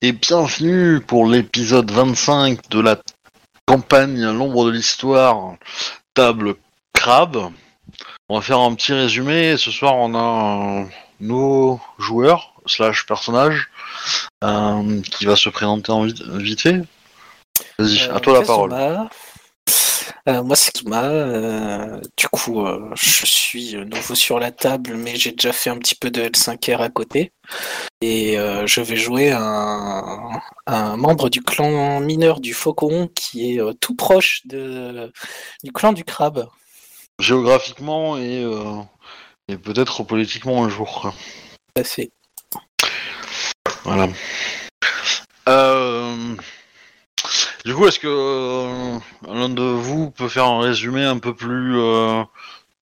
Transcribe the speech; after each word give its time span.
Et 0.00 0.12
bienvenue 0.12 1.00
pour 1.00 1.26
l'épisode 1.26 1.90
25 1.90 2.70
de 2.70 2.80
la 2.80 2.96
campagne 3.68 4.24
L'ombre 4.32 4.64
de 4.64 4.70
l'histoire, 4.70 5.54
table 6.14 6.54
crabe. 6.94 7.52
On 8.30 8.36
va 8.36 8.40
faire 8.40 8.58
un 8.60 8.74
petit 8.74 8.94
résumé. 8.94 9.56
Ce 9.58 9.70
soir, 9.70 9.94
on 9.96 10.14
a 10.14 10.86
nos 11.20 11.78
joueurs 11.98 12.54
slash 12.66 13.04
personnages 13.04 13.68
euh, 14.42 15.02
qui 15.02 15.26
va 15.26 15.36
se 15.36 15.50
présenter 15.50 15.92
en 15.92 16.04
vite, 16.04 16.22
vite 16.22 16.62
fait. 16.62 16.80
Vas-y, 17.78 18.08
Euh, 18.08 18.14
à 18.14 18.20
toi 18.20 18.40
la 18.40 18.46
parole. 18.46 18.74
Euh, 20.28 20.42
moi, 20.42 20.56
c'est 20.56 20.72
Kazuma. 20.72 21.04
euh, 21.04 22.00
du 22.16 22.28
coup, 22.28 22.66
euh, 22.66 22.90
je 22.94 23.24
suis 23.24 23.76
euh, 23.76 23.84
nouveau 23.84 24.14
sur 24.14 24.38
la 24.38 24.50
table, 24.50 24.94
mais 24.94 25.16
j'ai 25.16 25.32
déjà 25.32 25.52
fait 25.52 25.70
un 25.70 25.78
petit 25.78 25.94
peu 25.94 26.10
de 26.10 26.20
L5R 26.20 26.80
à 26.80 26.90
côté. 26.90 27.32
Et 28.02 28.36
je 28.36 28.80
vais 28.80 28.96
jouer 28.96 29.32
un, 29.32 30.40
un 30.66 30.96
membre 30.96 31.30
du 31.30 31.40
clan 31.40 31.98
mineur 32.00 32.40
du 32.40 32.54
Faucon 32.54 33.08
qui 33.14 33.56
est 33.56 33.60
tout 33.80 33.96
proche 33.96 34.42
de, 34.44 35.10
du 35.64 35.72
clan 35.72 35.92
du 35.92 36.04
Crabe. 36.04 36.46
Géographiquement 37.18 38.16
et, 38.18 38.44
et 39.48 39.56
peut-être 39.56 40.04
politiquement 40.04 40.64
un 40.64 40.68
jour. 40.68 41.12
Tout 41.74 41.80
à 41.80 41.84
fait. 41.84 42.12
Voilà. 43.82 44.08
Euh, 45.48 46.36
Du 47.64 47.74
coup, 47.74 47.86
est-ce 47.86 47.98
que 47.98 48.06
euh, 48.08 48.98
l'un 49.26 49.48
de 49.48 49.62
vous 49.62 50.10
peut 50.10 50.28
faire 50.28 50.46
un 50.46 50.60
résumé 50.60 51.04
un 51.04 51.18
peu 51.18 51.34
plus, 51.34 51.76
euh, 51.78 52.22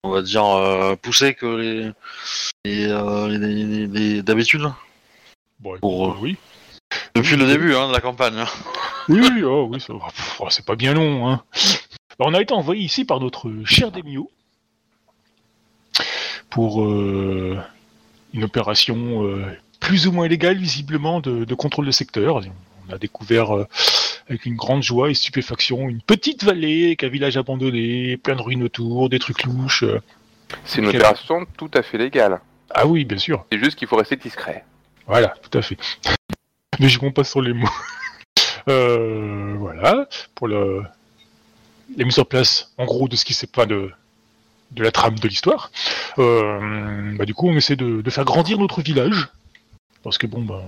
on 0.03 0.11
va 0.11 0.23
dire, 0.23 0.45
euh, 0.47 0.97
poussé 0.97 1.35
que 1.35 1.47
les, 1.47 1.91
les, 2.65 2.87
les- 3.39 3.65
les- 3.65 3.87
les- 3.87 4.23
d'habitude? 4.23 4.71
Bon, 5.61 5.71
écoute, 5.71 5.81
Pour, 5.81 6.19
oui. 6.21 6.37
Depuis 7.15 7.37
le 7.37 7.47
début 7.47 7.75
hein, 7.75 7.89
de 7.89 7.93
la 7.93 8.01
campagne. 8.01 8.39
hein. 8.39 8.47
Oui, 9.09 9.21
oui, 9.23 9.45
oh, 9.45 9.69
oui, 9.71 9.79
oh, 9.89 10.47
c'est 10.51 10.67
pas 10.67 10.75
bien 10.75 10.93
long. 10.93 11.29
Hein. 11.29 11.41
Alors, 12.19 12.33
on 12.33 12.35
a 12.35 12.41
été 12.43 12.53
envoyé 12.53 12.83
ici 12.83 13.05
par 13.05 13.21
notre 13.21 13.49
cher 13.65 13.93
Demio 13.93 14.29
pour 16.51 16.85
une 16.85 17.63
opération 18.43 19.23
plus 19.79 20.09
ou 20.09 20.13
moins 20.13 20.27
légale, 20.27 20.57
visiblement, 20.57 21.21
de, 21.21 21.45
de 21.45 21.55
contrôle 21.55 21.87
de 21.87 21.93
secteur. 21.93 22.41
On 22.89 22.93
a 22.93 22.99
découvert 22.99 23.53
avec 24.29 24.45
une 24.47 24.57
grande 24.57 24.83
joie 24.83 25.11
et 25.11 25.15
stupéfaction 25.15 25.89
une 25.89 26.01
petite 26.03 26.45
vallée 26.45 26.87
avec 26.87 27.05
un 27.05 27.09
village 27.09 27.37
abandonné, 27.37 28.17
plein 28.17 28.37
de 28.37 28.43
ruines 28.43 28.65
autour, 28.65 29.09
des 29.09 29.19
trucs 29.19 29.45
louches. 29.45 29.85
euh. 29.85 30.01
C'est 30.65 30.81
une 30.81 30.89
opération 30.89 31.47
tout 31.57 31.71
à 31.75 31.83
fait 31.83 31.99
légale. 31.99 32.41
Ah 32.71 32.87
oui, 32.87 33.05
bien 33.05 33.19
sûr. 33.19 33.45
C'est 33.51 33.59
juste 33.59 33.77
qu'il 33.79 33.89
faut 33.89 33.97
rester 33.97 34.17
discret. 34.17 34.65
Voilà, 35.07 35.29
tout 35.29 35.57
à 35.57 35.63
fait. 35.63 35.77
Ne 36.79 36.89
jouons 36.89 37.13
pas 37.13 37.25
sur 37.25 37.41
les 37.41 37.53
mots. 37.53 37.69
Euh, 38.69 39.55
voilà, 39.59 40.09
pour 40.35 40.49
le... 40.49 40.83
la 41.97 42.05
mise 42.05 42.19
en 42.19 42.25
place, 42.25 42.73
en 42.79 42.85
gros, 42.85 43.07
de 43.07 43.15
ce 43.15 43.25
qui 43.25 43.33
s'est 43.33 43.47
pas 43.47 43.65
de, 43.65 43.93
de 44.73 44.83
la 44.83 44.91
trame 44.91 45.17
de 45.21 45.29
l'histoire. 45.29 45.71
Euh, 46.19 47.15
bah, 47.17 47.25
du 47.27 47.33
coup, 47.33 47.49
on 47.49 47.55
essaie 47.57 47.77
de, 47.77 48.01
de 48.03 48.11
faire 48.11 48.25
grandir 48.25 48.59
notre 48.59 48.83
village. 48.83 49.29
Parce 50.03 50.19
que 50.19 50.27
bon, 50.27 50.43
bah, 50.43 50.65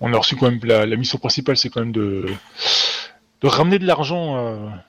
on 0.00 0.12
a 0.14 0.18
reçu 0.18 0.36
quand 0.36 0.48
même 0.48 0.60
la, 0.62 0.86
la 0.86 0.94
mission 0.94 1.18
principale, 1.18 1.56
c'est 1.56 1.70
quand 1.70 1.80
même 1.80 1.90
de, 1.90 2.26
de 3.40 3.48
ramener 3.48 3.78
de 3.78 3.86
l'argent 3.86 4.36
à, 4.36 4.84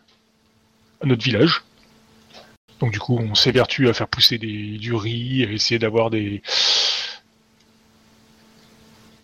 à 1.02 1.06
notre 1.06 1.24
village. 1.24 1.64
Donc 2.80 2.92
du 2.92 3.00
coup, 3.00 3.18
on 3.20 3.36
s'évertue 3.36 3.90
à 3.90 3.94
faire 3.94 4.08
pousser 4.08 4.38
des, 4.38 4.78
du 4.78 4.94
riz, 4.94 5.46
à 5.46 5.52
essayer 5.52 5.80
d'avoir 5.80 6.10
des, 6.10 6.42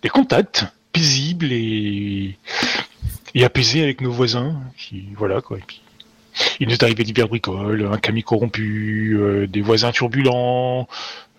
des 0.02 0.08
contacts 0.08 0.64
paisibles 0.92 1.52
et, 1.52 2.38
et 3.34 3.44
apaisés 3.44 3.82
avec 3.82 4.00
nos 4.00 4.12
voisins. 4.12 4.60
Qui, 4.76 5.08
voilà 5.16 5.40
quoi. 5.40 5.58
Et 5.58 5.62
puis, 5.66 5.82
il 6.60 6.68
nous 6.68 6.74
est 6.74 6.82
arrivé 6.84 7.02
divers 7.02 7.26
bricoles, 7.26 7.88
un 7.92 7.98
camion 7.98 8.22
corrompu, 8.22 9.16
euh, 9.18 9.48
des 9.48 9.60
voisins 9.60 9.90
turbulents, 9.90 10.86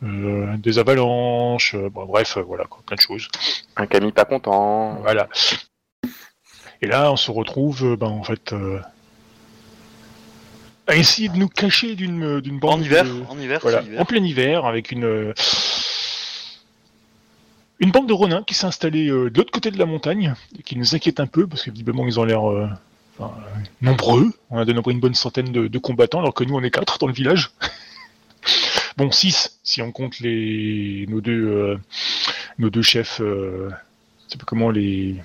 euh, 0.04 0.58
des 0.58 0.78
avalanches, 0.78 1.74
euh, 1.76 1.90
bon, 1.90 2.06
bref, 2.06 2.36
euh, 2.36 2.42
voilà 2.42 2.66
quoi, 2.66 2.84
plein 2.86 2.98
de 2.98 3.02
choses. 3.02 3.30
Un 3.78 3.88
Camille 3.88 4.12
pas 4.12 4.26
content. 4.26 4.96
Voilà. 5.02 5.30
Et 6.81 6.88
là, 6.88 7.12
on 7.12 7.17
se 7.17 7.29
retrouve, 7.31 7.84
euh, 7.85 7.95
ben, 7.97 8.07
en 8.07 8.23
fait, 8.23 8.53
euh, 8.53 8.79
à 10.88 10.95
essayer 10.95 11.29
de 11.29 11.35
nous 11.38 11.50
cacher 11.50 11.95
d'une 11.95 12.40
d'une 12.41 12.57
bande 12.59 12.79
En 12.79 12.84
hiver, 12.84 13.06
de- 13.06 13.23
en 13.29 13.38
hiver, 13.40 13.59
voilà, 13.62 13.79
c'est 13.79 13.85
l'hiver. 13.85 14.01
en 14.01 14.06
plein 14.06 14.23
hiver, 14.23 14.66
avec 14.66 14.91
une 14.91 15.03
euh, 15.03 15.34
une 17.79 17.91
bande 17.91 18.07
de 18.07 18.13
renins 18.13 18.44
qui 18.44 18.53
s'est 18.53 18.66
installée 18.66 19.07
euh, 19.09 19.29
de 19.29 19.38
l'autre 19.38 19.51
côté 19.51 19.72
de 19.72 19.78
la 19.78 19.85
montagne 19.85 20.34
et 20.57 20.63
qui 20.63 20.75
nous 20.78 20.95
inquiète 20.95 21.19
un 21.19 21.28
peu 21.28 21.47
parce 21.47 21.63
que 21.63 21.72
visiblement 21.72 22.06
ils 22.06 22.19
ont 22.19 22.25
l'air 22.25 22.50
euh, 22.50 22.67
enfin, 23.17 23.34
euh, 23.38 23.59
nombreux. 23.81 24.31
On 24.50 24.57
a 24.57 24.66
dénombré 24.66 24.91
une 24.94 25.00
bonne 25.00 25.13
centaine 25.13 25.51
de, 25.51 25.67
de 25.67 25.78
combattants 25.78 26.19
alors 26.19 26.34
que 26.34 26.44
nous 26.44 26.56
on 26.56 26.63
est 26.63 26.72
quatre 26.72 26.97
dans 26.97 27.07
le 27.07 27.13
village. 27.13 27.51
bon, 28.97 29.11
six 29.11 29.59
si 29.63 29.81
on 29.81 29.91
compte 29.91 30.19
les 30.19 31.06
nos 31.07 31.22
deux 31.22 31.47
euh, 31.47 31.78
nos 32.57 32.69
deux 32.69 32.81
chefs. 32.81 33.22
Euh, 33.22 33.69
je 34.28 34.34
sais 34.34 34.38
pas 34.38 34.46
comment 34.46 34.69
les 34.72 35.16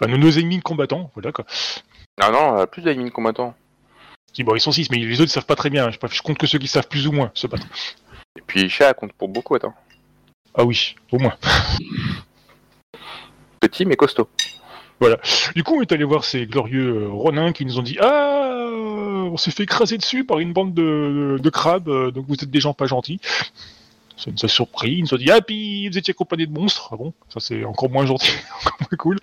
enfin, 0.00 0.10
nos, 0.10 0.18
nos 0.18 0.30
ennemis 0.30 0.60
combattants, 0.60 1.10
voilà 1.14 1.32
quoi. 1.32 1.44
Non, 2.20 2.32
non, 2.32 2.58
euh, 2.58 2.66
plus 2.66 2.82
d'ennemis 2.82 3.10
combattants. 3.10 3.54
Qui, 4.32 4.44
bon, 4.44 4.54
ils 4.54 4.60
sont 4.60 4.72
six, 4.72 4.90
mais 4.90 4.98
les 4.98 5.20
autres 5.20 5.30
ils 5.30 5.34
savent 5.34 5.46
pas 5.46 5.56
très 5.56 5.70
bien. 5.70 5.90
Je, 5.90 5.98
je 6.10 6.22
compte 6.22 6.38
que 6.38 6.46
ceux 6.46 6.58
qui 6.58 6.66
savent 6.66 6.88
plus 6.88 7.06
ou 7.06 7.12
moins 7.12 7.30
se 7.34 7.46
battre. 7.46 7.66
Et 8.36 8.42
puis 8.46 8.68
chat 8.68 8.92
compte 8.94 9.12
pour 9.12 9.28
beaucoup, 9.28 9.54
attends. 9.54 9.74
Ah 10.54 10.64
oui, 10.64 10.96
au 11.12 11.18
moins. 11.18 11.34
Petit 13.60 13.86
mais 13.86 13.96
costaud. 13.96 14.28
Du 15.54 15.62
coup, 15.62 15.76
on 15.76 15.82
est 15.82 15.92
allé 15.92 16.04
voir 16.04 16.24
ces 16.24 16.46
glorieux 16.46 17.04
euh, 17.04 17.08
Ronins 17.08 17.52
qui 17.52 17.64
nous 17.64 17.78
ont 17.78 17.82
dit 17.82 17.96
Ah, 18.00 18.68
on 18.70 19.36
s'est 19.36 19.50
fait 19.50 19.64
écraser 19.64 19.98
dessus 19.98 20.24
par 20.24 20.38
une 20.38 20.52
bande 20.52 20.74
de, 20.74 21.36
de, 21.36 21.42
de 21.42 21.50
crabes, 21.50 21.88
euh, 21.88 22.10
donc 22.10 22.26
vous 22.28 22.34
êtes 22.34 22.50
des 22.50 22.60
gens 22.60 22.74
pas 22.74 22.86
gentils. 22.86 23.20
Ça 24.16 24.30
nous 24.30 24.44
a 24.44 24.48
surpris. 24.48 24.92
Ils 24.92 25.02
nous 25.02 25.14
ont 25.14 25.16
dit 25.16 25.30
Ah, 25.30 25.40
puis 25.40 25.88
vous 25.88 25.98
étiez 25.98 26.12
accompagné 26.12 26.46
de 26.46 26.52
monstres. 26.52 26.90
Ah 26.92 26.96
bon, 26.96 27.12
ça 27.28 27.40
c'est 27.40 27.64
encore 27.64 27.90
moins 27.90 28.06
gentil, 28.06 28.30
encore 28.60 28.76
moins 28.80 28.96
cool. 28.98 29.18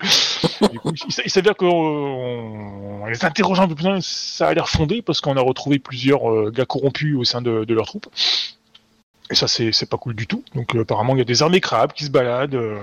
Il, 1.26 1.32
s'avère 1.32 1.56
qu'on 1.56 1.68
on 1.68 3.06
les 3.06 3.24
interroge 3.24 3.60
un 3.60 3.68
peu 3.68 3.76
plus, 3.76 3.86
loin, 3.86 4.00
ça 4.02 4.50
a 4.50 4.54
l'air 4.54 4.70
fondé 4.70 5.02
parce 5.02 5.22
qu'on 5.22 5.38
a 5.38 5.42
retrouvé 5.42 5.80
plusieurs 5.80 6.30
euh, 6.30 6.52
gars 6.52 6.66
corrompus 6.66 7.16
au 7.16 7.24
sein 7.24 7.42
de, 7.42 7.64
de 7.64 7.74
leur 7.74 7.86
troupe. 7.86 8.08
Et 9.30 9.36
ça, 9.36 9.48
c'est 9.48 9.90
pas 9.90 9.98
cool 9.98 10.14
du 10.14 10.28
tout. 10.28 10.44
Donc, 10.56 10.76
euh, 10.76 10.82
apparemment, 10.82 11.16
il 11.16 11.20
y 11.20 11.22
a 11.22 11.26
des 11.26 11.42
armées 11.42 11.62
crabes 11.62 11.94
qui 11.94 12.04
se 12.04 12.12
baladent. 12.12 12.56
euh, 12.56 12.78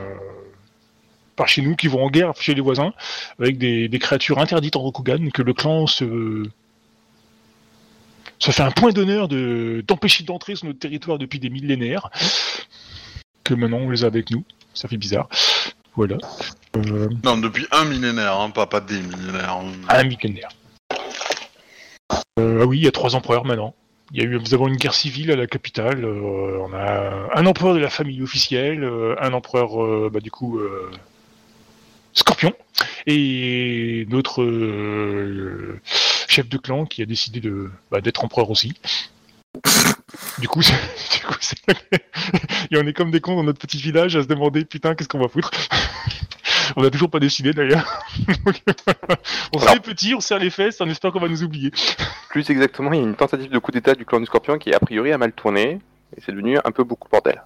par 1.37 1.47
chez 1.47 1.63
nous, 1.63 1.77
qui 1.77 1.87
vont 1.87 2.05
en 2.05 2.11
guerre 2.11 2.33
chez 2.39 2.53
les 2.53 2.61
voisins, 2.61 2.93
avec 3.39 3.59
des, 3.59 3.89
des 3.89 3.99
créatures 4.01 4.39
interdites 4.41 4.75
en 4.75 4.81
Rokugan, 4.81 5.31
que 5.33 5.43
le 5.43 5.55
clan 5.55 5.87
se, 5.87 6.43
se 8.39 8.51
fait 8.51 8.63
un 8.63 8.71
point 8.71 8.93
d'honneur 8.93 9.29
de 9.29 9.85
d'empêcher 9.87 10.25
d'entrer 10.25 10.55
sur 10.57 10.67
notre 10.67 10.79
territoire 10.79 11.19
depuis 11.19 11.39
des 11.39 11.51
millénaires, 11.51 12.11
que 13.45 13.55
maintenant 13.55 13.79
on 13.79 13.91
les 13.91 14.05
a 14.05 14.07
avec 14.07 14.31
nous. 14.31 14.45
Ça 14.75 14.89
fait 14.89 14.97
bizarre. 14.97 15.29
Voilà. 15.97 16.19
Euh, 16.77 17.09
Non, 17.25 17.37
depuis 17.39 17.67
un 17.73 17.85
millénaire, 17.85 18.39
hein, 18.39 18.51
pas, 18.51 18.67
pas 18.67 18.81
des 18.81 19.01
millénaires. 19.01 19.59
un 19.89 20.05
millénaire. 20.05 20.51
Euh, 22.39 22.61
ah 22.63 22.67
oui, 22.67 22.79
il 22.79 22.85
y 22.85 22.89
a 22.89 22.93
trois 22.93 23.17
empereurs 23.17 23.45
maintenant. 23.45 23.75
Il 24.13 24.23
y 24.23 24.25
a 24.25 24.29
eu, 24.29 24.39
nous 24.39 24.55
avons 24.55 24.69
une 24.69 24.77
guerre 24.77 24.95
civile 24.95 25.33
à 25.33 25.37
la 25.37 25.47
capitale. 25.47 26.05
euh, 26.05 26.59
on 26.61 26.73
a 26.73 27.29
un 27.35 27.47
empereur 27.47 27.75
de 27.75 27.81
la 27.81 27.91
famille 27.91 28.23
officielle, 28.23 28.89
un 29.21 29.33
empereur, 29.33 30.11
bah, 30.11 30.21
du 30.21 30.31
coup, 30.31 30.61
Scorpion, 32.15 32.55
et 33.07 34.07
notre 34.09 34.45
chef 36.29 36.49
de 36.49 36.57
clan 36.59 36.87
qui 36.87 37.03
a 37.03 37.07
décidé 37.07 37.41
de 37.41 37.71
bah, 37.91 38.01
d'être 38.01 38.25
empereur 38.25 38.51
aussi. 38.51 38.75
Du 40.39 40.47
coup, 40.47 40.63
c'est- 40.63 40.73
du 41.19 41.27
coup 41.27 41.35
et 42.71 42.77
on 42.77 42.87
est 42.87 42.93
comme 42.93 43.11
des 43.11 43.21
cons 43.21 43.35
dans 43.35 43.43
notre 43.45 43.59
petit 43.59 43.79
village 43.79 44.15
à 44.15 44.23
se 44.23 44.29
demander 44.29 44.65
putain 44.65 44.95
qu'est-ce 44.95 45.09
qu'on 45.09 45.19
va 45.21 45.29
foutre? 45.29 45.51
on 46.77 46.83
n'a 46.83 46.91
toujours 46.91 47.11
pas 47.11 47.19
décidé 47.19 47.53
d'ailleurs. 47.53 48.03
On 49.53 49.59
Alors. 49.59 49.75
fait 49.75 49.81
petit, 49.81 50.15
on 50.15 50.21
serre 50.21 50.39
les 50.39 50.51
fesses, 50.51 50.81
on 50.81 50.89
espère 50.89 51.13
qu'on 51.13 51.21
va 51.21 51.29
nous 51.29 51.43
oublier. 51.43 51.71
Plus 52.31 52.49
exactement, 52.51 52.93
il 52.93 52.99
y 53.01 53.03
a 53.03 53.05
une 53.05 53.17
tentative 53.17 53.51
de 53.51 53.59
coup 53.59 53.73
d'état 53.73 53.95
du 53.95 54.05
clan 54.05 54.21
du 54.21 54.27
Scorpion 54.27 54.59
qui 54.59 54.73
a 54.73 54.79
priori 54.81 55.13
a 55.13 55.19
mal 55.19 55.33
tourné. 55.33 55.81
Et 56.17 56.21
c'est 56.25 56.33
devenu 56.33 56.59
un 56.65 56.71
peu 56.71 56.85
beaucoup 56.85 57.09
bordel. 57.11 57.43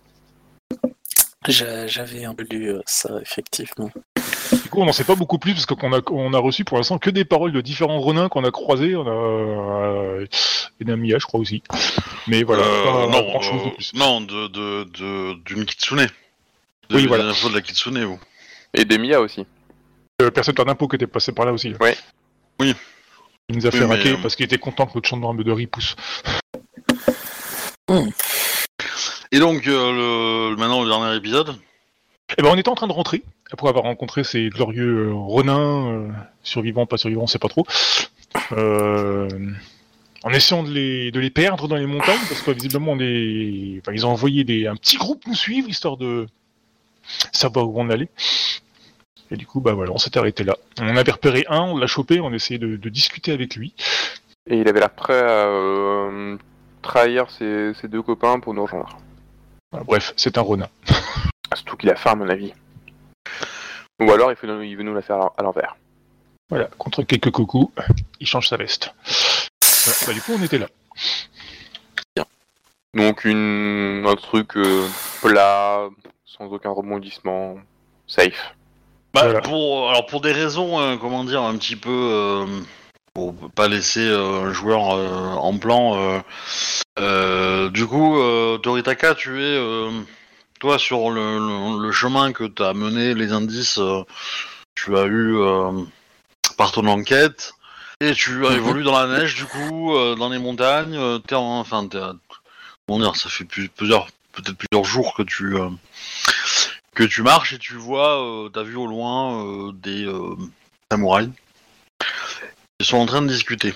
J'a- 1.49 1.87
J'avais 1.89 2.25
un 2.25 2.35
peu 2.35 2.45
lu 2.49 2.73
ça, 2.87 3.11
effectivement. 3.21 3.91
Du 4.53 4.69
coup, 4.71 4.81
on 4.83 4.87
n'en 4.87 4.93
sait 4.93 5.05
pas 5.05 5.15
beaucoup 5.15 5.39
plus 5.39 5.55
parce 5.55 5.67
qu'on 5.67 5.93
a, 5.93 6.01
on 6.11 6.35
a 6.35 6.39
reçu 6.39 6.65
pour 6.65 6.77
l'instant 6.77 6.99
que 6.99 7.11
des 7.11 7.25
paroles 7.25 7.53
de 7.53 7.61
différents 7.61 8.01
renins 8.01 8.29
qu'on 8.29 8.45
a 8.45 8.51
croisés. 8.51 8.95
On 8.97 9.07
a 9.07 9.11
euh, 9.11 10.27
et 10.81 10.85
d'un 10.85 10.97
Mia, 10.97 11.19
je 11.19 11.27
crois 11.27 11.41
aussi. 11.41 11.63
Mais 12.27 12.43
voilà, 12.43 12.63
Euh, 12.65 12.85
pas 12.85 13.07
non, 13.09 13.23
grand 13.23 13.41
chose 13.41 13.63
de 13.63 13.69
euh, 13.69 13.75
plus. 13.75 13.93
non, 13.95 14.21
de, 14.21 14.49
de, 14.49 14.85
de, 14.85 15.35
d'une 15.45 15.65
Kitsune. 15.65 16.07
Oui, 16.91 17.07
voilà. 17.07 17.25
de 17.25 17.55
la 17.55 17.61
Kitsune, 17.61 18.05
vous. 18.05 18.19
Et 18.75 18.85
des 18.85 18.99
Mia 18.99 19.21
aussi. 19.21 19.47
Euh, 20.21 20.31
personne 20.31 20.55
par 20.55 20.65
d'impôt 20.67 20.89
qui 20.89 20.97
était 20.97 21.07
passé 21.07 21.33
par 21.33 21.47
là 21.47 21.53
aussi. 21.53 21.75
Ouais. 21.81 21.97
Oui. 22.61 22.75
Il 23.49 23.57
nous 23.57 23.67
a 23.67 23.71
Oui, 23.71 23.79
fait 23.79 23.85
raquer 23.85 24.13
euh, 24.13 24.17
parce 24.23 24.37
qu'il 24.37 24.45
était 24.45 24.59
content 24.59 24.87
que 24.87 24.93
notre 24.95 25.09
champ 25.09 25.17
de 25.17 25.53
riz 25.53 25.67
pousse. 25.67 25.97
Et 29.33 29.39
donc, 29.39 29.67
euh, 29.67 30.51
le, 30.51 30.57
maintenant, 30.57 30.83
le 30.83 30.89
dernier 30.89 31.17
épisode. 31.17 31.57
Eh 32.39 32.43
ben, 32.43 32.49
on 32.51 32.57
était 32.57 32.69
en 32.69 32.75
train 32.75 32.87
de 32.87 32.93
rentrer 32.93 33.23
après 33.53 33.69
avoir 33.69 33.85
rencontré 33.85 34.25
ces 34.25 34.49
glorieux 34.49 35.09
euh, 35.09 35.15
renins, 35.15 35.93
euh, 35.93 36.09
survivants, 36.43 36.87
pas 36.87 36.97
survivants, 36.97 37.23
on 37.23 37.27
sait 37.27 37.39
pas 37.39 37.49
trop. 37.49 37.67
Euh, 38.53 39.29
en 40.25 40.31
essayant 40.31 40.63
de 40.63 40.71
les, 40.71 41.11
de 41.11 41.21
les 41.21 41.31
perdre 41.31 41.69
dans 41.69 41.77
les 41.77 41.87
montagnes, 41.87 42.21
parce 42.29 42.41
que 42.41 42.51
visiblement, 42.53 42.93
on 42.93 42.97
enfin, 42.97 43.93
ils 43.93 44.07
ont 44.07 44.11
envoyé 44.11 44.45
des, 44.45 44.67
un 44.67 44.77
petit 44.77 44.97
groupe 44.97 45.27
nous 45.27 45.35
suivre, 45.35 45.69
histoire 45.69 45.97
de 45.97 46.27
savoir 47.33 47.69
où 47.69 47.81
on 47.81 47.91
allait. 47.91 48.09
Et 49.31 49.37
du 49.37 49.47
coup, 49.47 49.61
bah 49.61 49.73
voilà, 49.73 49.93
on 49.93 49.99
s'est 49.99 50.17
arrêté 50.17 50.45
là. 50.45 50.57
On 50.81 50.89
en 50.89 50.97
avait 50.97 51.13
repéré 51.13 51.45
un, 51.49 51.61
on 51.61 51.77
l'a 51.77 51.87
chopé, 51.87 52.21
on 52.21 52.33
a 52.33 52.35
essayé 52.35 52.59
de, 52.59 52.77
de 52.77 52.89
discuter 52.89 53.33
avec 53.33 53.57
lui. 53.57 53.75
Et 54.49 54.59
il 54.59 54.69
avait 54.69 54.81
l'air 54.81 54.91
prêt 54.91 55.21
à 55.21 55.47
euh, 55.47 56.37
trahir 56.83 57.31
ses, 57.31 57.73
ses 57.75 57.89
deux 57.89 58.03
copains 58.03 58.41
pour 58.41 58.55
nous 58.55 58.63
rejoindre. 58.63 58.99
Bref, 59.87 60.13
c'est 60.17 60.39
un 60.39 60.43
renin. 60.43 60.69
Surtout 61.57 61.77
qu'il 61.77 61.91
a 61.91 61.97
faim, 61.97 62.13
à 62.13 62.15
mon 62.15 62.29
avis. 62.29 62.53
Ou 64.01 64.11
alors 64.11 64.31
il, 64.33 64.37
fait, 64.37 64.47
il 64.67 64.77
veut 64.77 64.83
nous 64.83 64.95
la 64.95 65.03
faire 65.03 65.17
à 65.17 65.19
l'en- 65.21 65.35
à 65.39 65.43
l'envers. 65.43 65.77
Voilà, 66.51 66.67
contre 66.79 67.03
quelques 67.03 67.31
coucous, 67.31 67.71
il 68.21 68.27
change 68.27 68.49
sa 68.49 68.57
veste. 68.57 68.93
Voilà, 69.85 69.99
bah, 70.07 70.13
du 70.13 70.21
coup, 70.23 70.33
on 70.39 70.43
était 70.43 70.59
là. 70.59 70.67
Donc 72.95 73.25
une, 73.25 74.05
un 74.07 74.15
truc 74.17 74.55
euh, 74.57 74.87
plat, 75.23 75.89
sans 76.27 76.45
aucun 76.53 76.69
rebondissement, 76.71 77.57
safe. 78.07 78.55
Bah, 79.15 79.23
Voilà. 79.25 79.41
pour, 79.41 79.89
alors, 79.89 80.05
pour 80.07 80.21
des 80.21 80.33
raisons, 80.33 80.79
euh, 80.79 80.97
comment 80.99 81.25
dire, 81.25 81.43
un 81.43 81.57
petit 81.57 81.77
peu. 81.77 81.91
euh, 81.91 82.47
pour 83.15 83.35
pas 83.51 83.69
laisser 83.69 84.07
euh, 84.09 84.45
un 84.45 84.53
joueur 84.53 84.95
euh, 84.95 85.35
en 85.35 85.57
plan. 85.59 85.97
euh, 85.99 86.21
euh, 86.99 87.69
du 87.71 87.87
coup, 87.87 88.19
euh, 88.19 88.59
Toritaka, 88.59 89.15
tu 89.15 89.43
es. 89.43 89.57
Toi, 90.63 90.79
sur 90.79 91.11
le, 91.11 91.39
le- 91.39 91.83
le 91.83 91.91
chemin 91.91 92.33
que 92.33 92.45
t'as 92.45 92.73
mené, 92.73 93.15
les 93.15 93.33
indices, 93.33 93.79
euh, 93.79 94.05
tu 94.77 94.97
as 94.97 95.07
eu 95.07 95.37
euh, 95.37 95.73
par 96.57 96.71
ton 96.71 96.87
enquête. 96.87 97.53
Et 98.01 98.13
tu 98.13 98.47
as 98.47 98.51
Mhm. 98.51 98.57
évolué 98.59 98.85
dans 98.85 98.97
la 98.97 99.09
neige, 99.19 99.35
du 99.35 99.45
coup, 99.45 99.93
euh, 99.93 100.15
dans 100.15 100.29
les 100.29 100.39
montagnes. 100.39 100.97
t'es 101.27 101.35
en- 101.35 101.59
enfin, 101.59 101.89
t'es 101.89 101.99
comment 102.87 103.01
dire, 103.01 103.17
ça 103.17 103.29
fait 103.29 103.45
plus- 103.45 103.69
plusieurs, 103.71 104.07
peut-être 104.35 104.57
plusieurs 104.57 104.85
jours 104.85 105.15
que 105.15 105.25
tu 105.25 105.57
que 106.95 107.03
tu 107.03 107.23
marches 107.23 107.55
et 107.55 107.59
tu 107.59 107.75
vois, 107.75 108.49
t'as 108.55 108.63
vu 108.63 108.77
au 108.77 108.87
loin 108.87 109.73
des 109.73 110.07
samouraïs. 110.93 111.31
Ils 112.79 112.87
sont 112.87 112.99
en 112.99 113.07
train 113.07 113.23
de 113.23 113.27
discuter. 113.29 113.75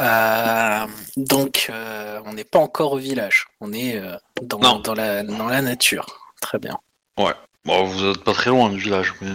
Euh, 0.00 0.86
donc, 1.16 1.66
euh, 1.70 2.20
on 2.24 2.32
n'est 2.32 2.44
pas 2.44 2.58
encore 2.58 2.92
au 2.92 2.98
village. 2.98 3.46
On 3.60 3.72
est 3.72 3.96
euh, 3.96 4.16
dans, 4.42 4.58
la, 4.94 5.22
dans 5.22 5.46
la 5.48 5.62
nature. 5.62 6.06
Très 6.40 6.58
bien. 6.58 6.78
Bon, 7.16 7.84
vous 7.84 8.04
êtes 8.10 8.22
pas 8.24 8.32
très 8.34 8.50
loin 8.50 8.68
du 8.68 8.78
village, 8.78 9.14
mais 9.22 9.30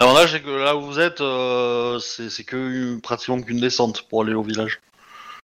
l'avantage 0.00 0.32
c'est 0.32 0.40
que 0.42 0.48
là 0.48 0.74
où 0.74 0.86
vous 0.86 0.98
êtes, 0.98 1.18
c'est 2.02 2.30
c'est 2.30 2.44
que 2.44 2.56
une- 2.56 3.00
pratiquement 3.02 3.42
qu'une 3.42 3.60
descente 3.60 4.08
pour 4.08 4.22
aller 4.22 4.32
au 4.32 4.42
village. 4.42 4.80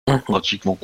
Mhm. 0.07 0.21
Pratiquement. 0.21 0.77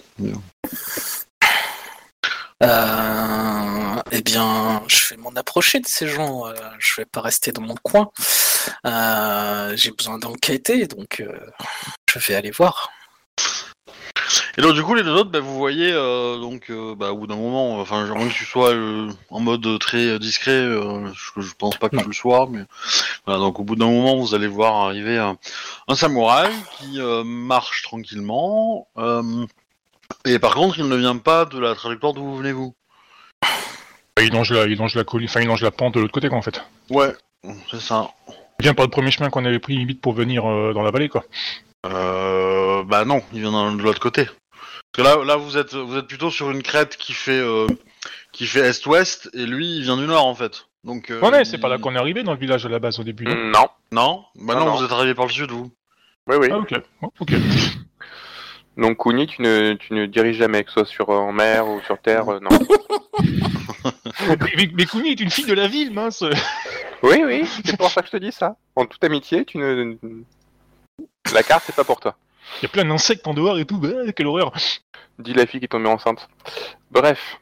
Eh 4.12 4.21
bien, 4.21 4.83
je 4.88 5.10
vais 5.10 5.18
m'en 5.18 5.31
approcher 5.36 5.80
de 5.80 5.88
ces 5.88 6.07
gens. 6.07 6.44
je 6.80 6.95
vais 6.98 7.06
pas 7.06 7.21
rester 7.21 7.51
dans 7.54 7.62
mon 7.62 7.75
coin. 7.83 8.10
J'ai 9.75 9.92
besoin 9.92 10.18
d'enquêter, 10.18 10.88
donc 10.88 11.24
je 12.12 12.19
vais 12.19 12.36
aller 12.36 12.51
voir. 12.51 12.89
Et 14.57 14.62
donc 14.62 14.74
du 14.74 14.83
coup 14.83 14.94
les 14.94 15.03
deux 15.03 15.13
autres, 15.13 15.31
bah, 15.31 15.39
vous 15.39 15.57
voyez 15.57 15.91
euh, 15.91 16.38
donc 16.38 16.69
euh, 16.69 16.94
bah, 16.94 17.12
au 17.12 17.18
bout 17.18 17.27
d'un 17.27 17.36
moment, 17.38 17.80
enfin 17.80 18.06
genre 18.06 18.18
que 18.18 18.33
tu 18.33 18.45
sois 18.45 18.71
euh, 18.74 19.09
en 19.30 19.39
mode 19.39 19.80
très 19.80 20.19
discret, 20.19 20.51
euh, 20.51 21.07
je, 21.13 21.41
je 21.41 21.53
pense 21.57 21.77
pas 21.77 21.89
que 21.89 21.95
tu 21.97 22.06
le 22.06 22.13
sois, 22.13 22.47
mais 22.51 22.63
voilà 23.25 23.39
donc 23.39 23.59
au 23.59 23.63
bout 23.63 23.75
d'un 23.75 23.88
moment 23.88 24.18
vous 24.18 24.36
allez 24.36 24.47
voir 24.47 24.75
arriver 24.88 25.18
un, 25.18 25.38
samouraï 25.95 26.51
qui 26.77 27.00
euh, 27.00 27.24
marche 27.24 27.83
tranquillement. 27.83 28.88
euh, 28.97 29.45
et 30.25 30.39
par 30.39 30.56
contre 30.56 30.77
il 30.80 30.88
ne 30.89 30.95
vient 30.95 31.18
pas 31.18 31.45
de 31.45 31.57
la 31.59 31.74
trajectoire 31.74 32.13
d'où 32.13 32.24
vous 32.24 32.38
venez 32.38 32.51
vous. 32.51 32.75
Bah, 33.42 34.24
Il 34.24 34.33
longe 34.33 34.51
la, 34.51 34.65
il 34.65 34.77
longe 34.77 34.95
la 34.95 35.06
colline, 35.06 35.30
enfin 35.30 35.39
il 35.42 35.47
longe 35.47 35.62
la 35.62 35.71
pente 35.71 35.94
de 35.95 36.01
l'autre 36.01 36.13
côté 36.13 36.27
quoi 36.27 36.38
en 36.38 36.42
fait. 36.42 36.62
Ouais, 36.89 37.15
c'est 37.71 37.80
ça. 37.81 38.09
Il 38.59 38.63
vient 38.63 38.74
par 38.74 38.85
le 38.85 38.92
premier 38.92 39.09
chemin 39.12 39.30
qu'on 39.30 39.45
avait 39.45 39.59
pris 39.59 39.77
limite 39.77 40.01
pour 40.01 40.12
venir 40.13 40.45
euh, 40.45 40.74
dans 40.74 40.81
la 40.83 40.92
vallée 40.92 41.07
quoi. 41.07 41.24
Euh, 41.85 42.83
bah 42.83 43.05
non, 43.05 43.21
il 43.33 43.41
vient 43.41 43.71
de 43.75 43.81
l'autre 43.81 43.99
côté. 44.01 44.25
Parce 44.25 44.91
que 44.93 45.01
là, 45.01 45.23
là 45.23 45.35
vous 45.37 45.57
êtes, 45.57 45.73
vous 45.75 45.97
êtes 45.97 46.07
plutôt 46.07 46.29
sur 46.31 46.49
une 46.51 46.63
crête 46.63 46.97
qui 46.97 47.13
fait, 47.13 47.39
euh, 47.39 47.67
qui 48.31 48.45
fait 48.47 48.61
est-ouest, 48.67 49.29
et 49.33 49.45
lui, 49.45 49.77
il 49.77 49.83
vient 49.83 49.97
du 49.97 50.05
nord 50.05 50.25
en 50.25 50.35
fait. 50.35 50.65
Donc. 50.83 51.09
euh, 51.11 51.21
Ouais, 51.21 51.31
mais 51.31 51.41
il- 51.41 51.45
c'est 51.45 51.57
pas 51.57 51.69
là 51.69 51.77
qu'on 51.77 51.95
est 51.95 51.99
arrivé 51.99 52.23
dans 52.23 52.33
le 52.33 52.39
village 52.39 52.65
à 52.65 52.69
la 52.69 52.79
base 52.79 52.99
au 52.99 53.03
début. 53.03 53.25
non? 53.25 53.35
Non. 53.35 53.67
Non, 53.91 54.23
bah 54.35 54.53
Non, 54.55 54.59
non, 54.61 54.65
non. 54.67 54.75
vous 54.77 54.83
êtes 54.85 54.91
arrivé 54.91 55.13
par 55.15 55.25
le 55.25 55.31
sud, 55.31 55.51
vous. 55.51 55.71
Oui, 56.27 56.35
oui. 56.39 56.47
Ah 56.51 56.57
ok. 56.57 56.73
Oh, 57.01 57.11
ok. 57.21 57.31
Donc 58.77 58.97
Kuni, 59.03 59.27
tu 59.27 59.41
ne, 59.41 59.73
tu 59.73 59.93
ne 59.93 60.05
diriges 60.05 60.37
jamais, 60.37 60.63
que 60.63 60.69
ce 60.69 60.75
soit 60.75 60.85
sur, 60.85 61.09
euh, 61.09 61.17
en 61.17 61.31
mer 61.33 61.67
ou 61.67 61.81
sur 61.81 61.97
terre, 61.99 62.29
euh, 62.31 62.39
non. 62.39 62.49
mais, 64.29 64.69
mais 64.73 64.85
Kuni 64.85 65.09
est 65.11 65.19
une 65.19 65.31
fille 65.31 65.45
de 65.47 65.53
la 65.53 65.67
ville, 65.67 65.91
mince. 65.93 66.23
oui, 67.03 67.21
oui, 67.25 67.43
c'est 67.65 67.77
pour 67.77 67.89
ça 67.89 68.01
que 68.01 68.07
je 68.07 68.11
te 68.13 68.17
dis 68.17 68.31
ça. 68.31 68.55
En 68.75 68.85
toute 68.85 69.03
amitié, 69.03 69.43
tu 69.43 69.57
ne... 69.57 69.95
La 71.33 71.43
carte, 71.43 71.63
c'est 71.65 71.75
pas 71.75 71.83
pour 71.83 71.99
toi. 71.99 72.15
Il 72.59 72.63
y 72.63 72.65
a 72.65 72.69
plein 72.69 72.85
d'insectes 72.85 73.27
en 73.27 73.33
dehors 73.33 73.57
et 73.59 73.65
tout. 73.65 73.77
Bah, 73.77 73.89
quelle 74.15 74.27
horreur. 74.27 74.51
Dit 75.19 75.33
la 75.33 75.45
fille 75.45 75.59
qui 75.59 75.65
est 75.65 75.69
tombée 75.69 75.89
enceinte. 75.89 76.27
Bref. 76.91 77.39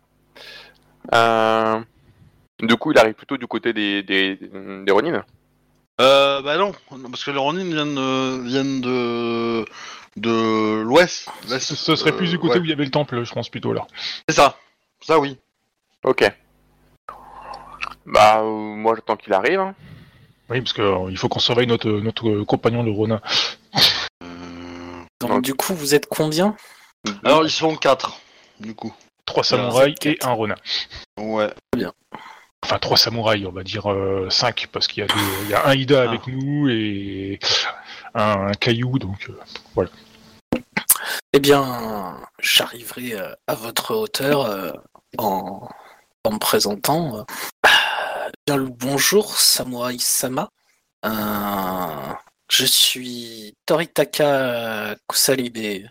Euh... 1.14 1.80
Du 2.60 2.76
coup, 2.76 2.92
il 2.92 2.98
arrive 2.98 3.14
plutôt 3.14 3.38
du 3.38 3.46
côté 3.48 3.72
des, 3.72 4.02
des, 4.04 4.36
des 4.36 4.92
Ronin. 4.92 5.24
Euh, 6.02 6.42
bah 6.42 6.58
non, 6.58 6.74
parce 7.10 7.24
que 7.24 7.32
les 7.32 7.38
Ronin 7.40 7.64
viennent, 7.64 7.96
de- 7.96 8.42
viennent 8.48 8.82
de, 8.82 9.66
de 10.16 10.82
l'ouest. 10.82 11.28
l'est, 11.50 11.60
Ce, 11.60 11.76
ce 11.76 11.96
serait 11.96 12.16
plus 12.16 12.30
du 12.32 12.40
côté 12.40 12.58
euh, 12.58 12.62
où 12.62 12.64
il 12.64 12.70
y 12.70 12.74
avait 12.74 12.86
le 12.86 12.92
temple, 12.92 13.24
je 13.24 13.32
pense 13.32 13.50
plutôt 13.50 13.74
là. 13.74 13.86
C'est 14.28 14.36
ça, 14.36 14.58
ça 15.02 15.20
oui. 15.20 15.38
Ok. 16.04 16.24
Bah, 18.06 18.40
euh, 18.42 18.44
moi, 18.76 18.96
j'attends 18.96 19.18
qu'il 19.18 19.34
arrive. 19.34 19.60
hein. 19.60 19.76
Oui, 20.50 20.62
parce 20.62 20.74
qu'il 20.74 21.18
faut 21.18 21.30
qu'on 21.30 21.40
surveille 21.40 21.68
notre, 21.68 21.90
notre 21.90 22.30
euh, 22.30 22.46
compagnon 22.46 22.84
le 22.84 22.92
Ronin. 22.92 23.22
Euh, 24.24 25.04
Donc, 25.22 25.44
du 25.44 25.54
coup, 25.54 25.74
vous 25.74 25.94
êtes 25.94 26.08
combien 26.08 26.56
Alors 27.24 27.44
ils 27.44 27.50
sont 27.52 27.76
quatre, 27.76 28.20
du 28.60 28.74
coup. 28.74 28.94
Trois 29.26 29.44
samouraïs 29.44 29.96
et 30.06 30.18
un 30.24 30.32
Ronin. 30.32 30.56
Ouais. 31.20 31.54
Enfin, 32.64 32.80
trois 32.80 32.98
samouraïs, 32.98 33.46
on 33.46 33.52
va 33.52 33.64
dire 33.64 33.92
euh, 33.92 34.30
cinq, 34.30 34.68
parce 34.72 34.88
qu'il 34.88 35.02
y, 35.02 35.04
a 35.04 35.08
deux- 35.08 35.44
il 35.44 35.50
y 35.50 35.54
a 35.54 35.68
un 35.68 35.74
Ida 35.76 36.02
Ah. 36.04 36.08
avec 36.10 36.28
nous 36.28 36.70
et 36.70 37.40
un, 38.16 38.48
un 38.48 38.52
caillou, 38.54 38.98
donc 39.00 39.30
euh, 39.78 39.86
Eh 41.34 41.40
bien, 41.40 42.18
j'arriverai 42.40 43.14
euh, 43.14 43.34
à 43.48 43.56
votre 43.56 43.94
hauteur 43.96 44.42
euh, 44.46 44.72
en, 45.18 45.68
en 46.24 46.32
me 46.32 46.40
présentant. 46.40 47.26
Bien 48.48 48.56
le 48.56 48.70
bonjour, 48.70 49.38
Samurai 49.38 49.98
Sama. 50.00 50.50
Euh, 51.06 52.14
je 52.50 52.64
suis 52.64 53.54
Toritaka 53.66 54.96
Kusalibe. 55.06 55.90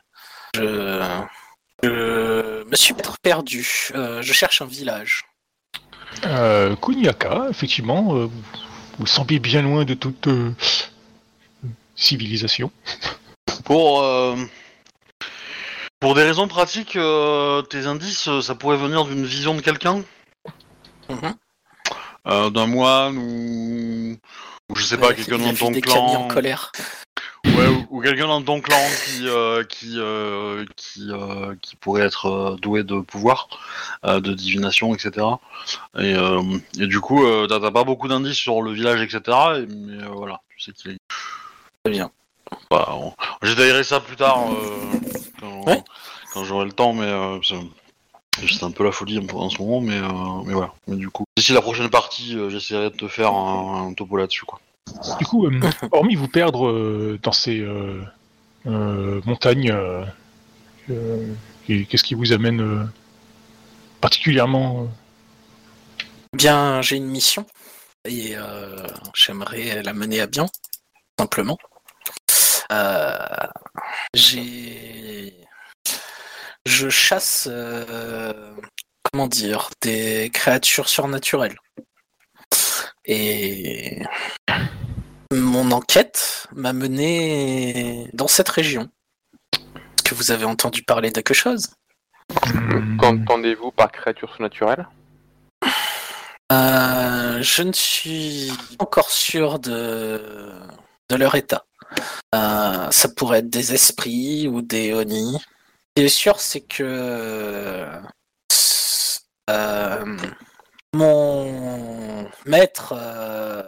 Je, 0.54 1.02
je 1.82 2.64
me 2.64 2.74
suis 2.74 2.94
perdu. 3.20 3.90
Euh, 3.94 4.22
je 4.22 4.32
cherche 4.32 4.62
un 4.62 4.66
village. 4.66 5.26
Euh, 6.24 6.74
Kuniaka, 6.76 7.48
effectivement, 7.50 8.16
euh, 8.16 8.30
vous 8.98 9.06
semblez 9.06 9.38
bien 9.38 9.60
loin 9.60 9.84
de 9.84 9.92
toute 9.92 10.26
euh, 10.28 10.50
civilisation. 11.94 12.72
Pour, 13.66 14.00
euh, 14.02 14.34
pour 16.00 16.14
des 16.14 16.22
raisons 16.22 16.48
pratiques, 16.48 16.96
euh, 16.96 17.60
tes 17.60 17.84
indices, 17.84 18.30
ça 18.40 18.54
pourrait 18.54 18.78
venir 18.78 19.04
d'une 19.04 19.26
vision 19.26 19.54
de 19.54 19.60
quelqu'un? 19.60 20.02
Mhm. 21.10 21.34
Euh, 22.26 22.50
D'un 22.50 22.66
moine 22.66 23.16
ou... 23.18 24.16
ou 24.70 24.76
je 24.76 24.84
sais 24.84 24.98
pas, 24.98 25.14
quelqu'un 25.14 25.38
dans 25.38 25.54
ton 25.54 25.68
en 25.74 25.80
clan 25.80 26.28
colère. 26.28 26.72
Ouais, 27.44 27.68
ou, 27.68 27.86
ou 27.90 28.00
quelqu'un 28.02 28.26
dans 28.26 28.42
ton 28.42 28.60
clan 28.60 28.76
qui 29.06 29.28
euh, 29.28 29.62
qui 29.64 29.94
euh, 29.96 30.64
qui 30.74 31.08
qui 31.62 31.76
pourrait 31.76 32.02
être 32.02 32.56
doué 32.60 32.82
de 32.82 33.00
pouvoir, 33.00 33.48
de 34.04 34.32
divination, 34.34 34.92
etc. 34.94 35.24
Et, 35.98 36.14
et 36.80 36.86
du 36.88 37.00
coup, 37.00 37.24
t'as 37.48 37.70
pas 37.70 37.84
beaucoup 37.84 38.08
d'indices 38.08 38.36
sur 38.36 38.60
le 38.62 38.72
village, 38.72 39.00
etc. 39.00 39.20
et- 39.58 39.66
mais 39.66 40.04
voilà, 40.06 40.40
tu 40.48 40.60
sais 40.60 40.72
qu'il 40.72 40.90
est. 40.92 40.98
Très 41.84 41.92
bien. 41.92 42.10
Bah, 42.70 42.88
on- 42.96 43.12
J'étaillerai 43.42 43.84
ça 43.84 44.00
plus 44.00 44.16
tard 44.16 44.50
euh, 44.50 44.98
quand, 45.40 45.66
Ouais. 45.66 45.82
quand 46.32 46.44
j'aurai 46.44 46.64
le 46.66 46.72
temps, 46.72 46.92
mais 46.92 47.06
euh, 47.06 47.38
c'est 48.48 48.64
un 48.64 48.70
peu 48.70 48.84
la 48.84 48.92
folie 48.92 49.18
en 49.18 49.36
en 49.36 49.50
ce 49.50 49.60
moment, 49.60 49.80
mais 49.80 49.96
euh, 49.96 50.42
mais 50.44 50.52
voilà. 50.52 50.72
Mais 50.86 50.96
du 50.96 51.08
coup, 51.08 51.24
d'ici 51.36 51.52
la 51.52 51.62
prochaine 51.62 51.90
partie, 51.90 52.36
euh, 52.36 52.50
j'essaierai 52.50 52.90
de 52.90 52.96
te 52.96 53.08
faire 53.08 53.32
un, 53.32 53.88
un 53.88 53.94
topo 53.94 54.16
là-dessus, 54.16 54.44
quoi. 54.44 54.60
Du 55.18 55.26
coup, 55.26 55.46
euh, 55.46 55.60
hormis 55.92 56.14
vous 56.14 56.28
perdre 56.28 56.68
euh, 56.68 57.18
dans 57.22 57.32
ces 57.32 57.60
euh, 57.60 58.02
euh, 58.66 59.20
montagnes, 59.24 59.70
euh, 59.70 60.04
euh, 60.90 61.34
qu'est-ce 61.66 62.04
qui 62.04 62.14
vous 62.14 62.32
amène 62.32 62.60
euh, 62.60 62.84
particulièrement 64.00 64.82
euh, 64.82 64.86
Bien, 66.32 66.82
j'ai 66.82 66.96
une 66.96 67.06
mission 67.06 67.46
et 68.04 68.36
euh, 68.36 68.86
j'aimerais 69.14 69.82
la 69.82 69.92
mener 69.92 70.20
à 70.20 70.26
bien, 70.26 70.46
simplement. 71.18 71.58
Euh, 72.72 73.16
j'ai, 74.14 75.34
je 76.66 76.88
chasse, 76.88 77.48
euh, 77.50 78.32
comment 79.04 79.28
dire, 79.28 79.70
des 79.80 80.30
créatures 80.34 80.88
surnaturelles. 80.88 81.56
Et 83.04 84.02
mon 85.32 85.70
enquête 85.70 86.48
m'a 86.52 86.72
mené 86.72 88.10
dans 88.12 88.26
cette 88.26 88.48
région. 88.48 88.90
Est-ce 89.54 90.02
que 90.02 90.14
vous 90.16 90.32
avez 90.32 90.44
entendu 90.44 90.82
parler 90.82 91.10
de 91.10 91.14
quelque 91.14 91.34
chose 91.34 91.68
Qu'entendez-vous 92.98 93.70
par 93.70 93.92
créature 93.92 94.30
surnaturelle? 94.34 94.88
Euh, 96.52 97.42
je 97.42 97.62
ne 97.62 97.72
suis 97.72 98.52
pas 98.76 98.84
encore 98.84 99.10
sûr 99.10 99.60
de, 99.60 100.52
de 101.10 101.16
leur 101.16 101.36
état. 101.36 101.64
Euh, 102.34 102.90
ça 102.90 103.08
pourrait 103.08 103.38
être 103.38 103.50
des 103.50 103.72
esprits 103.72 104.48
ou 104.48 104.62
des 104.62 104.92
Oni. 104.92 105.38
Qui 105.96 106.02
est 106.02 106.08
sûr, 106.10 106.40
c'est 106.40 106.60
que 106.60 107.88
euh, 109.48 110.16
mon 110.92 112.28
maître 112.44 112.92
euh, 112.94 113.62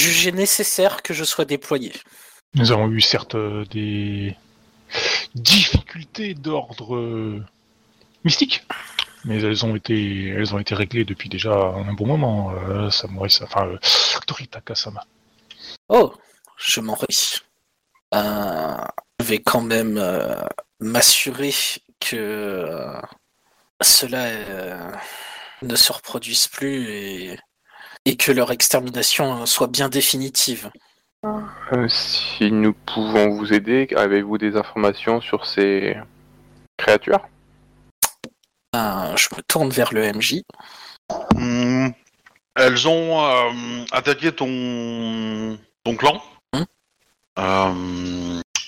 jugeait 0.00 0.32
nécessaire 0.32 1.00
que 1.00 1.14
je 1.14 1.22
sois 1.22 1.44
déployé. 1.44 1.92
Nous 2.54 2.72
avons 2.72 2.90
eu 2.90 3.00
certes 3.00 3.36
euh, 3.36 3.64
des 3.66 4.36
difficultés 5.36 6.34
d'ordre 6.34 7.40
mystique, 8.24 8.66
mais 9.24 9.40
elles 9.40 9.64
ont 9.64 9.76
été 9.76 10.30
elles 10.30 10.52
ont 10.52 10.58
été 10.58 10.74
réglées 10.74 11.04
depuis 11.04 11.28
déjà 11.28 11.52
un 11.52 11.92
bon 11.92 12.06
moment. 12.08 12.50
Euh, 12.50 12.90
Samurai, 12.90 13.28
enfin, 13.42 13.68
euh, 13.68 13.78
Torita 14.26 14.60
Kasama. 14.60 15.04
Oh, 15.88 16.12
je 16.56 16.80
m'en 16.80 16.94
réjouis. 16.94 17.42
Je 18.12 19.24
vais 19.24 19.38
quand 19.38 19.60
même 19.60 19.98
m'assurer 20.80 21.54
que 22.00 22.16
euh, 22.16 23.00
cela 23.80 24.24
euh, 24.24 24.90
ne 25.62 25.76
se 25.76 25.92
reproduise 25.92 26.48
plus 26.48 26.88
et, 26.88 27.38
et 28.04 28.16
que 28.16 28.32
leur 28.32 28.50
extermination 28.50 29.46
soit 29.46 29.68
bien 29.68 29.88
définitive. 29.88 30.70
Euh, 31.24 31.86
Si 31.88 32.50
nous 32.50 32.72
pouvons 32.72 33.36
vous 33.36 33.52
aider, 33.52 33.88
avez-vous 33.96 34.38
des 34.38 34.56
informations 34.56 35.20
sur 35.20 35.46
ces 35.46 35.96
créatures? 36.76 37.20
Euh, 38.74 39.16
je 39.16 39.28
me 39.36 39.42
tourne 39.42 39.70
vers 39.70 39.92
le 39.92 40.12
MJ. 40.12 40.42
Hmm. 41.34 41.88
Elles 42.54 42.88
ont 42.88 43.24
euh, 43.24 43.84
attaqué 43.92 44.32
ton 44.32 45.58
ton 45.84 45.96
clan. 45.96 46.22
Hmm. 46.54 46.64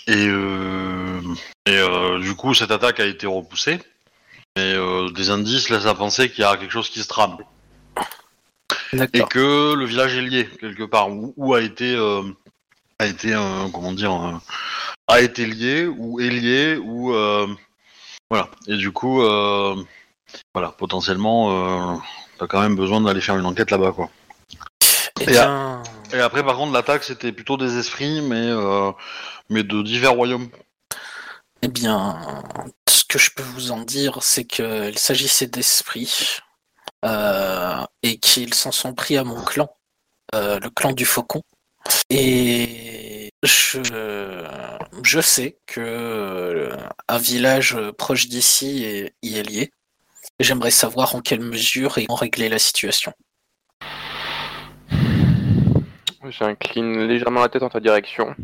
Et 0.07 0.27
euh, 0.29 1.21
et 1.67 1.77
euh, 1.77 2.19
du 2.19 2.35
coup, 2.35 2.55
cette 2.55 2.71
attaque 2.71 3.01
a 3.01 3.07
été 3.07 3.27
repoussée. 3.27 3.79
Et 4.57 4.61
euh, 4.75 5.09
des 5.11 5.31
indices 5.31 5.71
laissent 5.71 5.87
à 5.87 5.95
penser 5.95 6.29
qu'il 6.29 6.43
y 6.43 6.45
a 6.45 6.57
quelque 6.57 6.73
chose 6.73 6.91
qui 6.91 7.03
se 7.03 7.09
trame. 7.09 7.39
Et 9.15 9.23
que 9.23 9.73
le 9.73 9.85
village 9.87 10.15
est 10.17 10.23
lié 10.23 10.49
quelque 10.61 10.83
part, 10.85 11.11
ou, 11.11 11.33
ou 11.39 11.55
a 11.55 11.63
été, 11.63 11.95
euh, 11.95 12.23
a 12.99 13.07
été, 13.07 13.33
euh, 13.33 13.69
comment 13.73 13.93
dire, 13.93 14.41
a 15.09 15.21
été 15.23 15.47
lié, 15.47 15.87
ou 15.87 16.21
est 16.21 16.29
lié, 16.29 16.77
ou 16.77 17.15
euh, 17.15 17.47
voilà. 18.29 18.51
Et 18.69 18.77
du 18.77 18.93
coup, 18.93 19.23
euh, 19.23 19.77
voilà, 20.53 20.69
potentiellement, 20.71 21.95
euh, 21.95 21.97
t'as 22.39 22.47
quand 22.47 22.61
même 22.61 22.77
besoin 22.77 23.01
d'aller 23.01 23.23
faire 23.23 23.39
une 23.39 23.47
enquête 23.47 23.71
là-bas, 23.71 23.93
quoi. 23.93 24.11
Et 25.29 25.37
Et 26.15 26.21
après, 26.21 26.45
par 26.45 26.57
contre, 26.57 26.73
l'attaque 26.73 27.05
c'était 27.05 27.33
plutôt 27.33 27.57
des 27.57 27.79
esprits, 27.79 28.21
mais 28.23 28.47
euh, 28.49 28.93
mais 29.49 29.63
de 29.63 29.83
divers 29.83 30.13
royaumes. 30.13 30.49
eh 31.63 31.69
bien, 31.69 32.43
ce 32.89 33.05
que 33.05 33.19
je 33.19 33.31
peux 33.35 33.43
vous 33.43 33.71
en 33.71 33.81
dire, 33.83 34.19
c'est 34.23 34.45
qu'il 34.45 34.99
s'agissait 34.99 35.47
d'esprits 35.47 36.39
euh, 37.05 37.83
et 38.03 38.19
qu'ils 38.19 38.55
s'en 38.55 38.73
sont 38.73 38.95
pris 38.95 39.17
à 39.17 39.25
mon 39.25 39.43
clan, 39.45 39.69
euh, 40.35 40.59
le 40.61 40.71
clan 40.71 40.93
du 40.93 41.05
Faucon. 41.05 41.43
Et 42.11 43.31
je, 43.43 43.81
je 45.03 45.21
sais 45.21 45.59
que 45.67 46.71
un 47.09 47.19
village 47.19 47.77
proche 47.99 48.29
d'ici 48.29 48.85
est- 48.85 49.15
y 49.23 49.39
est 49.39 49.43
lié. 49.43 49.73
Et 50.39 50.45
J'aimerais 50.45 50.71
savoir 50.71 51.15
en 51.15 51.21
quelle 51.21 51.41
mesure 51.41 51.99
ils 51.99 52.07
ont 52.09 52.15
réglé 52.15 52.49
la 52.49 52.59
situation. 52.59 53.13
J'incline 56.29 57.07
légèrement 57.07 57.41
la 57.41 57.49
tête 57.49 57.63
en 57.63 57.69
ta 57.69 57.81
direction. 57.81 58.35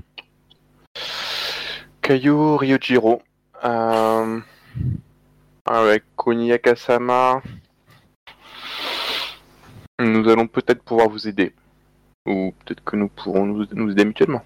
Kayu 2.02 2.56
Ryujiro. 2.56 3.23
Euh, 3.64 4.40
avec 5.66 6.04
Koniyakasama. 6.16 7.42
Nous 10.00 10.28
allons 10.28 10.47
peut-être 10.47 10.82
pouvoir 10.82 11.08
vous 11.08 11.26
aider. 11.28 11.54
Ou 12.26 12.54
peut-être 12.64 12.85
que 12.85 12.97
nous 12.97 13.08
pourrons 13.08 13.47
nous, 13.47 13.66
nous 13.73 13.90
aider 13.90 14.04
mutuellement. 14.04 14.44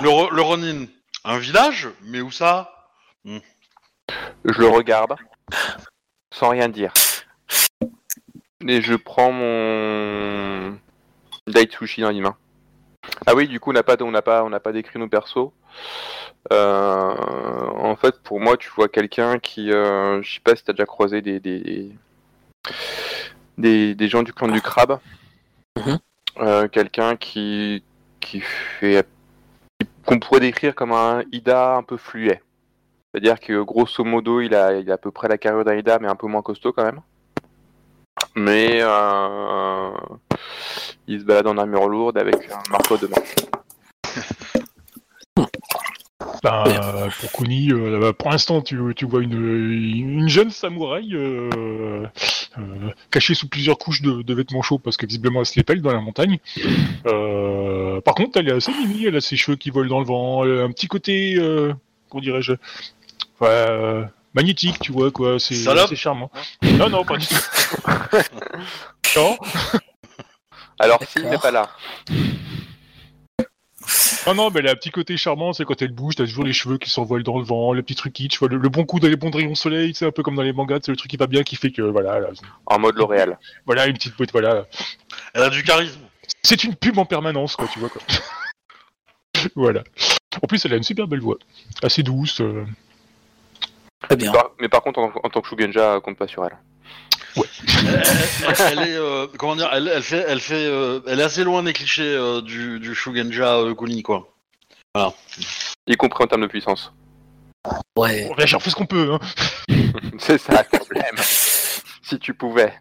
Le, 0.00 0.08
Ro- 0.08 0.30
le 0.30 0.42
Ronin, 0.42 0.86
un 1.24 1.38
village, 1.38 1.88
mais 2.02 2.20
où 2.20 2.30
ça? 2.30 2.88
Je 3.24 4.58
le 4.60 4.68
regarde. 4.68 5.14
Sans 6.32 6.50
rien 6.50 6.68
dire. 6.68 6.92
Et 8.66 8.80
je 8.80 8.94
prends 8.94 9.32
mon 9.32 10.78
Daitsushi 11.48 12.02
dans 12.02 12.10
les 12.10 12.20
mains. 12.20 12.36
Ah 13.26 13.34
oui, 13.34 13.48
du 13.48 13.58
coup, 13.58 13.70
on 13.70 13.72
n'a 13.72 13.82
pas, 13.82 13.96
on 14.00 14.10
n'a 14.10 14.22
pas, 14.22 14.44
on 14.44 14.50
n'a 14.50 14.60
pas 14.60 14.72
décrit 14.72 14.98
nos 14.98 15.08
persos. 15.08 15.50
Euh, 16.52 17.14
en 17.14 17.96
fait, 17.96 18.20
pour 18.22 18.40
moi, 18.40 18.56
tu 18.56 18.70
vois 18.70 18.88
quelqu'un 18.88 19.38
qui, 19.38 19.72
euh, 19.72 20.22
je 20.22 20.34
sais 20.34 20.40
pas 20.40 20.56
si 20.56 20.64
t'as 20.64 20.72
déjà 20.72 20.86
croisé 20.86 21.20
des 21.20 21.40
des, 21.40 21.92
des 23.58 23.94
des 23.94 24.08
gens 24.08 24.22
du 24.22 24.32
clan 24.32 24.48
du 24.48 24.60
crabe. 24.60 24.98
Mhm. 25.76 25.98
Euh, 26.38 26.68
quelqu'un 26.68 27.16
qui 27.16 27.82
qui 28.20 28.40
fait 28.40 29.06
qu'on 30.06 30.18
pourrait 30.18 30.40
décrire 30.40 30.74
comme 30.74 30.92
un 30.92 31.22
Ida 31.32 31.76
un 31.76 31.82
peu 31.82 31.96
fluet. 31.96 32.42
C'est-à-dire 33.12 33.38
que 33.40 33.62
grosso 33.62 34.04
modo, 34.04 34.40
il 34.40 34.54
a, 34.54 34.74
il 34.74 34.90
a 34.90 34.94
à 34.94 34.98
peu 34.98 35.10
près 35.10 35.28
la 35.28 35.38
carrure 35.38 35.64
d'un 35.64 35.76
Ida, 35.76 35.98
mais 35.98 36.08
un 36.08 36.16
peu 36.16 36.26
moins 36.26 36.42
costaud 36.42 36.72
quand 36.72 36.84
même. 36.84 37.00
Mais 38.34 38.80
euh, 38.82 39.90
il 41.08 41.20
se 41.20 41.24
balade 41.24 41.46
en 41.46 41.58
armure 41.58 41.88
lourde 41.88 42.18
avec 42.18 42.50
un 42.50 42.70
marteau 42.70 42.96
de 42.96 43.06
main. 43.08 43.16
Ben, 46.42 46.64
euh, 46.66 47.08
pour 47.20 47.32
Kuni, 47.32 47.70
euh, 47.70 48.00
bah, 48.00 48.12
pour 48.12 48.30
l'instant, 48.30 48.62
tu, 48.62 48.76
tu 48.96 49.06
vois 49.06 49.22
une, 49.22 49.32
une 49.32 50.28
jeune 50.28 50.50
samouraï 50.50 51.14
euh, 51.14 51.48
euh, 52.58 52.90
cachée 53.12 53.34
sous 53.34 53.48
plusieurs 53.48 53.78
couches 53.78 54.02
de, 54.02 54.22
de 54.22 54.34
vêtements 54.34 54.62
chauds 54.62 54.80
parce 54.80 54.96
que 54.96 55.06
visiblement 55.06 55.40
elle 55.40 55.46
se 55.46 55.54
les 55.56 55.62
pèle 55.62 55.80
dans 55.80 55.92
la 55.92 56.00
montagne. 56.00 56.38
Euh, 57.06 58.00
par 58.00 58.14
contre, 58.14 58.38
elle 58.38 58.48
est 58.48 58.52
assez 58.52 58.72
mimi, 58.72 59.06
elle 59.06 59.16
a 59.16 59.20
ses 59.20 59.36
cheveux 59.36 59.56
qui 59.56 59.70
volent 59.70 59.88
dans 59.88 60.00
le 60.00 60.06
vent, 60.06 60.44
elle 60.44 60.58
a 60.58 60.62
un 60.64 60.72
petit 60.72 60.88
côté, 60.88 61.34
euh, 61.36 61.72
comment 62.08 62.22
dirais-je, 62.22 62.54
euh, 63.42 64.04
magnétique, 64.34 64.80
tu 64.80 64.90
vois 64.90 65.12
quoi, 65.12 65.38
c'est 65.38 65.54
charmant. 65.94 66.30
Non, 66.62 66.88
non, 66.88 67.04
pas 67.04 67.18
du 67.18 67.26
tout. 67.26 67.34
non, 69.16 69.36
Alors 70.82 70.98
s'il 71.04 71.24
n'est 71.28 71.38
pas 71.38 71.50
là, 71.50 71.70
non, 74.26 74.34
non, 74.34 74.50
mais 74.50 74.60
elle 74.60 74.68
a 74.68 74.70
un 74.72 74.76
petit 74.76 74.90
côté 74.92 75.16
charmant, 75.16 75.52
c'est 75.52 75.64
quand 75.64 75.82
elle 75.82 75.90
bouge, 75.92 76.14
t'as 76.14 76.24
toujours 76.24 76.44
les 76.44 76.52
cheveux 76.52 76.78
qui 76.78 76.88
s'envolent 76.90 77.24
dans 77.24 77.38
le 77.38 77.44
vent, 77.44 77.72
le 77.72 77.82
petit 77.82 77.96
truc 77.96 78.12
qui, 78.12 78.28
tu 78.28 78.38
vois, 78.38 78.48
le, 78.48 78.56
le 78.56 78.68
bon 78.68 78.84
coup 78.84 79.00
dans 79.00 79.08
les 79.08 79.16
bons 79.16 79.30
rayons 79.32 79.56
soleil, 79.56 79.94
c'est 79.96 80.06
un 80.06 80.12
peu 80.12 80.22
comme 80.22 80.36
dans 80.36 80.42
les 80.42 80.52
mangas, 80.52 80.78
c'est 80.82 80.92
le 80.92 80.96
truc 80.96 81.10
qui 81.10 81.16
va 81.16 81.26
bien, 81.26 81.42
qui 81.42 81.56
fait 81.56 81.72
que, 81.72 81.82
voilà, 81.82 82.20
là, 82.20 82.28
en 82.66 82.78
mode 82.78 82.96
L'Oréal. 82.96 83.36
voilà, 83.66 83.86
une 83.86 83.94
petite 83.94 84.16
boîte, 84.16 84.30
voilà. 84.30 84.66
Elle 85.34 85.42
a 85.42 85.50
du 85.50 85.64
charisme. 85.64 85.98
C'est 86.44 86.62
une 86.62 86.76
pub 86.76 86.98
en 86.98 87.04
permanence, 87.04 87.56
quoi, 87.56 87.66
tu 87.72 87.80
vois, 87.80 87.88
quoi. 87.88 88.00
voilà. 89.56 89.82
En 90.40 90.46
plus, 90.46 90.64
elle 90.64 90.74
a 90.74 90.76
une 90.76 90.82
super 90.84 91.08
belle 91.08 91.20
voix, 91.20 91.38
assez 91.82 92.04
douce. 92.04 92.40
euh, 92.40 92.64
Très 94.02 94.14
bien. 94.16 94.30
Par- 94.30 94.50
mais 94.60 94.68
par 94.68 94.82
contre, 94.82 95.00
en, 95.00 95.12
en 95.24 95.28
tant 95.30 95.40
que 95.40 95.48
Shugenja, 95.48 95.98
compte 96.00 96.16
pas 96.16 96.28
sur 96.28 96.44
elle. 96.46 96.56
Elle, 97.36 98.54
elle 98.58 98.88
est, 98.88 98.96
euh, 98.96 99.26
comment 99.38 99.56
dire, 99.56 99.70
elle, 99.72 99.88
elle 99.88 100.02
fait, 100.02 100.24
elle 100.26 100.40
fait, 100.40 100.66
euh, 100.66 101.00
elle 101.06 101.20
est 101.20 101.24
assez 101.24 101.44
loin 101.44 101.62
des 101.62 101.72
clichés 101.72 102.02
euh, 102.02 102.40
du, 102.40 102.80
du 102.80 102.94
Shugenja 102.94 103.56
euh, 103.56 103.74
Kuni, 103.74 104.02
quoi. 104.02 104.28
Y 105.86 105.96
compris 105.96 106.24
en 106.24 106.26
termes 106.26 106.42
de 106.42 106.46
puissance. 106.46 106.92
Ouais. 107.96 108.28
On 108.30 108.58
fait 108.58 108.70
ce 108.70 108.74
qu'on 108.74 108.86
peut. 108.86 109.14
Hein. 109.14 109.20
C'est 110.18 110.38
ça 110.38 110.64
le 110.72 110.78
problème. 110.78 111.16
si 112.02 112.18
tu 112.18 112.34
pouvais. 112.34 112.74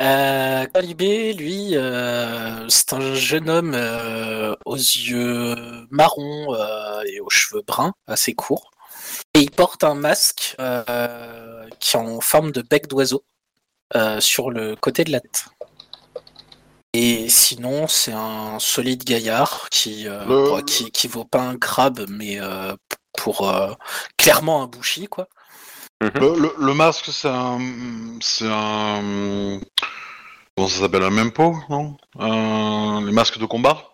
Euh, 0.00 0.66
lui, 0.84 1.76
euh, 1.76 2.68
c'est 2.68 2.92
un 2.92 3.14
jeune 3.14 3.50
homme 3.50 3.72
euh, 3.74 4.54
aux 4.64 4.76
yeux 4.76 5.56
marrons 5.90 6.54
euh, 6.54 7.02
et 7.12 7.18
aux 7.18 7.30
cheveux 7.30 7.62
bruns, 7.66 7.92
assez 8.06 8.32
courts. 8.34 8.70
Et 9.38 9.42
il 9.42 9.52
porte 9.52 9.84
un 9.84 9.94
masque 9.94 10.56
euh, 10.58 11.68
qui 11.78 11.96
est 11.96 12.00
en 12.00 12.20
forme 12.20 12.50
de 12.50 12.60
bec 12.60 12.88
d'oiseau 12.88 13.24
euh, 13.94 14.18
sur 14.20 14.50
le 14.50 14.74
côté 14.74 15.04
de 15.04 15.12
la 15.12 15.20
tête. 15.20 15.44
Et 16.92 17.28
sinon, 17.28 17.86
c'est 17.86 18.12
un 18.12 18.58
solide 18.58 19.04
gaillard 19.04 19.68
qui, 19.70 20.08
euh, 20.08 20.24
Le- 20.24 20.48
bon, 20.48 20.62
qui, 20.62 20.90
qui 20.90 21.06
vaut 21.06 21.24
pas 21.24 21.42
un 21.42 21.56
crabe, 21.56 22.04
mais 22.08 22.40
euh, 22.40 22.74
pour 23.16 23.48
euh, 23.48 23.72
clairement 24.16 24.64
un 24.64 24.66
bouchi, 24.66 25.06
quoi. 25.06 25.28
Le, 26.00 26.10
le- 26.10 26.54
le 26.58 26.74
masque, 26.74 27.10
c'est 27.12 27.28
un, 27.28 27.60
c'est 28.20 28.48
un, 28.50 29.60
comment 30.56 30.68
ça 30.68 30.80
s'appelle, 30.80 31.04
un 31.04 31.10
mempo, 31.10 31.56
non? 31.68 31.96
Les 33.06 33.12
masques 33.12 33.38
de 33.38 33.46
combat? 33.46 33.84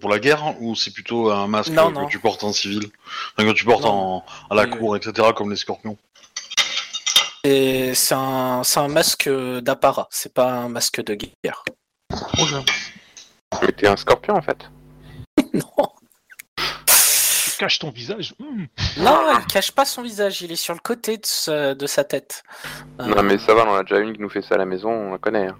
Pour 0.00 0.10
la 0.10 0.18
guerre 0.18 0.54
ou 0.60 0.74
c'est 0.76 0.92
plutôt 0.92 1.30
un 1.30 1.46
masque 1.46 1.70
Non, 1.72 1.88
que 1.90 1.94
non. 1.94 2.06
tu 2.06 2.18
portes 2.18 2.44
en 2.44 2.52
civil, 2.52 2.90
enfin, 3.38 3.48
que 3.48 3.54
tu 3.54 3.64
portes 3.64 3.84
en, 3.84 4.24
à 4.50 4.54
la 4.54 4.64
Oui, 4.64 4.70
cour, 4.78 4.96
etc., 4.96 5.28
comme 5.34 5.50
les 5.50 5.56
scorpions. 5.56 5.96
Et 7.44 7.94
c'est 7.94 8.14
un, 8.14 8.62
c'est 8.64 8.78
un 8.80 8.88
masque 8.88 9.28
d'apparat, 9.28 10.08
c'est 10.10 10.32
pas 10.32 10.50
un 10.52 10.68
masque 10.68 11.02
de 11.04 11.14
guerre. 11.14 11.64
Mais 13.62 13.72
t'es 13.72 13.86
un 13.88 13.96
scorpion 13.96 14.34
en 14.36 14.42
fait. 14.42 14.58
non, 15.54 15.88
Tu 16.86 17.50
caches 17.58 17.78
ton 17.80 17.90
visage. 17.90 18.34
Hmm. 18.38 18.64
non, 18.98 19.38
il 19.38 19.46
cache 19.46 19.72
pas 19.72 19.84
son 19.84 20.02
visage, 20.02 20.42
il 20.42 20.52
est 20.52 20.56
sur 20.56 20.74
le 20.74 20.80
côté 20.80 21.16
de 21.16 21.26
sa, 21.26 21.74
de 21.74 21.86
sa 21.86 22.04
tête. 22.04 22.42
Euh, 23.00 23.06
Non 23.06 23.22
mais 23.22 23.38
ça 23.38 23.54
va, 23.54 23.64
on 23.66 23.70
en 23.70 23.74
a 23.76 23.82
déjà 23.82 23.98
une 24.00 24.12
qui 24.12 24.20
nous 24.20 24.28
fait 24.30 24.42
ça 24.42 24.54
à 24.54 24.58
la 24.58 24.64
maison, 24.66 24.90
on 24.90 25.12
la 25.12 25.18
connaît. 25.18 25.48
hein. 25.48 25.56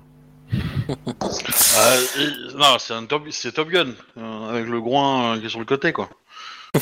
Ah, 1.76 1.94
et- 2.18 2.54
non, 2.56 2.76
c'est 2.78 2.94
un 2.94 3.06
top, 3.06 3.25
c'est 3.30 3.52
Top 3.52 3.68
Gun 3.68 3.92
euh, 4.18 4.50
avec 4.50 4.66
le 4.66 4.80
groin 4.80 5.35
euh, 5.37 5.40
qui 5.40 5.47
est 5.47 5.49
sur 5.49 5.59
le 5.61 5.64
côté, 5.64 5.92
quoi. 5.92 6.09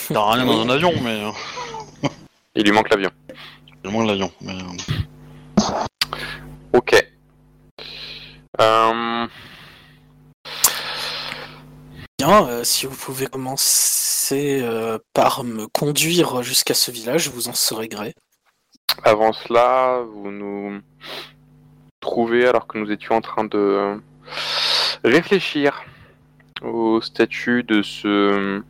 T'as 0.08 0.32
rien 0.32 0.44
dans 0.44 0.60
un 0.62 0.68
avion, 0.70 0.92
mais 1.02 1.24
euh, 1.24 2.08
Il 2.54 2.64
lui 2.64 2.72
manque 2.72 2.88
l'avion. 2.90 3.10
il 3.84 3.90
moins 3.90 4.04
de 4.04 4.08
l'avion. 4.10 4.32
Mais, 4.40 4.54
euh, 4.54 5.62
Ok. 6.72 6.94
Euh, 8.60 9.26
Bien, 12.18 12.46
euh, 12.48 12.64
si 12.64 12.86
vous 12.86 12.94
pouvez 12.96 13.26
commencer 13.26 14.60
euh, 14.62 14.98
par 15.14 15.42
me 15.44 15.66
conduire 15.66 16.42
jusqu'à 16.42 16.74
ce 16.74 16.90
village, 16.90 17.28
vous 17.30 17.48
en 17.48 17.54
serai 17.54 17.88
gré. 17.88 18.14
avant 19.04 19.32
cela, 19.32 20.02
vous 20.06 20.30
nous 20.30 20.80
trouvez 22.00 22.46
alors 22.46 22.66
que 22.66 22.78
nous 22.78 22.90
étions 22.90 23.14
en 23.14 23.20
train 23.20 23.44
de 23.44 24.00
réfléchir 25.04 25.82
au 26.62 27.00
statut 27.00 27.62
de 27.62 27.82
ce 27.82 28.62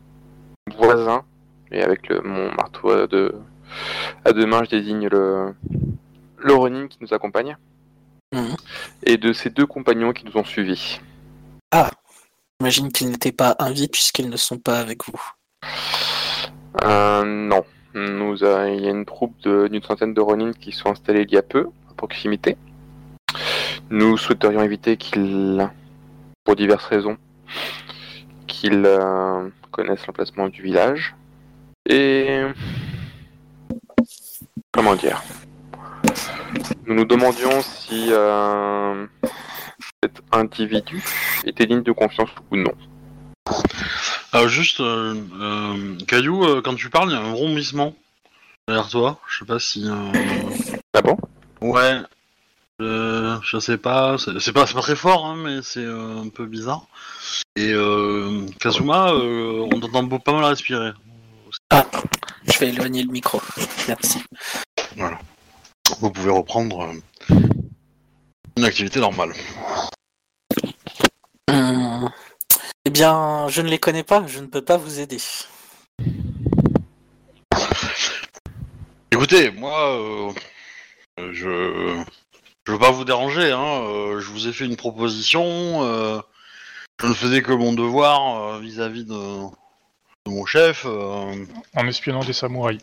voisin. 0.76 1.24
Et 1.72 1.82
avec 1.82 2.08
le, 2.08 2.20
mon 2.22 2.52
marteau 2.54 2.90
à 2.90 3.06
deux, 3.06 3.32
à 4.24 4.32
deux 4.32 4.46
mains, 4.46 4.62
je 4.64 4.70
désigne 4.70 5.08
le, 5.08 5.54
le 6.38 6.54
Ronin 6.54 6.88
qui 6.88 6.98
nous 7.00 7.14
accompagne. 7.14 7.56
Mhm. 8.32 8.56
Et 9.04 9.16
de 9.16 9.32
ces 9.32 9.50
deux 9.50 9.66
compagnons 9.66 10.12
qui 10.12 10.24
nous 10.24 10.36
ont 10.36 10.44
suivis. 10.44 11.00
J'imagine 12.60 12.92
qu'ils 12.92 13.10
n'étaient 13.10 13.32
pas 13.32 13.56
invités 13.58 13.88
puisqu'ils 13.88 14.28
ne 14.28 14.36
sont 14.36 14.58
pas 14.58 14.78
avec 14.80 15.04
vous. 15.06 15.20
Euh, 16.82 17.24
non. 17.24 17.64
Nous, 17.94 18.44
a- 18.44 18.68
il 18.68 18.84
y 18.84 18.86
a 18.86 18.90
une 18.90 19.04
troupe 19.06 19.34
d'une 19.42 19.82
centaine 19.82 20.14
de 20.14 20.20
Ronin 20.20 20.52
qui 20.52 20.70
sont 20.70 20.90
installés 20.90 21.22
il 21.26 21.32
y 21.34 21.38
a 21.38 21.42
peu, 21.42 21.68
à 21.90 21.94
proximité. 21.94 22.56
Nous 23.90 24.16
souhaiterions 24.16 24.62
éviter 24.62 24.96
qu'ils, 24.96 25.68
pour 26.44 26.54
diverses 26.56 26.84
raisons, 26.84 27.16
qu'ils 28.46 28.84
euh, 28.86 29.48
connaissent 29.72 30.06
l'emplacement 30.06 30.48
du 30.48 30.62
village. 30.62 31.14
Et... 31.88 32.42
Comment 34.72 34.94
dire? 34.94 35.22
Nous 36.86 36.94
nous 36.94 37.04
demandions 37.04 37.60
si 37.62 38.08
euh, 38.10 39.06
cet 40.02 40.20
individu 40.32 41.02
était 41.44 41.66
digne 41.66 41.82
de 41.82 41.92
confiance 41.92 42.30
ou 42.50 42.56
non. 42.56 42.72
euh, 44.34 44.46
juste, 44.46 44.80
euh, 44.80 45.14
euh, 45.40 45.96
Caillou, 46.06 46.44
euh, 46.44 46.62
quand 46.64 46.74
tu 46.74 46.90
parles, 46.90 47.10
il 47.10 47.14
y 47.14 47.16
a 47.16 47.20
un 47.20 47.32
vrombissement 47.32 47.94
derrière 48.68 48.88
toi. 48.88 49.18
Je 49.28 49.38
sais 49.40 49.44
pas 49.44 49.58
si. 49.58 49.88
euh, 49.88 50.12
Ah 50.94 51.02
bon? 51.02 51.16
Ouais. 51.60 51.98
Euh, 52.80 53.38
je 53.42 53.58
sais 53.58 53.76
pas, 53.76 54.16
c'est 54.18 54.52
pas, 54.52 54.66
c'est 54.66 54.74
pas 54.74 54.80
très 54.80 54.96
fort, 54.96 55.26
hein, 55.26 55.36
mais 55.36 55.60
c'est 55.62 55.84
euh, 55.84 56.22
un 56.22 56.28
peu 56.28 56.46
bizarre. 56.46 56.86
Et 57.56 57.72
euh, 57.72 58.46
Kazuma, 58.58 59.10
euh, 59.12 59.68
on 59.72 59.80
t'entend 59.80 60.02
beau- 60.04 60.18
pas 60.18 60.32
mal 60.32 60.44
respirer. 60.44 60.92
Je 61.72 62.58
vais 62.58 62.68
éloigner 62.70 63.02
le 63.02 63.10
micro. 63.12 63.40
Merci. 63.88 64.22
Vous 66.00 66.10
pouvez 66.10 66.30
reprendre 66.30 66.82
euh, 67.30 67.36
une 68.56 68.64
activité 68.64 68.98
normale. 69.00 69.32
Hum, 71.50 72.08
Eh 72.86 72.90
bien, 72.90 73.46
je 73.48 73.60
ne 73.60 73.68
les 73.68 73.78
connais 73.78 74.04
pas, 74.04 74.26
je 74.26 74.38
ne 74.40 74.46
peux 74.46 74.62
pas 74.64 74.78
vous 74.78 75.00
aider. 75.00 75.18
Écoutez, 79.10 79.50
moi, 79.50 80.32
je 81.18 82.02
je 82.70 82.74
veux 82.76 82.78
pas 82.80 82.92
vous 82.92 83.04
déranger. 83.04 83.50
Hein, 83.50 83.82
euh, 83.82 84.20
je 84.20 84.28
vous 84.28 84.46
ai 84.46 84.52
fait 84.52 84.64
une 84.64 84.76
proposition. 84.76 85.42
euh, 85.82 86.20
je 87.02 87.06
ne 87.08 87.14
faisais 87.14 87.42
que 87.42 87.50
mon 87.50 87.72
devoir 87.72 88.36
euh, 88.54 88.60
vis-à-vis 88.60 89.04
de, 89.04 89.10
de 89.12 90.30
mon 90.30 90.46
chef. 90.46 90.84
En 90.86 91.86
espionnant 91.88 92.22
des 92.22 92.32
samouraïs. 92.32 92.80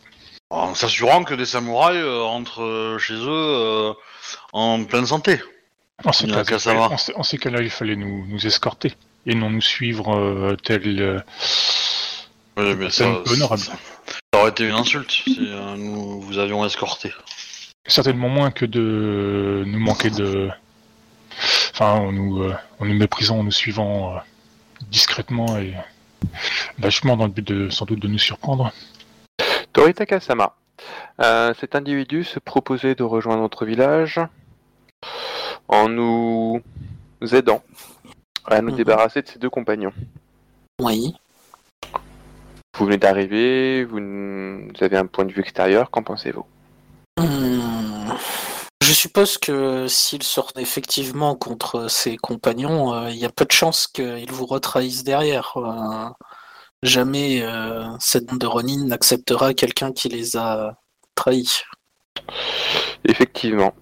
en 0.50 0.74
s'assurant 0.74 1.24
que 1.24 1.32
des 1.32 1.46
samouraïs 1.46 2.04
rentrent 2.04 2.96
chez 3.00 3.14
eux 3.14 3.94
en 4.52 4.84
pleine 4.84 5.06
santé. 5.06 5.40
En 6.04 6.12
ces 6.12 6.26
qu'à 6.26 6.58
cas-là, 7.38 7.62
il 7.62 7.70
fallait 7.70 7.96
nous, 7.96 8.26
nous 8.28 8.46
escorter 8.46 8.92
et 9.24 9.34
non 9.34 9.48
nous 9.48 9.62
suivre 9.62 10.54
tel. 10.62 11.24
Oui, 12.58 12.74
mais 12.76 12.90
ça, 12.90 13.04
ça- 13.56 13.56
ça 13.56 14.40
aurait 14.40 14.50
été 14.50 14.64
une 14.68 14.74
insulte 14.74 15.10
si 15.10 15.40
nous 15.78 16.20
vous 16.20 16.38
avions 16.38 16.62
escorté. 16.66 17.10
Certainement 17.88 18.28
moins 18.28 18.50
que 18.50 18.64
de 18.66 19.64
nous 19.66 19.80
manquer 19.80 20.10
de. 20.10 20.48
Enfin, 21.72 21.92
en 21.92 22.12
nous, 22.12 22.42
euh, 22.42 22.54
en 22.80 22.84
nous 22.86 22.94
méprisant, 22.94 23.38
en 23.40 23.44
nous 23.44 23.50
suivant 23.52 24.14
euh, 24.14 24.18
discrètement 24.90 25.56
et 25.58 25.74
lâchement 26.80 27.16
dans 27.16 27.26
le 27.26 27.32
but 27.32 27.46
de 27.46 27.68
sans 27.70 27.84
doute 27.84 28.00
de 28.00 28.08
nous 28.08 28.18
surprendre. 28.18 28.72
Toritaka 29.72 30.20
Sama. 30.20 30.54
Euh, 31.20 31.52
cet 31.58 31.74
individu 31.74 32.22
se 32.24 32.38
proposait 32.38 32.94
de 32.94 33.02
rejoindre 33.02 33.42
notre 33.42 33.64
village 33.66 34.20
en 35.68 35.88
nous 35.88 36.62
aidant 37.32 37.62
à 38.46 38.60
nous 38.62 38.70
Mhm. 38.70 38.76
débarrasser 38.76 39.22
de 39.22 39.28
ses 39.28 39.38
deux 39.38 39.50
compagnons. 39.50 39.92
Oui. 40.80 41.14
Vous 42.76 42.84
venez 42.86 42.96
d'arriver, 42.96 43.84
vous, 43.84 43.98
n- 43.98 44.70
vous 44.72 44.84
avez 44.84 44.96
un 44.96 45.06
point 45.06 45.24
de 45.24 45.32
vue 45.32 45.40
extérieur, 45.42 45.90
qu'en 45.90 46.02
pensez-vous? 46.02 46.46
Je 48.82 48.92
suppose 48.92 49.38
que 49.38 49.86
s'il 49.88 50.22
sort 50.22 50.52
effectivement 50.56 51.34
contre 51.34 51.88
ses 51.90 52.16
compagnons, 52.16 52.94
euh, 52.94 53.10
il 53.10 53.16
y 53.16 53.24
a 53.24 53.30
peu 53.30 53.44
de 53.44 53.52
chances 53.52 53.86
qu'ils 53.86 54.30
vous 54.32 54.46
retrahissent 54.46 55.04
derrière. 55.04 55.52
Euh, 55.56 56.08
jamais 56.82 57.42
euh, 57.42 57.84
cette 57.98 58.26
bande 58.26 58.38
de 58.38 58.46
Ronin 58.46 58.84
n'acceptera 58.86 59.52
quelqu'un 59.52 59.92
qui 59.92 60.08
les 60.08 60.36
a 60.36 60.74
trahis. 61.14 61.62
Effectivement. 63.04 63.74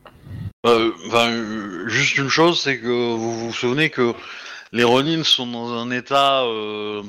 Euh, 0.67 0.93
enfin, 1.07 1.31
euh, 1.31 1.87
juste 1.89 2.17
une 2.17 2.29
chose, 2.29 2.61
c'est 2.61 2.81
que 2.81 2.87
vous 2.89 3.39
vous 3.47 3.53
souvenez 3.53 3.91
que 3.91 4.15
les 4.73 4.85
Ronin 4.85 5.23
sont 5.23 5.47
dans 5.47 5.73
un 5.75 5.91
état 5.93 6.43
euh, 6.43 7.03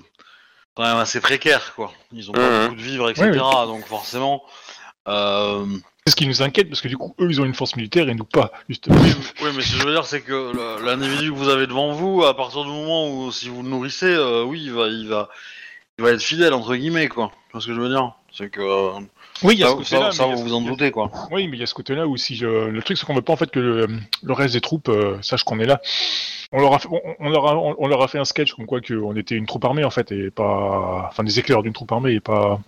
quand 0.76 0.84
même 0.84 0.98
assez 0.98 1.20
précaire, 1.20 1.74
quoi. 1.74 1.92
Ils 2.12 2.30
ont 2.30 2.34
pas 2.34 2.48
Mhm. 2.50 2.64
beaucoup 2.66 2.76
de 2.76 2.82
vivres, 2.82 3.10
etc. 3.10 3.30
Oui, 3.32 3.38
Donc 3.68 3.86
forcément. 3.88 4.44
C'est 6.08 6.12
ce 6.12 6.16
qui 6.16 6.26
nous 6.26 6.42
inquiète 6.42 6.70
parce 6.70 6.80
que 6.80 6.88
du 6.88 6.96
coup, 6.96 7.14
eux, 7.20 7.28
ils 7.30 7.42
ont 7.42 7.44
une 7.44 7.54
force 7.54 7.76
militaire 7.76 8.08
et 8.08 8.16
nous 8.16 8.24
pas, 8.24 8.54
justement. 8.70 8.96
Oui, 9.02 9.12
oui, 9.42 9.50
mais 9.54 9.62
ce 9.62 9.74
que 9.74 9.80
je 9.82 9.86
veux 9.86 9.92
dire, 9.92 10.06
c'est 10.06 10.22
que 10.22 10.82
l'individu 10.86 11.32
que 11.34 11.36
vous 11.36 11.50
avez 11.50 11.68
devant 11.68 11.92
vous, 11.92 12.24
à 12.24 12.34
partir 12.34 12.64
du 12.64 12.70
moment 12.70 13.10
où 13.12 13.30
si 13.34 13.50
vous 13.50 13.62
le 13.62 13.68
nourrissez, 13.68 14.06
euh, 14.06 14.44
oui, 14.44 14.62
il 14.64 14.72
va, 14.72 14.88
il 14.88 15.06
va, 15.10 15.28
il 16.00 16.06
va 16.06 16.12
être 16.12 16.22
fidèle 16.22 16.54
entre 16.54 16.74
guillemets 16.78 17.10
quoi. 17.10 17.34
Vois 17.52 17.60
ce 17.60 17.68
que 17.68 17.74
je 17.74 17.82
veux 17.82 17.90
dire? 17.90 18.14
C'est 18.32 18.50
que 18.50 18.62
euh, 18.62 19.02
Oui, 19.44 19.56
il 19.56 19.60
y 19.60 19.64
a 19.64 19.68
ça, 19.68 19.72
ce 19.74 19.78
côté-là. 19.80 20.12
ça- 20.14 20.26
vous 20.28 20.38
vous 20.42 20.54
en 20.54 20.62
doutez 20.62 20.92
quoi. 20.92 21.12
Oui, 21.30 21.46
mais 21.50 21.58
il 21.58 21.60
y 21.60 21.64
a 21.64 21.66
ce 21.66 21.74
côté-là 21.74 22.08
où 22.08 22.16
si 22.16 22.38
je- 22.38 22.46
le 22.70 22.82
truc 22.84 22.98
c'est 22.98 23.06
qu'on 23.06 23.14
veut 23.14 23.22
pas 23.22 23.34
en 23.34 23.38
fait 23.38 23.52
que 23.52 23.60
le, 23.60 23.88
le 24.24 24.34
reste 24.34 24.54
des 24.54 24.62
troupes 24.62 24.88
euh, 24.88 25.18
sache 25.22 25.44
qu'on 25.44 25.60
est 25.60 25.66
là. 25.66 25.82
On 26.54 26.62
leur 26.62 26.74
a 26.74 26.80
fait, 26.80 26.88
on, 26.90 27.02
on 27.20 27.30
leur 27.30 27.46
a, 27.48 27.58
on, 27.58 27.76
on 27.80 27.88
leur 27.90 28.02
a 28.02 28.08
fait 28.08 28.18
un 28.20 28.24
sketch 28.24 28.54
comme 28.54 28.66
quoi 28.66 28.80
qu'on 28.80 29.14
était 29.18 29.36
une 29.36 29.46
troupe 29.46 29.66
armée 29.66 29.84
en 29.84 29.90
fait 29.90 30.10
et 30.14 30.32
pas, 30.32 31.10
enfin 31.10 31.26
des 31.26 31.38
éclairs 31.38 31.64
d'une 31.64 31.74
troupe 31.74 31.92
armée 31.92 32.14
et 32.14 32.22
pas, 32.22 32.62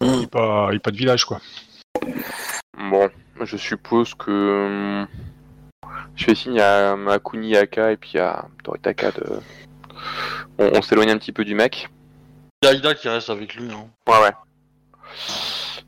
Mm. 0.00 0.22
et 0.22 0.26
pas, 0.26 0.70
et 0.72 0.78
pas 0.80 0.90
de 0.90 0.96
village 0.96 1.24
quoi. 1.24 1.40
Bon, 2.76 3.08
je 3.42 3.56
suppose 3.56 4.14
que 4.14 4.30
hum, 4.30 5.08
je 6.16 6.24
fais 6.24 6.34
signe 6.34 6.60
à, 6.60 6.92
à 6.92 7.90
et 7.90 7.96
puis 7.96 8.18
à 8.18 8.46
Toritaka 8.62 9.10
de. 9.12 9.40
On, 10.58 10.78
on 10.78 10.82
s'éloigne 10.82 11.10
un 11.10 11.18
petit 11.18 11.32
peu 11.32 11.44
du 11.44 11.54
mec. 11.54 11.88
Il 12.62 12.66
y 12.66 12.68
a 12.68 12.72
Aïda 12.72 12.94
qui 12.94 13.08
reste 13.08 13.30
avec 13.30 13.54
lui. 13.54 13.72
Hein. 13.72 13.88
Ouais, 14.08 14.20
ouais. 14.22 14.32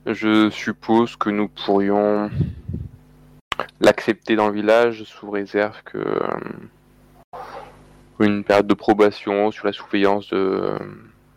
Je 0.07 0.51
suppose 0.51 1.17
que 1.17 1.31
nous 1.31 1.49
pourrions 1.49 2.31
l'accepter 3.81 4.37
dans 4.37 4.49
le 4.49 4.55
village 4.55 5.05
sous 5.05 5.31
réserve 5.31 5.83
que 5.85 5.99
hum, 5.99 6.69
une 8.21 8.45
période 8.45 8.67
de 8.67 8.75
probation 8.75 9.51
sur 9.51 9.67
la 9.67 9.73
surveillance 9.73 10.29
de, 10.31 10.79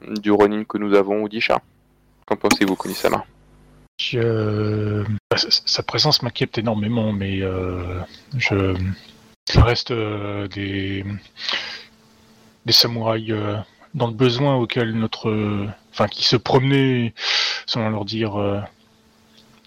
du 0.02 0.32
Ronin 0.32 0.64
que 0.64 0.78
nous 0.78 0.96
avons 0.96 1.24
ou 1.24 1.30
d'Isha. 1.30 1.60
Qu'en 2.26 2.36
pensez-vous, 2.36 2.76
Kunisama 2.76 3.26
Je... 4.00 5.04
bah, 5.30 5.38
sa- 5.38 5.84
présence 5.84 6.24
m'inquiète 6.24 6.58
énormément, 6.58 7.12
mais 7.12 7.42
euh, 7.42 8.00
je... 8.38 8.74
reste 9.56 9.92
euh, 9.92 10.48
des... 10.48 11.06
samouraïs 12.70 13.32
euh, 13.32 13.58
dans 13.94 14.08
le 14.08 14.14
besoin 14.14 14.56
auquel 14.56 14.94
notre... 14.94 15.30
euh, 15.30 15.68
Enfin, 15.92 16.08
qui 16.08 16.24
se 16.24 16.38
promenaient, 16.38 17.14
sans 17.66 17.90
leur 17.90 18.06
dire, 18.06 18.40
euh, 18.40 18.62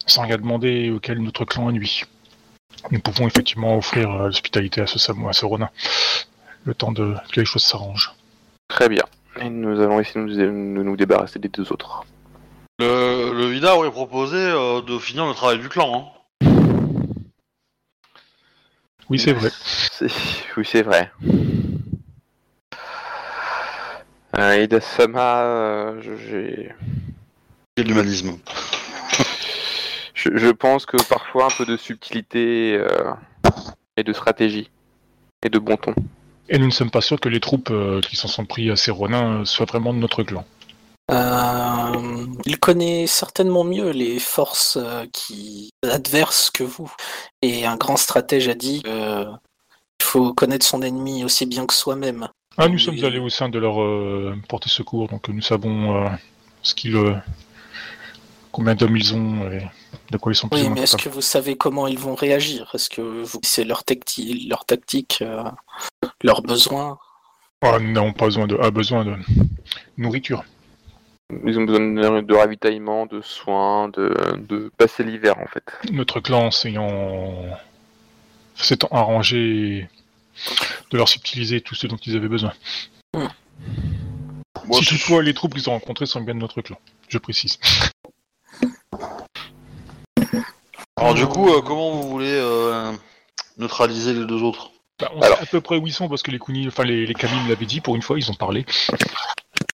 sans 0.07 0.23
rien 0.23 0.39
demander, 0.39 0.91
auquel 0.91 1.19
notre 1.19 1.45
clan 1.45 1.71
nuit. 1.73 2.05
Nous 2.91 3.01
pouvons 3.01 3.27
effectivement 3.27 3.77
offrir 3.77 4.11
euh, 4.11 4.27
l'hospitalité 4.27 4.81
à 4.81 4.87
ce 4.87 4.99
Samo, 4.99 5.29
à 5.29 5.35
ce 5.35 5.45
Ronin, 5.45 5.69
le 6.65 6.75
temps 6.75 6.93
de 6.93 7.15
que 7.33 7.41
les 7.41 7.45
choses 7.45 7.65
s'arrangent. 7.65 8.13
Très 8.69 8.89
bien. 8.89 9.03
Et 9.41 9.51
nous 9.51 9.79
allons 9.81 10.01
essayer 10.01 10.25
de 10.25 10.51
nous 10.51 10.97
débarrasser 10.97 11.39
des 11.39 11.49
deux 11.49 11.71
autres. 11.71 12.07
Le, 12.83 13.33
le 13.33 13.47
Vida 13.47 13.77
aurait 13.77 13.93
proposé 13.93 14.37
euh, 14.39 14.83
de 14.83 14.99
finir 14.99 15.25
le 15.27 15.35
travail 15.35 15.59
du 15.61 15.69
clan. 15.69 16.13
Hein. 16.43 16.49
Oui, 19.09 19.19
c'est 19.21 19.33
vrai. 19.33 19.51
Oui, 20.57 20.65
c'est 20.71 20.83
vrai. 20.83 21.11
Euh, 24.37 24.63
Ida-sama, 24.65 25.43
euh, 25.45 26.03
je- 26.03 26.17
j'ai- 26.17 26.73
Et 27.77 27.83
l'humanisme. 27.85 28.37
je, 30.15 30.37
je 30.37 30.49
pense 30.49 30.85
que 30.87 30.97
parfois 31.09 31.47
un 31.47 31.51
peu 31.57 31.65
de 31.65 31.77
subtilité 31.77 32.75
euh, 32.77 33.13
et 33.97 34.03
de 34.03 34.13
stratégie 34.13 34.69
et 35.45 35.49
de 35.51 35.59
bon 35.59 35.77
ton. 35.77 35.95
Et 36.49 36.59
nous 36.59 36.67
ne 36.67 36.71
sommes 36.73 36.91
pas 36.91 37.01
sûrs 37.01 37.21
que 37.21 37.29
les 37.29 37.41
troupes 37.41 37.71
euh, 37.71 38.01
qui 38.01 38.17
s'en 38.17 38.29
sont 38.29 38.45
pris 38.45 38.71
à 38.71 38.77
ces 38.77 38.91
Ronins 38.91 39.45
soient 39.45 39.67
vraiment 39.67 39.95
de 39.95 39.99
notre 40.01 40.23
clan. 40.25 40.45
Euh, 41.13 42.27
il 42.47 42.59
connaît 42.59 43.07
certainement 43.07 43.65
mieux 43.65 43.91
les 43.91 44.19
forces 44.19 44.79
euh, 44.81 45.05
qui 45.13 45.71
adverses 45.83 46.51
que 46.51 46.65
vous. 46.65 46.91
Et 47.43 47.67
un 47.67 47.77
grand 47.77 47.97
stratège 47.97 48.49
a 48.49 48.55
dit 48.55 48.83
euh, 48.87 49.27
il 50.01 50.05
faut 50.05 50.33
connaître 50.33 50.67
son 50.67 50.81
ennemi 50.83 51.25
aussi 51.25 51.45
bien 51.47 51.67
que 51.67 51.75
soi-même. 51.75 52.29
Ah, 52.57 52.69
nous 52.69 52.79
sommes 52.79 53.03
allés 53.05 53.19
au 53.19 53.29
sein 53.29 53.49
de 53.49 53.59
leur 53.59 53.81
euh, 53.81 54.37
portée 54.49 54.69
secours, 54.69 55.09
donc 55.09 55.29
nous 55.29 55.43
savons 55.43 56.05
euh, 56.05 56.09
ce 56.63 56.75
qu'ils, 56.75 57.23
combien 58.51 58.75
d'hommes 58.75 58.97
ils 58.97 59.15
ont 59.15 59.51
et 59.51 59.67
de 60.11 60.17
quoi 60.19 60.33
ils 60.33 60.37
sont 60.37 60.49
Oui, 60.53 60.69
mais 60.69 60.83
est-ce 60.83 60.97
que 60.97 61.09
vous 61.09 61.23
savez 61.23 61.57
comment 61.57 61.87
ils 61.87 61.99
vont 61.99 62.15
réagir? 62.15 62.71
Est-ce 62.75 62.91
que 62.91 63.03
vous 63.03 63.39
c'est 63.43 63.65
leur, 63.65 63.83
tacti- 63.85 64.49
leur 64.49 64.65
tactique, 64.65 65.23
leurs 66.23 66.43
besoins? 66.43 66.99
Ah, 67.63 67.79
nous 67.79 67.93
n'avons 67.93 68.13
pas 68.13 68.27
besoin 68.27 68.47
de, 68.47 68.59
ah, 68.61 68.71
besoin 68.71 69.05
de 69.05 69.15
nourriture. 69.97 70.45
Ils 71.47 71.59
ont 71.59 71.65
besoin 71.65 72.23
de, 72.23 72.35
ravitaillement, 72.35 73.07
de 73.07 73.21
soins, 73.23 73.89
de, 73.89 74.15
de 74.37 74.71
passer 74.77 75.03
l'hiver 75.05 75.39
en 75.39 75.47
fait. 75.47 75.65
Notre 75.93 76.21
clan 76.21 76.51
s'ayant 76.51 77.35
s'étant 78.55 78.89
arrangé 78.91 79.89
de 80.91 80.97
leur 80.97 81.09
subtiliser 81.09 81.61
tout 81.61 81.75
ce 81.75 81.87
dont 81.87 81.97
ils 81.97 82.17
avaient 82.17 82.29
besoin. 82.29 82.53
Moi, 83.15 83.27
si 84.73 84.85
toutefois 84.85 85.23
les 85.23 85.35
troupes 85.35 85.55
qu'ils 85.55 85.69
ont 85.69 85.73
rencontrées 85.73 86.07
sont 86.07 86.21
bien 86.21 86.35
de 86.35 86.41
notre 86.41 86.63
clan, 86.63 86.79
je 87.09 87.19
précise. 87.19 87.59
Alors 90.97 91.15
du 91.15 91.27
coup, 91.27 91.49
euh, 91.49 91.63
comment 91.63 91.91
vous 91.93 92.09
voulez 92.09 92.35
euh, 92.35 92.93
neutraliser 93.59 94.15
les 94.15 94.25
deux 94.25 94.43
autres? 94.43 94.71
Bah, 95.01 95.11
on 95.15 95.21
Alors. 95.21 95.39
sait 95.39 95.43
à 95.43 95.47
peu 95.47 95.61
près 95.61 95.77
où 95.77 95.87
ils 95.87 95.93
sont 95.93 96.09
parce 96.09 96.23
que 96.23 96.31
les 96.31 96.39
Kuni, 96.39 96.69
enfin 96.69 96.85
les, 96.85 97.07
les 97.07 97.15
l'avaient 97.49 97.67
dit 97.67 97.81
pour 97.81 97.97
une 97.97 98.03
fois, 98.03 98.19
ils 98.19 98.31
ont 98.31 98.35
parlé. 98.35 98.65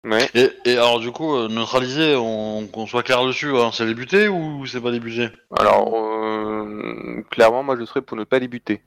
Ouais. 0.05 0.29
et, 0.35 0.51
et 0.65 0.73
alors 0.73 0.99
du 0.99 1.13
coup, 1.13 1.37
euh, 1.37 1.49
neutraliser, 1.49 2.17
on, 2.17 2.67
qu'on 2.67 2.87
soit 2.87 3.05
clair 3.05 3.25
dessus, 3.25 3.57
hein, 3.57 3.71
c'est 3.73 3.87
débuté 3.87 4.27
ou 4.29 4.67
c'est 4.67 4.81
pas 4.81 4.91
débuté 4.91 5.29
Alors, 5.57 5.93
euh, 5.95 7.23
clairement, 7.31 7.63
moi 7.63 7.77
je 7.79 7.85
serais 7.85 8.03
pour 8.03 8.17
ne 8.17 8.25
pas 8.25 8.41
débuter. 8.41 8.83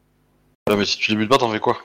Ouais, 0.69 0.75
Mais 0.75 0.84
si 0.86 0.97
tu 0.97 1.12
débutes 1.12 1.30
pas, 1.30 1.38
t'en 1.38 1.49
fais 1.51 1.60
quoi? 1.60 1.78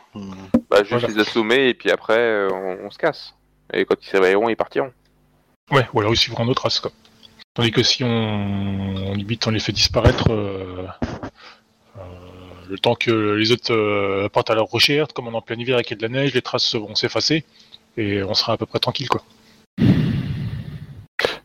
Bah, 0.68 0.78
juste 0.78 0.90
Voilà. 0.90 1.08
les 1.08 1.18
assommer 1.20 1.68
et 1.68 1.74
puis 1.74 1.90
après 1.92 2.18
euh, 2.18 2.48
on, 2.50 2.86
on 2.86 2.90
se 2.90 2.98
casse. 2.98 3.34
Et 3.72 3.84
quand 3.84 3.94
ils 4.02 4.08
s'éveilleront, 4.08 4.48
ils 4.48 4.56
partiront. 4.56 4.92
Ouais, 5.70 5.86
ou 5.92 6.00
alors 6.00 6.12
ils 6.12 6.16
suivront 6.16 6.44
notre 6.44 6.62
race, 6.62 6.80
quoi. 6.80 6.90
Tandis 7.54 7.70
que 7.70 7.84
si 7.84 8.02
on, 8.02 8.08
on 8.08 9.12
limite, 9.14 9.46
on 9.46 9.50
les 9.50 9.60
fait 9.60 9.70
disparaître, 9.72 10.32
euh, 10.32 10.86
euh, 11.98 12.00
le 12.68 12.78
temps 12.78 12.94
que 12.96 13.10
les 13.34 13.52
autres 13.52 13.72
euh, 13.72 14.28
partent 14.28 14.50
à 14.50 14.54
leur 14.54 14.66
recherche, 14.66 15.12
comme 15.12 15.28
on 15.28 15.32
est 15.32 15.36
en 15.36 15.40
plein 15.42 15.56
hiver 15.56 15.78
et 15.78 15.82
qu'il 15.84 16.00
y 16.00 16.04
a 16.04 16.08
de 16.08 16.12
la 16.12 16.20
neige, 16.20 16.34
les 16.34 16.42
traces 16.42 16.74
vont 16.74 16.94
s'effacer 16.96 17.44
et 18.00 18.22
on 18.22 18.32
sera 18.34 18.54
à 18.54 18.56
peu 18.56 18.66
près 18.66 18.78
tranquille, 18.78 19.08
quoi. 19.08 19.22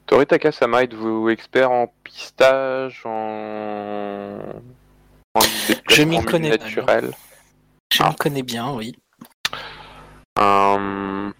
Toritaka 0.05 0.51
Sama, 0.51 0.83
êtes-vous 0.83 1.29
expert 1.29 1.71
en 1.71 1.91
pistage, 2.03 3.01
en. 3.05 4.39
en 5.33 5.39
Je 5.89 6.03
m'y 6.03 6.23
connais 6.23 6.49
naturel 6.49 7.11
Je 7.91 8.01
Ah. 8.03 8.09
me 8.09 8.15
connais 8.15 8.43
bien, 8.43 8.71
oui. 8.73 8.95
Euh, 10.39 11.31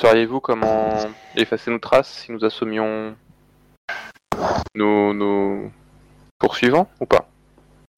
Sauriez-vous 0.00 0.40
comment 0.40 0.94
effacer 1.36 1.70
nos 1.70 1.78
traces 1.78 2.24
si 2.24 2.32
nous 2.32 2.44
assommions 2.44 3.16
nos, 4.74 5.14
nos 5.14 5.70
poursuivants 6.38 6.88
ou 7.00 7.06
pas? 7.06 7.28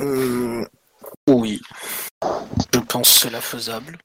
Euh, 0.03 0.65
oui. 1.29 1.61
Je 2.73 2.79
pense 2.81 3.09
cela 3.09 3.41
faisable. 3.41 3.99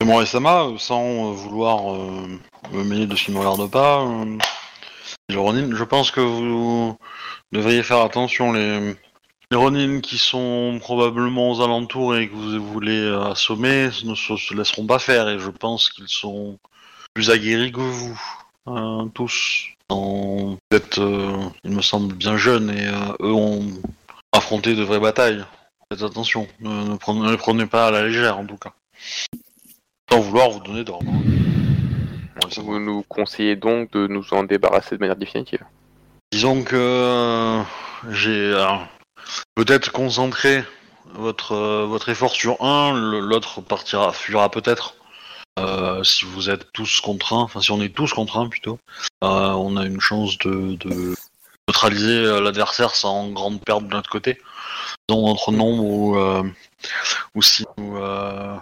Et 0.00 0.04
Moi, 0.04 0.24
Sama, 0.26 0.64
euh, 0.64 0.78
sans 0.78 1.02
euh, 1.02 1.32
vouloir 1.32 1.92
euh, 1.94 2.26
me 2.72 2.84
mêler 2.84 3.06
de 3.06 3.16
ce 3.16 3.24
qui 3.24 3.30
ne 3.32 3.36
me 3.36 3.40
regarde 3.40 3.68
pas, 3.70 4.02
euh, 4.02 4.38
les 5.28 5.36
Ronin, 5.36 5.74
je 5.74 5.84
pense 5.84 6.10
que 6.12 6.20
vous 6.20 6.96
devriez 7.50 7.82
faire 7.82 8.00
attention. 8.02 8.52
Les, 8.52 8.94
les 9.50 9.56
Ronin 9.56 10.00
qui 10.00 10.16
sont 10.18 10.78
probablement 10.80 11.50
aux 11.50 11.60
alentours 11.62 12.14
et 12.16 12.28
que 12.28 12.34
vous 12.34 12.64
voulez 12.72 13.08
assommer 13.28 13.88
ne 14.04 14.14
se, 14.14 14.36
se 14.36 14.54
laisseront 14.54 14.86
pas 14.86 15.00
faire. 15.00 15.28
Et 15.28 15.38
je 15.40 15.50
pense 15.50 15.90
qu'ils 15.90 16.08
sont 16.08 16.58
plus 17.14 17.30
aguerris 17.30 17.72
que 17.72 17.80
vous, 17.80 18.20
euh, 18.68 19.04
tous. 19.14 19.64
En- 19.88 20.56
Vous 20.70 20.76
êtes, 20.76 20.98
me 20.98 21.80
semble, 21.82 22.14
bien 22.14 22.36
jeunes 22.36 22.70
et 22.70 22.86
eux 23.22 23.32
ont 23.32 23.64
affronté 24.32 24.74
de 24.76 24.84
vraies 24.84 25.00
batailles. 25.00 25.44
Faites 25.90 26.02
attention, 26.02 26.46
ne, 26.60 26.70
ne 27.14 27.30
les 27.30 27.36
prenez 27.38 27.66
pas 27.66 27.88
à 27.88 27.90
la 27.90 28.02
légère 28.06 28.38
en 28.38 28.44
tout 28.46 28.58
cas. 28.58 28.72
Sans 30.10 30.20
vouloir 30.20 30.50
vous 30.50 30.60
donner 30.60 30.84
d'ordre. 30.84 31.10
Vous 32.56 32.78
nous 32.78 33.02
conseillez 33.08 33.56
donc 33.56 33.92
de 33.92 34.06
nous 34.06 34.24
en 34.32 34.42
débarrasser 34.42 34.96
de 34.96 35.00
manière 35.00 35.16
définitive. 35.16 35.62
Disons 36.32 36.62
que 36.62 36.76
euh, 36.76 37.62
j'ai 38.10 38.54
peut-être 39.54 39.92
concentré 39.92 40.64
votre, 41.14 41.52
euh, 41.52 41.86
votre 41.86 42.08
effort 42.08 42.32
sur 42.32 42.62
un, 42.62 42.92
l'autre 43.20 43.60
partira, 43.60 44.12
fuira 44.12 44.50
peut-être. 44.50 44.94
Euh, 45.58 46.04
si 46.04 46.24
vous 46.24 46.50
êtes 46.50 46.72
tous 46.72 47.00
contraints, 47.00 47.42
enfin 47.42 47.60
si 47.60 47.72
on 47.72 47.80
est 47.82 47.94
tous 47.94 48.12
contraints 48.12 48.48
plutôt, 48.48 48.78
euh, 49.24 49.50
on 49.50 49.76
a 49.76 49.84
une 49.84 50.00
chance 50.00 50.38
de, 50.38 50.76
de 50.76 51.16
neutraliser 51.66 52.40
l'adversaire 52.40 52.94
sans 52.94 53.28
grande 53.30 53.60
perte 53.60 53.84
de 53.84 53.94
notre 53.94 54.08
côté. 54.10 54.40
Dans 55.08 55.26
notre 55.26 55.50
nombre 55.50 55.82
ou, 55.82 56.16
euh, 56.16 56.44
ou 57.34 57.42
si 57.42 57.64
nous, 57.76 57.96
euh, 57.96 58.56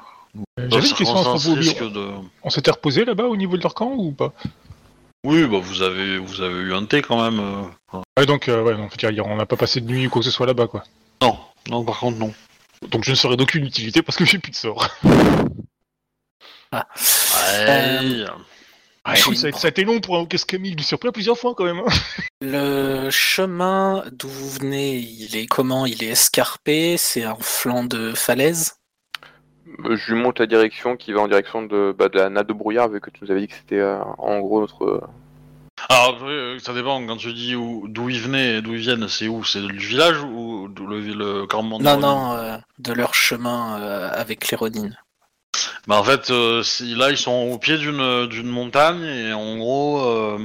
J'avais 0.58 0.88
une 0.88 0.94
question 0.94 1.14
à 1.16 1.38
ce 1.38 1.44
propos, 1.46 1.54
risque 1.60 1.80
Obi. 1.82 1.92
de... 1.94 2.08
On 2.42 2.50
s'était 2.50 2.70
reposé 2.70 3.04
là-bas 3.04 3.24
au 3.24 3.36
niveau 3.36 3.56
de 3.56 3.62
leur 3.62 3.74
camp 3.74 3.92
ou 3.96 4.12
pas? 4.12 4.32
Oui, 5.24 5.46
bah 5.46 5.58
vous 5.60 5.82
avez 5.82 6.18
vous 6.18 6.40
avez 6.40 6.54
eu 6.60 6.72
un 6.74 6.84
thé 6.84 7.02
quand 7.02 7.20
même. 7.22 7.40
euh. 7.40 7.98
Ouais, 8.18 8.26
donc, 8.26 8.48
euh, 8.48 8.62
ouais, 8.62 8.74
je 9.00 9.06
veux 9.06 9.12
dire, 9.12 9.26
on 9.26 9.36
n'a 9.36 9.46
pas 9.46 9.56
passé 9.56 9.80
de 9.80 9.86
nuit 9.86 10.06
ou 10.06 10.10
quoi 10.10 10.20
que 10.20 10.24
ce 10.26 10.30
soit 10.30 10.46
là-bas, 10.46 10.66
quoi. 10.68 10.84
Non, 11.22 11.38
non 11.68 11.84
par 11.84 11.98
contre 11.98 12.18
non. 12.18 12.32
Donc 12.90 13.04
je 13.04 13.10
ne 13.10 13.16
serai 13.16 13.36
d'aucune 13.36 13.64
utilité 13.64 14.02
parce 14.02 14.16
que 14.16 14.24
j'ai 14.24 14.38
plus 14.38 14.52
de 14.52 14.56
sort. 14.56 14.86
Euh, 16.74 18.26
Ouais. 18.26 18.26
Ah, 19.08 19.16
écoute, 19.16 19.36
ça, 19.36 19.46
a, 19.48 19.52
ça 19.52 19.68
a 19.68 19.70
été 19.70 19.84
long 19.84 20.00
pour 20.00 20.18
un 20.18 20.26
Camille, 20.26 20.72
il 20.72 20.76
lui 20.76 20.82
surpris 20.82 21.12
plusieurs 21.12 21.38
fois 21.38 21.54
quand 21.56 21.64
même. 21.64 21.78
hein. 21.78 21.92
Le 22.40 23.08
chemin 23.10 24.04
d'où 24.10 24.28
vous 24.28 24.50
venez, 24.50 24.96
il 24.96 25.36
est 25.36 25.46
comment? 25.46 25.86
Il 25.86 26.02
est 26.02 26.08
escarpé? 26.08 26.96
C'est 26.96 27.22
un 27.22 27.36
flanc 27.40 27.84
de 27.84 28.12
falaise? 28.14 28.72
Euh, 28.72 28.85
Je 29.84 30.12
lui 30.12 30.20
montre 30.20 30.40
la 30.40 30.46
direction 30.46 30.96
qui 30.96 31.12
va 31.12 31.20
en 31.20 31.28
direction 31.28 31.62
de, 31.62 31.94
bah, 31.96 32.08
de 32.08 32.18
la 32.18 32.30
nappe 32.30 32.48
de 32.48 32.52
brouillard, 32.52 32.88
vu 32.88 33.00
que 33.00 33.10
tu 33.10 33.24
nous 33.24 33.30
avais 33.30 33.40
dit 33.40 33.48
que 33.48 33.54
c'était 33.54 33.78
euh, 33.80 33.98
en 34.18 34.40
gros 34.40 34.60
notre. 34.60 34.84
euh, 34.84 35.00
Alors, 35.90 36.18
euh, 36.24 36.58
ça 36.58 36.72
dépend, 36.72 37.04
quand 37.06 37.16
tu 37.18 37.32
dis 37.34 37.54
où- 37.54 37.86
d'où 37.86 38.08
ils 38.08 38.20
venaient 38.20 38.56
et 38.56 38.62
d'où 38.62 38.72
ils 38.72 38.80
viennent, 38.80 39.06
c'est 39.08 39.28
où? 39.28 39.44
C'est 39.44 39.60
du 39.60 39.76
village 39.86 40.22
ou 40.22 40.68
d'où 40.68 40.86
le, 40.86 41.00
le 41.00 41.46
campement 41.46 41.78
de 41.78 41.84
Non, 41.84 41.98
non, 41.98 42.32
euh, 42.32 42.56
de 42.78 42.92
leur 42.94 43.14
chemin 43.14 43.78
euh, 43.80 44.10
avec 44.12 44.50
les 44.50 44.56
Ronin. 44.56 44.90
Bah 45.86 45.98
en 45.98 46.04
fait, 46.04 46.30
euh, 46.30 46.62
si- 46.62 46.94
là 46.94 47.10
ils 47.10 47.16
sont 47.18 47.50
au 47.52 47.58
pied 47.58 47.76
d'une 47.78 48.26
d'une 48.26 48.48
montagne 48.48 49.04
et 49.04 49.32
en 49.32 49.56
gros, 49.58 50.00
euh, 50.00 50.38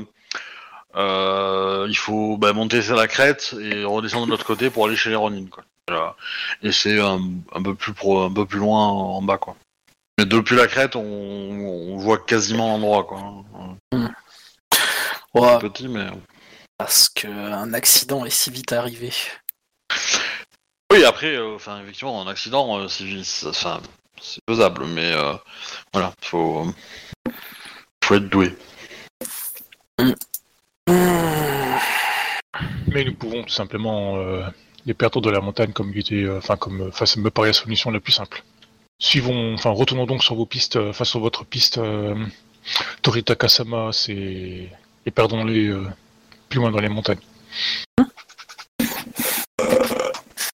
euh, 0.96 1.86
il 1.90 1.98
faut 1.98 2.38
bah, 2.38 2.54
monter 2.54 2.82
sur 2.82 2.96
la 2.96 3.08
crête 3.08 3.56
et 3.60 3.84
redescendre 3.84 4.26
de 4.26 4.32
l'autre 4.32 4.46
côté 4.46 4.70
pour 4.70 4.86
aller 4.88 4.96
chez 4.96 5.10
les 5.10 5.16
Ronin 5.16 5.46
quoi. 5.50 5.64
Voilà. 5.92 6.16
Et 6.64 6.72
c'est 6.72 7.00
un, 7.00 7.20
un 7.54 7.62
peu 7.62 7.76
plus 7.76 7.94
pro, 7.94 8.22
un 8.24 8.34
peu 8.34 8.46
plus 8.46 8.60
loin 8.60 8.88
en 8.88 9.22
bas 9.22 9.38
quoi. 9.38 9.56
Mais 10.18 10.26
depuis 10.26 10.56
la 10.56 10.68
crête, 10.68 10.96
on, 10.96 11.02
on 11.02 11.98
voit 11.98 12.18
quasiment 12.20 12.68
l'endroit 12.70 13.04
quoi. 13.04 13.44
Ouais, 15.34 15.60
Petit 15.60 15.88
mais. 15.88 16.08
parce 16.78 17.08
qu'un 17.10 17.74
accident 17.74 18.26
est 18.26 18.30
si 18.30 18.52
vite 18.52 18.74
arrivé. 18.74 19.12
Oui 20.92 21.06
après, 21.06 21.36
euh, 21.36 21.56
enfin 21.56 21.82
effectivement, 21.82 22.22
un 22.22 22.28
accident, 22.28 22.80
euh, 22.80 22.88
c'est 22.90 23.06
faisable, 24.50 24.86
mais 24.88 25.14
euh, 25.14 25.34
voilà, 25.94 26.12
faut 26.22 26.68
faut 28.04 28.16
être 28.16 28.28
doué. 28.28 28.54
Hmm. 29.98 30.14
Mais 32.88 33.06
nous 33.06 33.14
pouvons 33.16 33.44
tout 33.44 33.54
simplement 33.54 34.18
euh, 34.18 34.44
les 34.86 34.94
perdre 34.94 35.22
de 35.22 35.30
la 35.30 35.42
montagne 35.42 35.72
comme 35.72 35.92
il 35.92 36.00
était, 36.00 36.24
euh, 36.24 36.38
enfin 36.38 36.58
comme, 36.58 36.82
euh, 36.82 36.90
enfin 36.90 37.06
ça 37.06 37.20
me 37.20 37.30
paraît 37.30 37.50
la 37.50 37.54
solution 37.54 37.92
la 37.92 38.00
plus 38.00 38.12
simple. 38.12 38.44
Suivons, 39.00 39.54
enfin 39.54 39.72
retournons 39.72 40.06
donc 40.06 40.24
sur 40.24 40.36
vos 40.36 40.46
pistes, 40.46 40.76
euh, 40.76 40.90
enfin 40.90 41.06
sur 41.06 41.20
votre 41.20 41.46
piste 41.46 41.80
Torita 43.02 43.36
Kasama, 43.36 43.92
c'est 43.92 44.70
et 45.06 45.12
perdons-les 45.12 45.74
plus 46.50 46.60
loin 46.60 46.70
dans 46.72 46.80
les 46.80 46.90
montagnes. 46.90 47.20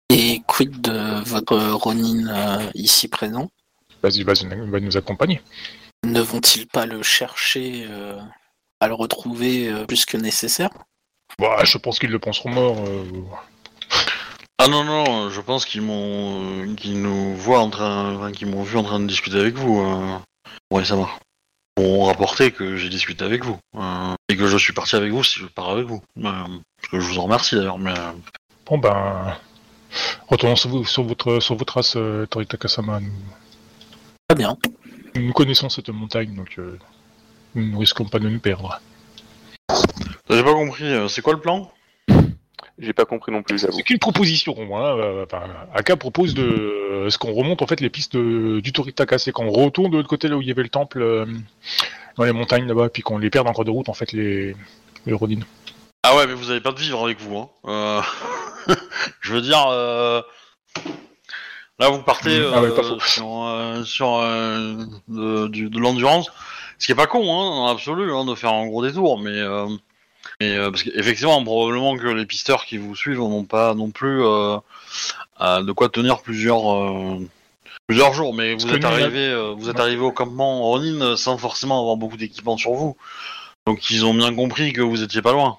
Et 0.10 0.42
quid 0.48 0.80
de 0.80 1.22
votre 1.26 1.58
Ronin 1.58 2.70
ici 2.74 3.10
présent? 3.10 3.50
Vas-y, 4.02 4.24
vas-y, 4.24 4.46
va 4.46 4.80
nous 4.80 4.96
accompagner. 4.96 5.42
Ne 6.06 6.22
vont-ils 6.22 6.68
pas 6.68 6.86
le 6.86 7.04
chercher 7.04 7.86
euh, 7.90 8.18
à 8.80 8.88
le 8.88 8.94
retrouver 8.94 9.68
euh, 9.68 9.86
plus 9.86 10.06
que 10.06 10.16
nécessaire? 10.16 10.70
Bah, 11.40 11.64
je 11.64 11.78
pense 11.78 12.00
qu'ils 12.00 12.12
le 12.12 12.20
penseront 12.20 12.50
mort. 12.50 12.78
euh, 12.88 13.04
Ah 14.60 14.68
non 14.68 14.84
non, 14.84 15.30
je 15.30 15.40
pense 15.40 15.66
qu'ils 15.66 15.82
m'ont, 15.82 16.74
qu'ils 16.76 17.00
nous 17.02 17.36
voient 17.36 17.60
en 17.60 17.70
train, 17.70 18.16
enfin, 18.16 18.32
qu'ils 18.32 18.48
m'ont 18.48 18.64
vu 18.64 18.78
en 18.78 18.84
train 18.84 19.00
de 19.00 19.06
discuter 19.06 19.40
avec 19.40 19.56
vous. 19.56 19.82
Euh... 19.82 20.18
Ouais, 20.72 20.84
ça 20.84 20.96
va. 20.96 21.08
Pour 21.76 22.08
rapporter 22.08 22.52
que 22.52 22.76
j'ai 22.76 22.90
discuté 22.90 23.24
avec 23.24 23.46
vous 23.46 23.58
euh, 23.76 24.16
et 24.30 24.36
que 24.36 24.48
je 24.48 24.58
suis 24.58 24.74
parti 24.74 24.96
avec 24.96 25.12
vous 25.12 25.24
si 25.24 25.40
je 25.40 25.46
pars 25.46 25.70
avec 25.70 25.86
vous. 25.86 26.02
Euh, 26.18 26.22
parce 26.22 26.92
que 26.92 27.00
je 27.00 27.06
vous 27.06 27.20
en 27.20 27.24
remercie 27.24 27.56
d'ailleurs. 27.56 27.78
Mais 27.78 27.92
euh, 27.92 28.12
Bon 28.66 28.80
ben, 28.80 29.38
retournons 30.28 30.56
sur, 30.56 30.70
vous, 30.70 30.86
sur 30.86 31.04
votre 31.04 31.40
sur 31.40 31.56
vos 31.56 31.64
traces, 31.64 31.96
euh, 31.96 32.26
Torita 32.26 32.58
Kasama. 32.58 33.00
Nous, 33.00 33.12
Très 34.28 34.36
bien. 34.38 34.58
nous 35.16 35.32
connaissons 35.34 35.70
cette 35.70 35.90
montagne, 35.90 36.36
donc 36.36 36.56
euh, 36.58 36.78
nous 37.56 37.72
ne 37.72 37.78
risquons 37.78 38.06
pas 38.06 38.20
de 38.20 38.28
nous 38.28 38.40
perdre. 38.40 38.82
j'ai 40.30 40.44
pas 40.44 40.54
compris. 40.54 40.92
C'est 41.10 41.22
quoi 41.22 41.34
le 41.34 41.40
plan? 41.40 41.72
J'ai 42.80 42.94
pas 42.94 43.06
compris 43.06 43.32
non 43.32 43.42
plus, 43.42 43.58
j'avoue. 43.58 43.74
C'est 43.76 43.84
qu'une 43.84 43.98
proposition. 43.98 44.56
Hein, 44.78 44.98
euh, 45.00 45.26
enfin, 45.26 45.44
Aka 45.74 45.96
propose 45.96 46.34
de 46.36 46.44
euh, 46.44 47.10
ce 47.10 47.18
qu'on 47.18 47.34
remonte 47.34 47.62
en 47.64 47.68
fait 47.68 47.82
les 47.82 47.90
pistes 47.90 48.16
de- 48.16 48.60
du 48.60 48.72
Toritaka, 48.72 49.18
c'est 49.18 49.32
qu'on 49.32 49.50
retourne 49.50 49.90
de 49.92 49.98
l'autre 49.98 50.10
côté 50.10 50.28
là 50.28 50.38
où 50.38 50.42
il 50.44 50.48
y 50.48 50.52
avait 50.52 50.62
le 50.64 50.70
temple 50.70 51.02
euh, 51.02 51.26
dans 52.18 52.24
les 52.24 52.32
montagnes 52.34 52.68
là-bas, 52.68 52.90
puis 52.90 53.02
qu'on 53.02 53.18
les 53.18 53.32
perde 53.32 53.48
encore 53.48 53.66
de 53.66 53.72
route 53.72 53.90
en 53.90 53.94
fait 53.94 54.12
les 54.12 54.56
les 55.08 55.14
Rodin. 55.14 55.40
Ah 56.04 56.16
ouais, 56.16 56.28
mais 56.28 56.34
vous 56.36 56.52
avez 56.52 56.62
pas 56.62 56.72
de 56.72 56.80
vivre 56.80 57.04
avec 57.04 57.20
vous. 57.20 57.38
Hein. 57.38 57.50
Euh, 58.68 58.74
je 59.22 59.34
veux 59.34 59.42
dire, 59.42 59.66
euh, 59.70 60.22
là 61.80 61.90
vous 61.90 62.04
partez. 62.04 62.40
Ah 62.54 62.62
ouais, 62.62 62.70
euh, 62.70 63.00
sur, 63.00 63.44
euh, 63.44 63.84
sur 63.84 64.18
euh, 64.18 64.86
de, 65.08 65.48
du- 65.48 65.70
de 65.70 65.80
l'endurance, 65.80 66.30
ce 66.78 66.86
qui 66.86 66.92
est 66.92 66.96
pas 66.96 67.08
con, 67.08 67.22
hein, 67.24 67.50
dans 67.56 67.68
l'absolu, 67.68 68.12
hein, 68.14 68.26
de 68.26 68.36
faire 68.36 68.54
un 68.54 68.68
gros 68.68 68.84
détour, 68.86 69.20
mais, 69.20 69.32
euh, 69.32 69.68
mais 70.40 70.56
euh, 70.56 70.70
parce 70.72 70.84
qu'effectivement, 70.84 71.44
probablement 71.44 71.98
que 71.98 72.08
les 72.08 72.26
pisteurs 72.26 72.66
qui 72.66 72.78
vous 72.78 72.96
suivent 72.96 73.20
n'ont 73.20 73.44
pas 73.46 73.74
non 73.74 73.90
plus 73.92 74.24
euh, 74.24 74.58
de 75.40 75.72
quoi 75.72 75.90
tenir 75.90 76.22
plusieurs. 76.22 76.72
euh, 76.74 77.18
Plusieurs 77.88 78.14
jours, 78.14 78.34
mais 78.34 78.54
vous 78.56 78.74
êtes 78.74 78.84
arrivé, 78.84 79.28
euh, 79.30 79.54
vous 79.58 79.70
êtes 79.70 79.80
arrivé 79.80 80.02
au 80.02 80.12
campement 80.12 80.62
Ronin 80.64 81.16
sans 81.16 81.38
forcément 81.38 81.80
avoir 81.80 81.96
beaucoup 81.96 82.18
d'équipement 82.18 82.58
sur 82.58 82.74
vous. 82.74 82.98
Donc 83.66 83.90
ils 83.90 84.06
ont 84.06 84.14
bien 84.14 84.36
compris 84.36 84.74
que 84.74 84.82
vous 84.82 85.04
étiez 85.04 85.22
pas 85.22 85.32
loin. 85.32 85.56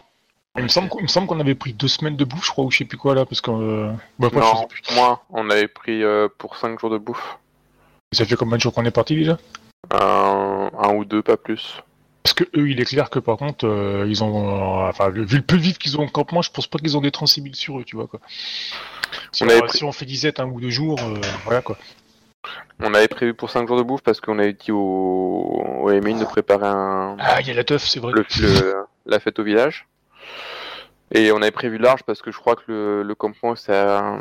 Il 0.58 0.64
me 0.64 0.68
semble, 0.68 0.88
qu'on- 0.90 0.98
il 0.98 1.04
me 1.04 1.08
semble 1.08 1.26
qu'on 1.26 1.40
avait 1.40 1.54
pris 1.54 1.72
deux 1.72 1.88
semaines 1.88 2.16
de 2.16 2.24
bouffe, 2.26 2.44
je 2.44 2.50
crois, 2.50 2.64
ou 2.66 2.70
je 2.70 2.78
sais 2.78 2.84
plus 2.84 2.98
quoi 2.98 3.14
là, 3.14 3.24
parce 3.24 3.40
que 3.40 3.50
euh, 3.50 3.90
bah, 4.18 4.28
moi, 4.30 4.42
je 4.42 4.46
sais 4.46 4.54
Non, 4.62 4.66
plus. 4.66 4.82
moi, 4.94 5.24
on 5.30 5.48
avait 5.48 5.68
pris 5.68 6.02
euh, 6.02 6.28
pour 6.36 6.56
5 6.58 6.78
jours 6.78 6.90
de 6.90 6.98
bouffe. 6.98 7.38
Ça 8.12 8.26
fait 8.26 8.36
combien 8.36 8.56
de 8.58 8.62
jours 8.62 8.74
qu'on 8.74 8.84
est 8.84 8.90
parti 8.90 9.14
déjà? 9.16 9.38
Un, 9.90 10.70
un 10.78 10.92
ou 10.94 11.06
deux, 11.06 11.22
pas 11.22 11.38
plus. 11.38 11.82
Parce 12.28 12.34
que 12.34 12.58
eux, 12.58 12.68
il 12.68 12.78
est 12.78 12.84
clair 12.84 13.08
que 13.08 13.18
par 13.18 13.38
contre, 13.38 13.66
euh, 13.66 14.04
ils 14.06 14.22
ont, 14.22 14.82
euh, 14.84 14.88
enfin, 14.90 15.08
vu 15.08 15.36
le 15.38 15.42
peu 15.42 15.56
vite 15.56 15.78
qu'ils 15.78 15.98
ont 15.98 16.02
au 16.04 16.08
campement, 16.08 16.42
je 16.42 16.50
pense 16.50 16.66
pas 16.66 16.78
qu'ils 16.78 16.94
ont 16.94 17.00
des 17.00 17.10
transmissibles 17.10 17.56
sur 17.56 17.80
eux, 17.80 17.84
tu 17.84 17.96
vois 17.96 18.06
quoi. 18.06 18.20
Si 19.32 19.42
On 19.42 19.46
on, 19.46 19.50
avait 19.50 19.60
pris- 19.62 19.78
si 19.78 19.84
on 19.84 19.92
fait 19.92 20.04
disette 20.04 20.38
un 20.38 20.44
ou 20.46 20.60
deux 20.60 20.68
jours, 20.68 20.98
euh, 21.02 21.14
voilà 21.44 21.62
quoi. 21.62 21.78
On 22.80 22.92
avait 22.92 23.08
prévu 23.08 23.32
pour 23.32 23.48
5 23.48 23.66
jours 23.66 23.78
de 23.78 23.82
bouffe 23.82 24.02
parce 24.02 24.20
qu'on 24.20 24.38
avait 24.38 24.52
dit 24.52 24.72
au, 24.72 24.76
au 25.80 25.90
Emile 25.90 26.18
de 26.18 26.24
préparer 26.26 26.66
un, 26.66 27.16
Ah, 27.18 27.40
il 27.40 27.46
y 27.48 27.50
a 27.50 27.54
la 27.54 27.64
teuf, 27.64 27.86
c'est 27.88 27.98
vrai. 27.98 28.12
le, 28.12 28.26
le- 28.40 28.84
la 29.06 29.20
fête 29.20 29.38
au 29.38 29.42
village. 29.42 29.86
Et 31.12 31.32
on 31.32 31.36
avait 31.40 31.50
prévu 31.50 31.78
large 31.78 32.02
parce 32.02 32.20
que 32.20 32.30
je 32.30 32.36
crois 32.36 32.56
que 32.56 32.62
le, 32.68 33.02
le 33.04 33.14
campement 33.14 33.56
c'est 33.56 33.74
à 33.74 34.18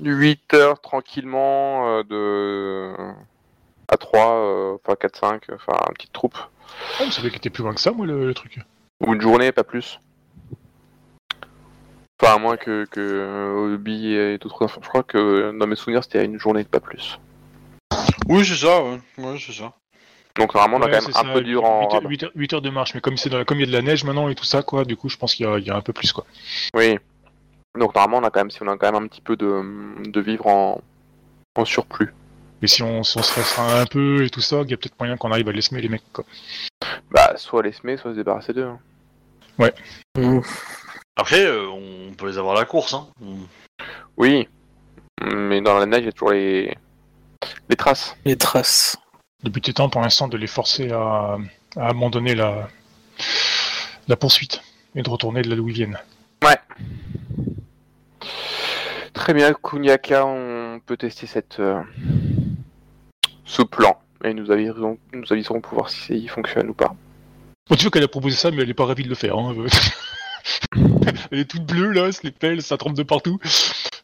8 0.00 0.54
heures 0.54 0.80
tranquillement 0.80 1.88
euh, 1.98 2.02
de 2.04 2.94
à 3.90 3.96
3, 3.96 4.20
euh, 4.36 4.76
enfin 4.84 4.94
4-5, 4.94 5.40
enfin 5.54 5.72
une 5.88 5.94
petite 5.94 6.12
troupe. 6.12 6.38
Ah, 6.98 7.04
je 7.06 7.10
savais 7.10 7.28
qu'il 7.28 7.38
était 7.38 7.50
plus 7.50 7.62
loin 7.64 7.74
que 7.74 7.80
ça, 7.80 7.90
moi, 7.90 8.06
le, 8.06 8.26
le 8.26 8.34
truc. 8.34 8.58
Ou 9.06 9.12
une 9.14 9.20
journée, 9.20 9.52
pas 9.52 9.64
plus. 9.64 9.98
Enfin, 12.22 12.34
à 12.34 12.38
moins 12.38 12.56
que, 12.56 12.84
que 12.90 13.00
euh, 13.00 13.74
Obi 13.74 14.14
et 14.14 14.38
d'autres 14.38 14.62
enfants. 14.64 14.80
Je 14.82 14.88
crois 14.88 15.02
que 15.02 15.56
dans 15.58 15.66
mes 15.66 15.74
souvenirs, 15.76 16.04
c'était 16.04 16.18
à 16.18 16.22
une 16.22 16.38
journée, 16.38 16.64
pas 16.64 16.80
plus. 16.80 17.18
Oui, 18.28 18.44
c'est 18.44 18.54
ça, 18.56 18.82
ouais, 18.84 19.00
ouais 19.18 19.38
c'est 19.44 19.52
ça. 19.52 19.72
Donc, 20.36 20.54
normalement, 20.54 20.76
on 20.76 20.82
a 20.82 20.84
Ouais, 20.86 20.92
quand 20.92 21.00
même 21.06 21.10
un 21.16 21.28
ça, 21.28 21.32
peu 21.32 21.40
dur 21.40 21.64
en. 21.64 21.88
8 22.08 22.22
heures, 22.24 22.30
huit 22.34 22.52
heures 22.52 22.62
de 22.62 22.70
marche, 22.70 22.94
mais 22.94 23.00
comme 23.00 23.16
c'est 23.16 23.30
dans 23.30 23.38
la- 23.38 23.44
comme 23.44 23.58
il 23.58 23.62
y 23.62 23.64
a 23.64 23.66
de 23.66 23.72
la 23.72 23.82
neige 23.82 24.04
maintenant 24.04 24.28
et 24.28 24.34
tout 24.34 24.44
ça, 24.44 24.62
quoi, 24.62 24.84
du 24.84 24.96
coup, 24.96 25.08
je 25.08 25.16
pense 25.16 25.34
qu'il 25.34 25.46
y, 25.46 25.48
a- 25.48 25.58
il 25.58 25.66
y 25.66 25.70
a 25.70 25.76
un 25.76 25.80
peu 25.80 25.92
plus, 25.92 26.12
quoi. 26.12 26.24
Oui. 26.74 26.98
Donc, 27.78 27.94
normalement, 27.94 28.18
on 28.18 28.24
a 28.24 28.30
quand 28.30 28.40
même, 28.40 28.50
si 28.50 28.62
on 28.62 28.68
a 28.68 28.76
quand 28.76 28.92
même 28.92 29.02
un 29.04 29.08
petit 29.08 29.20
peu 29.22 29.36
de, 29.36 29.64
de 30.08 30.20
vivre 30.20 30.46
en, 30.46 30.80
en 31.56 31.64
surplus. 31.64 32.12
Mais 32.62 32.68
si 32.68 32.82
on, 32.82 33.02
si 33.02 33.16
on 33.18 33.22
se 33.22 33.34
restreint 33.34 33.80
un 33.80 33.86
peu 33.86 34.24
et 34.24 34.30
tout 34.30 34.40
ça, 34.42 34.60
il 34.64 34.70
y 34.70 34.74
a 34.74 34.76
peut-être 34.76 34.98
moyen 34.98 35.16
qu'on 35.16 35.32
arrive 35.32 35.48
à 35.48 35.52
les 35.52 35.62
semer, 35.62 35.80
les 35.80 35.88
mecs, 35.88 36.02
quoi. 36.12 36.24
Bah, 37.10 37.32
soit 37.36 37.62
les 37.62 37.72
semer, 37.72 37.96
soit 37.96 38.10
se 38.12 38.16
débarrasser 38.16 38.52
d'eux. 38.52 38.66
hein. 38.66 38.78
Après, 41.16 41.44
euh, 41.44 41.66
on 41.68 42.12
peut 42.14 42.28
les 42.28 42.38
avoir 42.38 42.56
à 42.56 42.60
la 42.60 42.66
course, 42.66 42.94
hein. 42.94 43.08
On- 43.22 43.36
Oui. 44.16 44.48
Mais 45.22 45.60
dans 45.60 45.78
la 45.78 45.86
neige, 45.86 46.00
il 46.00 46.06
y 46.06 46.08
a 46.08 46.12
toujours 46.12 46.30
les, 46.32 46.74
les 47.68 47.76
traces. 47.76 48.16
Les 48.24 48.36
traces. 48.36 48.96
Le 49.44 49.50
but 49.50 49.68
étant 49.68 49.88
pour 49.88 50.00
l'instant 50.02 50.28
de 50.28 50.36
les 50.36 50.46
forcer 50.46 50.90
à, 50.92 51.36
à 51.76 51.88
abandonner 51.88 52.34
la, 52.34 52.68
la 54.08 54.16
poursuite 54.16 54.62
et 54.94 55.02
de 55.02 55.08
retourner 55.10 55.42
de 55.42 55.48
là 55.50 55.56
d'où 55.56 55.68
ils 55.68 55.74
viennent. 55.74 55.98
Très 59.12 59.34
bien, 59.34 59.52
Kunyaka, 59.52 60.24
on 60.24 60.80
peut 60.84 60.96
tester 60.96 61.26
cette 61.26 61.60
euh, 61.60 61.80
ce 63.50 63.62
plan. 63.62 63.98
Et 64.24 64.32
nous 64.34 64.50
aviserons, 64.50 64.98
nous 65.12 65.24
aviserons 65.32 65.60
pour 65.60 65.74
voir 65.74 65.88
si 65.90 66.14
il 66.14 66.28
fonctionne 66.28 66.68
ou 66.68 66.74
pas. 66.74 66.94
Bon, 67.68 67.76
tu 67.76 67.82
vois 67.82 67.90
qu'elle 67.90 68.04
a 68.04 68.08
proposé 68.08 68.36
ça, 68.36 68.50
mais 68.50 68.62
elle 68.62 68.70
est 68.70 68.74
pas 68.74 68.84
ravie 68.86 69.04
de 69.04 69.08
le 69.08 69.14
faire. 69.14 69.36
Hein. 69.38 69.54
elle 71.30 71.38
est 71.40 71.50
toute 71.50 71.64
bleue, 71.66 71.92
là, 71.92 72.10
les 72.22 72.30
pèle, 72.30 72.62
ça 72.62 72.76
trempe 72.76 72.94
de 72.94 73.02
partout. 73.02 73.38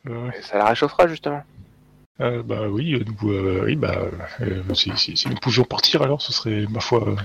Euh, 0.09 0.31
Et 0.39 0.43
ça 0.43 0.59
la 0.59 0.67
réchauffera, 0.67 1.07
justement. 1.09 1.43
euh, 2.21 2.43
bah 2.43 2.69
oui, 2.69 2.95
euh, 2.95 3.05
nous, 3.05 3.31
euh, 3.33 3.63
oui, 3.67 3.77
bah, 3.77 3.97
euh, 4.41 4.63
si, 4.75 4.91
si- 4.97 5.17
si 5.17 5.29
nous 5.29 5.37
pouvions 5.37 5.65
partir, 5.65 6.03
alors 6.03 6.23
ce 6.23 6.33
serait, 6.33 6.65
ma 6.71 6.81
foi, 6.81 7.07
euh, 7.09 7.17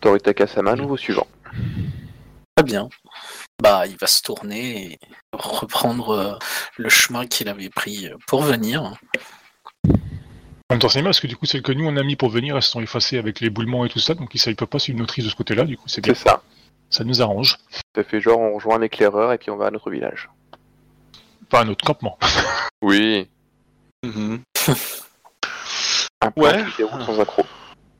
Toritaka 0.00 0.46
Sama, 0.46 0.74
nouveau 0.76 0.96
suivant. 0.96 1.26
Très 2.56 2.64
bien. 2.64 2.88
Bah, 3.62 3.86
il 3.86 3.96
va 3.96 4.06
se 4.06 4.22
tourner 4.22 4.92
et 4.92 4.98
reprendre 5.32 6.10
euh, 6.10 6.34
le 6.76 6.88
chemin 6.90 7.26
qu'il 7.26 7.48
avait 7.48 7.70
pris 7.70 8.08
pour 8.26 8.42
venir. 8.42 8.92
En 10.68 10.74
même 10.74 10.80
temps, 10.80 10.88
c'est 10.88 10.98
mal 11.00 11.10
parce 11.10 11.20
que 11.20 11.28
du 11.28 11.36
coup, 11.36 11.46
celles 11.46 11.62
que 11.62 11.70
nous 11.70 11.86
on 11.86 11.96
a 11.96 12.02
mis 12.02 12.16
pour 12.16 12.28
venir, 12.28 12.56
elles 12.56 12.62
se 12.62 12.70
sont 12.70 12.80
effacées 12.80 13.18
avec 13.18 13.38
l'éboulement 13.40 13.84
et 13.84 13.88
tout 13.88 14.00
ça, 14.00 14.14
donc 14.14 14.34
ils 14.34 14.48
ne 14.48 14.54
peuvent 14.54 14.66
pas 14.66 14.80
suivre 14.80 14.98
notre 14.98 15.14
de 15.20 15.28
ce 15.28 15.34
côté-là, 15.36 15.64
du 15.64 15.76
coup, 15.76 15.86
c'est 15.86 16.00
bien. 16.00 16.12
C'est 16.14 16.24
ça. 16.28 16.42
Ça 16.90 17.04
nous 17.04 17.22
arrange. 17.22 17.56
Ça 17.94 18.02
fait 18.02 18.20
genre, 18.20 18.40
on 18.40 18.54
rejoint 18.56 18.76
un 18.78 18.82
éclaireur 18.82 19.32
et 19.32 19.38
puis 19.38 19.50
on 19.50 19.56
va 19.56 19.66
à 19.66 19.70
notre 19.70 19.90
village. 19.90 20.28
Pas 21.48 21.60
à 21.60 21.64
notre 21.64 21.84
campement. 21.84 22.18
Oui. 22.82 23.26
Mhm. 24.04 24.40
Un 26.20 26.32
Ouais. 26.36 26.64
qui 26.70 26.76
déroule 26.78 27.02
sans 27.04 27.18
accroc. 27.20 27.46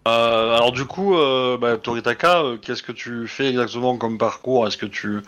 Euh, 0.06 0.54
alors 0.54 0.70
du 0.72 0.84
coup, 0.84 1.16
euh, 1.16 1.56
bah, 1.58 1.76
Toritaka, 1.78 2.40
euh, 2.42 2.56
qu'est-ce 2.58 2.82
que 2.82 2.92
tu 2.92 3.26
fais 3.26 3.48
exactement 3.48 3.96
comme 3.96 4.18
parcours? 4.18 4.66
Est-ce 4.68 4.76
que 4.76 4.86
tu 4.86 5.20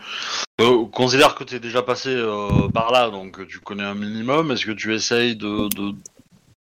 euh, 0.61 0.85
considères 0.93 1.35
que 1.35 1.45
tu 1.45 1.57
es 1.57 1.61
déjà 1.61 1.83
passé 1.83 2.11
euh, 2.11 2.69
par 2.73 2.93
là, 2.93 3.11
donc 3.11 3.47
tu 3.49 3.59
connais 3.59 3.83
un 3.85 3.95
minimum? 3.95 4.51
Est-ce 4.53 4.67
que 4.67 4.73
tu 4.73 4.95
essayes 4.95 5.35
de, 5.35 5.69
de 5.75 5.95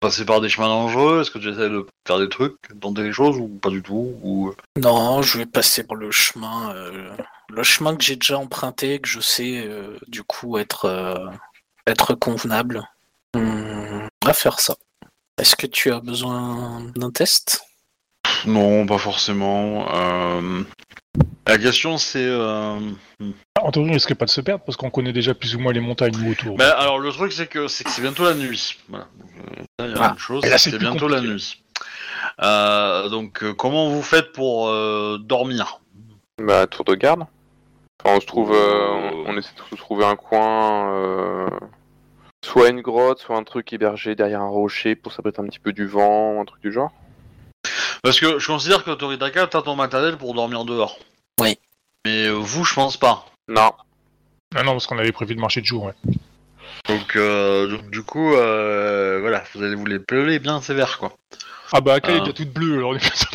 passer 0.05 0.27
par 0.27 0.43
des 0.43 0.51
chemins 0.51 0.69
dangereux? 0.69 1.23
Est-ce 1.23 1.31
que 1.31 1.39
tu 1.39 1.49
essayes 1.49 1.71
de 1.71 1.87
faire 2.07 2.19
des 2.19 2.29
trucs, 2.29 2.57
tenter 2.79 3.03
des 3.03 3.13
choses 3.13 3.39
ou 3.39 3.49
pas 3.49 3.71
du 3.71 3.83
tout 3.83 4.15
ou... 4.23 4.53
Non, 4.77 5.23
je 5.23 5.39
vais 5.39 5.47
passer 5.47 5.83
par 5.83 5.97
le 5.97 6.11
chemin, 6.11 6.75
euh, 6.75 7.09
le 7.49 7.63
chemin 7.63 7.97
que 7.97 8.05
j'ai 8.05 8.17
déjà 8.17 8.39
emprunté, 8.39 8.99
que 8.99 9.09
je 9.09 9.21
sais 9.21 9.65
euh, 9.67 9.97
du 10.07 10.23
coup 10.23 10.59
être 10.59 10.85
euh, 10.85 11.31
être 11.87 12.13
convenable. 12.15 12.87
Hum, 13.35 14.07
on 14.23 14.27
va 14.27 14.35
faire 14.35 14.61
ça. 14.61 14.77
Est-ce 15.39 15.57
que 15.57 15.67
tu 15.67 15.91
as 15.91 16.01
besoin 16.01 16.83
d'un 16.97 17.11
test? 17.11 17.63
Non, 18.45 18.85
pas 18.85 18.99
forcément. 18.99 19.87
La 21.47 21.59
question 21.59 21.99
c'est... 21.99 22.25
euh, 22.27 22.79
En 23.61 23.71
théorie, 23.71 23.91
on 23.91 23.93
risque 23.93 24.15
pas 24.15 24.25
de 24.25 24.31
se 24.31 24.41
perdre 24.41 24.65
parce 24.65 24.77
qu'on 24.77 24.91
connaît 24.91 25.13
déjà 25.13 25.35
plus 25.35 25.55
ou 25.55 25.59
moins 25.61 25.73
les 25.73 25.81
montagnes 25.81 26.15
nous 26.19 26.33
autour. 26.33 26.57
bah, 26.57 26.71
alors 26.79 26.99
le 26.99 27.11
truc 27.13 27.33
c'est 27.33 27.47
que 27.47 27.69
c'est 27.69 28.01
bientôt 28.01 28.25
la 28.25 28.35
nuit. 28.35 28.79
Voilà. 28.89 29.07
Il 29.81 29.91
y 29.91 29.95
a 29.95 29.97
Ah. 30.01 30.11
une 30.13 30.19
chose, 30.19 30.43
c'est 30.57 30.79
bientôt 30.79 31.09
la 31.09 31.21
nuit. 31.21 31.63
Euh, 32.43 33.09
donc 33.11 33.45
comment 33.57 33.91
vous 33.91 34.03
faites 34.03 34.33
pour 34.33 34.69
euh, 34.69 35.19
dormir 35.21 35.81
Bah, 36.43 36.67
tour 36.67 36.85
de 36.85 36.95
garde. 36.95 37.27
Enfin, 38.03 38.17
on 38.17 38.21
se 38.21 38.27
trouve, 38.27 38.53
euh, 38.53 38.57
Euh. 38.57 39.11
on, 39.27 39.35
on 39.35 39.37
essaie 39.39 39.51
de 39.55 39.77
se 39.77 39.81
trouver 39.81 40.05
un 40.05 40.17
coin, 40.17 40.93
euh, 40.95 41.47
soit 42.45 42.69
une 42.71 42.81
grotte, 42.81 43.21
soit 43.21 43.37
un 43.37 43.45
truc 43.45 43.73
hébergé 43.73 44.15
derrière 44.15 44.41
un 44.41 44.49
rocher 44.49 44.95
pour 44.97 45.13
s'abriter 45.13 45.41
un 45.41 45.47
petit 45.47 45.59
peu 45.61 45.73
du 45.73 45.87
vent, 45.87 46.41
un 46.41 46.45
truc 46.45 46.61
du 46.63 46.73
genre. 46.73 46.91
Parce 48.05 48.21
que 48.21 48.39
je 48.39 48.47
considère 48.47 48.85
que 48.85 48.91
Toritaka, 48.91 49.47
t'as 49.47 49.63
ton 49.63 49.77
matériel 49.77 50.19
pour 50.19 50.35
dormir 50.35 50.67
dehors. 50.67 50.99
Oui. 51.41 51.59
Mais 52.05 52.27
euh, 52.27 52.33
vous, 52.33 52.63
je 52.63 52.75
pense 52.75 52.99
pas. 52.99 53.25
Non. 53.49 53.73
Ah 54.55 54.63
non, 54.63 54.73
parce 54.73 54.87
qu'on 54.87 54.99
avait 54.99 55.11
prévu 55.11 55.35
de 55.35 55.41
marcher 55.41 55.63
de 55.63 55.67
jour, 55.67 55.85
ouais. 55.85 55.95
Donc, 56.87 57.17
euh, 57.17 57.67
donc, 57.67 57.91
du 57.91 58.03
coup, 58.03 58.35
euh, 58.35 59.21
voilà, 59.23 59.43
vous 59.55 59.63
allez 59.63 59.75
vous 59.75 59.87
les 59.87 59.99
peler 59.99 60.39
bien 60.39 60.61
sévère, 60.61 60.99
quoi. 60.99 61.17
Ah 61.73 61.81
bah, 61.81 61.95
Aka 61.95 62.13
est 62.13 62.21
déjà 62.21 62.35
toute 62.35 62.53
bleue, 62.53 62.77
alors 62.77 62.91
on 62.91 62.97
est. 62.97 63.27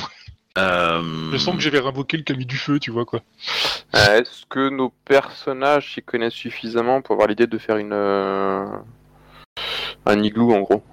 Euh... 0.58 1.32
Je 1.32 1.38
sens 1.38 1.56
que 1.56 1.62
j'avais 1.62 1.80
invoqué 1.80 2.18
le 2.18 2.24
Camille 2.24 2.46
du 2.46 2.58
feu, 2.58 2.80
tu 2.80 2.92
vois 2.92 3.06
quoi. 3.06 3.22
Euh, 3.96 4.20
Est-ce 4.20 4.46
que 4.50 4.70
nos 4.70 4.90
personnages 5.06 5.94
s'y 5.94 6.02
connaissent 6.02 6.34
suffisamment 6.34 7.02
pour 7.02 7.14
avoir 7.14 7.28
l'idée 7.28 7.48
de 7.48 7.58
faire 7.58 7.78
une 7.78 7.94
euh, 7.94 8.66
un 10.06 10.24
igloo 10.24 10.54
en 10.54 10.62
gros? 10.62 10.84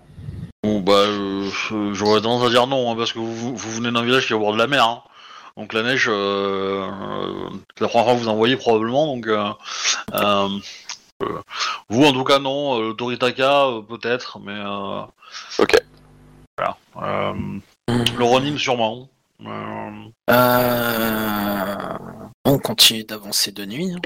Bon, 0.67 0.81
bah, 0.81 0.93
euh, 0.95 1.49
j'aurais 1.95 2.21
tendance 2.21 2.45
à 2.45 2.51
dire 2.51 2.67
non, 2.67 2.91
hein, 2.91 2.97
parce 2.97 3.13
que 3.13 3.21
vous, 3.21 3.57
vous 3.57 3.71
venez 3.71 3.93
d'un 3.93 4.03
village 4.03 4.27
qui 4.27 4.33
est 4.33 4.37
au 4.37 4.41
bord 4.41 4.53
de 4.53 4.59
la 4.59 4.67
mer. 4.67 4.85
hein. 4.85 5.03
Donc 5.57 5.73
la 5.73 5.85
neige, 5.85 6.09
euh, 6.09 6.89
euh, 6.91 7.51
c'est 7.77 7.83
la 7.85 7.89
première 7.89 8.05
fois 8.07 8.15
que 8.15 8.19
vous 8.19 8.29
en 8.29 8.35
voyez 8.35 8.57
probablement. 8.57 9.07
Donc, 9.07 9.29
euh, 9.29 9.49
euh, 10.15 10.49
euh, 11.23 11.39
vous, 11.89 12.05
en 12.05 12.13
tout 12.13 12.25
cas, 12.25 12.41
non. 12.41 12.83
Euh, 12.83 12.93
Toritaka, 12.95 13.67
euh, 13.67 13.81
peut-être, 13.81 14.41
mais 14.41 14.53
euh, 14.59 15.03
Ok. 15.61 15.77
voilà. 16.59 16.77
Euh, 17.01 17.33
le 17.89 18.25
Ronin, 18.25 18.59
sûrement. 18.59 19.09
Euh, 19.47 19.91
Euh, 20.31 21.99
On 22.45 22.59
continue 22.59 23.05
d'avancer 23.05 23.53
de 23.53 23.65
nuit. 23.67 23.93
hein. 23.93 24.01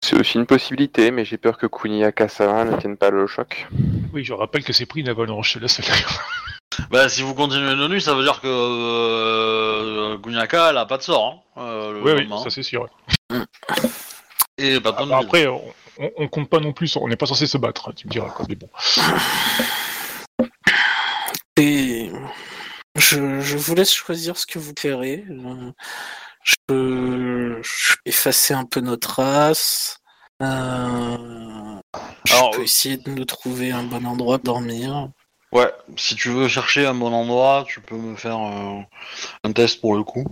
C'est 0.00 0.16
aussi 0.18 0.38
une 0.38 0.46
possibilité, 0.46 1.10
mais 1.10 1.24
j'ai 1.24 1.38
peur 1.38 1.58
que 1.58 1.66
Kuni 1.66 2.00
et 2.00 2.04
Akasama 2.04 2.64
ne 2.64 2.76
tiennent 2.76 2.96
pas 2.96 3.10
le 3.10 3.26
choc. 3.26 3.66
Oui, 4.12 4.24
je 4.24 4.32
rappelle 4.32 4.62
que 4.64 4.72
c'est 4.72 4.86
pris 4.86 5.00
une 5.00 5.08
avalanche, 5.08 5.56
là, 5.56 5.68
c'est 5.68 5.84
Bah, 6.90 7.08
si 7.08 7.22
vous 7.22 7.34
continuez 7.34 7.74
de 7.74 7.88
nuit, 7.88 8.00
ça 8.00 8.14
veut 8.14 8.22
dire 8.22 8.40
que 8.40 8.46
euh, 8.46 10.16
Gunyaka, 10.18 10.70
elle 10.70 10.78
a 10.78 10.86
pas 10.86 10.96
de 10.98 11.02
sort. 11.02 11.44
Hein, 11.56 11.62
euh, 11.62 11.92
le 11.92 12.02
Oui, 12.02 12.12
oui, 12.12 12.28
ça 12.42 12.50
c'est 12.50 12.62
sûr. 12.62 12.86
ouais. 13.30 13.38
Et 14.58 14.78
Ah, 14.84 15.18
après, 15.20 15.46
on, 16.16 16.28
compte 16.28 16.48
pas 16.48 16.60
non 16.60 16.72
plus, 16.72 16.96
on 16.96 17.08
n'est 17.08 17.16
pas 17.16 17.26
censé 17.26 17.46
se 17.46 17.58
battre, 17.58 17.88
hein, 17.88 17.92
tu 17.96 18.06
me 18.06 18.12
diras 18.12 18.30
quoi, 18.30 18.46
mais 18.48 18.54
bon. 18.56 18.68
Et 21.56 22.10
je, 22.96 23.40
je 23.40 23.56
vous 23.56 23.74
laisse 23.74 23.92
choisir 23.92 24.36
ce 24.36 24.46
que 24.46 24.58
vous 24.58 24.74
préférez. 24.74 25.24
Je 26.48 26.54
peux, 26.66 27.62
je 27.62 27.92
peux 27.92 28.00
effacer 28.06 28.54
un 28.54 28.64
peu 28.64 28.80
notre 28.80 29.20
race. 29.20 29.98
Euh, 30.42 31.76
je 32.24 32.34
Alors, 32.34 32.52
peux 32.52 32.62
essayer 32.62 32.96
de 32.96 33.10
nous 33.10 33.26
trouver 33.26 33.70
un 33.70 33.82
bon 33.82 34.06
endroit 34.06 34.38
pour 34.38 34.54
dormir. 34.54 35.10
Ouais, 35.52 35.70
si 35.96 36.14
tu 36.14 36.30
veux 36.30 36.48
chercher 36.48 36.86
un 36.86 36.94
bon 36.94 37.12
endroit, 37.12 37.66
tu 37.68 37.82
peux 37.82 37.96
me 37.96 38.16
faire 38.16 38.38
euh, 38.38 38.80
un 39.44 39.52
test 39.52 39.82
pour 39.82 39.94
le 39.94 40.04
coup. 40.04 40.24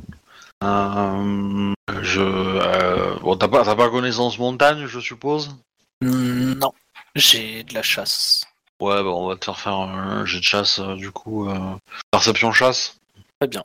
Euh, 0.64 1.74
je, 2.00 2.20
euh, 2.22 3.18
bon, 3.20 3.36
t'as 3.36 3.48
pas, 3.48 3.64
t'as 3.64 3.76
pas 3.76 3.90
connaissance 3.90 4.38
montagne, 4.38 4.86
je 4.86 5.00
suppose? 5.00 5.54
Non, 6.00 6.72
j'ai 7.14 7.62
de 7.64 7.74
la 7.74 7.82
chasse. 7.82 8.44
Ouais, 8.80 9.02
bah 9.02 9.10
on 9.10 9.28
va 9.28 9.36
te 9.36 9.44
faire 9.44 9.58
faire 9.58 9.74
un 9.74 10.24
jet 10.24 10.38
de 10.38 10.44
chasse 10.44 10.80
du 10.80 11.10
coup. 11.10 11.48
perception 12.10 12.52
chasse. 12.52 12.98
Très 13.38 13.48
bien. 13.48 13.64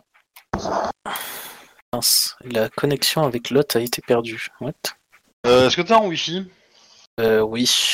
Mince, 1.93 2.37
la 2.45 2.69
connexion 2.69 3.23
avec 3.23 3.49
l'autre 3.49 3.77
a 3.77 3.81
été 3.81 4.01
perdue. 4.01 4.47
What? 4.61 4.71
Euh, 5.45 5.67
Est-ce 5.67 5.75
que 5.75 5.81
t'as 5.81 5.97
un 5.99 6.05
wifi? 6.07 6.45
Euh, 7.19 7.41
Oui. 7.41 7.93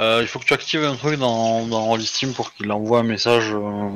Euh, 0.00 0.20
Il 0.22 0.28
faut 0.28 0.38
que 0.38 0.44
tu 0.44 0.54
actives 0.54 0.84
un 0.84 0.94
truc 0.96 1.18
dans, 1.18 1.66
dans 1.66 1.84
Rollisteam 1.84 2.32
pour 2.34 2.54
qu'il 2.54 2.70
envoie 2.70 3.00
un 3.00 3.04
message. 3.04 3.52
Euh, 3.52 3.90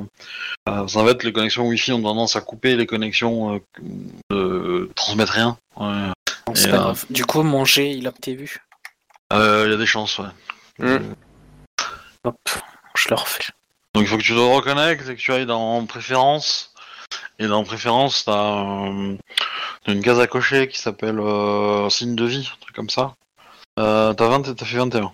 euh, 0.69 0.87
en 0.95 1.07
fait, 1.07 1.23
les 1.23 1.33
connexions 1.33 1.67
wifi 1.67 1.93
ont 1.93 2.03
tendance 2.03 2.37
à 2.37 2.41
couper 2.41 2.77
les 2.77 2.87
connexions 2.87 3.55
euh, 3.55 3.61
de 4.31 4.91
transmettre 4.97 5.33
rien. 5.33 5.59
Ouais. 5.77 6.11
Bon, 6.47 6.55
c'est 6.55 6.69
Et, 6.69 6.71
pas 6.71 6.79
euh, 6.79 6.81
grave. 6.81 7.05
Du 7.11 7.25
coup, 7.25 7.43
mon 7.43 7.65
jet, 7.65 7.93
il 7.93 8.07
a 8.07 8.11
été 8.11 8.35
vu. 8.35 8.59
Euh, 9.33 9.65
Il 9.67 9.71
y 9.71 9.75
a 9.75 9.79
des 9.79 9.87
chances, 9.87 10.19
ouais. 10.19 10.29
Hmm. 10.79 11.15
Hop, 12.25 12.37
je 12.97 13.09
le 13.09 13.15
refais. 13.15 13.45
Donc 13.95 14.05
il 14.05 14.09
faut 14.09 14.19
que 14.19 14.23
tu 14.23 14.33
te 14.35 14.39
reconnectes 14.39 15.09
et 15.09 15.15
que 15.15 15.21
tu 15.21 15.33
ailles 15.33 15.47
dans 15.47 15.87
préférences. 15.87 16.75
Et 17.39 17.47
dans 17.47 17.65
préférences, 17.65 18.25
t'as 18.25 18.89
euh, 18.89 19.17
une 19.87 20.03
case 20.03 20.21
à 20.21 20.27
cocher 20.27 20.69
qui 20.69 20.79
s'appelle 20.79 21.21
euh, 21.21 21.89
signe 21.91 22.17
de 22.17 22.25
vie, 22.25 22.51
un 22.53 22.61
truc 22.61 22.75
comme 22.75 22.91
ça. 22.91 23.15
Euh, 23.79 24.15
t'as 24.15 24.29
20 24.29 24.49
et 24.49 24.55
t'as 24.55 24.65
fait 24.65 24.79
21. 24.79 25.13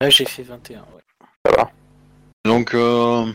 Là, 0.00 0.10
j'ai 0.10 0.24
fait 0.24 0.42
21, 0.42 0.80
ouais. 0.80 1.64
Donc 2.44 2.74
euh, 2.74 3.32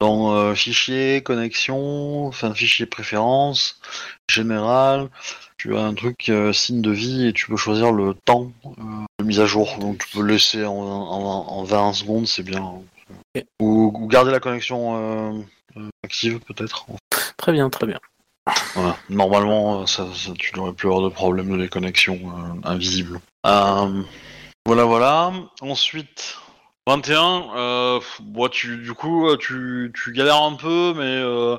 dans 0.00 0.32
euh, 0.34 0.54
fichier, 0.54 1.22
connexion, 1.22 2.26
enfin 2.26 2.52
fichier 2.54 2.86
préférences, 2.86 3.80
général, 4.28 5.10
tu 5.58 5.76
as 5.76 5.82
un 5.82 5.94
truc 5.94 6.28
euh, 6.28 6.52
signe 6.52 6.82
de 6.82 6.90
vie 6.90 7.28
et 7.28 7.32
tu 7.32 7.46
peux 7.46 7.56
choisir 7.56 7.92
le 7.92 8.14
temps 8.14 8.50
euh, 8.66 8.70
de 9.20 9.24
mise 9.24 9.38
à 9.38 9.46
jour. 9.46 9.76
Donc 9.78 9.98
tu 9.98 10.16
peux 10.16 10.22
le 10.22 10.32
laisser 10.32 10.64
en, 10.64 10.72
en, 10.74 11.48
en 11.48 11.62
20 11.62 11.92
secondes, 11.92 12.26
c'est 12.26 12.42
bien. 12.42 12.72
Ou, 13.60 13.92
ou 13.94 14.06
garder 14.08 14.32
la 14.32 14.40
connexion 14.40 15.44
active 16.04 16.40
peut-être. 16.40 16.86
Très 17.36 17.52
bien, 17.52 17.70
très 17.70 17.86
bien. 17.86 17.98
Voilà. 18.74 18.96
Normalement, 19.08 19.82
euh, 19.82 19.86
ça, 19.86 20.06
ça- 20.14 20.32
tu 20.38 20.54
n'aurais 20.56 20.72
plus 20.72 20.88
avoir 20.88 21.02
de 21.02 21.08
problème 21.14 21.50
de 21.56 21.62
déconnexion 21.62 22.14
euh, 22.14 22.68
invisible. 22.68 23.20
Euh, 23.46 24.02
voilà, 24.66 24.84
voilà. 24.84 25.32
Ensuite, 25.60 26.38
21. 26.88 27.44
Euh, 27.56 28.00
bon, 28.20 28.48
tu, 28.48 28.78
du 28.78 28.92
coup, 28.94 29.28
tu, 29.36 29.92
tu 29.94 30.12
galères 30.12 30.42
un 30.42 30.54
peu, 30.54 30.92
mais 30.96 31.02
euh, 31.04 31.56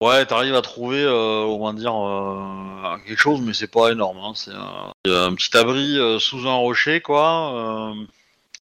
ouais, 0.00 0.24
t'arrives 0.24 0.54
à 0.54 0.62
trouver, 0.62 1.02
euh, 1.02 1.42
on 1.44 1.66
va 1.66 1.72
dire, 1.74 1.94
euh, 1.94 2.96
quelque 3.06 3.20
chose, 3.20 3.40
mais 3.42 3.52
c'est 3.52 3.70
pas 3.70 3.90
énorme. 3.92 4.18
Hein. 4.18 4.32
C'est 4.34 4.52
un, 4.52 4.92
il 5.04 5.12
y 5.12 5.14
a 5.14 5.24
un 5.24 5.34
petit 5.34 5.54
abri 5.56 5.98
euh, 5.98 6.18
sous 6.18 6.46
un 6.48 6.54
rocher, 6.54 7.00
quoi. 7.02 7.94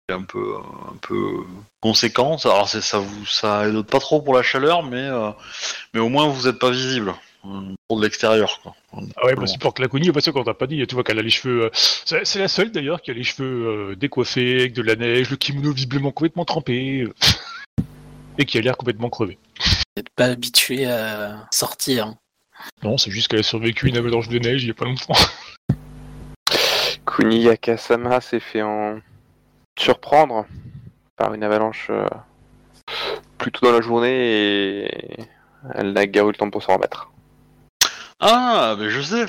Un 0.09 0.23
peu, 0.23 0.55
un 0.57 0.97
peu 1.03 1.45
conséquent. 1.81 2.39
Ça- 2.39 2.51
Alors, 2.51 2.69
c'est, 2.69 2.81
ça 2.81 2.99
vous, 3.01 3.27
ça 3.27 3.67
aide 3.69 3.83
pas 3.83 3.99
trop 3.99 4.23
pour 4.23 4.35
la 4.35 4.43
chaleur, 4.43 4.85
mais, 4.85 5.03
euh, 5.03 5.31
mais 5.95 6.01
au 6.01 6.09
moins 6.09 6.29
vous 6.29 6.47
êtes 6.47 6.61
pas 6.61 6.71
visible 6.71 7.13
euh, 7.45 7.75
pour 7.89 7.99
de 7.99 8.05
l'extérieur, 8.05 8.61
quoi. 8.63 8.77
Ah 9.17 9.27
ouais, 9.27 9.35
bah 9.35 9.47
supporte 9.49 9.81
la 9.81 9.89
Kuni, 9.89 10.13
parce 10.13 10.25
que 10.27 10.31
quand 10.31 10.45
t'as 10.45 10.55
pas 10.55 10.69
dit, 10.69 10.87
tu 10.87 10.95
vois 10.95 11.03
qu'elle 11.03 11.19
a 11.19 11.23
les 11.23 11.31
cheveux. 11.31 11.65
euh, 11.65 11.71
C'est 11.73 12.25
c'est 12.25 12.39
la 12.39 12.47
seule 12.47 12.71
d'ailleurs 12.71 13.03
qui 13.03 13.11
a 13.11 13.15
les 13.15 13.25
cheveux 13.25 13.91
euh, 13.91 13.97
décoiffés, 13.97 14.61
avec 14.61 14.75
de 14.75 14.83
la 14.83 14.95
neige, 14.95 15.29
le 15.31 15.37
kimono 15.37 15.73
visiblement 15.73 16.13
complètement 16.13 16.45
trempé. 16.45 17.09
et 18.39 18.45
qui 18.45 18.59
a 18.59 18.61
l'air 18.61 18.77
complètement 18.77 19.11
crevé. 19.11 19.39
Vous 19.59 19.73
n'êtes 19.97 20.11
pas 20.11 20.27
habitué 20.27 20.87
à 20.87 21.49
sortir. 21.51 22.07
hein. 22.07 22.19
Non, 22.85 22.97
c'est 22.97 23.11
juste 23.11 23.27
qu'elle 23.29 23.41
a 23.41 23.43
survécu 23.43 23.89
une 23.89 23.97
avalanche 23.97 24.29
de 24.29 24.39
neige 24.39 24.63
il 24.63 24.69
y 24.69 24.71
a 24.71 24.75
pas 24.75 24.85
longtemps. 24.85 25.15
Kuni 27.07 27.49
Akasama 27.49 28.21
s'est 28.21 28.41
fait 28.41 28.63
en 28.63 29.01
surprendre 29.79 30.47
par 31.17 31.35
une 31.35 31.45
avalanche 31.45 31.89
euh, 31.91 32.09
plutôt 33.39 33.67
dans 33.67 33.73
la 33.73 33.81
journée 33.81 34.85
et 34.85 35.17
elle 35.75 35.93
n'a 35.93 36.07
guère 36.07 36.25
eu 36.25 36.33
le 36.33 36.37
temps 36.37 36.51
pour 36.51 36.63
s'en 36.63 36.75
remettre. 36.75 37.11
Ah, 38.21 38.77
mais 38.79 38.91
je 38.91 39.01
sais. 39.01 39.27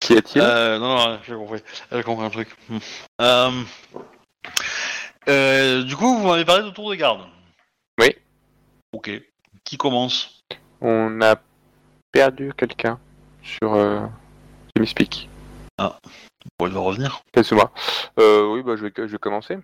Qu'y 0.00 0.16
a-t-il 0.16 0.42
Euh, 0.42 0.78
non, 0.78 0.96
non, 0.96 1.18
j'ai 1.26 1.34
compris. 1.34 1.62
J'ai 1.92 2.02
compris 2.02 2.26
un 2.26 2.30
truc. 2.30 2.48
Hmm. 2.68 2.78
Euh, 3.20 3.62
euh, 5.28 5.82
du 5.84 5.96
coup, 5.96 6.18
vous 6.18 6.26
m'avez 6.26 6.44
parlé 6.44 6.64
de 6.64 6.70
tour 6.70 6.90
de 6.90 6.94
garde. 6.94 7.22
Oui. 8.00 8.14
Ok. 8.92 9.10
Qui 9.64 9.76
commence? 9.76 10.42
On 10.80 11.20
a 11.22 11.36
perdu 12.12 12.52
quelqu'un 12.56 12.98
sur 13.42 13.74
euh, 13.74 14.06
Speak. 14.84 15.28
Bon, 16.58 16.66
il 16.66 16.72
va 16.72 16.80
revenir. 16.80 17.22
Kazuma. 17.32 17.70
Euh, 18.20 18.46
oui, 18.52 18.62
bah 18.62 18.76
je 18.76 18.82
vais, 18.86 18.92
je 18.96 19.02
vais 19.12 19.18
commencer. 19.18 19.58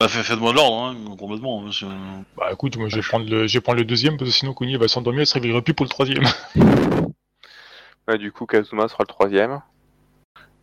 Bah, 0.00 0.08
fait- 0.08 0.22
faites-moi 0.22 0.52
de 0.52 0.56
l'ordre, 0.56 0.76
hein, 0.84 1.16
complètement. 1.18 1.60
Monsieur. 1.60 1.88
Bah 2.36 2.50
écoute, 2.52 2.76
moi 2.76 2.88
je 2.88 2.96
vais 2.96 3.02
prendre 3.02 3.28
le, 3.28 3.46
je 3.46 3.54
vais 3.58 3.60
prendre 3.60 3.78
le 3.78 3.84
deuxième 3.84 4.16
parce 4.16 4.30
que 4.30 4.36
sinon 4.36 4.54
Kuni 4.54 4.76
va 4.76 4.88
s'endormir, 4.88 5.20
elle 5.22 5.26
se 5.26 5.34
réveillera 5.34 5.62
plus 5.62 5.74
pour 5.74 5.84
le 5.84 5.90
troisième. 5.90 6.24
Ouais, 8.06 8.18
du 8.18 8.30
coup, 8.32 8.44
Kazuma 8.44 8.86
sera 8.86 8.98
le 9.04 9.06
troisième. 9.06 9.62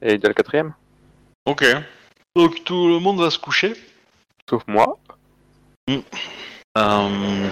Et 0.04 0.14
il 0.14 0.22
y 0.22 0.26
a 0.26 0.28
le 0.28 0.34
quatrième 0.36 0.76
Ok. 1.48 1.66
Donc 2.36 2.64
tout 2.64 2.88
le 2.88 3.00
monde 3.00 3.20
va 3.20 3.32
se 3.32 3.40
coucher. 3.40 3.74
Sauf 4.48 4.62
moi. 4.68 5.00
Euh, 5.90 7.50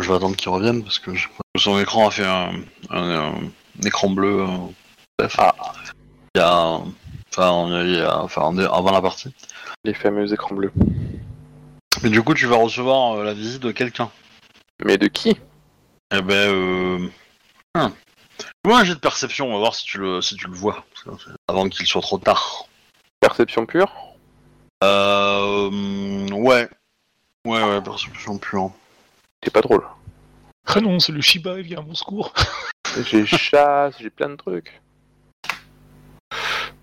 Je 0.00 0.08
vais 0.08 0.14
attendre 0.14 0.36
qu'il 0.36 0.48
revienne 0.50 0.84
parce 0.84 1.00
que 1.00 1.12
je- 1.14 1.26
son 1.58 1.80
écran 1.80 2.06
a 2.06 2.10
fait 2.12 2.24
un, 2.24 2.52
un- 2.90 3.32
un 3.34 3.40
écran 3.84 4.10
bleu. 4.10 4.42
euh. 4.48 5.26
Ah. 5.38 5.54
Il 6.34 6.38
y 6.38 6.42
a, 6.42 6.80
enfin, 7.32 7.82
il 7.84 7.96
y 7.96 8.00
a- 8.00 8.22
enfin, 8.22 8.56
avant 8.58 8.92
la 8.92 9.02
partie. 9.02 9.34
Les 9.84 9.94
fameux 9.94 10.32
écrans 10.32 10.54
bleus. 10.54 10.72
Mais 12.02 12.08
du 12.10 12.22
coup, 12.22 12.34
tu 12.34 12.46
vas 12.46 12.56
recevoir 12.56 13.14
euh, 13.14 13.24
la 13.24 13.34
visite 13.34 13.62
de 13.62 13.72
quelqu'un. 13.72 14.10
Mais 14.84 14.96
de 14.96 15.08
qui? 15.08 15.36
Eh 16.12 16.22
ben, 16.22 16.34
euh... 16.34 17.08
hum. 17.74 17.92
Fais-moi 18.64 18.80
un 18.80 18.84
jet 18.84 18.94
de 18.94 19.00
perception, 19.00 19.48
on 19.48 19.52
va 19.52 19.58
voir 19.58 19.74
si 19.74 19.84
tu 19.84 19.98
le, 19.98 20.22
si 20.22 20.36
tu 20.36 20.46
le 20.46 20.54
vois. 20.54 20.84
Avant 21.48 21.68
qu'il 21.68 21.86
soit 21.86 22.00
trop 22.00 22.18
tard. 22.18 22.66
Perception 23.20 23.66
pure? 23.66 23.92
Euh... 24.84 25.68
Ouais. 26.30 26.68
Ouais, 27.44 27.62
ouais, 27.62 27.82
perception 27.82 28.38
pure. 28.38 28.70
C'est 29.42 29.52
pas 29.52 29.60
drôle. 29.62 29.84
Ah 30.66 30.80
non, 30.80 31.00
c'est 31.00 31.12
le 31.12 31.20
Shiba, 31.20 31.58
il 31.58 31.64
vient 31.64 31.78
à 31.78 31.82
mon 31.82 31.94
secours. 31.94 32.32
J'ai 33.04 33.26
chasse, 33.26 33.94
j'ai 33.98 34.10
plein 34.10 34.28
de 34.30 34.36
trucs. 34.36 34.80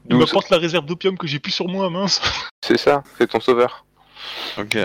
Il 0.09 0.17
12, 0.17 0.19
m'apporte 0.19 0.49
la 0.49 0.57
réserve 0.57 0.85
d'opium 0.85 1.17
que 1.17 1.27
j'ai 1.27 1.39
plus 1.39 1.51
sur 1.51 1.67
moi, 1.67 1.89
mince. 1.89 2.21
c'est 2.65 2.77
ça, 2.77 3.03
c'est 3.17 3.27
ton 3.27 3.39
sauveur. 3.39 3.85
Ok. 4.57 4.77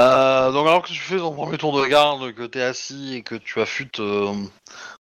Euh, 0.00 0.52
donc 0.52 0.66
alors 0.66 0.82
que 0.82 0.88
tu 0.88 0.98
fais 0.98 1.18
ton 1.18 1.32
premier 1.32 1.58
tour 1.58 1.80
de 1.80 1.86
garde, 1.86 2.32
que 2.32 2.44
t'es 2.44 2.62
assis 2.62 3.14
et 3.14 3.22
que 3.22 3.34
tu 3.34 3.60
affûtes 3.60 4.00
euh, 4.00 4.32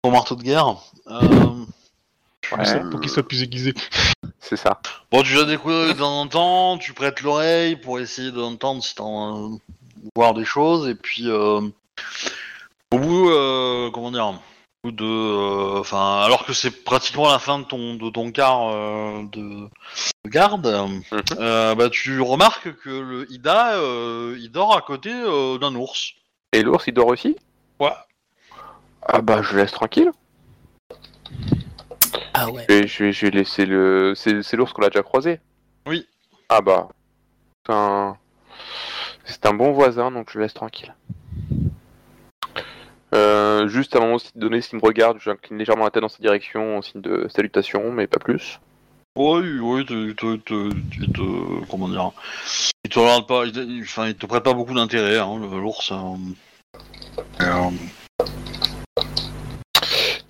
ton 0.03 0.11
marteau 0.11 0.35
de 0.35 0.43
guerre, 0.43 0.77
euh, 1.07 1.19
Pour 2.49 2.65
ça, 2.65 2.79
Pour 2.91 2.99
qu'il 2.99 3.09
soit 3.09 3.27
plus 3.27 3.41
aiguisé. 3.41 3.73
C'est 4.39 4.57
ça. 4.57 4.81
bon 5.11 5.23
tu 5.23 5.35
vas 5.35 5.45
découvrir 5.45 5.93
de 5.93 5.99
temps 5.99 6.19
en 6.19 6.27
temps, 6.27 6.77
tu 6.77 6.93
prêtes 6.93 7.21
l'oreille 7.21 7.75
pour 7.75 7.99
essayer 7.99 8.31
d'entendre 8.31 8.83
si 8.83 8.95
t'en 8.95 9.53
euh, 9.53 9.57
voir 10.15 10.33
des 10.33 10.45
choses 10.45 10.89
et 10.89 10.95
puis 10.95 11.29
euh, 11.29 11.61
au 12.91 12.99
bout, 12.99 13.29
euh, 13.29 13.89
comment 13.91 14.11
dire, 14.11 14.33
de, 14.83 15.05
euh, 15.05 15.79
enfin 15.79 16.21
alors 16.21 16.45
que 16.45 16.53
c'est 16.53 16.83
pratiquement 16.83 17.29
la 17.29 17.37
fin 17.37 17.59
de 17.59 17.65
ton 17.65 17.95
de 17.95 18.09
ton 18.09 18.31
quart 18.31 18.69
euh, 18.69 19.21
de, 19.31 19.69
de 20.25 20.29
garde, 20.29 20.65
euh, 21.37 21.75
bah 21.75 21.89
tu 21.91 22.19
remarques 22.19 22.75
que 22.81 22.89
le 22.89 23.31
Ida 23.31 23.75
euh, 23.75 24.35
il 24.39 24.51
dort 24.51 24.75
à 24.75 24.81
côté 24.81 25.11
euh, 25.11 25.59
d'un 25.59 25.75
ours. 25.75 26.13
Et 26.53 26.63
l'ours, 26.63 26.83
il 26.87 26.93
dort 26.93 27.07
aussi 27.07 27.37
Ouais. 27.79 27.93
Ah 29.03 29.21
bah, 29.21 29.41
je 29.41 29.53
le 29.53 29.61
laisse 29.61 29.71
tranquille. 29.71 30.11
Ah 32.33 32.49
ouais. 32.49 32.65
Je 32.69 32.73
vais, 32.73 32.87
je 32.87 33.03
vais, 33.03 33.13
je 33.13 33.25
vais 33.25 33.31
laisser 33.31 33.65
le... 33.65 34.13
C'est 34.15 34.43
c'est 34.43 34.57
l'ours 34.57 34.73
qu'on 34.73 34.83
a 34.83 34.89
déjà 34.89 35.01
croisé 35.01 35.39
Oui. 35.87 36.07
Ah 36.49 36.61
bah... 36.61 36.89
C'est 37.65 37.73
un... 37.73 38.17
C'est 39.23 39.45
un 39.45 39.53
bon 39.53 39.71
voisin, 39.71 40.11
donc 40.11 40.29
je 40.31 40.37
le 40.37 40.43
laisse 40.43 40.53
tranquille. 40.53 40.93
Euh, 43.13 43.67
juste 43.67 43.95
à 43.95 43.99
un 43.99 44.01
moment 44.01 44.17
de 44.17 44.39
donné, 44.39 44.61
s'il 44.61 44.77
me 44.77 44.83
regarde, 44.83 45.17
j'incline 45.19 45.57
légèrement 45.57 45.83
la 45.85 45.91
tête 45.91 46.01
dans 46.01 46.07
sa 46.09 46.19
direction 46.19 46.77
en 46.77 46.81
signe 46.81 47.01
de 47.01 47.27
salutation, 47.29 47.91
mais 47.91 48.07
pas 48.07 48.19
plus. 48.19 48.59
Oui, 49.17 49.59
oui, 49.59 49.85
te, 49.85 50.11
te, 50.13 50.35
te, 50.37 50.69
te- 50.71 51.11
te- 51.11 51.65
comment 51.69 51.89
dire, 51.89 52.11
il 52.85 52.89
te 52.89 52.97
regarde 52.99 53.27
pas, 53.27 53.45
il 53.45 53.81
enfin, 53.83 54.07
il 54.07 54.15
te 54.15 54.25
prête 54.25 54.43
pas 54.43 54.53
beaucoup 54.53 54.73
d'intérêt, 54.73 55.17
hein, 55.17 55.37
le- 55.37 55.59
l'ours. 55.59 55.91
euh. 55.91 56.15
Et, 57.39 57.43
euh, 57.43 57.69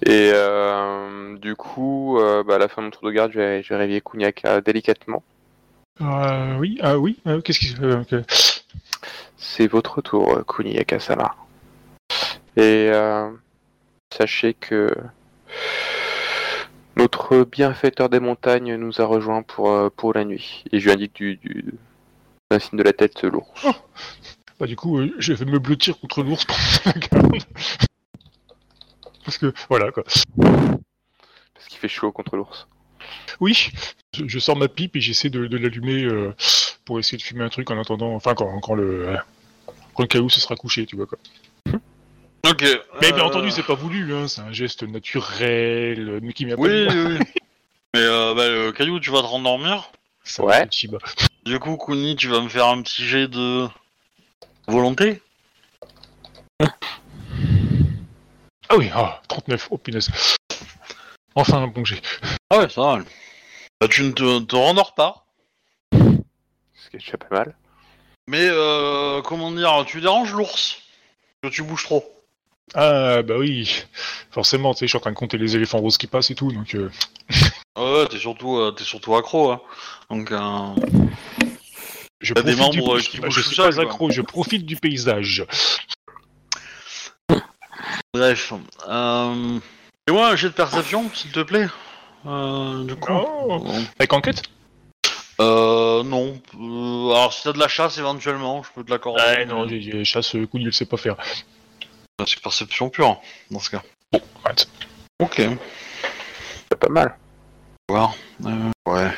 Et 0.04 0.32
euh, 0.34 1.38
du 1.38 1.56
coup, 1.56 2.18
euh, 2.20 2.44
bah, 2.44 2.56
à 2.56 2.58
la 2.58 2.68
fin 2.68 2.82
de 2.82 2.88
mon 2.88 2.92
tour 2.92 3.04
de 3.04 3.12
garde, 3.12 3.32
je 3.32 3.38
vais, 3.38 3.62
je 3.62 3.70
vais 3.70 3.78
réveiller 3.78 4.02
Kuniaka 4.02 4.62
délicatement. 4.62 5.22
Euh, 6.02 6.58
oui, 6.58 6.80
ah 6.82 6.98
oui, 6.98 7.20
euh, 7.28 7.42
qu'est-ce 7.42 7.60
qui... 7.60 7.76
euh. 7.84 8.04
C'est 9.38 9.68
votre 9.68 10.02
tour, 10.02 10.38
euh, 10.38 10.44
Kuniaka-sama. 10.44 11.36
Et 12.58 12.90
euh, 12.92 13.32
sachez 14.14 14.54
que 14.54 14.90
notre 16.98 17.46
bienfaiteur 17.46 18.10
des 18.10 18.20
montagnes 18.20 18.76
nous 18.76 19.00
a 19.00 19.06
rejoints 19.06 19.42
pour, 19.42 19.72
euh, 19.72 19.90
pour 19.90 20.14
la 20.14 20.26
nuit. 20.26 20.64
Et 20.72 20.80
je 20.80 20.86
lui 20.86 20.92
indique 20.92 21.16
du, 21.16 21.38
du, 21.38 21.74
d'un 22.50 22.60
signe 22.60 22.78
de 22.78 22.84
la 22.84 22.94
tête 22.94 23.24
l'ours. 23.24 23.66
Bah 24.60 24.68
du 24.68 24.76
coup, 24.76 25.00
euh, 25.00 25.14
je 25.18 25.34
vais 25.34 25.46
me 25.46 25.60
blottir 25.60 26.00
contre 26.00 26.24
l'ours. 26.24 26.46
Parce 29.24 29.38
que, 29.38 29.54
voilà 29.70 29.92
quoi. 29.92 30.04
Parce 30.04 30.26
qu'il 31.68 31.80
fait 31.80 31.88
chaud 31.88 32.12
contre 32.12 32.36
l'ours. 32.36 32.68
Oui, 33.40 33.72
je, 34.14 34.28
je 34.28 34.40
sors 34.40 34.58
ma 34.58 34.68
pipe 34.68 34.96
et 34.98 35.02
j'essaie 35.02 35.30
de, 35.30 35.48
de 35.48 35.58
l'allumer 35.58 36.04
euh, 36.04 36.36
pour 36.86 37.00
essayer 37.00 37.18
de 37.18 37.24
fumer 37.24 37.44
un 37.44 37.50
truc 37.50 37.72
en 37.72 37.80
attendant, 37.80 38.14
enfin 38.14 38.36
quand, 38.36 38.60
quand 38.60 38.76
le... 38.76 39.08
euh, 39.08 39.18
Quand 39.94 40.04
le 40.04 40.08
caillou 40.08 40.30
se 40.30 40.40
sera 40.40 40.56
couché, 40.56 40.86
tu 40.86 40.96
vois 40.96 41.06
quoi. 41.06 41.18
Ok. 42.48 42.64
Mais 43.02 43.12
bien 43.12 43.24
euh, 43.24 43.28
entendu, 43.28 43.52
c'est 43.52 43.64
pas 43.64 43.76
voulu, 43.76 44.14
hein, 44.14 44.28
c'est 44.28 44.42
un 44.42 44.52
geste 44.52 44.84
naturel, 44.84 46.10
euh, 46.10 46.20
mais 46.22 46.34
qui 46.34 46.46
m'y 46.46 46.54
a 46.54 46.56
pas 46.56 46.62
Oui, 46.62 46.88
oui, 46.90 47.18
oui. 47.20 47.20
Mais 47.94 48.02
euh, 48.02 48.34
bah, 48.34 48.44
euh, 48.44 48.72
Caillou, 48.72 49.02
tu 49.02 49.12
vas 49.12 49.20
te 49.20 49.26
rendormir. 49.26 49.92
Ça, 50.24 50.44
Ouais. 50.46 50.68
Du 51.44 51.60
coup, 51.60 51.76
Kuni, 51.76 52.16
tu 52.16 52.30
vas 52.30 52.40
me 52.40 52.48
faire 52.48 52.68
un 52.68 52.82
petit 52.82 53.04
jet 53.06 53.28
de 53.28 53.68
volonté. 54.68 55.22
Ah 58.70 58.78
oui, 58.78 58.90
ah, 58.94 59.22
39, 59.28 59.68
oh 59.72 59.78
punaise. 59.78 60.10
Enfin 61.36 61.58
un 61.58 61.68
bon 61.68 61.84
jet. 61.84 62.02
Ah 62.50 62.60
ouais, 62.60 62.70
ça 62.70 62.82
va. 62.82 63.00
Bah, 63.82 63.88
tu 63.90 64.04
ne 64.04 64.12
te, 64.12 64.40
te 64.40 64.56
rendors 64.56 64.94
pas. 64.94 65.26
Ce 65.92 66.90
qui 66.90 66.96
est 66.96 67.00
déjà 67.00 67.18
pas 67.18 67.36
mal. 67.36 67.56
Mais 68.28 68.48
euh, 68.48 69.22
comment 69.22 69.52
dire, 69.52 69.84
tu 69.86 70.00
déranges 70.00 70.32
l'ours? 70.34 70.82
Que 71.42 71.50
tu 71.50 71.64
bouges 71.64 71.84
trop. 71.84 72.21
Ah 72.74 73.22
bah 73.22 73.36
oui, 73.38 73.84
forcément, 74.32 74.74
tu 74.74 74.80
sais, 74.80 74.86
je 74.86 74.92
suis 74.92 74.98
en 74.98 75.02
train 75.02 75.12
de 75.12 75.16
compter 75.16 75.38
les 75.38 75.56
éléphants 75.56 75.80
roses 75.80 75.98
qui 75.98 76.08
passent 76.08 76.32
et 76.32 76.36
tout, 76.36 76.52
donc... 76.52 76.74
euh, 76.76 76.90
Ouais, 77.78 78.08
t'es 78.08 78.18
surtout, 78.18 78.58
euh, 78.58 78.72
t'es 78.72 78.84
surtout 78.84 79.16
accro. 79.16 79.52
Hein. 79.52 79.62
Donc, 80.10 80.32
euh, 80.32 80.40
Je 82.22 82.34
T'as 82.34 82.42
des 82.44 82.56
profite 82.56 82.80
membres, 82.82 82.96
du... 82.96 83.00
euh, 83.00 83.04
qui 83.10 83.20
bougent 83.20 83.36
je 83.36 83.42
suis 83.42 83.56
pas 83.58 83.82
accro, 83.82 84.10
je 84.10 84.22
profite 84.22 84.66
du 84.66 84.76
paysage. 84.78 85.46
bref. 88.14 88.54
Euh... 88.88 89.60
Fais-moi 90.08 90.30
un 90.32 90.36
jet 90.36 90.50
de 90.50 90.54
perception, 90.54 91.10
s'il 91.14 91.32
te 91.32 91.42
plaît. 91.42 91.68
Euh, 92.26 92.84
du 92.84 92.96
coup. 92.96 93.12
Oh. 93.14 93.66
Avec 94.00 94.14
enquête? 94.14 94.44
Euh, 95.40 96.04
non. 96.04 96.40
Euh, 96.60 97.12
alors, 97.12 97.34
si 97.34 97.44
t'as 97.44 97.54
de 97.54 97.60
la 97.60 97.68
chasse, 97.68 97.98
éventuellement, 97.98 98.64
je 98.64 98.70
peux 98.76 98.84
te 98.84 98.92
l'accorder. 98.92 99.22
Ouais, 99.24 99.46
non, 99.46 99.68
j'ai- 99.68 99.82
j'ai- 99.82 100.06
chasse, 100.06 100.32
Kuni, 100.32 100.66
il 100.66 100.74
sait 100.74 100.86
pas 100.86 100.98
faire. 100.98 101.16
C'est 102.28 102.42
perception 102.42 102.90
pure, 102.90 103.20
dans 103.50 103.60
ce 103.60 103.70
cas. 103.70 103.82
Arrête. 104.44 104.68
Ok. 105.20 105.36
C'est 106.70 106.80
pas 106.80 106.90
mal. 106.90 107.18
voir. 107.90 108.16
Euh, 108.46 108.72
ouais. 108.88 109.12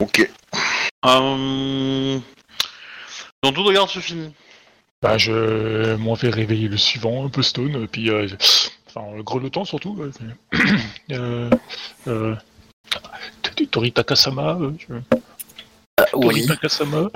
Ok. 0.00 0.28
Euh... 1.04 2.18
Ton 3.40 3.52
tour 3.52 3.64
de 3.68 3.72
garde 3.72 3.88
se 3.88 4.00
finit. 4.00 4.32
Bah, 5.00 5.16
je 5.16 5.94
m'en 5.96 6.14
vais 6.14 6.28
réveiller 6.30 6.68
le 6.68 6.76
suivant, 6.76 7.24
un 7.24 7.28
peu 7.28 7.42
stone, 7.42 7.86
puis... 7.86 8.10
Euh, 8.10 8.26
enfin, 8.88 9.06
euh, 9.16 9.22
grelottant 9.22 9.64
surtout. 9.64 9.96
euh, 11.12 11.50
euh, 12.08 12.34
Tori 13.70 13.92
Takasama, 13.92 14.56
euh, 14.60 14.72
je- 14.78 14.94
Ah, 15.98 16.04
Tori 16.12 16.40
oui. 16.42 16.46
Takasama. 16.46 17.10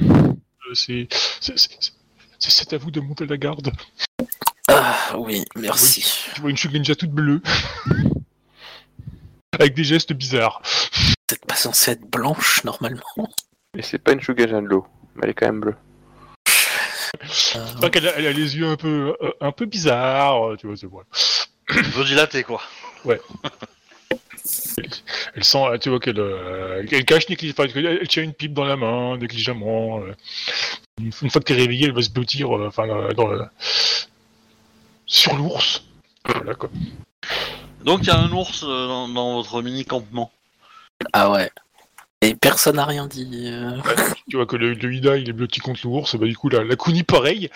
Euh, 0.00 0.74
c'est... 0.74 1.08
c'est- 1.40 1.58
c'est- 1.58 1.78
c'est- 1.80 1.92
C'est 2.38 2.72
à 2.74 2.78
vous 2.78 2.90
de 2.90 3.00
monter 3.00 3.26
la 3.26 3.36
garde. 3.36 3.72
Ah, 5.08 5.18
oui, 5.18 5.44
merci. 5.56 6.24
Je 6.34 6.40
vois 6.40 6.50
une 6.50 6.56
Shugenja 6.56 6.94
toute 6.94 7.10
bleue. 7.10 7.40
Avec 9.58 9.74
des 9.74 9.84
gestes 9.84 10.12
bizarres. 10.12 10.60
Êtes 11.32 11.44
pas 11.46 11.54
censé 11.56 11.92
être 11.92 12.08
blanche, 12.10 12.62
normalement. 12.64 13.30
Mais 13.74 13.82
c'est 13.82 13.98
pas 13.98 14.12
une 14.12 14.20
Shugajan 14.20 14.62
de 14.62 14.68
l'eau. 14.68 14.86
Mais 15.14 15.22
elle 15.24 15.30
est 15.30 15.34
quand 15.34 15.46
même 15.46 15.60
bleue. 15.60 15.76
Euh, 17.56 17.72
Donc 17.80 17.96
elle, 17.96 18.08
a- 18.08 18.16
elle 18.18 18.26
a 18.26 18.32
les 18.32 18.56
yeux 18.56 18.66
un 18.68 18.76
peu, 18.76 19.16
euh, 19.22 19.30
un 19.40 19.52
peu 19.52 19.64
bizarres, 19.66 20.50
euh, 20.50 20.56
tu 20.56 20.66
vois, 20.66 20.76
c'est 20.76 20.86
vrai. 20.86 21.04
Un 21.70 21.82
peu 21.90 22.04
dilaté, 22.04 22.42
quoi. 22.44 22.60
Elle 25.34 25.44
sent, 25.44 25.58
euh, 25.64 25.78
tu 25.78 25.88
vois 25.90 25.98
qu'elle 26.00 26.20
euh, 26.20 26.84
elle 26.90 27.04
cache 27.04 27.26
néglig- 27.28 27.50
enfin, 27.52 27.64
elle, 27.74 27.86
elle 28.00 28.08
tient 28.08 28.22
une 28.22 28.34
pipe 28.34 28.52
dans 28.52 28.64
la 28.64 28.76
main, 28.76 29.16
négligemment. 29.16 30.00
euh. 30.00 30.14
Une 31.00 31.10
une 31.22 31.30
fois 31.30 31.40
que 31.40 31.46
t'es 31.46 31.54
réveillé, 31.54 31.86
elle 31.86 31.94
va 31.94 32.02
se 32.02 32.10
blottir, 32.10 32.54
euh, 32.56 32.68
enfin, 32.68 32.86
dans, 32.86 33.08
dans 33.12 33.26
le- 33.28 33.46
sur 35.06 35.34
l'ours. 35.36 35.84
Voilà, 36.26 36.54
quoi. 36.54 36.68
Donc 37.84 38.00
il 38.02 38.06
y 38.08 38.10
a 38.10 38.18
un 38.18 38.30
ours 38.32 38.64
euh, 38.64 38.86
dans, 38.88 39.08
dans 39.08 39.34
votre 39.36 39.62
mini-campement. 39.62 40.30
Ah 41.12 41.30
ouais. 41.30 41.50
Et 42.22 42.34
personne 42.34 42.76
n'a 42.76 42.84
rien 42.84 43.06
dit. 43.06 43.48
euh. 43.52 43.78
Tu 44.28 44.36
vois 44.36 44.46
que 44.46 44.56
le, 44.56 44.72
le 44.74 44.94
Ida, 44.94 45.16
il 45.18 45.28
est 45.28 45.32
blotti 45.32 45.60
contre 45.60 45.80
l'ours, 45.84 46.16
bah 46.16 46.26
du 46.26 46.36
coup, 46.36 46.48
la, 46.48 46.64
la 46.64 46.74
Kuni, 46.76 47.02
pareil. 47.04 47.50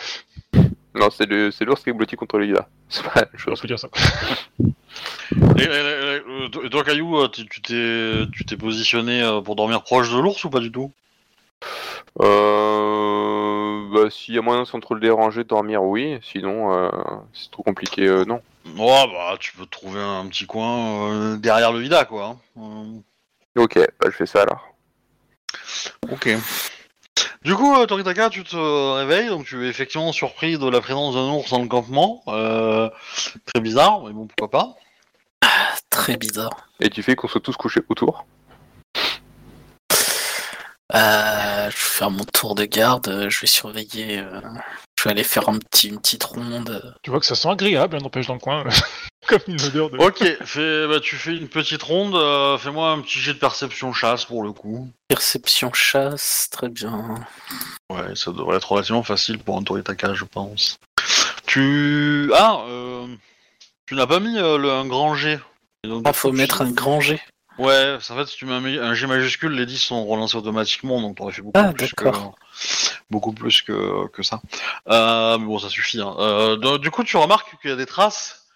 Non, 0.94 1.08
c'est 1.10 1.26
le- 1.26 1.50
c'est 1.50 1.64
l'ours 1.64 1.82
qui 1.82 1.90
est 1.90 1.92
blotti 1.92 2.16
contre 2.16 2.38
le 2.38 2.46
Ida. 2.48 2.68
C'est 2.88 3.02
pas 3.04 3.12
la 3.14 3.20
même 3.22 3.30
On 3.34 3.38
chose. 3.38 3.60
peut 3.60 3.68
dire 3.68 3.78
ça. 3.78 3.88
Et, 4.60 5.62
et- 5.62 5.64
et- 5.64 5.68
euh, 5.68 6.48
toi- 6.48 6.68
toi, 6.68 6.84
Caillou, 6.84 7.16
euh, 7.18 7.28
tu 7.28 7.46
tu 7.48 7.62
t'es 7.62 8.26
tu 8.32 8.44
t'es 8.44 8.56
positionné 8.56 9.22
euh, 9.22 9.40
pour 9.40 9.54
dormir 9.56 9.82
proche 9.82 10.10
de 10.12 10.18
l'ours 10.18 10.42
ou 10.44 10.50
pas 10.50 10.58
du 10.60 10.70
tout? 10.72 10.92
Euh... 12.20 13.39
Bah, 13.92 14.08
s'il 14.10 14.34
y 14.34 14.38
a 14.38 14.42
moyen 14.42 14.64
sans 14.64 14.78
trop 14.80 14.94
le 14.94 15.00
déranger 15.00 15.42
de 15.42 15.48
dormir, 15.48 15.82
oui. 15.82 16.18
Sinon, 16.22 16.72
euh, 16.72 16.90
c'est 17.32 17.50
trop 17.50 17.62
compliqué, 17.62 18.06
euh, 18.06 18.24
non. 18.24 18.40
Ouais, 18.76 19.06
bah 19.10 19.36
tu 19.40 19.52
peux 19.56 19.66
trouver 19.66 20.00
un 20.00 20.26
petit 20.26 20.46
coin 20.46 21.10
euh, 21.10 21.36
derrière 21.36 21.72
le 21.72 21.82
Ida, 21.82 22.04
quoi. 22.04 22.36
hein. 22.58 23.00
Ok, 23.56 23.78
bah, 23.78 24.06
je 24.06 24.10
fais 24.10 24.26
ça 24.26 24.42
alors. 24.42 24.64
Ok. 26.10 26.28
Du 27.42 27.54
coup, 27.54 27.74
euh, 27.74 27.86
Toritaka, 27.86 28.28
tu 28.30 28.44
te 28.44 28.56
réveilles, 28.94 29.28
donc 29.28 29.46
tu 29.46 29.64
es 29.64 29.68
effectivement 29.68 30.12
surpris 30.12 30.58
de 30.58 30.68
la 30.68 30.80
présence 30.80 31.14
d'un 31.14 31.30
ours 31.32 31.50
dans 31.50 31.62
le 31.62 31.68
campement. 31.68 32.22
Euh, 32.28 32.90
très 33.46 33.60
bizarre, 33.60 34.02
mais 34.04 34.12
bon, 34.12 34.26
pourquoi 34.26 34.50
pas. 34.50 34.76
Très 35.88 36.16
bizarre. 36.16 36.68
Et 36.80 36.90
tu 36.90 37.02
fais 37.02 37.16
qu'on 37.16 37.28
soit 37.28 37.40
tous 37.40 37.56
couchés 37.56 37.80
autour. 37.88 38.24
Euh, 40.94 41.64
je 41.70 41.76
vais 41.76 41.98
faire 41.98 42.10
mon 42.10 42.24
tour 42.24 42.54
de 42.54 42.64
garde, 42.64 43.08
euh, 43.08 43.30
je 43.30 43.40
vais 43.40 43.46
surveiller. 43.46 44.18
euh, 44.18 44.40
Je 44.98 45.04
vais 45.04 45.10
aller 45.10 45.24
faire 45.24 45.48
un 45.48 45.58
petit, 45.58 45.88
une 45.88 45.98
petite 46.00 46.24
ronde. 46.24 46.94
Tu 47.02 47.10
vois 47.10 47.20
que 47.20 47.26
ça 47.26 47.34
sent 47.34 47.48
agréable, 47.48 47.96
hein, 47.96 48.00
n'empêche 48.02 48.26
dans 48.26 48.34
le 48.34 48.40
coin. 48.40 48.64
Comme 49.28 49.40
une 49.48 49.60
odeur 49.62 49.90
de. 49.90 49.98
Ok, 49.98 50.24
fais, 50.44 50.88
bah, 50.88 50.98
tu 51.00 51.16
fais 51.16 51.36
une 51.36 51.48
petite 51.48 51.82
ronde, 51.82 52.14
euh, 52.16 52.56
fais-moi 52.58 52.90
un 52.90 53.00
petit 53.00 53.18
jet 53.20 53.34
de 53.34 53.38
perception 53.38 53.92
chasse 53.92 54.24
pour 54.24 54.42
le 54.42 54.52
coup. 54.52 54.90
Perception 55.08 55.72
chasse, 55.72 56.48
très 56.50 56.68
bien. 56.68 57.14
Ouais, 57.90 58.14
ça 58.16 58.32
devrait 58.32 58.56
être 58.56 58.72
relativement 58.72 59.02
facile 59.02 59.38
pour 59.38 59.56
un 59.58 59.62
Toritaka, 59.62 60.14
je 60.14 60.24
pense. 60.24 60.78
Tu... 61.46 62.30
Ah, 62.34 62.60
euh, 62.68 63.06
tu 63.86 63.94
n'as 63.94 64.06
pas 64.06 64.20
mis 64.20 64.38
euh, 64.38 64.56
le, 64.58 64.70
un 64.72 64.86
grand 64.86 65.14
G. 65.14 65.38
Et 65.84 65.88
donc, 65.88 66.02
Ah, 66.06 66.12
faut 66.12 66.30
coup, 66.30 66.36
mettre 66.36 66.58
tu- 66.58 66.62
un 66.64 66.70
grand 66.70 67.00
G. 67.00 67.20
Ouais, 67.58 67.96
en 67.96 68.14
fait, 68.16 68.26
si 68.26 68.36
tu 68.36 68.46
mets 68.46 68.54
un, 68.54 68.82
un 68.82 68.94
G 68.94 69.06
majuscule, 69.06 69.52
les 69.52 69.66
10 69.66 69.78
sont 69.78 70.06
relancés 70.06 70.36
automatiquement, 70.36 71.00
donc 71.02 71.16
t'aurais 71.18 71.32
fait 71.32 71.42
beaucoup 71.42 71.58
Ah, 71.60 71.72
plus 71.72 71.92
que... 71.92 72.04
d'accord. 72.04 72.34
Beaucoup 73.10 73.32
plus 73.32 73.60
que, 73.62 74.06
que 74.08 74.22
ça. 74.22 74.40
Euh, 74.88 75.36
mais 75.36 75.44
bon, 75.44 75.58
ça 75.58 75.68
suffit. 75.68 76.00
hein. 76.00 76.14
Euh, 76.20 76.56
donc, 76.56 76.80
du 76.80 76.90
coup, 76.90 77.02
tu 77.04 77.16
remarques 77.16 77.60
qu'il 77.60 77.70
y 77.70 77.72
a 77.72 77.76
des 77.76 77.86
traces 77.86 78.46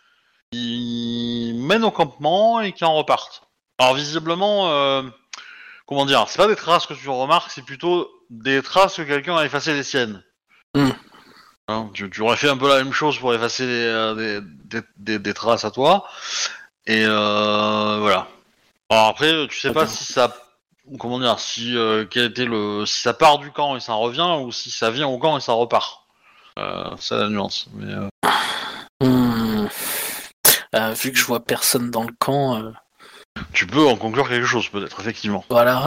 qui 0.53 1.53
mènent 1.57 1.85
au 1.85 1.91
campement 1.91 2.61
et 2.61 2.73
qui 2.73 2.85
en 2.85 2.95
repartent. 2.95 3.43
Alors, 3.79 3.95
visiblement, 3.95 4.71
euh, 4.71 5.03
comment 5.87 6.07
dire, 6.07 6.25
c'est 6.29 6.39
pas 6.39 6.47
des 6.47 6.55
traces 6.57 6.87
que 6.87 6.95
tu 6.95 7.09
remarques, 7.11 7.51
c'est 7.51 7.65
plutôt 7.65 8.09
des 8.31 8.63
traces 8.63 8.97
que 8.97 9.03
quelqu'un 9.03 9.37
a 9.37 9.45
effacées 9.45 9.75
des 9.75 9.83
siennes. 9.83 10.23
Hmm. 10.75 10.91
Hein, 11.69 11.91
tu, 11.95 12.09
tu 12.11 12.21
aurais 12.23 12.37
fait 12.37 12.49
un 12.49 12.57
peu 12.57 12.69
la 12.69 12.77
même 12.77 12.93
chose 12.93 13.19
pour 13.19 13.35
effacer 13.35 13.67
des, 13.67 14.15
des, 14.17 14.41
des- 14.81 14.87
des- 14.97 15.19
des 15.19 15.35
traces 15.35 15.65
à 15.65 15.71
toi. 15.73 16.07
Et 16.87 17.05
voilà. 17.07 18.29
Alors 18.91 19.09
après, 19.09 19.47
tu 19.49 19.59
sais 19.59 19.73
pas 19.73 19.87
si 19.87 20.05
ça, 20.05 20.37
comment 20.99 21.19
dire, 21.19 21.39
si 21.41 21.77
euh, 21.77 22.05
quel 22.09 22.27
était 22.27 22.45
le, 22.45 22.85
si 22.87 23.01
ça 23.03 23.15
part 23.15 23.39
du 23.39 23.51
camp 23.51 23.77
et 23.77 23.81
ça 23.81 23.95
revient, 23.95 24.37
ou 24.41 24.53
si 24.53 24.71
ça 24.71 24.91
vient 24.91 25.09
au 25.09 25.19
camp 25.19 25.37
et 25.37 25.41
ça 25.41 25.53
repart. 25.53 26.03
Euh, 26.59 26.91
c'est 26.99 27.17
la 27.17 27.29
nuance. 27.29 27.67
Mais 27.75 27.93
euh, 27.93 28.09
Hmm. 29.03 29.67
Euh, 30.75 30.93
vu 30.93 31.13
que 31.13 31.19
je 31.19 31.25
vois 31.25 31.45
personne 31.45 31.91
dans 31.91 32.05
le 32.05 32.15
camp, 32.19 32.57
euh, 32.63 32.71
tu 33.53 33.67
peux 33.67 33.87
en 33.87 33.97
conclure 33.97 34.29
quelque 34.29 34.47
chose, 34.47 34.69
peut-être, 34.69 35.01
effectivement. 35.01 35.45
voilà. 35.51 35.87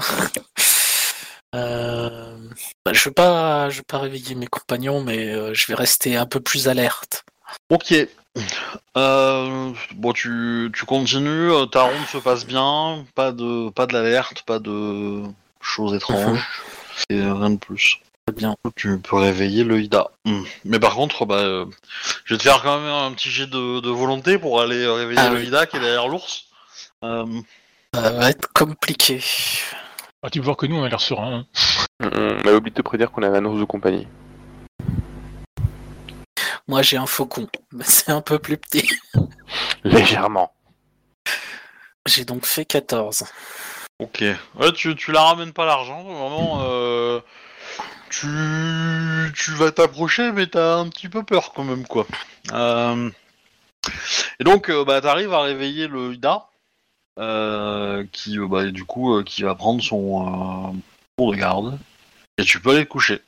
Euh, 1.56 2.38
bah, 2.86 2.92
je 2.94 3.04
vais 3.06 3.14
pas, 3.14 3.70
je 3.70 3.78
vais 3.78 3.86
pas 3.88 4.00
réveiller 4.00 4.36
mes 4.36 4.48
compagnons, 4.48 5.02
mais 5.02 5.34
euh, 5.34 5.54
je 5.54 5.66
vais 5.68 5.74
rester 5.74 6.18
un 6.18 6.26
peu 6.26 6.42
plus 6.42 6.68
alerte. 6.68 7.24
Ok. 7.70 7.94
Euh, 8.98 9.72
bon, 9.96 10.14
tu, 10.14 10.72
tu 10.76 10.86
continues, 10.86 11.52
euh, 11.52 11.66
ta 11.66 11.84
ronde 11.84 12.06
se 12.12 12.18
passe 12.18 12.46
bien, 12.46 13.06
pas 13.16 13.32
de, 13.32 13.70
pas 13.70 13.86
de 13.88 13.94
l'alerte, 13.94 14.44
pas 14.44 14.60
de 14.60 15.24
choses 15.60 15.94
étranges, 15.96 16.40
et 17.10 17.20
rien 17.22 17.50
de 17.52 17.58
plus. 17.58 18.00
Très 18.28 18.36
bien. 18.36 18.56
Tu 18.76 19.00
peux 19.00 19.16
réveiller 19.16 19.64
le 19.64 19.82
Ida. 19.82 20.12
Hmm. 20.26 20.44
Mais 20.66 20.80
par 20.80 20.96
contre, 20.96 21.26
bah, 21.26 21.36
euh, 21.38 21.66
je 22.26 22.34
vais 22.34 22.38
te 22.38 22.44
faire 22.44 22.62
quand 22.62 22.80
même 22.80 22.90
un 22.92 23.12
petit 23.14 23.30
jet 23.30 23.48
de, 23.48 23.80
de 23.80 23.90
volonté 23.90 24.38
pour 24.38 24.62
aller 24.62 24.86
réveiller 24.86 25.20
Ah 25.20 25.30
le 25.30 25.38
oui. 25.40 25.48
Ida 25.48 25.66
qui 25.66 25.78
est 25.78 25.80
derrière 25.80 26.08
l'ours. 26.08 26.46
Euh, 27.04 27.26
Ça 27.94 28.12
va 28.12 28.30
être 28.30 28.52
compliqué. 28.54 29.22
Ah, 30.24 30.30
tu 30.30 30.40
peux 30.40 30.46
voir 30.46 30.58
que 30.58 30.66
nous, 30.66 30.76
on 30.76 30.84
a 30.84 30.90
l'air 30.90 31.00
serein. 31.02 31.46
hein. 31.46 31.46
On 32.02 32.48
avait 32.48 32.54
oublié 32.56 32.72
de 32.72 32.76
te 32.76 32.82
prédire 32.82 33.12
qu'on 33.12 33.24
avait 33.24 33.38
un 33.38 33.46
ours 33.46 33.60
de 33.60 33.66
compagnie. 33.66 34.08
Moi, 36.68 36.82
j'ai 36.82 36.98
un 36.98 37.06
faucon, 37.06 37.48
mais 37.72 37.84
c'est 37.88 38.12
un 38.12 38.22
peu 38.22 38.40
plus 38.40 38.58
petit. 38.58 38.88
Légèrement. 39.84 40.54
J'ai 42.06 42.26
donc 42.26 42.46
fait 42.46 42.66
14. 42.66 43.26
ok. 44.00 44.24
Ouais, 44.56 44.72
tu, 44.74 44.96
tu 44.96 45.12
la 45.12 45.22
ramènes 45.22 45.54
pas 45.54 45.66
l'argent, 45.66 46.04
vraiment. 46.04 46.62
Euh, 46.64 47.20
tu, 48.10 48.28
tu 49.36 49.52
vas 49.52 49.72
t'approcher, 49.72 50.32
mais 50.32 50.48
t'as 50.48 50.76
un 50.76 50.88
petit 50.90 51.10
peu 51.10 51.24
peur 51.24 51.52
quand 51.54 51.64
même, 51.64 51.86
quoi. 51.86 52.08
Euh, 52.54 53.10
et 54.40 54.44
donc, 54.44 54.70
euh, 54.70 54.86
bah, 54.86 55.02
t'arrives 55.02 55.34
à 55.34 55.42
réveiller 55.42 55.88
le 55.88 56.14
Ida, 56.14 56.48
euh, 57.20 58.06
qui, 58.12 58.38
bah, 58.40 58.66
du 58.66 58.86
coup, 58.86 59.16
euh, 59.16 59.24
qui 59.24 59.44
va 59.44 59.56
prendre 59.56 59.82
son 59.82 60.72
euh, 60.74 60.78
tour 61.18 61.32
de 61.32 61.38
garde. 61.38 61.78
Et 62.38 62.44
tu 62.44 62.62
peux 62.62 62.72
aller 62.72 62.86
te 62.86 62.90
coucher. 62.90 63.22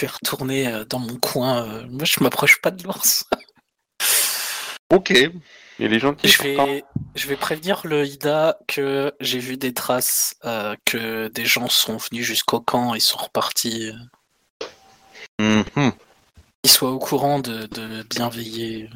Vais 0.00 0.06
retourner 0.06 0.66
euh, 0.68 0.84
dans 0.84 0.98
mon 0.98 1.16
coin. 1.16 1.66
euh, 1.66 1.86
Moi, 1.90 2.04
je 2.04 2.22
m'approche 2.22 2.60
pas 2.62 2.70
de 2.70 2.82
l'ours. 2.84 3.24
Ok. 4.92 5.10
Il 5.78 5.94
est 5.94 6.00
gentil. 6.00 6.26
Je 6.26 6.42
vais, 6.42 6.84
je 7.14 7.28
vais 7.28 7.36
prévenir 7.36 7.82
le 7.84 8.04
Ida 8.04 8.58
que 8.66 9.12
j'ai 9.20 9.38
vu 9.38 9.56
des 9.56 9.72
traces, 9.72 10.34
euh, 10.44 10.74
que 10.84 11.28
des 11.28 11.44
gens 11.46 11.68
sont 11.68 11.96
venus 11.96 12.26
jusqu'au 12.26 12.60
camp 12.60 12.94
et 12.94 13.00
sont 13.00 13.18
repartis. 13.18 13.92
euh, 15.40 15.62
Mhm. 15.76 15.92
Qu'ils 16.62 16.72
soient 16.72 16.90
au 16.90 16.98
courant 16.98 17.38
de, 17.38 17.66
de 17.66 18.02
bien 18.02 18.28
veiller. 18.28 18.90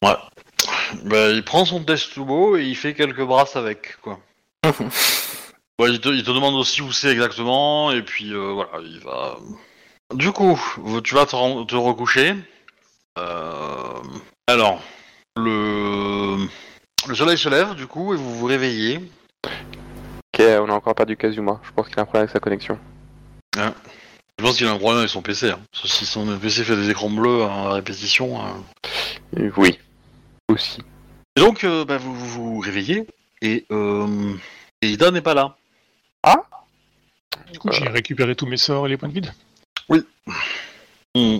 Bah, 0.00 1.30
il 1.30 1.42
prend 1.44 1.64
son 1.64 1.82
test 1.84 2.12
tout 2.14 2.24
beau 2.24 2.56
et 2.56 2.64
il 2.64 2.76
fait 2.76 2.94
quelques 2.94 3.24
brasses 3.24 3.56
avec, 3.56 3.96
quoi. 4.02 4.20
Ouais, 5.80 5.90
il, 5.90 6.00
te, 6.00 6.10
il 6.10 6.22
te 6.22 6.30
demande 6.30 6.54
aussi 6.54 6.80
où 6.80 6.92
c'est 6.92 7.10
exactement, 7.10 7.90
et 7.90 8.02
puis 8.02 8.32
euh, 8.32 8.52
voilà, 8.52 8.78
il 8.84 9.00
va. 9.00 9.36
Du 10.14 10.32
coup, 10.32 10.60
tu 11.04 11.14
vas 11.14 11.26
te, 11.26 11.74
recoucher. 11.74 12.34
Euh, 13.18 14.00
Alors, 14.46 14.82
le... 15.36 16.46
le 17.08 17.14
soleil 17.14 17.38
se 17.38 17.48
lève, 17.48 17.74
du 17.74 17.86
coup, 17.86 18.12
et 18.12 18.16
vous 18.16 18.34
vous 18.34 18.46
réveillez. 18.46 19.00
Ok, 19.44 20.40
on 20.40 20.68
a 20.68 20.72
encore 20.72 20.94
perdu 20.94 21.16
Kazuma. 21.16 21.60
Je 21.62 21.70
pense 21.72 21.88
qu'il 21.88 21.98
a 21.98 22.02
un 22.02 22.04
problème 22.04 22.22
avec 22.22 22.32
sa 22.32 22.40
connexion. 22.40 22.78
Je 23.56 24.44
pense 24.44 24.56
qu'il 24.56 24.66
a 24.66 24.72
un 24.72 24.78
problème 24.78 24.98
avec 24.98 25.10
son 25.10 25.22
PC. 25.22 25.50
Hein. 25.50 25.60
Parce 25.70 25.82
que 25.82 25.88
si 25.88 26.06
son 26.06 26.38
PC 26.38 26.64
fait 26.64 26.76
des 26.76 26.90
écrans 26.90 27.10
bleus 27.10 27.42
à 27.42 27.72
répétition. 27.74 28.40
hein. 28.40 28.62
Euh, 29.38 29.50
oui. 29.56 29.78
Aussi. 30.48 30.80
Et 31.36 31.40
donc, 31.40 31.64
euh, 31.64 31.84
bah, 31.84 31.98
vous, 31.98 32.14
vous 32.14 32.54
vous 32.54 32.58
réveillez, 32.60 33.06
et, 33.40 33.64
euh, 33.70 34.34
et 34.82 34.88
Ida 34.90 35.10
n'est 35.10 35.22
pas 35.22 35.34
là. 35.34 35.56
Du 37.52 37.58
coup, 37.58 37.70
j'ai 37.70 37.86
récupéré 37.88 38.34
tous 38.34 38.46
mes 38.46 38.56
sorts 38.56 38.86
et 38.86 38.88
les 38.88 38.96
points 38.96 39.08
de 39.08 39.14
vide. 39.14 39.32
Hmm. 39.88 41.38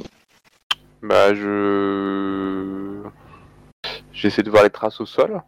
Bah, 1.03 1.34
je. 1.34 3.03
J'essaie 4.12 4.43
de 4.43 4.51
voir 4.51 4.64
les 4.64 4.70
traces 4.70 5.01
au 5.01 5.07
sol. 5.07 5.43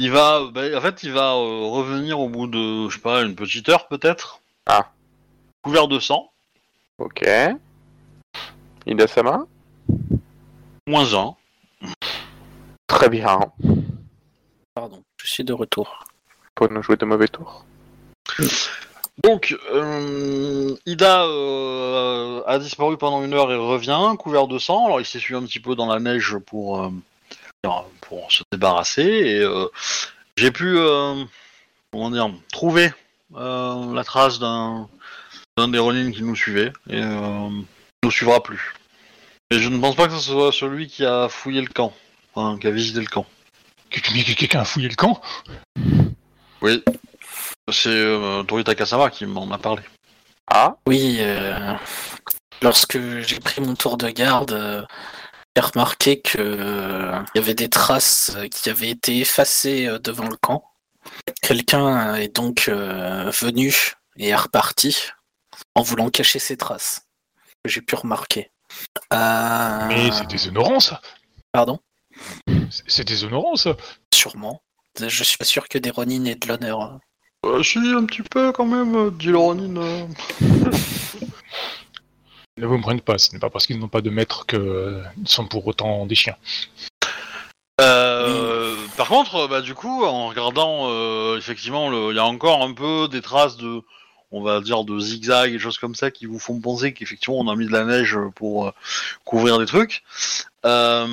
Il 0.00 0.10
va, 0.10 0.42
bah, 0.52 0.62
en 0.76 0.80
fait, 0.80 1.02
il 1.04 1.12
va 1.12 1.34
euh, 1.34 1.66
revenir 1.68 2.18
au 2.20 2.28
bout 2.28 2.46
de, 2.46 2.88
je 2.88 2.96
sais 2.96 3.00
pas, 3.00 3.22
une 3.22 3.36
petite 3.36 3.68
heure 3.68 3.86
peut-être. 3.88 4.40
Ah. 4.66 4.90
Couvert 5.62 5.88
de 5.88 5.98
sang, 5.98 6.30
Ok. 6.98 7.24
Ida-sama 8.86 9.46
moins 10.86 11.14
un. 11.14 11.34
Très 12.86 13.08
bien. 13.08 13.38
Pardon, 14.74 15.02
je 15.16 15.26
suis 15.26 15.44
de 15.44 15.52
retour. 15.52 16.04
Pour 16.54 16.70
nous 16.70 16.82
jouer 16.82 16.96
de 16.96 17.04
mauvais 17.04 17.28
tours. 17.28 17.64
Donc, 19.22 19.56
euh, 19.72 20.76
Ida 20.86 21.24
euh, 21.24 22.42
a 22.46 22.58
disparu 22.58 22.96
pendant 22.98 23.22
une 23.24 23.32
heure 23.32 23.52
et 23.52 23.56
revient, 23.56 24.00
couvert 24.18 24.48
de 24.48 24.58
sang. 24.58 24.86
Alors, 24.86 25.00
il 25.00 25.06
s'essuie 25.06 25.36
un 25.36 25.42
petit 25.42 25.60
peu 25.60 25.74
dans 25.76 25.86
la 25.86 26.00
neige 26.00 26.36
pour, 26.46 26.82
euh, 26.82 26.90
pour 28.00 28.32
se 28.32 28.42
débarrasser. 28.52 29.02
Et 29.02 29.46
j'ai 30.36 30.50
pu, 30.50 30.76
comment 31.92 32.10
dire, 32.10 32.30
trouver 32.50 32.92
la 33.34 34.02
trace 34.04 34.38
d'un 34.38 34.88
d'un 35.56 35.68
des 35.68 35.78
Ronin 35.78 36.10
qui 36.10 36.22
nous 36.22 36.36
suivait. 36.36 36.72
Et 36.88 37.00
euh, 37.00 37.48
nous 38.02 38.10
suivra 38.10 38.42
plus. 38.42 38.74
Et 39.50 39.58
je 39.58 39.68
ne 39.68 39.78
pense 39.78 39.94
pas 39.94 40.06
que 40.06 40.14
ce 40.14 40.20
soit 40.20 40.52
celui 40.52 40.88
qui 40.88 41.04
a 41.04 41.28
fouillé 41.28 41.60
le 41.60 41.68
camp, 41.68 41.92
enfin, 42.34 42.58
qui 42.58 42.66
a 42.66 42.70
visité 42.70 43.00
le 43.00 43.06
camp. 43.06 43.26
Quelqu'un 43.90 44.60
a 44.60 44.64
fouillé 44.64 44.88
le 44.88 44.96
camp? 44.96 45.20
Oui. 46.60 46.82
C'est 47.70 47.88
euh, 47.88 48.44
Kasama 48.76 49.10
qui 49.10 49.26
m'en 49.26 49.50
a 49.50 49.58
parlé. 49.58 49.82
Ah, 50.46 50.76
Oui, 50.86 51.16
euh, 51.20 51.74
lorsque 52.62 52.98
j'ai 53.22 53.40
pris 53.40 53.60
mon 53.62 53.74
tour 53.74 53.96
de 53.96 54.08
garde, 54.10 54.52
euh, 54.52 54.84
j'ai 55.56 55.62
remarqué 55.62 56.20
que 56.20 56.36
euh, 56.38 57.22
y 57.34 57.38
avait 57.38 57.54
des 57.54 57.70
traces 57.70 58.36
qui 58.50 58.68
avaient 58.68 58.90
été 58.90 59.18
effacées 59.20 59.86
euh, 59.86 59.98
devant 59.98 60.28
le 60.28 60.36
camp. 60.36 60.64
Quelqu'un 61.42 62.14
est 62.16 62.34
donc 62.34 62.66
euh, 62.68 63.30
venu 63.30 63.92
et 64.16 64.28
est 64.28 64.36
reparti 64.36 64.96
en 65.74 65.82
voulant 65.82 66.10
cacher 66.10 66.38
ses 66.38 66.56
traces. 66.56 67.02
que 67.64 67.70
J'ai 67.70 67.80
pu 67.82 67.94
remarquer. 67.94 68.50
Euh, 69.12 69.86
Mais 69.88 70.10
c'est 70.12 70.26
déshonorant 70.26 70.80
ça 70.80 71.00
Pardon? 71.52 71.78
C'est- 72.70 72.84
C'est 72.86 73.04
déshonorant 73.04 73.56
ça 73.56 73.76
Sûrement. 74.12 74.62
Je 75.00 75.24
suis 75.24 75.38
pas 75.38 75.44
sûr 75.44 75.68
que 75.68 75.78
des 75.78 75.90
Ronin 75.90 76.24
aient 76.26 76.34
de 76.34 76.46
l'honneur. 76.48 76.98
Euh, 77.44 77.62
si, 77.62 77.78
un 77.78 78.04
petit 78.06 78.22
peu 78.22 78.52
quand 78.52 78.64
même, 78.66 78.94
euh, 78.96 79.10
dit 79.10 79.26
le 79.28 79.38
Ronin. 79.38 79.76
euh. 79.76 80.06
Ne 82.56 82.66
vous 82.66 82.76
me 82.78 82.82
prennent 82.82 83.00
pas, 83.00 83.18
ce 83.18 83.32
n'est 83.32 83.40
pas 83.40 83.50
parce 83.50 83.66
qu'ils 83.66 83.80
n'ont 83.80 83.88
pas 83.88 84.00
de 84.00 84.10
maître 84.10 84.46
qu'ils 84.46 85.02
sont 85.26 85.44
pour 85.46 85.66
autant 85.66 86.06
des 86.06 86.14
chiens. 86.14 86.36
Euh, 87.80 88.76
Par 88.96 89.08
contre, 89.08 89.48
bah, 89.48 89.60
du 89.60 89.74
coup, 89.74 90.04
en 90.04 90.28
regardant, 90.28 90.88
euh, 90.88 91.36
effectivement, 91.36 91.90
le- 91.90 92.12
il 92.12 92.16
y 92.16 92.20
a 92.20 92.24
encore 92.24 92.62
un 92.62 92.72
peu 92.72 93.08
des 93.08 93.22
traces 93.22 93.56
de, 93.56 93.80
on 94.30 94.40
va 94.42 94.60
dire, 94.60 94.84
de 94.84 95.00
zigzag 95.00 95.52
et 95.52 95.58
choses 95.58 95.78
comme 95.78 95.96
ça 95.96 96.12
qui 96.12 96.26
vous 96.26 96.38
font 96.38 96.60
penser 96.60 96.92
qu'effectivement 96.92 97.40
on 97.40 97.48
a 97.48 97.56
mis 97.56 97.66
de 97.66 97.72
la 97.72 97.84
neige 97.84 98.16
pour 98.36 98.68
euh, 98.68 98.70
couvrir 99.24 99.58
des 99.58 99.66
trucs. 99.66 100.04
Euh, 100.64 101.06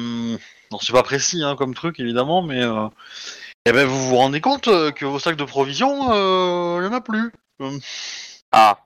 non, 0.71 0.79
c'est 0.79 0.93
pas 0.93 1.01
précis 1.03 1.41
hein, 1.43 1.55
comme 1.55 1.73
truc 1.73 1.99
évidemment, 1.99 2.43
mais 2.43 2.61
euh, 2.63 2.85
eh 3.65 3.71
ben, 3.71 3.85
vous 3.87 4.07
vous 4.09 4.15
rendez 4.15 4.41
compte 4.41 4.67
euh, 4.67 4.91
que 4.91 5.05
vos 5.05 5.19
sacs 5.19 5.35
de 5.35 5.43
provisions, 5.43 6.11
euh, 6.11 6.79
il 6.81 6.85
y 6.85 6.87
en 6.87 6.93
a 6.93 7.01
plus. 7.01 7.31
Euh, 7.61 7.77
ah. 8.51 8.79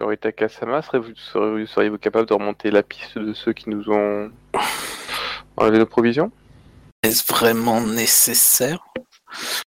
Yorita 0.00 0.32
Kasama, 0.32 0.82
seriez-vous 0.82 1.14
seriez 1.32 1.66
seriez-vous 1.66 1.98
capable 1.98 2.26
de 2.28 2.34
remonter 2.34 2.72
la 2.72 2.82
piste 2.82 3.16
de 3.18 3.32
ceux 3.32 3.52
qui 3.52 3.70
nous 3.70 3.88
ont 3.88 4.32
enlevé 5.56 5.78
nos 5.78 5.86
provisions? 5.86 6.32
Est-ce 7.04 7.24
vraiment 7.32 7.80
nécessaire? 7.80 8.84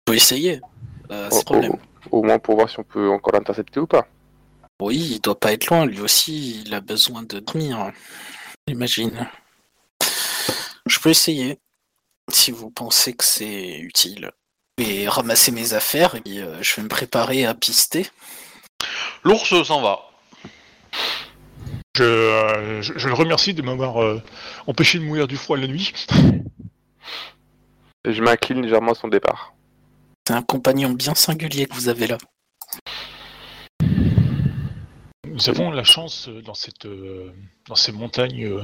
Faut 0.08 0.14
essayer. 0.14 0.62
Euh, 1.12 1.28
au, 1.30 1.32
c'est 1.32 1.46
problème. 1.46 1.74
au- 2.10 2.20
au 2.20 2.24
moins 2.24 2.40
pour 2.40 2.56
voir 2.56 2.70
si 2.70 2.80
on 2.80 2.84
peut 2.84 3.10
encore 3.10 3.34
l'intercepter 3.34 3.80
ou 3.80 3.88
pas. 3.88 4.08
Oui, 4.82 4.98
il 5.16 5.20
doit 5.22 5.40
pas 5.40 5.54
être 5.54 5.68
loin, 5.68 5.86
lui 5.86 6.02
aussi, 6.02 6.64
il 6.66 6.74
a 6.74 6.82
besoin 6.82 7.22
de 7.24 7.40
dormir. 7.40 7.92
J'imagine. 8.68 9.28
Je 10.88 11.00
peux 11.00 11.10
essayer, 11.12 11.60
si 12.32 12.52
vous 12.52 12.70
pensez 12.70 13.14
que 13.14 13.24
c'est 13.24 13.78
utile. 13.80 14.32
Je 14.78 14.84
vais 14.84 15.08
ramasser 15.08 15.52
mes 15.52 15.74
affaires 15.74 16.16
et 16.26 16.40
euh, 16.40 16.62
je 16.62 16.76
vais 16.76 16.82
me 16.82 16.88
préparer 16.88 17.46
à 17.46 17.54
pister. 17.54 18.08
L'ours 19.24 19.64
s'en 19.64 19.82
va. 19.82 20.00
Je, 21.96 22.04
euh, 22.04 22.82
je, 22.82 22.94
je 22.98 23.08
le 23.08 23.14
remercie 23.14 23.54
de 23.54 23.62
m'avoir 23.62 24.02
euh, 24.02 24.22
empêché 24.66 24.98
de 24.98 25.04
mourir 25.04 25.28
du 25.28 25.38
froid 25.38 25.58
la 25.58 25.68
nuit. 25.68 25.94
Et 28.06 28.14
je 28.14 28.22
m'incline 28.22 28.64
légèrement 28.64 28.94
à 28.94 28.96
son 28.96 29.08
départ. 29.08 29.54
C'est 30.28 30.34
un 30.34 30.42
compagnon 30.42 30.90
bien 30.90 31.14
singulier 31.16 31.68
que 31.68 31.76
vous 31.76 31.88
avez 31.88 32.08
là. 32.08 32.18
Nous 35.28 35.50
avons 35.50 35.72
la 35.72 35.84
chance 35.84 36.30
dans 36.30 36.54
cette 36.54 36.86
euh, 36.86 37.32
dans 37.68 37.76
ces 37.76 37.92
montagnes 37.92 38.60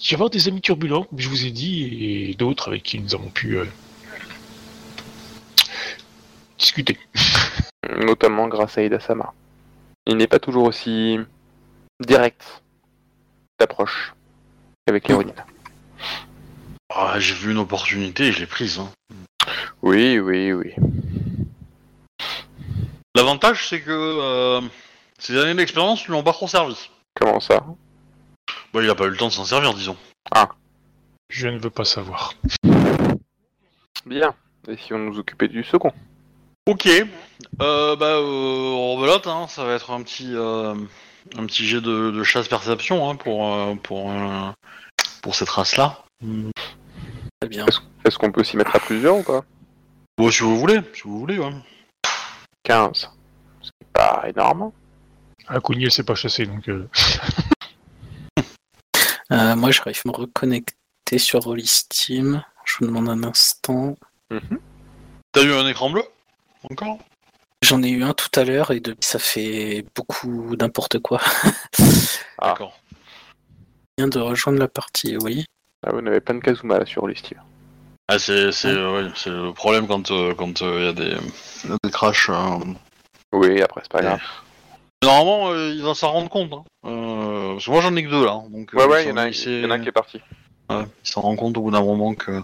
d'y 0.00 0.14
avoir 0.14 0.30
des 0.30 0.48
amis 0.48 0.60
turbulents, 0.60 1.04
comme 1.04 1.18
je 1.18 1.28
vous 1.28 1.44
ai 1.46 1.50
dit, 1.50 2.28
et 2.30 2.34
d'autres 2.34 2.68
avec 2.68 2.82
qui 2.82 2.98
nous 3.00 3.14
avons 3.14 3.30
pu 3.30 3.58
euh, 3.58 3.64
discuter. 6.58 6.98
Notamment 7.98 8.48
grâce 8.48 8.78
à 8.78 8.82
Ida 8.82 9.00
Sama. 9.00 9.32
Il 10.06 10.16
n'est 10.16 10.26
pas 10.26 10.38
toujours 10.38 10.64
aussi 10.64 11.18
direct 12.00 12.62
d'approche 13.58 14.14
avec 14.86 15.06
Ronin. 15.08 15.32
Ah, 16.94 17.14
J'ai 17.18 17.34
vu 17.34 17.50
une 17.52 17.58
opportunité 17.58 18.28
et 18.28 18.32
je 18.32 18.40
l'ai 18.40 18.46
prise. 18.46 18.78
hein. 18.78 18.90
Oui, 19.82 20.18
oui, 20.18 20.52
oui. 20.52 20.72
L'avantage, 23.14 23.68
c'est 23.68 23.80
que 23.80 23.90
euh, 23.90 24.60
ces 25.18 25.36
années 25.36 25.54
d'expérience 25.54 26.06
lui 26.06 26.14
ont 26.14 26.22
pas 26.22 26.32
trop 26.32 26.46
servi. 26.48 26.88
Comment 27.14 27.40
ça? 27.40 27.64
Bah, 28.72 28.82
il 28.82 28.90
a 28.90 28.94
pas 28.94 29.06
eu 29.06 29.10
le 29.10 29.16
temps 29.16 29.28
de 29.28 29.32
s'en 29.32 29.44
servir, 29.44 29.74
disons. 29.74 29.96
Je 31.30 31.48
ne 31.48 31.58
veux 31.58 31.70
pas 31.70 31.84
savoir. 31.84 32.32
Bien. 34.06 34.34
Et 34.66 34.76
si 34.76 34.92
on 34.94 34.98
nous 34.98 35.18
occupait 35.18 35.48
du 35.48 35.62
second 35.62 35.92
Ok. 36.66 36.86
Euh, 36.86 37.96
bah, 37.96 38.06
euh, 38.06 38.94
rebelote, 38.94 39.26
hein, 39.26 39.46
ça 39.48 39.64
va 39.64 39.74
être 39.74 39.90
un 39.90 40.02
petit, 40.02 40.34
euh, 40.34 40.74
un 41.36 41.46
petit 41.46 41.66
jet 41.66 41.80
de, 41.80 42.10
de 42.10 42.22
chasse-perception 42.22 43.08
hein, 43.08 43.16
pour, 43.16 43.54
euh, 43.54 43.74
pour, 43.74 44.10
euh, 44.10 44.50
pour 45.22 45.34
cette 45.34 45.48
race-là. 45.48 46.04
Très 47.40 47.48
bien. 47.48 47.66
Est-ce 48.04 48.18
qu'on 48.18 48.32
peut 48.32 48.44
s'y 48.44 48.56
mettre 48.56 48.74
à 48.76 48.80
plusieurs 48.80 49.16
ou 49.18 49.22
pas? 49.22 49.42
Bon, 50.16 50.30
si 50.30 50.42
vous 50.42 50.58
voulez, 50.58 50.80
si 50.94 51.02
vous 51.02 51.18
voulez, 51.18 51.38
ouais. 51.38 51.52
15. 52.64 53.10
Ce 53.62 53.68
qui 53.68 53.70
est 53.82 53.92
pas 53.92 54.24
énorme. 54.28 54.72
Un 55.48 55.60
cogné, 55.60 55.88
c'est 55.88 56.04
pas 56.04 56.14
chassé, 56.14 56.44
donc 56.46 56.68
euh, 59.32 59.36
Euh, 59.36 59.56
moi, 59.56 59.70
j'arrive 59.70 60.00
à 60.04 60.08
me 60.08 60.14
reconnecter 60.14 61.18
sur 61.18 61.40
Rollistim. 61.40 62.42
Je 62.64 62.76
vous 62.80 62.86
demande 62.86 63.08
un 63.08 63.24
instant. 63.24 63.96
Mhm. 64.30 64.58
T'as 65.32 65.42
eu 65.42 65.52
un 65.52 65.66
écran 65.66 65.90
bleu 65.90 66.02
Encore? 66.70 66.98
J'en 67.62 67.82
ai 67.82 67.88
eu 67.90 68.04
un 68.04 68.14
tout 68.14 68.30
à 68.38 68.44
l'heure 68.44 68.70
et 68.70 68.80
depuis, 68.80 69.06
ça 69.06 69.18
fait 69.18 69.84
beaucoup 69.94 70.54
n'importe 70.56 70.98
quoi. 71.00 71.20
Ah. 72.40 72.50
D'accord. 72.50 72.78
Je 73.98 74.04
viens 74.04 74.08
de 74.08 74.20
rejoindre 74.20 74.60
la 74.60 74.68
partie, 74.68 75.16
oui. 75.16 75.44
Ah, 75.84 75.90
vous 75.92 76.00
n'avez 76.00 76.20
pas 76.20 76.32
de 76.34 76.38
Kazuma 76.38 76.78
là 76.78 76.86
sur 76.86 77.08
l'Estive. 77.08 77.40
Ah, 78.06 78.16
c'est, 78.20 78.52
c'est, 78.52 78.68
euh, 78.68 79.02
ouais, 79.08 79.10
c'est 79.16 79.30
le 79.30 79.52
problème 79.52 79.88
quand 79.88 80.08
il 80.08 80.34
quand, 80.36 80.62
euh, 80.62 80.84
y 80.84 80.88
a 80.88 80.92
des, 80.92 81.16
des 81.82 81.90
crashs. 81.90 82.30
euh. 82.30 82.58
Oui, 83.32 83.60
après 83.60 83.80
c'est 83.82 83.90
pas 83.90 84.02
grave. 84.02 84.20
Normalement, 85.02 85.50
euh, 85.50 85.70
il 85.74 85.82
va 85.82 85.94
s'en 85.94 86.10
rendre 86.12 86.28
compte. 86.28 86.52
Hein. 86.52 86.64
Euh, 86.84 87.52
parce 87.54 87.64
que 87.66 87.70
moi, 87.70 87.80
j'en 87.80 87.94
ai 87.96 88.02
que 88.04 88.08
deux, 88.10 88.24
là. 88.24 88.32
hein, 88.32 88.44
Donc, 88.50 88.70
Ouais, 88.72 88.82
euh, 88.82 88.88
ouais, 88.88 89.04
il 89.04 89.08
y, 89.08 89.12
en 89.12 89.16
a, 89.16 89.32
s'en- 89.32 89.48
il 89.50 89.62
y 89.62 89.66
en 89.66 89.70
a 89.70 89.74
un 89.74 89.80
qui 89.80 89.88
est 89.88 89.92
parti. 89.92 90.20
Ouais, 90.70 90.84
il 91.04 91.08
s'en 91.10 91.20
rend 91.22 91.36
compte 91.36 91.56
au 91.56 91.62
bout 91.62 91.70
d'un 91.70 91.80
moment 91.82 92.14
que 92.14 92.42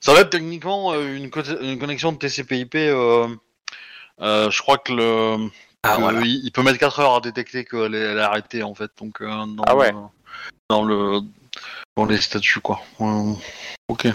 ça 0.00 0.12
va 0.12 0.20
être 0.20 0.30
techniquement 0.30 0.92
euh, 0.92 1.16
une, 1.16 1.30
co- 1.30 1.42
une 1.42 1.78
connexion 1.78 2.12
de 2.12 2.18
TCP/IP. 2.18 2.74
Euh, 2.76 3.26
euh, 4.20 4.50
je 4.50 4.62
crois 4.62 4.78
que 4.78 4.92
le 4.92 5.48
Ah 5.82 5.96
que 5.96 6.00
voilà. 6.02 6.20
il, 6.20 6.44
il 6.44 6.52
peut 6.52 6.62
mettre 6.62 6.78
4 6.78 7.00
heures 7.00 7.14
à 7.16 7.20
détecter 7.20 7.64
qu'elle 7.64 7.94
est, 7.94 7.98
elle 7.98 8.18
est 8.18 8.22
arrêtée 8.22 8.62
en 8.62 8.74
fait. 8.74 8.90
Donc 9.00 9.20
euh, 9.20 9.26
dans, 9.46 9.64
Ah 9.66 9.74
ouais. 9.74 9.90
le, 9.90 9.98
dans 10.70 10.84
le 10.84 11.20
dans 11.96 12.04
les 12.04 12.18
statuts 12.20 12.60
quoi. 12.60 12.80
Ok. 13.88 14.06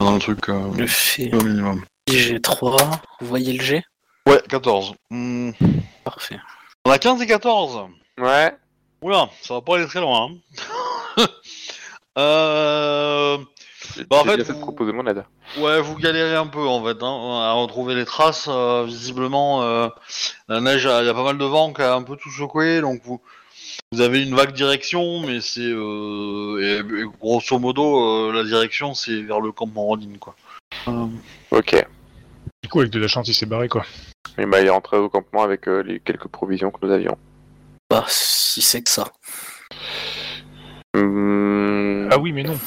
Dans 0.00 0.14
le 0.14 0.18
truc 0.18 0.48
euh, 0.48 0.72
Le 0.76 0.86
fait 0.88 1.32
au 1.34 1.42
minimum. 1.44 1.84
G3. 2.10 2.98
Vous 3.20 3.26
voyez 3.28 3.52
le 3.52 3.62
G? 3.62 3.82
Ouais, 4.26 4.42
14. 4.48 4.94
Hmm. 5.10 5.52
Parfait. 6.04 6.38
On 6.86 6.90
a 6.90 6.98
15 6.98 7.22
et 7.22 7.26
14. 7.26 7.86
Ouais. 8.18 8.52
Oula, 9.02 9.28
ça 9.40 9.54
va 9.54 9.60
pas 9.60 9.76
aller 9.76 9.86
très 9.86 10.00
loin. 10.00 10.30
hein. 11.16 11.26
euh... 12.18 13.38
Bah, 14.08 14.18
en 14.20 14.24
fait, 14.24 14.36
bien 14.36 14.44
fait 14.44 14.52
de 14.52 14.58
vous- 14.58 14.60
proposer 14.64 14.92
mon 14.92 15.06
aide. 15.06 15.24
Ouais, 15.58 15.80
vous 15.80 15.96
galérez 15.96 16.34
un 16.36 16.46
peu 16.46 16.66
en 16.66 16.82
fait 16.82 17.02
hein, 17.02 17.40
à 17.42 17.52
retrouver 17.52 17.94
les 17.94 18.04
traces. 18.06 18.46
euh, 18.48 18.84
visiblement, 18.86 19.62
euh, 19.62 19.88
la 20.48 20.60
neige, 20.60 20.84
il 20.84 21.06
y 21.06 21.08
a 21.08 21.14
pas 21.14 21.24
mal 21.24 21.36
de 21.36 21.44
vent 21.44 21.72
qui 21.72 21.82
a 21.82 21.94
un 21.94 22.02
peu 22.02 22.16
tout 22.16 22.30
secoué, 22.30 22.80
donc 22.80 23.02
vous 23.04 23.20
vous 23.92 24.00
avez 24.00 24.22
une 24.22 24.34
vague 24.34 24.52
direction, 24.52 25.20
mais 25.20 25.40
c'est 25.42 25.60
euh, 25.60 26.58
et, 26.62 27.00
et 27.00 27.04
grosso 27.20 27.58
modo 27.58 28.28
euh, 28.28 28.32
la 28.32 28.44
direction 28.44 28.94
c'est 28.94 29.20
vers 29.22 29.40
le 29.40 29.52
campement 29.52 29.84
Rodin 29.84 30.14
quoi. 30.18 30.34
Ok. 31.50 31.84
Coup, 32.72 32.80
avec 32.80 32.90
de 32.92 32.98
la 32.98 33.08
chance, 33.08 33.28
il 33.28 33.34
s'est 33.34 33.46
barré, 33.46 33.68
quoi. 33.68 33.84
Et 34.38 34.46
bah 34.46 34.60
il 34.60 34.66
est 34.66 34.70
rentré 34.70 34.96
au 34.96 35.08
campement 35.08 35.42
avec 35.42 35.68
euh, 35.68 35.82
les 35.82 36.00
quelques 36.00 36.28
provisions 36.28 36.70
que 36.70 36.84
nous 36.86 36.92
avions. 36.92 37.16
Bah, 37.90 38.04
si 38.08 38.62
c'est 38.62 38.82
que 38.82 38.90
ça. 38.90 39.12
Hum, 40.96 42.08
Ah 42.10 42.18
oui, 42.18 42.32
mais 42.32 42.42
non. 42.42 42.58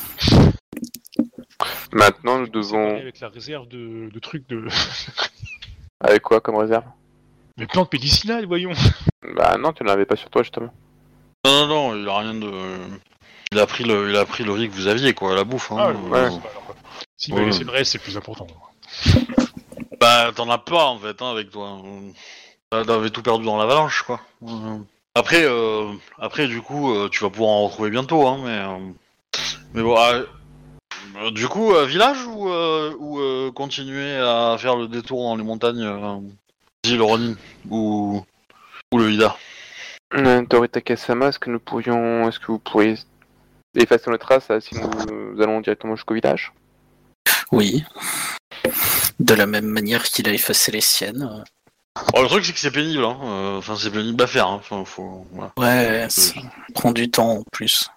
Maintenant 1.91 2.39
nous 2.39 2.47
devons. 2.49 2.97
Avec 2.97 3.19
la 3.19 3.29
réserve 3.29 3.67
de, 3.67 4.09
de 4.11 4.19
trucs 4.19 4.47
de... 4.49 4.65
Avec 6.01 6.21
quoi 6.21 6.41
comme 6.41 6.55
réserve? 6.55 6.83
Les 7.57 7.67
plantes 7.67 7.91
médicinales, 7.93 8.45
voyons. 8.45 8.73
Bah 9.35 9.55
non, 9.57 9.71
tu 9.71 9.83
n'en 9.83 9.93
avais 9.93 10.05
pas 10.05 10.15
sur 10.17 10.29
toi 10.29 10.43
justement. 10.43 10.73
Non, 11.45 11.67
non, 11.67 11.93
non, 11.93 11.95
il 11.95 12.07
a 12.09 12.17
rien 12.19 12.33
de. 12.33 12.51
Il 13.51 13.59
a 13.59 13.65
pris 13.65 13.83
le, 13.85 14.09
il 14.09 14.15
a 14.17 14.25
pris 14.25 14.43
le 14.43 14.51
riz 14.51 14.67
que 14.69 14.73
vous 14.75 14.87
aviez, 14.87 15.13
quoi, 15.13 15.35
la 15.35 15.43
bouffe. 15.45 15.71
Hein. 15.71 15.77
Ah, 15.79 15.87
Euh, 15.89 16.29
ouais. 16.29 16.37
S'il 17.17 17.33
Ouais. 17.33 17.41
m'a 17.41 17.45
laissé 17.47 17.63
le 17.63 17.71
reste, 17.71 17.93
c'est 17.93 17.99
plus 17.99 18.17
important. 18.17 18.47
Bah, 19.99 20.31
t'en 20.35 20.49
as 20.49 20.57
pas 20.57 20.85
en 20.85 20.97
fait, 20.99 21.21
hein, 21.21 21.31
avec 21.31 21.51
toi. 21.51 21.79
T'avais 22.69 23.09
tout 23.09 23.21
perdu 23.21 23.45
dans 23.45 23.57
l'avalanche, 23.57 24.03
quoi. 24.03 24.19
Après, 25.15 25.43
euh, 25.45 25.93
après, 26.19 26.47
du 26.47 26.61
coup, 26.61 26.93
euh, 26.93 27.07
tu 27.09 27.23
vas 27.23 27.29
pouvoir 27.29 27.51
en 27.51 27.67
retrouver 27.67 27.89
bientôt, 27.89 28.27
hein, 28.27 28.39
mais. 28.43 28.57
euh, 28.57 28.91
Mais 29.73 29.81
bon, 29.81 29.95
ah, 29.97 30.21
euh, 31.17 31.31
du 31.31 31.47
coup, 31.47 31.73
euh, 31.73 31.85
village 31.85 32.25
ou, 32.25 32.49
euh, 32.49 32.93
ou 32.99 33.19
euh, 33.19 33.51
continuer 33.51 34.17
à 34.17 34.57
faire 34.59 34.75
le 34.75 34.87
détour 34.87 35.23
dans 35.23 35.37
les 35.37 35.43
montagnes 35.43 35.85
euh, 35.85 36.19
Dis 36.83 36.97
le 36.97 37.03
Ronin 37.03 37.35
ou, 37.69 38.21
ou 38.91 38.97
le 38.97 39.11
Ida 39.11 39.37
Euh, 40.13 40.41
Dorita 40.41 40.81
Kasama, 40.81 41.29
est-ce 41.29 41.39
que 41.39 41.49
nous 41.49 41.59
pourrions. 41.59 42.27
Est-ce 42.27 42.39
que 42.39 42.47
vous 42.47 42.59
pourriez 42.59 42.95
effacer 43.75 44.11
nos 44.11 44.17
traces 44.17 44.51
si 44.59 44.75
nous, 44.75 44.89
nous 45.35 45.41
allons 45.41 45.61
directement 45.61 45.95
jusqu'au 45.95 46.13
village? 46.13 46.51
Oui. 47.51 47.85
De 49.19 49.33
la 49.33 49.45
même 49.45 49.65
manière 49.65 50.03
qu'il 50.03 50.27
a 50.29 50.33
effacé 50.33 50.71
les 50.71 50.81
siennes. 50.81 51.43
Oh, 52.13 52.21
Le 52.21 52.27
truc, 52.27 52.45
c'est 52.45 52.53
que 52.53 52.59
c'est 52.59 52.71
pénible, 52.71 53.03
hein. 53.05 53.17
euh, 53.23 53.57
Enfin, 53.57 53.75
c'est 53.77 53.89
pénible 53.91 54.21
à 54.21 54.27
faire, 54.27 54.47
hein. 54.47 54.59
Enfin, 54.59 54.83
faut. 54.85 55.25
voilà. 55.31 55.51
Ouais, 55.57 56.07
ça 56.09 56.33
prend 56.73 56.91
du 56.91 57.09
temps 57.09 57.29
en 57.37 57.43
plus. 57.51 57.89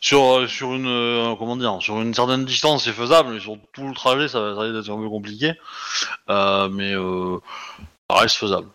Sur, 0.00 0.22
euh, 0.38 0.46
sur 0.46 0.74
une 0.74 0.86
euh, 0.86 1.34
comment 1.36 1.56
dire 1.56 1.78
sur 1.80 2.00
une 2.00 2.12
certaine 2.12 2.44
distance 2.44 2.84
c'est 2.84 2.92
faisable 2.92 3.32
mais 3.32 3.40
sur 3.40 3.56
tout 3.72 3.88
le 3.88 3.94
trajet 3.94 4.28
ça 4.28 4.38
va 4.38 4.70
d'être 4.70 4.90
un 4.90 4.98
peu 4.98 5.08
compliqué 5.08 5.54
Euh, 6.28 6.68
mais 6.68 6.92
euh, 6.92 7.38
ça 8.10 8.18
reste 8.18 8.36
faisable 8.36 8.68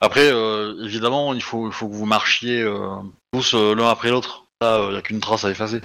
après 0.00 0.30
euh, 0.32 0.76
évidemment 0.84 1.34
il 1.34 1.42
faut 1.42 1.66
il 1.66 1.72
faut 1.72 1.88
que 1.88 1.94
vous 1.94 2.06
marchiez 2.06 2.62
euh, 2.62 2.94
tous 3.32 3.54
euh, 3.54 3.74
l'un 3.74 3.88
après 3.90 4.10
l'autre 4.10 4.44
là 4.60 4.84
il 4.86 4.92
n'y 4.92 4.98
a 4.98 5.02
qu'une 5.02 5.18
trace 5.20 5.44
à 5.44 5.50
effacer 5.50 5.80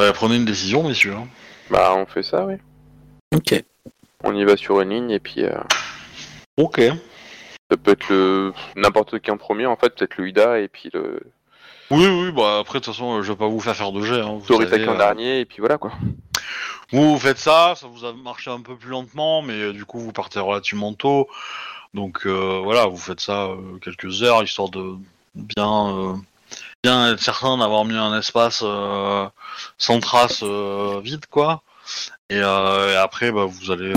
Ouais, 0.00 0.12
prenez 0.12 0.36
une 0.36 0.44
décision 0.44 0.86
messieurs 0.86 1.14
hein. 1.14 1.26
Bah, 1.70 1.92
on 1.96 2.06
fait 2.06 2.22
ça, 2.22 2.46
oui. 2.46 2.54
Ok. 3.34 3.62
On 4.24 4.34
y 4.34 4.44
va 4.44 4.56
sur 4.56 4.80
une 4.80 4.90
ligne 4.90 5.10
et 5.10 5.20
puis. 5.20 5.44
euh, 5.44 5.58
ok 6.56 6.80
ça 7.70 7.76
peut 7.76 7.90
être 7.90 8.08
le. 8.08 8.54
N'importe 8.76 9.18
qui 9.18 9.30
en 9.30 9.36
premier, 9.36 9.66
en 9.66 9.76
fait, 9.76 9.94
peut-être 9.94 10.16
le 10.16 10.28
Ida 10.28 10.58
et 10.60 10.68
puis 10.68 10.88
le. 10.94 11.20
oui 11.90 12.06
oui 12.06 12.32
bah 12.32 12.58
après 12.60 12.80
de 12.80 12.84
toute 12.84 12.94
façon 12.94 13.18
euh, 13.18 13.22
je 13.22 13.30
vais 13.32 13.36
pas 13.38 13.46
vous 13.46 13.60
faire 13.60 13.76
faire 13.76 13.92
de 13.92 14.00
jet 14.02 14.20
hein, 14.20 14.38
vous 14.40 14.46
savez, 14.46 14.88
en 14.88 14.94
euh, 14.94 14.96
dernier 14.96 15.40
et 15.40 15.44
puis 15.44 15.58
voilà 15.60 15.76
quoi. 15.76 15.92
Vous, 16.90 17.12
vous 17.12 17.18
faites 17.18 17.36
ça, 17.38 17.74
ça 17.76 17.86
vous 17.86 18.06
a 18.06 18.14
marché 18.14 18.50
un 18.50 18.62
peu 18.62 18.74
plus 18.74 18.88
lentement, 18.88 19.42
mais 19.42 19.60
euh, 19.60 19.72
du 19.74 19.84
coup 19.84 19.98
vous 19.98 20.12
partez 20.12 20.40
relativement 20.40 20.94
tôt. 20.94 21.28
Donc 21.92 22.22
euh, 22.26 22.60
voilà, 22.64 22.86
vous 22.86 22.96
faites 22.96 23.20
ça 23.20 23.48
euh, 23.48 23.78
quelques 23.82 24.22
heures, 24.22 24.42
histoire 24.42 24.70
de 24.70 24.94
bien, 25.34 25.88
euh, 25.98 26.14
bien 26.82 27.12
être 27.12 27.20
certain 27.20 27.58
d'avoir 27.58 27.84
mis 27.84 27.96
un 27.96 28.16
espace 28.18 28.62
euh, 28.62 29.28
sans 29.78 30.00
trace 30.00 30.40
euh, 30.42 31.00
vide, 31.02 31.26
quoi. 31.30 31.62
Et, 32.30 32.36
euh, 32.36 33.02
après, 33.02 33.32
bah, 33.32 33.46
vous 33.46 33.70
allez 33.70 33.92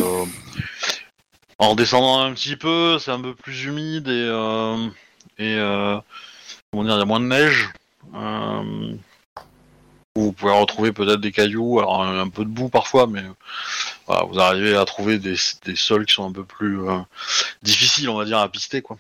en 1.59 1.75
descendant 1.75 2.21
un 2.21 2.33
petit 2.33 2.55
peu, 2.55 2.97
c'est 2.99 3.11
un 3.11 3.21
peu 3.21 3.35
plus 3.35 3.65
humide 3.65 4.07
et, 4.07 4.25
euh, 4.27 4.87
et 5.37 5.53
il 5.53 5.57
y 5.57 5.59
a 5.59 7.05
moins 7.05 7.19
de 7.19 7.25
neige. 7.25 7.69
Vous 10.15 10.33
pouvez 10.33 10.51
retrouver 10.51 10.91
peut-être 10.91 11.21
des 11.21 11.31
cailloux, 11.31 11.79
alors 11.79 12.03
un, 12.03 12.29
peu 12.29 12.43
de 12.43 12.49
boue 12.49 12.67
parfois, 12.69 13.07
mais 13.07 13.23
vous 14.07 14.39
arrivez 14.39 14.75
à 14.75 14.83
trouver 14.85 15.19
des, 15.19 15.35
des 15.65 15.75
sols 15.75 16.05
qui 16.05 16.13
sont 16.13 16.27
un 16.27 16.33
peu 16.33 16.43
plus 16.43 16.79
difficiles, 17.61 18.09
on 18.09 18.17
va 18.17 18.25
dire, 18.25 18.39
à 18.39 18.49
pister, 18.49 18.81
quoi. 18.81 18.97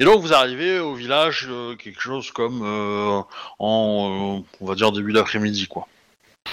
Et 0.00 0.04
donc 0.04 0.20
vous 0.20 0.32
arrivez 0.32 0.78
au 0.78 0.94
village, 0.94 1.46
euh, 1.50 1.76
quelque 1.76 2.00
chose 2.00 2.30
comme 2.30 2.62
euh, 2.62 3.22
en, 3.58 4.38
euh, 4.38 4.44
on 4.60 4.66
va 4.66 4.74
dire, 4.74 4.92
début 4.92 5.12
d'après-midi, 5.12 5.66
quoi. 5.66 5.88
À 6.46 6.50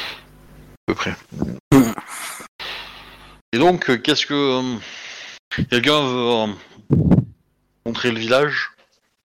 peu 0.88 0.95
près. 0.95 1.16
Et 3.53 3.57
donc, 3.57 4.01
qu'est-ce 4.01 4.26
que... 4.26 4.78
Quelqu'un 5.70 6.01
veut 6.01 6.53
montrer 7.86 8.12
le 8.12 8.20
village? 8.20 8.72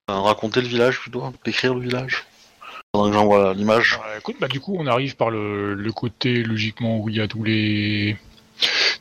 Raconter 0.09 0.61
le 0.61 0.69
village, 0.69 1.01
plutôt 1.01 1.33
Décrire 1.45 1.75
le 1.75 1.81
village? 1.81 2.25
Pendant 2.93 3.09
que 3.09 3.15
j'envoie 3.15 3.55
l'image. 3.55 4.01
Euh, 4.07 4.19
écoute, 4.19 4.37
bah 4.41 4.49
du 4.49 4.61
coup, 4.61 4.77
on 4.79 4.87
arrive 4.87 5.17
par 5.17 5.31
le 5.31 5.91
côté 5.95 6.43
logiquement 6.43 6.99
où 6.99 7.09
il 7.09 7.17
y 7.17 7.21
a 7.21 7.29
tous 7.29 7.45
les 7.45 8.17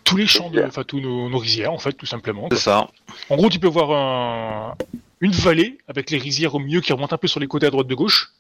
tous 0.05 0.15
les 0.15 0.27
champs, 0.27 0.49
de, 0.49 0.61
enfin 0.63 0.83
tous 0.83 1.01
nos, 1.01 1.27
nos 1.29 1.37
rizières 1.37 1.73
en 1.73 1.77
fait, 1.79 1.91
tout 1.93 2.05
simplement. 2.05 2.47
C'est 2.51 2.59
ça. 2.59 2.87
En 3.29 3.35
gros, 3.35 3.49
tu 3.49 3.59
peux 3.59 3.67
voir 3.67 3.91
un- 3.91 4.75
une 5.19 5.31
vallée 5.31 5.77
avec 5.87 6.09
les 6.11 6.17
rizières 6.17 6.55
au 6.55 6.59
milieu 6.59 6.79
qui 6.79 6.93
remontent 6.93 7.13
un 7.15 7.17
peu 7.17 7.27
sur 7.27 7.39
les 7.41 7.47
côtés 7.47 7.65
à 7.67 7.71
droite 7.71 7.87
de 7.87 7.95
gauche. 7.95 8.31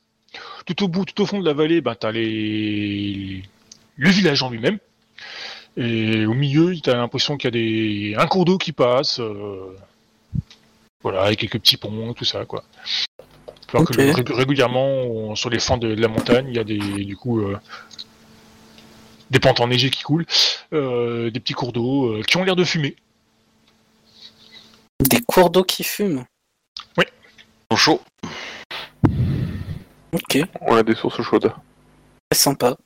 Tout 0.65 0.83
au 0.83 0.87
bout, 0.87 1.05
tout 1.05 1.21
au 1.21 1.25
fond 1.25 1.39
de 1.39 1.45
la 1.45 1.53
vallée, 1.53 1.81
ben, 1.81 1.95
t'as 1.95 2.11
les... 2.11 3.41
le 3.97 4.09
village 4.09 4.41
en 4.43 4.49
lui-même. 4.49 4.77
Et 5.77 6.25
au 6.25 6.33
milieu, 6.33 6.73
t'as 6.81 6.95
l'impression 6.95 7.35
qu'il 7.37 7.47
y 7.47 7.47
a 7.47 7.51
des... 7.51 8.15
un 8.17 8.27
cours 8.27 8.45
d'eau 8.45 8.57
qui 8.57 8.71
passe. 8.71 9.19
euh, 9.19 9.75
Voilà, 11.03 11.23
avec 11.23 11.39
quelques 11.39 11.59
petits 11.59 11.77
ponts, 11.77 12.13
tout 12.13 12.25
ça, 12.25 12.45
quoi. 12.45 12.63
Alors 13.73 13.85
que 13.87 14.33
régulièrement, 14.33 14.87
on- 15.03 15.35
sur 15.35 15.49
les 15.49 15.59
flancs 15.59 15.77
de, 15.77 15.95
de 15.95 16.01
la 16.01 16.07
montagne, 16.07 16.47
il 16.49 16.55
y 16.55 16.59
a 16.59 16.63
des, 16.63 16.77
du 16.79 17.15
coup, 17.17 17.41
euh, 17.41 17.57
des 19.35 19.39
pentes 19.41 19.59
enneigées 19.59 19.89
qui 19.89 20.01
coulent, 20.01 20.25
euh, 20.71 21.29
des 21.29 21.41
petits 21.41 21.53
cours 21.53 21.73
d'eau 21.73 22.05
euh, 22.13 22.21
qui 22.23 22.37
ont 22.37 22.43
l'air 22.45 22.55
de 22.55 22.63
fumer. 22.63 22.95
Des 25.01 25.19
cours 25.21 25.49
d'eau 25.49 25.63
qui 25.65 25.83
fument. 25.83 26.23
Ils 26.97 27.05
sont 27.71 27.75
chauds. 27.77 28.01
Ok, 30.13 30.37
On 30.61 30.75
a 30.77 30.83
des 30.83 30.95
sources 30.95 31.21
chaudes. 31.21 31.51
c'est 32.31 32.39
sympa. 32.39 32.77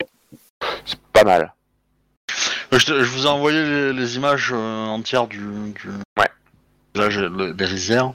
C'est 0.86 1.00
pas 1.14 1.24
mal. 1.24 1.54
Euh, 2.74 2.80
Je, 2.80 2.86
te- 2.88 3.04
je 3.04 3.10
vous 3.12 3.26
ai 3.26 3.30
envoyé 3.30 3.64
les, 3.64 3.93
les 3.93 4.16
images 4.16 4.52
entières 4.52 5.28
du, 5.28 5.38
du 5.38 5.89
Ouais. 6.18 6.30
Village 6.93 7.17
des 7.17 7.65
rizières, 7.65 8.13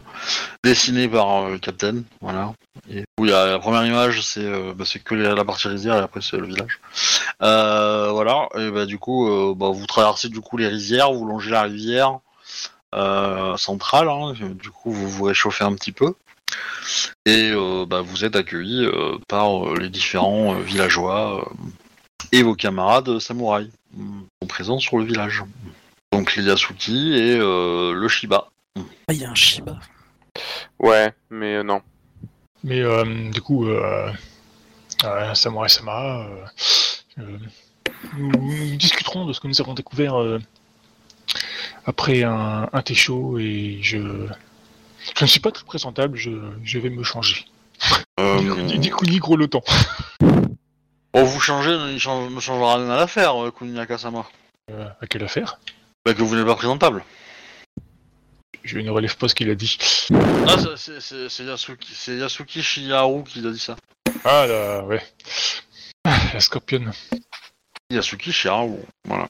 dessinées 0.62 1.08
par 1.08 1.44
euh, 1.44 1.58
Captain, 1.58 2.02
voilà. 2.20 2.52
Et 2.90 3.04
il 3.20 3.28
y 3.28 3.32
a 3.32 3.46
la 3.46 3.58
première 3.58 3.86
image, 3.86 4.22
c'est 4.22 4.44
euh, 4.44 4.72
bah, 4.74 4.84
que 5.04 5.14
la 5.14 5.44
partie 5.44 5.68
rizière 5.68 5.96
et 5.96 6.00
après 6.00 6.20
c'est 6.20 6.36
le 6.36 6.46
village. 6.46 6.80
Euh, 7.42 8.10
voilà. 8.10 8.48
Et 8.56 8.70
bah 8.70 8.86
du 8.86 8.98
coup, 8.98 9.54
bah, 9.56 9.70
vous 9.72 9.86
traversez 9.86 10.28
du 10.28 10.40
coup 10.40 10.56
les 10.56 10.68
rizières, 10.68 11.12
vous 11.12 11.26
longez 11.26 11.50
la 11.50 11.62
rivière 11.62 12.18
centrale. 13.56 14.08
hein, 14.08 14.34
du 14.34 14.70
coup, 14.70 14.92
vous 14.92 15.08
vous 15.08 15.24
réchauffez 15.24 15.64
un 15.64 15.74
petit 15.74 15.92
peu. 15.92 16.14
Et 17.26 17.52
bah, 17.88 18.02
vous 18.02 18.24
êtes 18.24 18.36
accueillis 18.36 18.84
euh, 18.84 19.18
par 19.28 19.74
les 19.74 19.88
différents 19.88 20.54
villageois 20.54 21.48
et 22.32 22.42
vos 22.42 22.54
camarades 22.54 23.18
samouraïs 23.18 23.70
présents 24.48 24.78
sur 24.78 24.98
le 24.98 25.04
village. 25.04 25.42
Donc 26.12 26.36
les 26.36 26.44
Yasuki 26.44 27.14
et 27.14 27.36
le 27.38 28.06
Shiba. 28.08 28.48
Ah, 28.76 29.12
il 29.12 29.20
y 29.20 29.24
a 29.24 29.30
un 29.30 29.34
Shiba. 29.34 29.78
Ouais, 30.78 31.12
mais 31.30 31.56
euh, 31.56 31.62
non. 31.62 31.82
Mais 32.62 32.80
euh, 32.80 33.30
du 33.30 33.40
coup, 33.40 33.66
euh, 33.66 34.10
euh, 35.04 35.34
Samurai 35.34 35.68
Sama, 35.68 36.24
euh, 36.26 36.44
euh, 37.18 37.38
nous, 38.16 38.30
nous 38.30 38.76
discuterons 38.76 39.26
de 39.26 39.32
ce 39.32 39.40
que 39.40 39.46
nous 39.48 39.60
avons 39.60 39.74
découvert 39.74 40.20
euh, 40.20 40.40
après 41.86 42.22
un, 42.24 42.68
un 42.72 42.82
thé 42.82 42.94
chaud 42.94 43.38
et 43.38 43.78
je, 43.82 43.98
je 45.16 45.24
ne 45.24 45.26
suis 45.26 45.40
pas 45.40 45.52
très 45.52 45.64
présentable, 45.64 46.16
je, 46.16 46.30
je 46.64 46.78
vais 46.78 46.90
me 46.90 47.02
changer. 47.04 47.44
Euh, 48.18 48.40
Ni, 48.40 48.78
ni 48.78 48.90
coup 48.90 49.04
ni 49.04 49.18
gros 49.18 49.36
le 49.36 49.46
temps. 49.48 49.64
oh, 51.12 51.24
vous 51.24 51.40
changez, 51.40 51.76
ne 51.76 51.98
changera 51.98 52.76
rien 52.76 52.90
à 52.90 52.96
l'affaire, 52.96 53.34
Kuniaka-sama. 53.56 54.24
Euh, 54.70 54.88
à 55.00 55.06
quelle 55.06 55.24
affaire? 55.24 55.60
Bah, 56.06 56.14
que 56.14 56.22
vous 56.22 56.34
n'êtes 56.34 56.46
pas 56.46 56.56
présentable. 56.56 57.04
Je 58.64 58.78
ne 58.78 58.90
relève 58.90 59.16
pas 59.16 59.28
ce 59.28 59.34
qu'il 59.34 59.50
a 59.50 59.54
dit. 59.54 59.76
Ah, 60.48 60.56
c'est- 60.58 60.76
c'est- 60.76 61.00
c'est 61.00 61.28
c'est 61.28 61.44
Yasuki, 61.44 61.92
c'est 61.94 62.16
Yasuki 62.16 62.62
Shiharu 62.62 63.22
qui 63.24 63.46
a 63.46 63.50
dit 63.50 63.58
ça. 63.58 63.76
Ah 64.24 64.46
là, 64.46 64.82
ouais. 64.84 65.02
Ah, 66.04 66.18
La 66.32 66.40
scorpionne. 66.40 66.92
Yasuki 67.90 68.32
Shiharu, 68.32 68.78
voilà. 69.06 69.28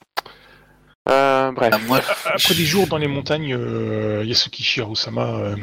Euh, 1.09 1.51
bref. 1.53 1.73
Ah, 1.75 1.79
moi, 1.79 2.01
Après 2.27 2.55
des 2.55 2.65
jours 2.65 2.87
dans 2.87 2.97
les 2.97 3.09
montagnes, 3.09 3.55
euh, 3.55 4.25
Yasuki 4.25 4.63
Shiharu-sama... 4.63 5.27
euh, 5.27 5.57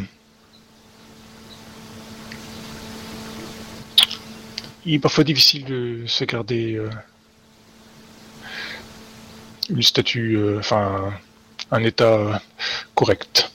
il 4.86 4.95
est 4.95 4.99
parfois 4.99 5.24
difficile 5.24 5.63
de 5.65 6.03
se 6.07 6.24
garder 6.26 6.74
euh, 6.76 6.89
une 9.69 9.82
statue, 9.82 10.36
euh, 10.38 10.59
enfin 10.59 11.13
un 11.72 11.84
état 11.84 12.05
euh, 12.13 12.34
correct. 12.95 13.49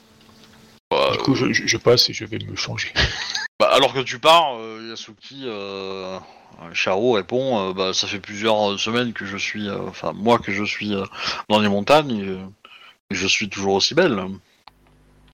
Bah, 1.06 1.12
Du 1.12 1.18
coup, 1.18 1.34
je, 1.34 1.52
je- 1.52 1.66
je 1.66 1.76
passe 1.76 2.08
et 2.10 2.12
je 2.12 2.24
vais 2.24 2.38
me 2.38 2.56
changer. 2.56 2.92
Bah, 3.58 3.70
alors 3.72 3.94
que 3.94 4.00
tu 4.00 4.18
pars, 4.18 4.56
euh, 4.58 4.86
Yasuki, 4.90 5.44
euh, 5.46 6.18
Sharo 6.74 7.12
répond, 7.12 7.70
euh, 7.70 7.72
bah, 7.72 7.94
ça 7.94 8.06
fait 8.06 8.20
plusieurs 8.20 8.78
semaines 8.78 9.14
que 9.14 9.24
je 9.24 9.38
suis, 9.38 9.66
euh, 9.66 9.78
enfin 9.88 10.12
moi 10.14 10.38
que 10.38 10.52
je 10.52 10.62
suis 10.62 10.94
euh, 10.94 11.06
dans 11.48 11.58
les 11.60 11.68
montagnes, 11.70 12.18
et, 12.18 12.28
euh, 12.28 12.36
et 13.10 13.14
je 13.14 13.26
suis 13.26 13.48
toujours 13.48 13.72
aussi 13.72 13.94
belle. 13.94 14.22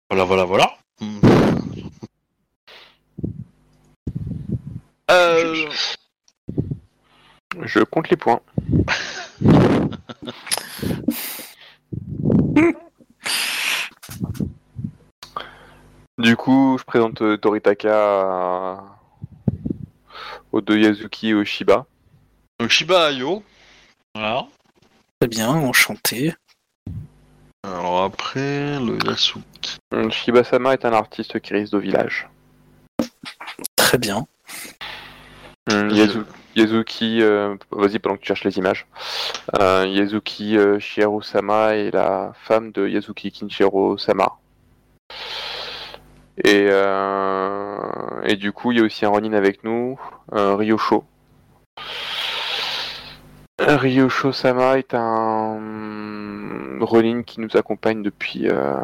Voilà, 0.08 0.22
voilà, 0.22 0.44
voilà. 0.44 0.76
Hmm. 1.00 1.18
Euh, 5.10 5.68
Je 7.64 7.80
compte 7.80 8.08
les 8.08 8.16
points. 8.16 8.40
du 16.18 16.36
coup, 16.36 16.76
je 16.78 16.84
présente 16.84 17.22
euh, 17.22 17.36
Toritaka 17.36 17.90
à- 17.94 18.84
aux 20.52 20.60
deux 20.60 20.78
Yazuki 20.78 21.28
et 21.30 21.34
au 21.34 21.44
Shiba. 21.44 21.86
donc 22.60 22.70
Shiba 22.70 23.06
Ayo. 23.06 23.42
Voilà. 24.14 24.46
Très 25.20 25.28
bien, 25.28 25.48
enchanté. 25.50 26.34
Alors 27.64 28.02
après, 28.02 28.78
le 28.80 28.98
Yasuki. 29.06 29.78
Hum, 29.92 30.10
Shiba-sama 30.10 30.72
est 30.74 30.84
un 30.84 30.92
artiste 30.92 31.38
qui 31.40 31.52
réside 31.52 31.74
au 31.74 31.78
village. 31.78 32.28
Très 33.76 33.98
bien. 33.98 34.26
Yazu- 35.68 36.24
Yazuki, 36.56 37.22
euh, 37.22 37.56
vas-y 37.70 37.98
pendant 38.00 38.16
que 38.16 38.20
tu 38.22 38.26
cherches 38.26 38.44
les 38.44 38.58
images. 38.58 38.86
Euh, 39.60 39.86
Yazuki 39.86 40.58
euh, 40.58 40.78
Shiharu-sama 40.80 41.76
est 41.76 41.92
la 41.92 42.32
femme 42.42 42.72
de 42.72 42.88
Yazuki 42.88 43.30
Kinshiro-sama. 43.30 44.38
Et, 46.38 46.68
euh, 46.70 48.22
et 48.24 48.36
du 48.36 48.52
coup, 48.52 48.72
il 48.72 48.78
y 48.78 48.80
a 48.80 48.84
aussi 48.84 49.04
un 49.04 49.10
Ronin 49.10 49.34
avec 49.34 49.64
nous, 49.64 49.98
euh, 50.32 50.56
Ryosho. 50.56 51.04
Ryosho-sama 53.60 54.78
est 54.78 54.94
un 54.94 55.58
Ronin 56.80 57.22
qui 57.22 57.40
nous 57.40 57.56
accompagne 57.56 58.02
depuis... 58.02 58.48
Euh, 58.48 58.80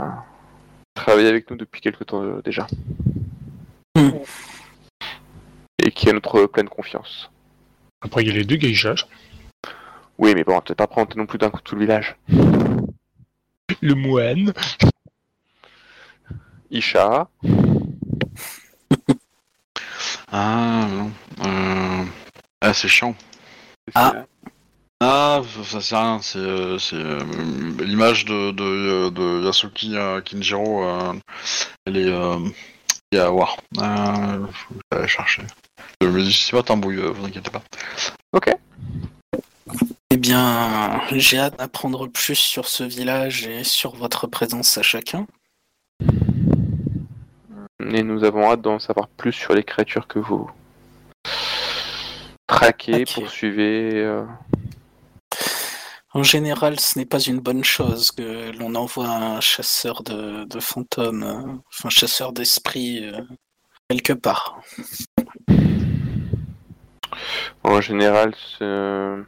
travaille 0.95 1.27
avec 1.27 1.51
nous 1.51 1.57
depuis 1.57 1.81
quelque 1.81 2.05
temps 2.05 2.23
euh, 2.23 2.43
déjà. 2.45 2.67
Hmm. 3.97 4.11
Et 5.83 5.91
qui 5.91 6.11
a 6.11 6.13
notre 6.13 6.47
pleine 6.47 6.69
confiance. 6.69 7.31
Après, 8.03 8.23
il 8.23 8.29
y 8.29 8.31
a 8.31 8.35
les 8.35 8.45
deux 8.45 8.57
geishas. 8.57 9.07
Oui, 10.19 10.35
mais 10.35 10.45
bon, 10.45 10.61
tu 10.61 10.75
pas 10.75 10.87
prendre 10.87 11.17
non 11.17 11.27
plus 11.27 11.39
d'un 11.39 11.51
coup 11.51 11.61
tout 11.63 11.77
le 11.77 11.83
village. 11.83 12.17
Le 13.81 13.95
moine. 13.95 14.53
Isha, 16.71 17.29
Ah 20.31 20.87
non. 20.91 21.11
Euh... 21.45 22.05
Ah 22.61 22.75
c'est 22.75 22.89
chiant. 22.89 23.15
Ah. 23.95 24.25
Ah, 25.01 25.43
ça 25.65 25.81
c'est 25.81 25.97
rien, 25.97 26.19
c'est 26.21 26.39
euh, 26.39 26.77
c'est, 26.79 26.97
euh, 26.97 27.23
l'image 27.79 28.25
de, 28.25 28.51
de, 28.51 29.11
de 29.11 29.45
Yasuki 29.45 29.97
euh, 29.97 30.21
Kinjiro, 30.21 30.83
euh, 30.85 31.15
elle 31.87 31.97
est 31.97 32.09
euh, 32.09 32.37
il 33.13 33.17
y 33.17 33.21
a 33.21 33.27
à 33.27 33.31
voir. 33.31 33.57
Euh, 33.79 34.47
faut 34.53 34.75
que 34.75 34.81
j'aille 34.93 35.09
chercher. 35.09 35.43
Mais 36.03 36.31
c'est 36.33 36.51
pas 36.51 36.65
tambouille, 36.65 36.97
vous 36.97 37.25
inquiétez 37.25 37.51
pas. 37.51 37.63
Ok. 38.33 38.51
Eh 40.11 40.17
bien, 40.17 41.01
j'ai 41.13 41.39
hâte 41.39 41.59
d'apprendre 41.59 42.09
plus 42.09 42.35
sur 42.35 42.67
ce 42.67 42.83
village 42.83 43.47
et 43.47 43.63
sur 43.63 43.95
votre 43.95 44.27
présence 44.27 44.77
à 44.79 44.83
chacun. 44.83 45.27
Et 47.81 48.03
nous 48.03 48.25
avons 48.25 48.51
hâte 48.51 48.61
d'en 48.63 48.79
savoir 48.79 49.09
plus 49.09 49.33
sur 49.33 49.55
les 49.55 49.63
créatures 49.63 50.09
que 50.09 50.19
vous 50.19 50.51
traquez, 52.47 53.05
poursuivez. 53.05 53.93
euh. 53.95 54.25
En 56.13 56.23
général, 56.25 56.81
ce 56.81 56.99
n'est 56.99 57.07
pas 57.07 57.21
une 57.21 57.39
bonne 57.39 57.63
chose 57.63 58.11
que 58.11 58.51
l'on 58.59 58.75
envoie 58.75 59.07
un 59.09 59.41
chasseur 59.41 60.03
de, 60.03 60.45
de 60.45 60.59
fantômes, 60.59 61.23
euh, 61.23 61.53
enfin 61.73 61.89
chasseur 61.89 62.33
d'esprits, 62.33 63.05
euh, 63.05 63.21
quelque 63.89 64.15
part. 64.15 64.61
En 67.63 67.81
général, 67.81 68.35
ce- 68.59 69.23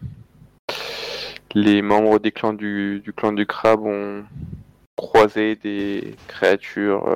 les 1.54 1.82
membres 1.82 2.18
des 2.18 2.32
clans 2.32 2.52
du, 2.54 3.00
du 3.04 3.12
clan 3.12 3.32
du 3.32 3.46
crabe 3.46 3.82
ont 3.84 4.24
croisé 4.96 5.54
des 5.56 6.16
créatures 6.26 7.06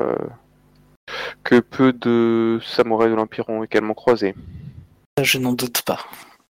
que 1.42 1.60
peu 1.60 1.92
de 1.92 2.60
samouraïs 2.62 3.10
de 3.10 3.16
l'Empire 3.16 3.48
ont 3.48 3.62
également 3.62 3.94
croisées. 3.94 4.34
Ça, 5.18 5.24
Je 5.24 5.38
n'en 5.38 5.52
doute 5.52 5.82
pas. 5.82 6.00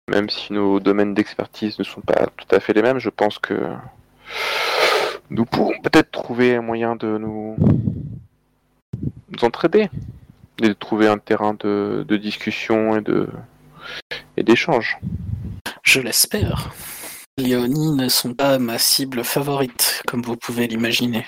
Même 0.10 0.30
si 0.30 0.54
nos 0.54 0.80
domaines 0.80 1.14
d'expertise 1.14 1.80
ne 1.80 1.84
sont 1.84 2.01
pas 2.01 2.28
tout 2.38 2.56
à 2.56 2.60
fait 2.60 2.74
les 2.74 2.82
mêmes, 2.82 2.99
je 2.99 3.10
pense 3.10 3.39
que 3.39 3.74
nous 5.30 5.45
pourrons 5.45 5.80
peut-être 5.82 6.12
trouver 6.12 6.56
un 6.56 6.62
moyen 6.62 6.95
de 6.95 7.18
nous, 7.18 7.56
nous 9.30 9.43
entraider 9.43 9.89
et 10.62 10.68
de 10.68 10.74
trouver 10.74 11.08
un 11.08 11.18
terrain 11.18 11.56
de, 11.60 12.06
de 12.08 12.18
discussion 12.18 12.97
et 12.97 13.01
de 13.01 13.28
et 14.38 14.43
d'échange. 14.43 14.97
Je 15.84 15.99
l'espère. 15.99 16.72
Léonie 17.38 17.91
ne 17.95 18.08
sont 18.10 18.34
pas 18.34 18.60
ma 18.60 18.78
cible 18.78 19.24
favorite, 19.24 20.04
comme 20.08 20.22
vous 20.22 20.38
pouvez 20.38 20.68
l'imaginer. 20.68 21.26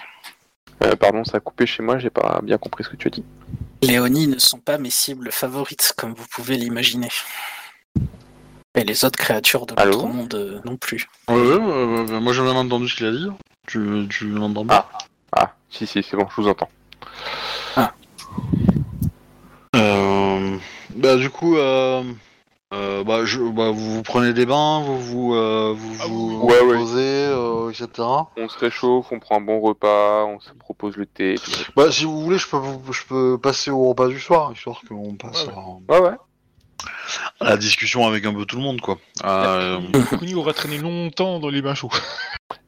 Euh, 0.83 0.95
pardon, 0.95 1.23
ça 1.23 1.37
a 1.37 1.39
coupé 1.39 1.65
chez 1.65 1.81
moi, 1.81 1.97
j'ai 1.97 2.09
pas 2.09 2.41
bien 2.43 2.57
compris 2.57 2.83
ce 2.83 2.89
que 2.89 2.95
tu 2.95 3.07
as 3.07 3.11
dit. 3.11 3.23
Léonie 3.81 4.27
ne 4.27 4.39
sont 4.39 4.59
pas 4.59 4.77
mes 4.77 4.89
cibles 4.89 5.31
favorites, 5.31 5.93
comme 5.97 6.13
vous 6.13 6.25
pouvez 6.29 6.57
l'imaginer. 6.57 7.09
Et 8.75 8.83
les 8.83 9.05
autres 9.05 9.17
créatures 9.17 9.65
de 9.65 9.73
Allô 9.77 9.91
l'autre 9.91 10.07
monde 10.07 10.33
euh, 10.35 10.59
non 10.65 10.75
plus. 10.75 11.07
Ouais, 11.29 11.35
ouais, 11.35 11.55
ouais, 11.55 12.11
ouais, 12.11 12.19
moi 12.19 12.33
j'ai 12.33 12.41
même 12.41 12.57
entendu 12.57 12.89
ce 12.89 12.95
qu'il 12.95 13.05
a 13.05 13.11
dit. 13.11 13.29
Tu, 13.67 14.05
tu 14.09 14.27
l'entends 14.27 14.65
bien 14.65 14.83
Ah, 15.31 15.53
si, 15.69 15.87
si, 15.87 16.03
c'est 16.03 16.17
bon, 16.17 16.27
je 16.29 16.41
vous 16.41 16.47
entends. 16.47 16.69
Euh, 19.75 20.57
bah 20.95 21.17
du 21.17 21.29
coup, 21.29 21.57
euh, 21.57 22.01
euh, 22.75 23.03
bah, 23.03 23.25
je, 23.25 23.39
bah, 23.39 23.71
vous, 23.71 23.95
vous 23.95 24.03
prenez 24.03 24.33
des 24.33 24.45
bains, 24.45 24.81
vous 24.81 24.99
vous, 24.99 25.33
euh, 25.33 25.73
vous, 25.75 25.95
Ah 26.01 26.05
vous. 26.07 26.39
Ouais, 26.43 26.59
ouais. 26.61 26.73
reposez, 26.73 26.97
euh, 26.99 27.69
etc. 27.69 27.87
On 28.37 28.49
se 28.49 28.59
réchauffe, 28.59 29.07
on 29.11 29.19
prend 29.19 29.37
un 29.37 29.41
bon 29.41 29.59
repas, 29.61 30.25
on 30.25 30.39
se 30.39 30.51
propose 30.53 30.97
le 30.97 31.05
thé. 31.05 31.35
Bah 31.75 31.91
si 31.91 32.03
vous 32.05 32.21
voulez, 32.21 32.37
je 32.37 32.47
peux, 32.47 32.57
je 32.91 33.01
peux 33.07 33.37
passer 33.41 33.71
au 33.71 33.85
repas 33.89 34.07
du 34.07 34.19
soir, 34.19 34.51
histoire 34.53 34.81
qu'on 34.87 35.13
passe 35.15 35.47
Ouais, 35.47 35.53
à- 35.53 35.93
Ouais, 36.01 36.07
ouais. 36.09 36.15
à 37.39 37.49
la 37.49 37.57
discussion 37.57 38.05
avec 38.05 38.25
un 38.25 38.33
peu 38.33 38.45
tout 38.45 38.57
le 38.57 38.63
monde, 38.63 38.81
quoi. 38.81 38.97
Euh, 39.23 39.79
Kuni 40.19 40.35
aura 40.35 40.53
traîné 40.53 40.77
longtemps 40.77 41.39
dans 41.39 41.49
les 41.49 41.61
bains 41.61 41.75
chauds. 41.75 41.89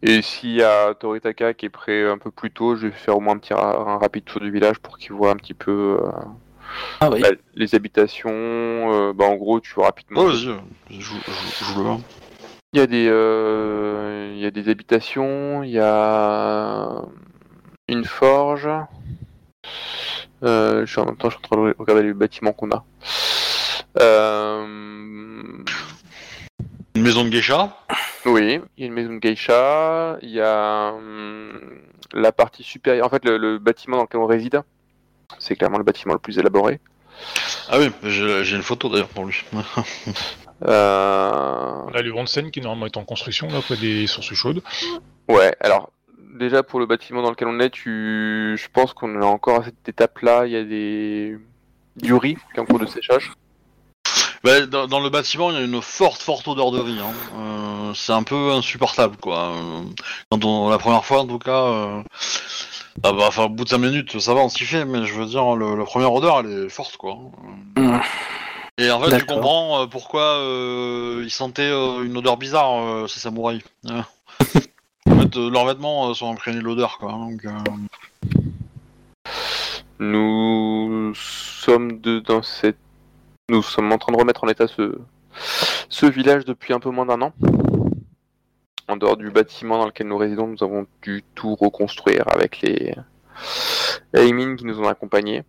Et 0.02 0.22
s'il 0.22 0.52
y 0.54 0.64
a 0.64 0.94
Toritaka 0.96 1.54
qui 1.54 1.66
est 1.68 1.70
prêt 1.70 2.08
un 2.10 2.18
peu 2.18 2.32
plus 2.32 2.52
tôt, 2.52 2.76
je 2.76 2.88
vais 2.88 2.94
faire 2.94 3.18
au 3.18 3.20
moins 3.20 3.34
un 3.36 3.38
petit 3.40 3.54
ra- 3.54 3.78
un 3.88 3.98
rapide 3.98 4.26
tour 4.26 4.42
du 4.42 4.52
village 4.52 4.80
pour 4.80 4.98
qu'il 4.98 5.14
voit 5.14 5.32
un 5.32 5.36
petit 5.36 5.54
peu 5.54 6.00
euh, 6.02 6.10
Ah 7.00 7.10
oui. 7.12 7.22
bah, 7.22 7.30
les 7.56 7.76
habitations. 7.76 8.30
euh, 8.32 9.14
bah, 9.14 9.26
en 9.26 9.36
gros, 9.36 9.60
tu 9.60 9.74
vois 9.74 9.86
rapidement. 9.88 10.24
euh, 10.28 10.32
je, 10.34 10.52
je, 10.90 11.00
je, 11.00 11.66
je 11.66 11.78
le 11.78 11.82
vois. 11.84 12.00
Il 12.74 12.80
y 12.80 12.84
a 12.84 12.88
des, 12.88 13.08
euh, 13.10 14.32
il 14.36 14.40
y 14.40 14.46
a 14.46 14.52
des 14.52 14.70
habitations, 14.70 15.64
il 15.64 15.72
y 15.72 15.80
a 15.80 17.02
une 17.88 18.06
forge. 18.06 18.70
Euh, 20.44 20.86
je 20.86 20.92
suis 20.92 21.00
en 21.02 21.06
même 21.06 21.16
temps, 21.18 21.30
je 21.30 21.38
suis 21.38 21.46
en 21.46 21.48
train 21.50 21.68
de 21.70 21.76
regarder 21.80 22.04
les 22.04 22.14
bâtiments 22.14 22.54
qu'on 22.54 22.70
a. 22.72 22.84
Euh, 24.00 24.66
Une 26.96 27.02
maison 27.02 27.24
de 27.24 27.30
geisha? 27.30 27.76
oui, 28.26 28.60
il 28.78 28.82
y 28.82 28.84
a 28.84 28.88
une 28.88 28.94
maison 28.94 29.14
de 29.14 29.20
geisha. 29.20 30.18
Il 30.22 30.30
y 30.30 30.42
a 30.42 30.92
hum, 30.94 31.60
la 32.14 32.32
partie 32.32 32.64
supérieure. 32.64 33.06
En 33.06 33.10
fait, 33.10 33.26
le, 33.26 33.38
le 33.38 33.58
bâtiment 33.58 33.98
dans 33.98 34.04
lequel 34.04 34.20
on 34.20 34.26
réside, 34.28 34.62
c'est 35.40 35.56
clairement 35.56 35.78
le 35.78 35.84
bâtiment 35.84 36.14
le 36.14 36.20
plus 36.20 36.38
élaboré. 36.40 36.80
Ah 37.70 37.80
oui, 37.80 37.90
j'ai 38.04 38.56
une 38.56 38.64
photo 38.64 38.90
d'ailleurs 38.90 39.10
pour 39.10 39.26
lui. 39.26 39.44
Euh, 40.66 41.84
On 41.86 41.94
a 41.94 42.02
le 42.02 42.50
qui 42.50 42.62
normalement 42.62 42.88
est 42.88 42.98
en 42.98 43.04
construction 43.04 43.48
là, 43.48 43.62
près 43.62 43.78
des 43.78 44.08
sources 44.08 44.34
chaudes. 44.34 44.64
Ouais, 45.30 45.56
alors 45.60 45.92
déjà 46.34 46.64
pour 46.64 46.80
le 46.80 46.88
bâtiment 46.88 47.22
dans 47.22 47.30
lequel 47.30 47.48
on 47.48 47.60
est, 47.60 47.70
tu... 47.70 48.58
je 48.58 48.68
pense 48.74 48.94
qu'on 48.94 49.22
est 49.22 49.24
encore 49.24 49.62
à 49.62 49.66
cette 49.66 49.88
étape-là. 49.88 50.48
Il 50.48 50.54
y 50.54 50.56
a 50.56 50.64
des 50.64 51.38
du 51.98 52.14
riz 52.14 52.36
qui 52.36 52.58
est 52.58 52.60
en 52.60 52.66
cours 52.66 52.80
de 52.80 52.86
séchage. 52.86 53.32
Bah, 54.44 54.66
dans, 54.66 54.88
dans 54.88 55.00
le 55.00 55.10
bâtiment, 55.10 55.50
il 55.52 55.58
y 55.58 55.60
a 55.60 55.64
une 55.64 55.82
forte, 55.82 56.22
forte 56.22 56.48
odeur 56.48 56.72
de 56.72 56.80
riz. 56.80 57.00
Hein. 57.00 57.14
Euh, 57.36 57.94
c'est 57.96 58.14
un 58.14 58.24
peu 58.24 58.52
insupportable, 58.52 59.18
quoi. 59.18 59.56
Euh, 59.56 59.82
Quand 60.32 60.46
on, 60.46 60.70
la 60.70 60.78
première 60.78 61.04
fois, 61.04 61.22
en 61.22 61.28
tout 61.28 61.40
cas, 61.40 61.64
euh, 61.64 62.04
ah 63.04 63.12
bah, 63.14 63.26
enfin, 63.28 63.44
au 63.46 63.50
bout 63.50 63.64
de 63.64 63.70
5 63.70 63.78
minutes, 63.78 64.20
ça 64.20 64.34
va, 64.34 64.42
on 64.42 64.50
s'y 64.50 64.64
fait, 64.66 64.86
mais 64.86 65.06
je 65.06 65.14
veux 65.14 65.26
dire, 65.26 65.56
le- 65.56 65.76
la 65.78 65.84
première 65.86 66.14
odeur, 66.14 66.40
elle 66.40 66.66
est 66.66 66.70
forte, 66.70 66.98
quoi. 66.98 67.18
Mmh. 67.76 67.98
Et 68.80 68.92
en 68.92 69.02
fait, 69.02 69.18
tu 69.18 69.26
comprends 69.26 69.82
euh, 69.84 69.86
pourquoi 69.88 70.22
euh, 70.22 71.22
ils 71.24 71.32
sentaient 71.32 71.64
euh, 71.72 72.04
une 72.04 72.16
odeur 72.18 72.38
bizarre, 72.38 72.84
euh, 72.84 73.08
ces 73.08 73.20
samouraïs. 73.20 73.64
En 75.10 75.22
fait, 75.22 75.36
leurs 75.38 75.66
vêtements 75.66 76.14
sont 76.14 76.30
imprégnés 76.32 76.60
de 76.60 76.64
l'odeur, 76.66 76.98
quoi. 77.00 77.12
Donc, 77.14 77.46
euh, 77.46 77.50
Nous 80.00 81.14
sommes 81.16 82.00
de, 82.02 82.20
dans 82.20 82.44
cette. 82.44 82.78
Nous 83.50 83.64
sommes 83.64 83.92
en 83.92 83.98
train 83.98 84.12
de 84.12 84.18
remettre 84.18 84.44
en 84.44 84.48
état 84.50 84.68
ce, 84.68 84.98
ce 85.90 86.06
village 86.06 86.44
depuis 86.46 86.74
un 86.74 86.80
peu 86.80 86.90
moins 86.90 87.06
d'un 87.06 87.22
an. 87.22 87.32
En 88.88 88.96
dehors 88.96 89.18
du 89.18 89.30
bâtiment 89.30 89.78
dans 89.80 89.86
lequel 89.88 90.08
nous 90.08 90.18
résidons, 90.18 90.48
nous 90.48 90.64
avons 90.64 90.88
dû 91.02 91.24
tout 91.36 91.56
reconstruire 91.56 92.24
avec 92.28 92.62
les 92.62 92.96
Aimin 94.14 94.56
qui 94.56 94.66
nous 94.66 94.80
ont 94.80 94.88
accompagnés. 94.88 95.44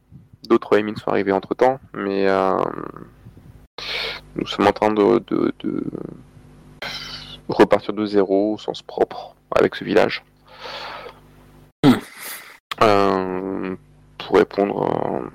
D'autres 0.48 0.76
Aimin 0.76 0.94
sont 0.96 1.10
arrivés 1.10 1.30
entre 1.32 1.54
temps, 1.54 1.78
mais 1.92 2.26
euh, 2.28 2.56
nous 4.34 4.46
sommes 4.46 4.66
en 4.66 4.72
train 4.72 4.90
de, 4.92 5.18
de- 5.28 5.54
de 5.60 5.84
repartir 7.48 7.94
de 7.94 8.04
zéro 8.06 8.54
au 8.54 8.58
sens 8.58 8.82
propre 8.82 9.36
avec 9.54 9.74
ce 9.76 9.84
village. 9.84 10.24
Hmm. 11.84 11.92
Euh, 12.82 13.76
pour 14.18 14.36
répondre 14.36 14.82
euh, 14.82 15.30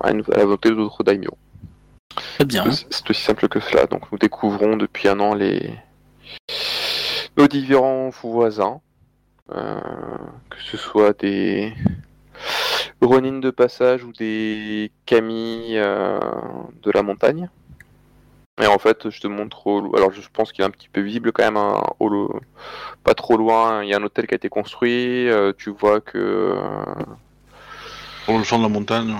à, 0.00 0.10
une- 0.10 0.24
à 0.32 0.38
la 0.38 0.44
volonté 0.44 0.70
d'autres 0.70 1.04
daimyo. 1.04 1.30
Très 2.34 2.44
bien. 2.44 2.64
C'est 2.72 3.08
aussi 3.10 3.22
simple 3.22 3.48
que 3.48 3.60
cela. 3.60 3.86
Donc 3.86 4.10
nous 4.10 4.18
découvrons 4.18 4.76
depuis 4.76 5.08
un 5.08 5.20
an 5.20 5.34
les 5.34 5.72
nos 7.36 7.46
différents 7.48 8.08
voisins, 8.22 8.80
euh, 9.52 9.80
que 10.50 10.56
ce 10.60 10.76
soit 10.76 11.18
des 11.20 11.72
Ronin 13.00 13.38
de 13.38 13.50
passage 13.50 14.04
ou 14.04 14.12
des 14.12 14.90
Kami 15.04 15.72
euh, 15.76 16.18
de 16.82 16.90
la 16.92 17.02
montagne. 17.02 17.48
Et 18.60 18.66
en 18.66 18.78
fait, 18.78 19.10
je 19.10 19.20
te 19.20 19.26
montre. 19.26 19.66
au- 19.66 19.94
Alors, 19.96 20.12
je 20.12 20.20
pense 20.32 20.50
qu'il 20.50 20.62
est 20.62 20.66
un 20.66 20.70
petit 20.70 20.88
peu 20.88 21.02
visible 21.02 21.30
quand 21.30 21.44
même. 21.44 21.58
hein, 21.58 21.82
au 22.00 22.40
Pas 23.04 23.14
trop 23.14 23.36
loin, 23.36 23.84
il 23.84 23.90
y 23.90 23.94
a 23.94 23.98
un 23.98 24.02
hôtel 24.02 24.26
qui 24.26 24.34
a 24.34 24.36
été 24.36 24.48
construit. 24.48 25.28
euh, 25.28 25.52
tu 25.56 25.70
vois 25.70 26.00
que 26.00 26.16
euh, 26.18 27.04
Pour 28.24 28.38
le 28.38 28.44
fond 28.44 28.56
de 28.58 28.62
la 28.62 28.68
montagne. 28.70 29.14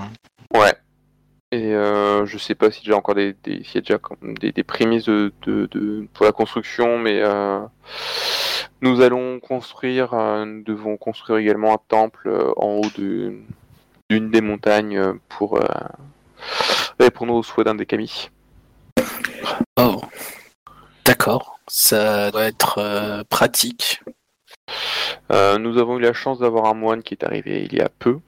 ouais. 0.55 0.73
Et 1.53 1.73
euh, 1.73 2.25
je 2.25 2.37
sais 2.37 2.55
pas 2.55 2.71
s'il 2.71 2.89
y 2.89 2.91
a 2.91 2.97
encore 2.97 3.15
des, 3.15 3.33
des- 3.43 3.63
s'il 3.63 3.75
y 3.75 3.77
a 3.77 3.81
déjà 3.81 3.97
comme 3.97 4.37
des, 4.37 4.51
des 4.51 4.63
prémices 4.63 5.05
de, 5.05 5.31
de- 5.43 5.67
de- 5.71 6.05
pour 6.13 6.25
la 6.25 6.33
construction, 6.33 6.97
mais 6.97 7.21
euh, 7.21 7.59
nous 8.81 8.99
allons 8.99 9.39
construire, 9.39 10.13
euh, 10.13 10.43
nous 10.43 10.63
devons 10.63 10.97
construire 10.97 11.39
également 11.39 11.73
un 11.73 11.79
temple 11.87 12.27
euh, 12.27 12.51
en 12.57 12.81
haut 12.81 12.89
de- 12.97 13.33
d'une 14.09 14.29
des 14.29 14.41
montagnes 14.41 15.13
pour 15.29 15.59
répondre 16.99 17.33
aux 17.33 17.43
souhaits 17.43 17.65
d'un 17.65 17.75
des 17.75 17.85
kami. 17.85 18.29
Oh. 19.77 20.01
D'accord. 21.05 21.59
Ça 21.67 22.31
doit 22.31 22.45
être 22.45 23.23
pratique. 23.29 24.01
Nous 25.29 25.77
avons 25.77 25.97
eu 25.97 26.01
la 26.01 26.13
chance 26.13 26.39
d'avoir 26.39 26.65
un 26.65 26.73
moine 26.73 27.03
qui 27.03 27.13
est 27.15 27.23
arrivé 27.25 27.63
il 27.69 27.77
y 27.77 27.81
a 27.81 27.89
peu 27.89 28.19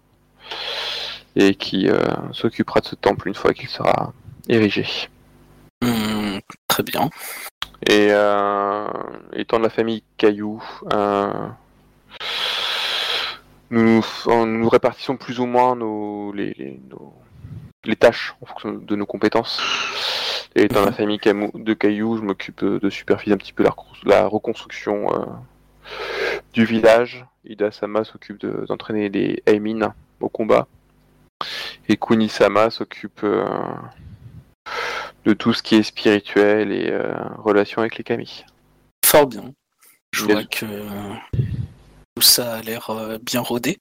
et 1.42 1.56
qui 1.56 1.90
euh, 1.90 1.98
s'occupera 2.34 2.82
de 2.82 2.86
ce 2.86 2.96
temple 2.96 3.30
une 3.30 3.34
fois 3.34 3.54
qu'il 3.54 3.70
sera 3.70 4.12
érigé. 4.50 4.86
Hmm, 5.82 6.40
très 6.68 6.84
bien. 6.84 7.10
Et 7.88 8.10
euh, 8.12 8.88
étant 9.34 9.58
de 9.58 9.64
la 9.64 9.70
famille 9.70 10.04
Caillou, 10.18 10.62
euh, 10.94 11.48
nous, 13.70 14.04
nous 14.28 14.70
répartissons 14.70 15.16
plus 15.16 15.40
ou 15.40 15.46
moins 15.46 15.78
nos, 15.78 16.34
les, 16.34 16.54
les- 16.58 16.82
nos- 16.90 17.14
les 17.86 17.96
tâches 17.96 18.36
en 18.42 18.46
fonction 18.46 18.74
de 18.74 18.96
nos 18.98 19.06
compétences. 19.06 19.62
Et 20.56 20.64
étant 20.64 20.82
de 20.82 20.88
la 20.88 20.92
famille 20.92 21.20
Camou- 21.20 21.52
de 21.54 21.74
Caillou, 21.74 22.18
je 22.18 22.22
m'occupe 22.22 22.66
de 22.66 22.90
superviser 22.90 23.34
un 23.34 23.38
petit 23.38 23.54
peu 23.54 23.64
la, 23.64 23.70
recon- 23.70 23.96
la 24.04 24.26
reconstruction 24.28 25.14
euh, 25.14 25.26
du 26.54 26.66
village. 26.66 27.26
Ida 27.46 27.72
Sama 27.72 28.04
s'occupe 28.04 28.40
de- 28.42 28.66
d'entraîner 28.68 29.08
les 29.08 29.42
Aimin 29.46 29.94
au 30.20 30.28
combat. 30.28 30.68
Et 31.88 31.98
Kuni 31.98 32.30
Sama 32.30 32.70
s'occupe 32.70 33.24
euh, 33.24 33.46
de 35.26 35.34
tout 35.34 35.54
ce 35.54 35.64
qui 35.64 35.76
est 35.76 35.84
spirituel 35.84 36.72
et 36.72 36.90
euh, 36.92 37.14
relation 37.38 37.82
avec 37.82 37.98
les 37.98 38.04
kami. 38.04 38.46
Fort 39.06 39.28
bien. 39.28 39.54
Je 40.12 40.26
vois 40.26 40.44
que 40.44 40.66
tout 42.16 42.22
ça 42.22 42.56
a 42.56 42.62
l'air 42.62 42.90
euh, 42.90 43.18
bien 43.22 43.42
rodé. 43.42 43.80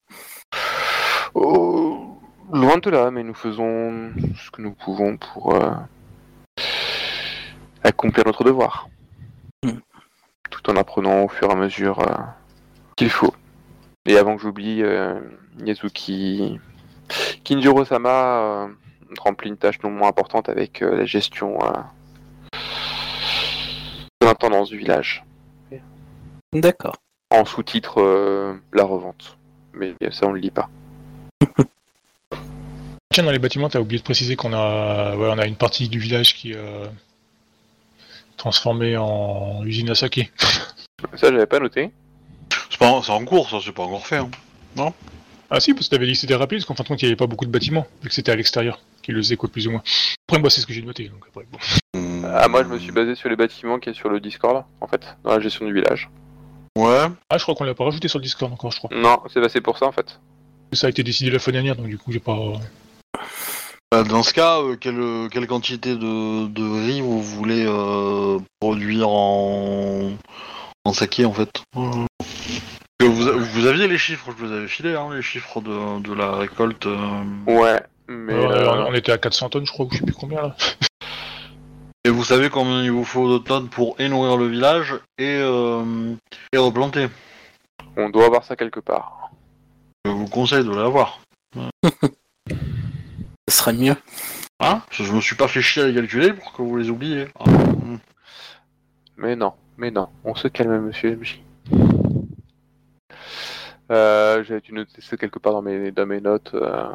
Oh, 1.35 2.19
loin 2.53 2.79
de 2.79 2.91
là, 2.91 3.11
mais 3.11 3.23
nous 3.23 3.35
faisons 3.35 4.13
ce 4.37 4.51
que 4.51 4.63
nous 4.63 4.73
pouvons 4.73 5.17
pour 5.17 5.55
euh, 5.55 5.71
accomplir 7.83 8.25
notre 8.27 8.45
devoir. 8.45 8.89
Hmm. 9.63 9.79
Tout 10.51 10.71
en 10.71 10.77
apprenant 10.77 11.25
au 11.25 11.29
fur 11.29 11.49
et 11.49 11.53
à 11.53 11.57
mesure 11.57 12.01
euh, 12.01 12.17
qu'il 12.97 13.11
faut. 13.11 13.35
Et 14.07 14.17
avant 14.17 14.37
que 14.37 14.43
j'oublie, 14.43 14.83
euh, 14.83 15.21
Yazuki 15.65 16.59
Kinjiro-sama 17.45 18.09
euh, 18.11 18.69
remplit 19.19 19.49
une 19.51 19.57
tâche 19.57 19.79
non 19.83 19.91
moins 19.91 20.09
importante 20.09 20.49
avec 20.49 20.83
euh, 20.83 20.97
la 20.97 21.05
gestion 21.07 21.59
euh, 21.63 21.73
de 24.21 24.27
l'intendance 24.27 24.69
du 24.69 24.79
village. 24.79 25.25
D'accord. 26.53 26.97
En 27.31 27.45
sous-titre, 27.45 28.01
euh, 28.01 28.55
la 28.73 28.85
revente. 28.85 29.37
Mais 29.75 29.95
ça, 30.11 30.27
on 30.27 30.33
le 30.33 30.41
lit 30.41 30.51
pas. 30.51 30.69
Tiens, 33.13 33.25
dans 33.25 33.31
les 33.31 33.39
bâtiments, 33.39 33.69
t'as 33.69 33.81
oublié 33.81 33.99
de 33.99 34.05
préciser 34.05 34.37
qu'on 34.37 34.53
a, 34.53 35.15
ouais, 35.17 35.29
on 35.31 35.39
a 35.39 35.47
une 35.47 35.57
partie 35.57 35.89
du 35.89 35.99
village 35.99 36.35
qui 36.35 36.53
est 36.53 36.57
euh, 36.57 36.87
transformée 38.37 38.97
en 38.97 39.63
usine 39.65 39.91
à 39.91 39.95
saké. 39.95 40.31
Ça, 41.15 41.31
j'avais 41.31 41.47
pas 41.47 41.59
noté. 41.61 41.91
C'est 42.71 42.79
pas- 42.79 42.91
en 42.93 43.25
cours, 43.25 43.49
ça, 43.51 43.59
c'est 43.65 43.73
pas 43.73 43.83
encore 43.83 44.07
fait. 44.07 44.19
hein. 44.77 44.93
Ah 45.51 45.61
si, 45.61 45.73
parce 45.73 45.87
que 45.87 45.95
t'avais 45.95 46.07
dit 46.07 46.13
que 46.13 46.19
c'était 46.19 46.35
rapide, 46.35 46.59
parce 46.59 46.67
qu'en 46.67 46.75
fin 46.75 46.83
de 46.83 46.89
compte, 46.89 47.01
il 47.03 47.07
n'y 47.07 47.11
avait 47.11 47.17
pas 47.17 47.27
beaucoup 47.27 47.47
de 47.47 47.51
bâtiments, 47.51 47.87
vu 48.03 48.09
que 48.09 48.15
c'était 48.15 48.33
à 48.33 48.37
l'extérieur, 48.37 48.81
qui 49.03 49.13
le 49.13 49.23
faisaient 49.23 49.37
quoi, 49.37 49.49
plus 49.49 49.67
ou 49.67 49.71
moins. 49.71 49.83
Après, 50.29 50.41
moi, 50.41 50.51
c'est 50.51 50.61
ce 50.61 50.67
que 50.67 50.75
j'ai 50.75 50.83
noté, 50.83 51.09
donc 51.09 51.25
après, 51.27 51.47
bon. 51.51 51.59
Ah, 52.27 52.49
moi, 52.49 52.65
je 52.65 52.69
me 52.69 52.79
suis 52.79 52.93
basé 52.93 53.15
sur 53.15 53.31
les 53.31 53.37
bâtiments 53.37 53.79
qui 53.79 53.89
est 53.89 53.95
sur 53.95 54.11
le 54.11 54.21
Discord, 54.21 54.65
en 54.81 54.87
fait, 54.87 55.17
dans 55.25 55.31
la 55.31 55.41
gestion 55.41 55.65
du 55.65 55.73
village. 55.73 56.11
Ouais. 56.77 57.07
Ah, 57.31 57.39
je 57.39 57.43
crois 57.43 57.55
qu'on 57.55 57.65
l'a 57.65 57.75
pas 57.75 57.85
rajouté 57.85 58.09
sur 58.09 58.19
le 58.19 58.25
Discord 58.25 58.53
encore, 58.53 58.73
je 58.73 58.79
crois. 58.79 58.91
Non, 58.95 59.21
c'est 59.33 59.41
passé 59.41 59.63
pour 59.63 59.79
ça, 59.79 59.87
en 59.87 59.93
fait. 59.93 60.21
Ça 60.75 60.87
a 60.87 60.91
été 60.91 61.03
décidé 61.03 61.31
la 61.31 61.39
fois 61.39 61.53
dernière, 61.53 61.77
donc 61.77 61.87
du 61.87 61.97
coup, 61.97 62.13
j'ai 62.13 62.21
pas... 62.21 62.37
Bah, 63.91 64.03
dans 64.03 64.23
ce 64.23 64.35
cas, 64.35 64.61
euh, 64.61 64.77
quelle, 64.77 65.31
quelle 65.31 65.47
quantité 65.47 65.97
de, 65.97 66.47
de 66.47 66.87
riz 66.87 67.01
vous 67.01 67.23
voulez 67.23 67.65
euh, 67.67 68.39
produire 68.61 69.09
en, 69.09 70.11
en 70.85 70.93
saké 70.93 71.25
en 71.25 71.33
fait? 71.33 71.63
Vous, 73.33 73.67
aviez 73.67 73.89
les 73.89 73.99
chiffres, 73.99 74.31
je 74.37 74.45
vous 74.45 74.53
avais 74.53 74.69
filé, 74.69 74.95
hein, 74.95 75.09
les 75.15 75.23
chiffres 75.23 75.61
de, 75.61 76.01
de 76.01 76.13
la 76.15 76.37
récolte. 76.37 76.87
euh. 76.87 77.23
Ouais, 77.47 77.81
mais... 78.09 78.35
Euh, 78.35 78.87
On 78.87 78.95
était 78.95 79.13
à 79.13 79.19
400 79.19 79.51
tonnes, 79.51 79.67
je 79.67 79.73
crois, 79.73 79.87
ou 79.87 79.91
je 79.93 79.99
sais 79.99 80.05
plus 80.05 80.15
combien, 80.15 80.43
là. 80.43 80.57
Et 82.05 82.11
vous 82.11 82.25
savez 82.25 82.49
combien 82.49 82.83
il 82.83 82.91
vous 82.91 83.05
faut 83.05 83.39
de 83.39 83.45
tonnes 83.45 83.69
pour 83.69 83.97
et 83.99 84.09
nourrir 84.09 84.39
le 84.39 84.47
village 84.47 84.95
et, 85.19 85.41
euh, 85.43 86.15
et 86.53 86.57
replanter 86.57 87.09
on 87.99 88.11
doit 88.11 88.27
avoir 88.27 88.45
ça 88.45 88.57
quelque 88.57 88.81
part. 88.81 89.31
Je 90.05 90.11
vous 90.11 90.29
conseille 90.29 90.65
de 90.65 90.71
l'avoir. 90.71 91.21
Ce 93.49 93.57
serait 93.57 93.73
mieux. 93.73 93.97
Hein? 94.61 94.83
Parce 94.87 94.99
que 94.99 95.05
je 95.05 95.13
me 95.13 95.21
suis 95.21 95.37
pas 95.37 95.49
fait 95.49 95.63
chier 95.63 95.83
à 95.83 95.89
les 95.89 95.95
calculer 95.95 96.33
pour 96.33 96.53
que 96.53 96.63
vous 96.63 96.77
les 96.77 96.91
oubliez. 96.91 97.29
Ah, 97.39 97.51
hmm. 97.51 97.99
Mais 99.17 99.37
non, 99.37 99.55
mais 99.77 99.91
non, 99.91 100.09
on 100.25 100.35
se 100.35 100.49
calme, 100.49 100.81
monsieur 100.81 101.17
MJ. 101.17 101.41
Euh, 103.91 104.45
J'avais 104.45 104.61
dû 104.61 104.73
noter 104.73 105.01
ça 105.01 105.17
quelque 105.17 105.39
part 105.39 105.53
dans 105.53 105.63
mes, 105.63 105.91
dans 105.91 106.07
mes 106.07 106.21
notes. 106.21 106.51
euh. 106.55 106.89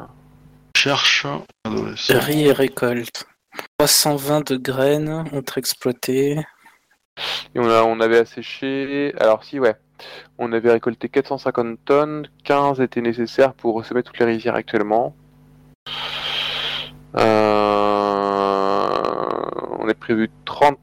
Cherche. 0.75 1.25
adolescent. 1.65 2.19
Riz 2.19 2.45
et 2.47 2.51
récolte. 2.51 3.25
320 3.77 4.51
de 4.51 4.57
graines 4.57 5.25
ont 5.31 5.39
été 5.41 5.59
exploitées. 5.59 6.39
Et 7.53 7.59
on, 7.59 7.69
a, 7.69 7.83
on 7.83 7.99
avait 7.99 8.17
asséché... 8.19 9.13
Alors 9.19 9.43
si, 9.43 9.59
ouais. 9.59 9.75
On 10.37 10.51
avait 10.51 10.71
récolté 10.71 11.07
450 11.07 11.77
tonnes, 11.85 12.27
15 12.43 12.81
étaient 12.81 13.01
nécessaires 13.01 13.53
pour 13.53 13.75
ressemer 13.75 14.03
toutes 14.03 14.17
les 14.19 14.25
rizières 14.25 14.55
actuellement. 14.55 15.15
Euh, 17.15 18.89
On 19.79 19.87
est 19.87 19.93
prévu 19.93 20.29
30, 20.45 20.77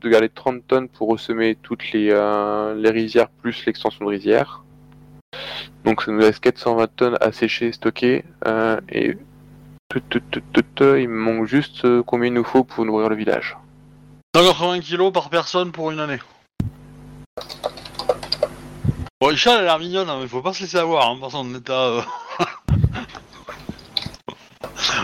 de 0.00 0.08
garder 0.08 0.28
30 0.28 0.66
tonnes 0.66 0.88
pour 0.88 1.08
ressemer 1.08 1.56
toutes 1.62 1.90
les, 1.92 2.08
euh, 2.10 2.74
les 2.74 2.90
rizières 2.90 3.28
plus 3.28 3.64
l'extension 3.66 4.04
de 4.04 4.10
rizière. 4.10 4.63
Donc 5.84 6.02
ça 6.02 6.10
nous 6.12 6.18
reste 6.20 6.40
420 6.40 6.86
tonnes 6.96 7.18
à 7.20 7.30
sécher, 7.32 7.72
stocker. 7.72 8.24
euh, 8.46 8.80
et 8.88 9.16
tout, 9.88 10.00
tout, 10.08 10.20
tout, 10.30 10.40
tout, 10.52 10.62
tout, 10.74 10.94
il 10.96 11.08
me 11.08 11.16
manque 11.18 11.46
juste 11.46 11.84
euh, 11.84 12.02
combien 12.02 12.28
il 12.28 12.34
nous 12.34 12.44
faut 12.44 12.64
pour 12.64 12.84
nourrir 12.84 13.08
le 13.08 13.16
village. 13.16 13.56
180 14.34 14.80
kilos 14.80 15.12
par 15.12 15.30
personne 15.30 15.70
pour 15.72 15.90
une 15.90 16.00
année. 16.00 16.18
Bon, 19.20 19.30
Isha, 19.30 19.52
elle 19.54 19.60
a 19.60 19.62
l'air 19.62 19.78
mignonne, 19.78 20.08
hein, 20.10 20.18
mais 20.20 20.26
faut 20.28 20.42
pas 20.42 20.52
se 20.52 20.62
laisser 20.62 20.78
avoir 20.78 21.08
hein, 21.10 21.18
par 21.20 21.30
son 21.30 21.54
état. 21.54 21.72
euh, 21.88 22.02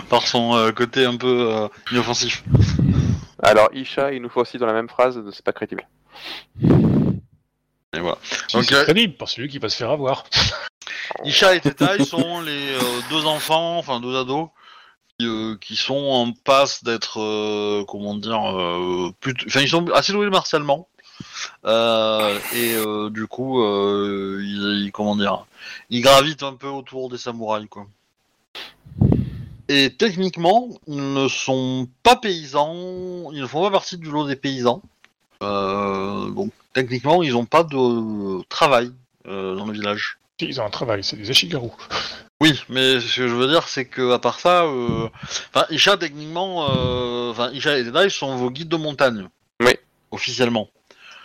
par 0.09 0.27
son 0.27 0.55
euh, 0.57 0.73
côté 0.73 1.05
un 1.05 1.17
peu 1.17 1.53
euh, 1.53 1.69
inoffensif. 1.93 2.43
Alors 3.43 3.69
Isha, 3.73 4.13
il 4.13 4.21
nous 4.23 4.29
faut 4.29 4.41
aussi 4.41 4.59
dans 4.59 4.67
la 4.67 4.73
même 4.73 4.89
phrase, 4.89 5.21
c'est 5.33 5.45
pas 5.45 5.53
crédible. 5.53 5.87
Et 7.93 7.99
voilà. 7.99 8.19
Si, 8.49 8.57
Donc, 8.57 8.65
c'est 8.65 8.75
euh, 8.75 8.85
crédible, 8.85 9.15
par 9.15 9.29
celui 9.29 9.49
qui 9.49 9.59
va 9.59 9.69
se 9.69 9.77
faire 9.77 9.91
avoir. 9.91 10.25
Isha 11.25 11.55
et 11.55 11.61
Teta, 11.61 11.97
ils 11.97 12.07
sont 12.07 12.41
les 12.41 12.73
euh, 12.75 13.01
deux 13.11 13.27
enfants, 13.27 13.79
enfin 13.79 14.01
deux 14.01 14.17
ados, 14.17 14.49
qui, 15.19 15.27
euh, 15.27 15.57
sont 15.75 15.95
en 15.95 16.33
passe 16.33 16.83
d'être, 16.85 17.21
euh, 17.21 17.85
comment 17.87 18.15
dire, 18.15 18.43
plutôt- 19.21 19.47
enfin 19.47 19.61
ils 19.61 19.69
sont 19.69 19.87
assez 19.91 20.13
doués 20.13 20.31
martialement. 20.31 20.89
Et 21.67 22.75
du 23.11 23.27
coup, 23.27 23.63
ils, 23.63 24.91
comment 24.93 25.17
dire, 25.17 25.45
ils 25.91 26.01
gravitent 26.01 26.43
un 26.43 26.55
peu 26.55 26.69
autour 26.69 27.11
des 27.11 27.19
samouraïs, 27.19 27.69
quoi. 27.69 27.87
Et 29.69 29.95
techniquement, 29.97 30.69
ils 30.89 31.13
ne 31.13 31.29
sont 31.29 31.87
pas 32.03 32.17
paysans, 32.17 33.31
ils 33.33 33.41
ne 33.43 33.47
font 33.47 33.63
pas 33.63 33.71
partie 33.71 33.99
du 33.99 34.11
lot 34.11 34.27
des 34.27 34.37
paysans. 34.37 34.83
Donc 35.41 36.51
techniquement, 36.73 37.23
ils 37.23 37.33
n'ont 37.33 37.45
pas 37.45 37.63
de 37.63 38.43
travail 38.49 38.91
dans 39.27 39.67
le 39.67 39.73
village. 39.73 40.19
Ils 40.43 40.61
ont 40.61 40.65
un 40.67 40.71
travail, 40.71 41.03
c'est 41.05 41.17
des 41.17 41.31
Ashigaru. 41.31 41.71
Oui, 42.41 42.59
mais 42.69 43.01
ce 43.01 43.17
que 43.17 43.29
je 43.29 43.35
veux 43.35 43.49
dire, 43.49 43.69
c'est 43.69 43.85
que 43.85 44.13
à 44.13 44.19
part 44.19 44.41
ça, 44.41 44.65
euh... 44.65 45.09
enfin, 45.55 45.67
Isha 45.71 45.97
techniquement, 45.97 46.69
euh... 46.71 47.31
enfin, 47.31 47.51
Isha 47.53 47.79
et 47.79 47.85
Tedai 47.85 48.09
sont 48.09 48.37
vos 48.37 48.51
guides 48.51 48.69
de 48.69 48.77
montagne. 48.77 49.29
Oui. 49.61 49.77
Officiellement. 50.11 50.69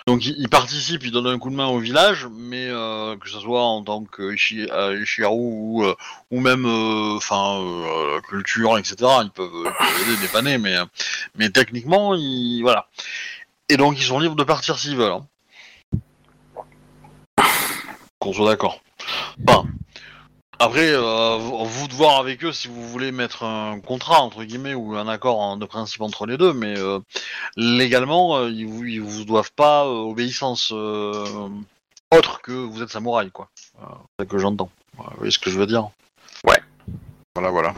Donc 0.07 0.24
ils, 0.26 0.36
ils 0.38 0.49
participent, 0.49 1.03
ils 1.03 1.11
donnent 1.11 1.26
un 1.28 1.39
coup 1.39 1.49
de 1.49 1.55
main 1.55 1.66
au 1.68 1.80
village, 1.80 2.28
mais 2.32 2.68
euh, 2.70 3.16
que 3.18 3.28
ce 3.28 3.39
soit 3.39 3.63
en 3.63 3.84
tant 3.84 4.03
que 4.03 4.34
Ishi- 4.34 4.70
euh, 4.72 5.03
ou, 5.32 5.84
euh, 5.84 5.95
ou 6.30 6.39
même, 6.41 6.66
enfin, 7.16 7.59
euh, 7.61 8.22
culture, 8.22 8.78
etc. 8.78 8.95
Ils 9.24 9.32
peuvent, 9.34 9.49
ils 9.55 9.63
peuvent 9.63 10.01
aider, 10.07 10.22
dépanner, 10.22 10.57
mais, 10.59 10.76
mais 11.36 11.49
techniquement, 11.49 12.13
ils, 12.13 12.61
voilà. 12.61 12.88
Et 13.70 13.78
donc 13.78 13.97
ils 13.97 14.03
sont 14.03 14.20
libres 14.20 14.36
de 14.36 14.43
partir 14.43 14.78
s'ils 14.78 14.95
veulent. 14.95 15.13
hein. 15.13 15.26
Qu'on 18.20 18.34
soit 18.34 18.49
d'accord. 18.49 18.82
Enfin, 19.47 19.66
après, 20.60 20.89
euh, 20.91 21.38
vous 21.38 21.88
de 21.88 21.93
voir 21.93 22.18
avec 22.20 22.43
eux 22.45 22.53
si 22.53 22.68
vous 22.70 22.88
voulez 22.88 23.12
mettre 23.12 23.43
un 23.43 23.80
contrat 23.82 24.22
entre 24.22 24.43
guillemets 24.43 24.74
ou 24.74 24.95
un 24.95 25.08
accord 25.08 25.39
en- 25.39 25.58
de 25.58 25.66
principe 25.66 26.01
entre 26.01 26.26
les 26.26 26.38
deux, 26.38 26.53
mais 26.53 26.78
euh, 26.78 26.99
légalement, 27.58 28.38
euh, 28.38 28.49
ils, 28.49 28.66
vous, 28.66 28.86
ils 28.86 29.01
vous 29.01 29.26
doivent 29.26 29.51
pas 29.56 29.86
euh, 29.86 29.89
obéissance 29.89 30.72
euh, 30.74 31.49
autre 32.12 32.41
que 32.41 32.53
vous 32.53 32.82
êtes 32.82 32.89
samouraï, 32.89 33.32
quoi. 33.32 33.49
Euh, 33.82 33.86
c'est 34.20 34.24
ça 34.26 34.30
que 34.30 34.38
j'entends. 34.38 34.70
Vous 34.97 35.03
voyez 35.18 35.32
ce 35.32 35.39
que 35.39 35.49
je 35.49 35.60
veux 35.60 35.66
dire 35.68 35.89
Ouais. 36.47 36.62
Voilà, 37.36 37.49
voilà. 37.49 37.74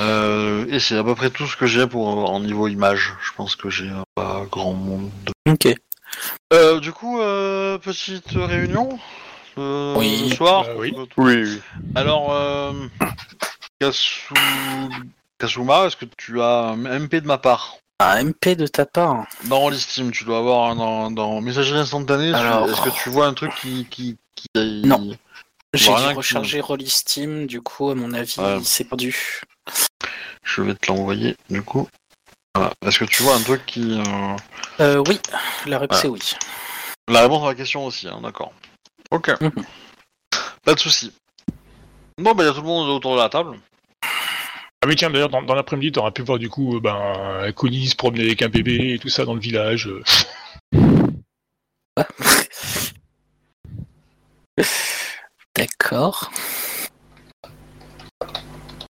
Euh, 0.00 0.66
et 0.70 0.78
c'est 0.78 0.96
à 0.96 1.02
peu 1.02 1.14
près 1.16 1.30
tout 1.30 1.46
ce 1.46 1.56
que 1.56 1.66
j'ai 1.66 1.86
pour 1.88 2.06
en 2.30 2.38
niveau 2.40 2.68
image. 2.68 3.14
Je 3.20 3.32
pense 3.36 3.56
que 3.56 3.70
j'ai 3.70 3.88
euh, 3.90 4.02
pas 4.14 4.44
grand 4.52 4.74
monde. 4.74 5.10
Ok. 5.48 5.66
Euh, 6.52 6.78
du 6.78 6.92
coup, 6.92 7.20
euh, 7.20 7.78
petite 7.78 8.30
réunion 8.32 8.98
euh, 9.58 9.94
Oui. 9.96 10.28
ce 10.30 10.36
soir. 10.36 10.64
Euh, 10.68 10.74
oui. 10.78 10.92
Oui, 11.16 11.34
oui. 11.42 11.60
Alors, 11.94 12.32
euh, 12.32 12.72
Kasu... 13.80 14.32
Kasuma, 15.38 15.86
est-ce 15.86 15.96
que 15.96 16.04
tu 16.16 16.40
as 16.42 16.70
un 16.70 16.98
MP 16.98 17.16
de 17.20 17.26
ma 17.26 17.38
part 17.38 17.76
Un 18.00 18.24
MP 18.24 18.56
de 18.56 18.66
ta 18.66 18.86
part. 18.86 19.24
Dans 19.44 19.68
l'Steam, 19.68 20.10
tu 20.10 20.24
dois 20.24 20.38
avoir 20.38 20.70
un 20.70 20.76
dans, 20.76 21.10
dans 21.10 21.40
messagerie 21.40 21.78
instantanée. 21.78 22.32
Alors- 22.34 22.68
Est-ce 22.68 22.80
que 22.80 22.90
tu 23.02 23.08
vois 23.10 23.26
un 23.26 23.34
truc 23.34 23.52
qui. 23.60 23.86
qui, 23.88 24.16
qui... 24.34 24.48
Non. 24.84 25.10
J'ai 25.74 25.92
dû 25.94 25.96
qui- 26.08 26.14
recharger 26.14 26.60
Rollisteam, 26.60 27.46
du 27.46 27.60
coup, 27.60 27.90
à 27.90 27.94
mon 27.94 28.12
avis, 28.14 28.34
Ouais. 28.38 28.58
il 28.58 28.64
s'est 28.64 28.84
perdu. 28.84 29.42
Je 30.42 30.62
vais 30.62 30.74
te 30.74 30.90
l'envoyer, 30.90 31.36
du 31.50 31.62
coup. 31.62 31.86
Voilà. 32.54 32.72
Est-ce 32.84 32.98
que 32.98 33.04
tu 33.04 33.22
vois 33.22 33.34
un 33.36 33.42
truc 33.42 33.64
qui. 33.66 34.00
euh, 34.00 34.36
Euh, 34.80 35.04
oui, 35.06 35.20
la 35.66 35.78
réponse 35.78 36.04
est 36.04 36.08
oui. 36.08 36.20
La 37.06 37.20
réponse 37.22 37.44
à 37.44 37.48
la 37.48 37.54
question 37.54 37.84
aussi, 37.86 38.08
hein, 38.08 38.20
d'accord. 38.22 38.52
Ok. 39.10 39.30
Mhm. 39.40 39.64
Pas 40.64 40.74
de 40.74 40.78
souci. 40.80 41.12
Bon, 42.18 42.34
bah, 42.34 42.42
il 42.44 42.46
y 42.46 42.50
a 42.50 42.52
tout 42.52 42.60
le 42.60 42.66
monde 42.66 42.88
autour 42.90 43.14
de 43.16 43.20
la 43.20 43.28
table. 43.28 43.58
Ah 44.80 44.86
mais 44.86 44.94
tiens, 44.94 45.10
d'ailleurs, 45.10 45.28
dans, 45.28 45.42
dans 45.42 45.54
l'après-midi, 45.54 45.92
t'aurais 45.92 46.12
pu 46.12 46.22
voir 46.22 46.38
du 46.38 46.48
coup 46.48 46.76
euh, 46.76 46.80
ben, 46.80 47.50
Connie 47.52 47.86
se 47.88 47.96
promener 47.96 48.24
avec 48.26 48.42
un 48.42 48.48
bébé 48.48 48.94
et 48.94 48.98
tout 48.98 49.08
ça 49.08 49.24
dans 49.24 49.34
le 49.34 49.40
village. 49.40 49.88
euh. 49.88 50.02
D'accord. 55.56 56.30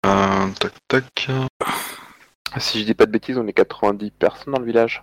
Euh, 0.05 0.47
tac, 0.59 0.73
tac. 0.87 1.27
Si 2.57 2.79
je 2.81 2.85
dis 2.85 2.93
pas 2.93 3.05
de 3.05 3.11
bêtises, 3.11 3.37
on 3.37 3.47
est 3.47 3.53
90 3.53 4.11
personnes 4.11 4.53
dans 4.53 4.59
le 4.59 4.65
village. 4.65 5.01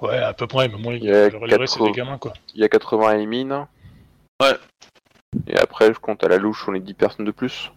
Ouais, 0.00 0.16
à 0.18 0.32
peu 0.32 0.46
près, 0.46 0.68
mais 0.68 0.78
moi, 0.78 0.94
Il 0.94 1.04
y 1.04 1.10
a 1.12 1.28
le 1.28 1.36
reste, 1.38 1.74
c'est 1.74 1.78
quatre- 1.78 1.84
des 1.84 1.92
gamins, 1.92 2.18
quoi. 2.18 2.32
Il 2.54 2.60
y 2.60 2.64
a 2.64 2.68
80 2.68 3.18
émines. 3.18 3.66
Ouais. 4.42 4.58
Et 5.46 5.56
après, 5.58 5.86
je 5.94 5.98
compte 5.98 6.22
à 6.24 6.28
la 6.28 6.36
louche, 6.36 6.64
on 6.68 6.74
est 6.74 6.80
10 6.80 6.94
personnes 6.94 7.24
de 7.24 7.30
plus. 7.30 7.70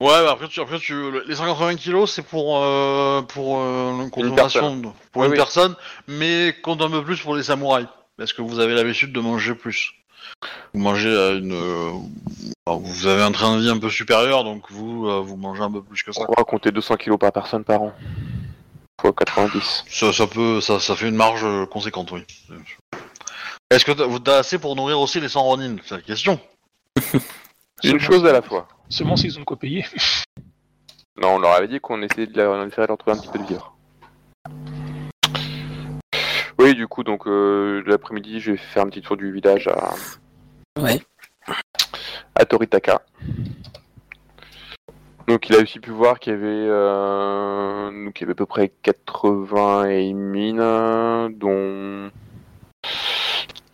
Ouais, 0.00 0.08
bah 0.24 0.32
après, 0.32 0.48
tu, 0.48 0.60
après 0.60 0.78
tu, 0.78 0.94
les 1.26 1.36
180 1.36 1.76
kilos, 1.76 2.12
c'est 2.12 2.22
pour, 2.26 2.58
euh, 2.62 3.22
pour 3.22 3.60
euh, 3.60 4.02
une 4.02 4.10
consommation 4.10 4.76
de- 4.76 4.88
pour 5.12 5.22
Oui, 5.22 5.26
une 5.26 5.32
oui. 5.32 5.36
personne, 5.38 5.74
mais 6.06 6.54
compte 6.62 6.82
un 6.82 6.90
peu 6.90 7.02
plus 7.02 7.18
pour 7.20 7.34
les 7.34 7.42
samouraïs. 7.44 7.86
Parce 8.18 8.32
que 8.32 8.42
vous 8.42 8.58
avez 8.58 8.74
l'habitude 8.74 9.12
de 9.12 9.20
manger 9.20 9.54
plus. 9.54 9.92
Vous 10.74 10.80
mangez 10.80 11.08
à 11.16 11.30
une. 11.32 11.52
euh, 11.52 11.92
enfin, 12.66 12.80
vous 12.82 13.06
avez 13.06 13.22
un 13.22 13.32
train 13.32 13.56
de 13.56 13.62
vie 13.62 13.70
un 13.70 13.78
peu 13.78 13.88
supérieur, 13.88 14.44
donc 14.44 14.70
vous, 14.70 15.06
euh, 15.08 15.20
vous 15.20 15.36
mangez 15.36 15.62
un 15.62 15.70
peu 15.70 15.82
plus 15.82 16.02
que 16.02 16.12
ça. 16.12 16.22
On 16.28 16.34
va 16.36 16.44
compter 16.44 16.72
200 16.72 16.96
kilos 16.96 17.18
par 17.18 17.32
personne 17.32 17.64
par 17.64 17.80
an. 17.82 17.92
Fois 19.00 19.12
90. 19.12 19.84
Ça, 19.88 20.12
ça 20.12 20.26
peut, 20.26 20.60
ça, 20.60 20.78
ça 20.80 20.94
fait 20.96 21.08
une 21.08 21.14
marge 21.16 21.46
conséquente, 21.70 22.10
oui. 22.12 22.24
Est-ce 23.70 23.84
que 23.84 23.92
t'as- 23.92 24.06
vous 24.06 24.18
t'as 24.20 24.38
assez 24.38 24.58
pour 24.58 24.76
nourrir 24.76 25.00
aussi 25.00 25.20
les 25.20 25.28
100 25.28 25.42
Ronin 25.42 25.76
C'est 25.84 25.96
la 25.96 26.02
question. 26.02 26.38
Une 27.84 27.98
chose 27.98 28.24
à 28.24 28.32
la 28.32 28.42
fois. 28.42 28.68
Seulement 28.88 29.16
s'ils 29.16 29.36
ont 29.36 29.40
de 29.40 29.44
quoi 29.44 29.58
payer. 29.58 29.84
Non, 31.18 31.36
on 31.36 31.38
leur 31.38 31.52
avait 31.52 31.66
dit 31.68 31.80
qu'on 31.80 32.02
essayait 32.02 32.26
de 32.26 32.36
leur, 32.36 32.52
on 32.52 32.66
essaierait 32.66 32.82
de 32.82 32.88
leur 32.88 32.98
trouver 32.98 33.16
un 33.16 33.20
petit 33.20 33.28
peu 33.30 33.38
de 33.38 33.44
vivre. 33.44 33.74
Oui, 36.58 36.74
du 36.74 36.86
coup, 36.86 37.02
donc 37.04 37.26
euh, 37.26 37.82
l'après-midi, 37.86 38.38
je 38.38 38.50
vais 38.52 38.58
faire 38.58 38.82
un 38.82 38.90
petit 38.90 39.00
tour 39.00 39.16
du 39.16 39.32
village 39.32 39.66
à, 39.66 39.94
Ouais. 40.78 41.00
à 42.34 42.44
Toritaka. 42.44 43.00
Donc, 45.26 45.48
il 45.48 45.56
a 45.56 45.60
aussi 45.60 45.80
pu 45.80 45.90
voir 45.90 46.18
qu'il 46.20 46.34
y 46.34 46.36
avait, 46.36 46.44
euh, 46.46 48.04
donc, 48.04 48.20
il 48.20 48.24
y 48.24 48.24
avait 48.24 48.32
à 48.32 48.36
peu 48.36 48.44
près 48.44 48.70
80 48.82 50.12
mines, 50.12 51.34
dont 51.38 52.10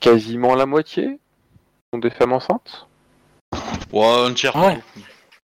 quasiment 0.03 0.55
la 0.55 0.67
moitié 0.67 1.19
sont 1.93 1.99
des 1.99 2.11
femmes 2.11 2.33
enceintes. 2.35 2.87
Ouais, 3.93 4.05
un 4.27 4.35
tiers. 4.35 4.55
Ouais. 4.57 4.79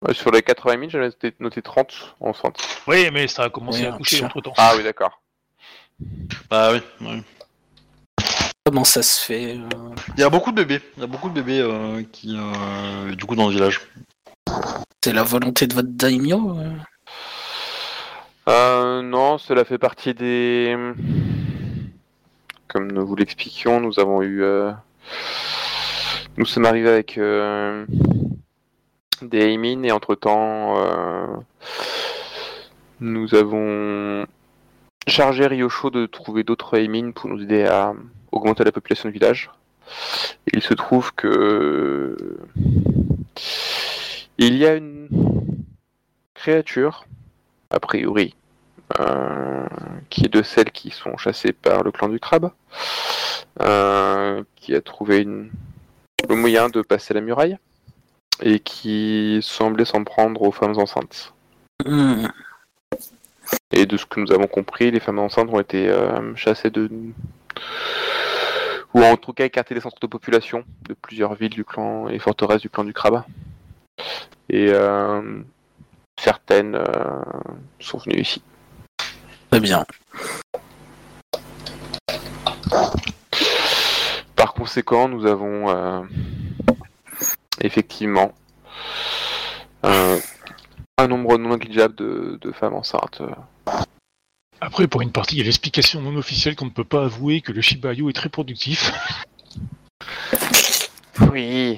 Ouais, 0.03 0.14
sur 0.14 0.30
les 0.30 0.42
80 0.42 0.78
000, 0.78 0.90
j'avais 0.90 1.07
noté- 1.09 1.34
noté 1.40 1.62
30 1.62 2.16
enceintes. 2.20 2.59
Oui, 2.86 3.09
mais 3.12 3.26
ça 3.28 3.44
a 3.44 3.50
commencé 3.50 3.80
Oui, 3.80 3.86
à 3.86 3.92
coucher 3.92 4.24
entre 4.24 4.40
temps. 4.40 4.53
Ah 4.57 4.74
oui, 4.76 4.84
d'accord. 4.84 5.20
Bah 6.50 6.72
oui. 6.72 6.80
oui. 7.00 7.22
Comment 8.64 8.84
ça 8.84 9.03
se 9.03 9.24
fait 9.24 9.57
euh, 9.57 9.68
Il 10.16 10.20
y 10.20 10.24
a 10.24 10.30
beaucoup 10.30 10.50
de 10.50 10.57
bébés. 10.57 10.80
Il 10.96 11.00
y 11.00 11.05
a 11.05 11.07
beaucoup 11.07 11.28
de 11.28 11.34
bébés 11.34 11.61
euh, 11.61 12.03
qui, 12.12 12.36
euh, 12.36 13.14
du 13.14 13.24
coup, 13.24 13.36
dans 13.36 13.46
le 13.48 13.53
village. 13.55 13.80
C'est 15.05 15.12
la 15.12 15.22
volonté 15.22 15.66
de 15.66 15.74
votre 15.74 15.88
daimyo 15.88 16.57
euh 16.59 16.70
Euh, 18.48 19.03
non, 19.03 19.38
cela 19.38 19.64
fait 19.64 19.78
partie 19.78 20.14
des. 20.14 20.76
Comme 22.72 22.90
nous 22.90 23.07
vous 23.07 23.16
l'expliquions, 23.16 23.80
nous 23.80 24.00
avons 24.00 24.22
eu. 24.22 24.42
euh, 24.42 24.72
Nous 26.38 26.46
sommes 26.46 26.64
arrivés 26.64 26.88
avec 26.88 27.18
euh, 27.18 27.84
des 29.20 29.53
Aimin 29.53 29.82
et 29.82 29.92
entre 29.92 30.14
temps, 30.14 31.44
nous 33.00 33.34
avons 33.34 34.24
chargé 35.07 35.46
Ryosho 35.46 35.90
de 35.90 36.07
trouver 36.07 36.44
d'autres 36.44 36.78
Aimin 36.78 37.11
pour 37.11 37.28
nous 37.28 37.42
aider 37.42 37.64
à 37.66 37.92
augmenter 38.30 38.64
la 38.64 38.72
population 38.72 39.11
du 39.11 39.12
village. 39.12 39.50
Il 40.54 40.62
se 40.62 40.72
trouve 40.72 41.12
que. 41.14 42.16
Il 44.38 44.57
y 44.57 44.64
a 44.64 44.76
une 44.76 45.08
créature, 46.32 47.04
a 47.70 47.78
priori, 47.80 48.34
euh, 49.01 49.67
qui 50.11 50.25
est 50.27 50.33
de 50.33 50.43
celles 50.43 50.71
qui 50.71 50.91
sont 50.91 51.17
chassées 51.17 51.53
par 51.53 51.83
le 51.83 51.93
clan 51.93 52.09
du 52.09 52.21
crabe, 52.21 52.51
euh, 53.61 54.43
qui 54.57 54.75
a 54.75 54.81
trouvé 54.81 55.21
une- 55.23 55.51
le 56.29 56.35
moyen 56.35 56.69
de 56.69 56.83
passer 56.83 57.14
la 57.14 57.21
muraille 57.21 57.59
et 58.43 58.61
qui 58.61 59.41
semblait 59.43 59.85
s'en 59.85 60.05
prendre 60.05 60.43
aux 60.43 60.53
femmes 60.53 60.79
enceintes. 60.79 61.33
Hmm. 61.85 62.27
Et 63.73 63.87
de 63.87 63.97
ce 63.97 64.07
que 64.07 64.21
nous 64.21 64.33
avons 64.33 64.47
compris, 64.47 64.91
les 64.91 65.01
femmes 65.01 65.19
enceintes 65.19 65.49
ont 65.51 65.61
été 65.61 65.89
euh, 65.89 66.35
chassées 66.37 66.71
de. 66.71 66.89
ou 68.95 69.03
en 69.03 69.17
tout 69.17 69.33
cas 69.33 69.47
écartées 69.47 69.75
des 69.75 69.81
centres 69.81 70.01
de 70.01 70.07
population 70.07 70.64
de 70.83 70.95
plusieurs 70.95 71.35
villes 71.35 71.51
du 71.51 71.64
clan 71.64 72.09
et 72.09 72.19
forteresses 72.19 72.61
du 72.61 72.69
clan 72.69 72.85
du 72.85 72.93
crabe. 72.93 73.23
Et 74.51 74.71
certaines 76.19 76.77
sont 77.81 77.99
venues 77.99 78.21
ici. 78.21 78.43
Très 79.53 79.61
bien. 79.61 79.84
Par 84.34 84.54
conséquent, 84.54 85.11
nous 85.11 85.26
avons 85.26 85.68
euh, 85.68 86.00
effectivement 87.61 88.33
un, 89.83 90.16
un 90.96 91.07
nombre 91.07 91.37
non 91.37 91.50
négligeable 91.50 91.95
de, 91.96 92.38
de 92.41 92.53
femmes 92.53 92.72
enceintes. 92.72 93.20
euh. 93.20 93.74
Après, 94.62 94.87
pour 94.87 95.03
une 95.03 95.12
partie, 95.12 95.34
il 95.34 95.38
y 95.41 95.42
a 95.42 95.45
l'explication 95.45 96.00
non 96.00 96.16
officielle 96.16 96.57
qu'on 96.57 96.64
ne 96.64 96.70
peut 96.70 96.83
pas 96.83 97.04
avouer 97.04 97.42
que 97.42 97.53
le 97.53 97.61
Shiba 97.61 97.92
Inu 97.92 98.08
est 98.08 98.14
très 98.14 98.30
productif. 98.30 98.91
Oui. 101.30 101.76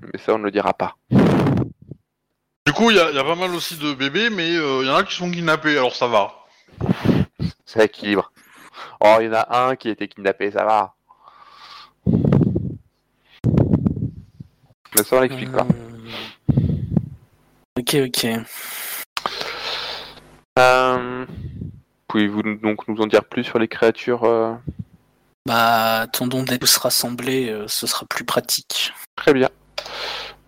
Mais 0.00 0.18
ça, 0.24 0.32
on 0.32 0.38
ne 0.38 0.44
le 0.44 0.50
dira 0.52 0.72
pas. 0.72 0.96
Du 2.66 2.72
coup, 2.72 2.90
il 2.90 2.96
y, 2.96 3.00
a 3.00 3.10
il 3.10 3.16
y 3.16 3.18
a 3.18 3.24
pas 3.24 3.34
mal 3.34 3.54
aussi 3.54 3.76
de 3.76 3.94
bébés, 3.94 4.30
mais 4.30 4.50
euh, 4.56 4.80
il 4.82 4.86
y 4.86 4.90
en 4.90 4.96
a 4.96 5.04
qui 5.04 5.14
sont 5.14 5.30
kidnappés, 5.30 5.76
alors 5.78 5.94
ça 5.94 6.06
va. 6.06 6.32
Ça 7.64 7.84
équilibre. 7.84 8.32
Oh, 9.00 9.16
il 9.20 9.26
y 9.26 9.28
en 9.28 9.34
a 9.34 9.68
un 9.68 9.76
qui 9.76 9.88
a 9.88 9.92
été 9.92 10.08
kidnappé, 10.08 10.50
ça 10.50 10.64
va. 10.64 10.94
Mais 14.96 15.04
ça, 15.04 15.16
on 15.16 15.20
l'explique 15.20 15.52
pas. 15.52 15.66
Euh, 15.70 15.90
Ok, 17.78 17.94
ok. 17.94 18.26
Euh, 20.58 21.26
Pouvez-vous 22.08 22.42
donc 22.56 22.86
nous 22.88 23.00
en 23.00 23.06
dire 23.06 23.24
plus 23.24 23.44
sur 23.44 23.58
les 23.58 23.68
créatures 23.68 24.24
euh, 24.24 24.52
Bah, 25.46 26.00
attendons 26.00 26.42
d'être 26.42 26.60
tous 26.60 26.76
rassemblés, 26.76 27.48
euh, 27.48 27.66
ce 27.68 27.86
sera 27.86 28.04
plus 28.06 28.24
pratique. 28.24 28.92
Très 29.16 29.32
bien. 29.32 29.48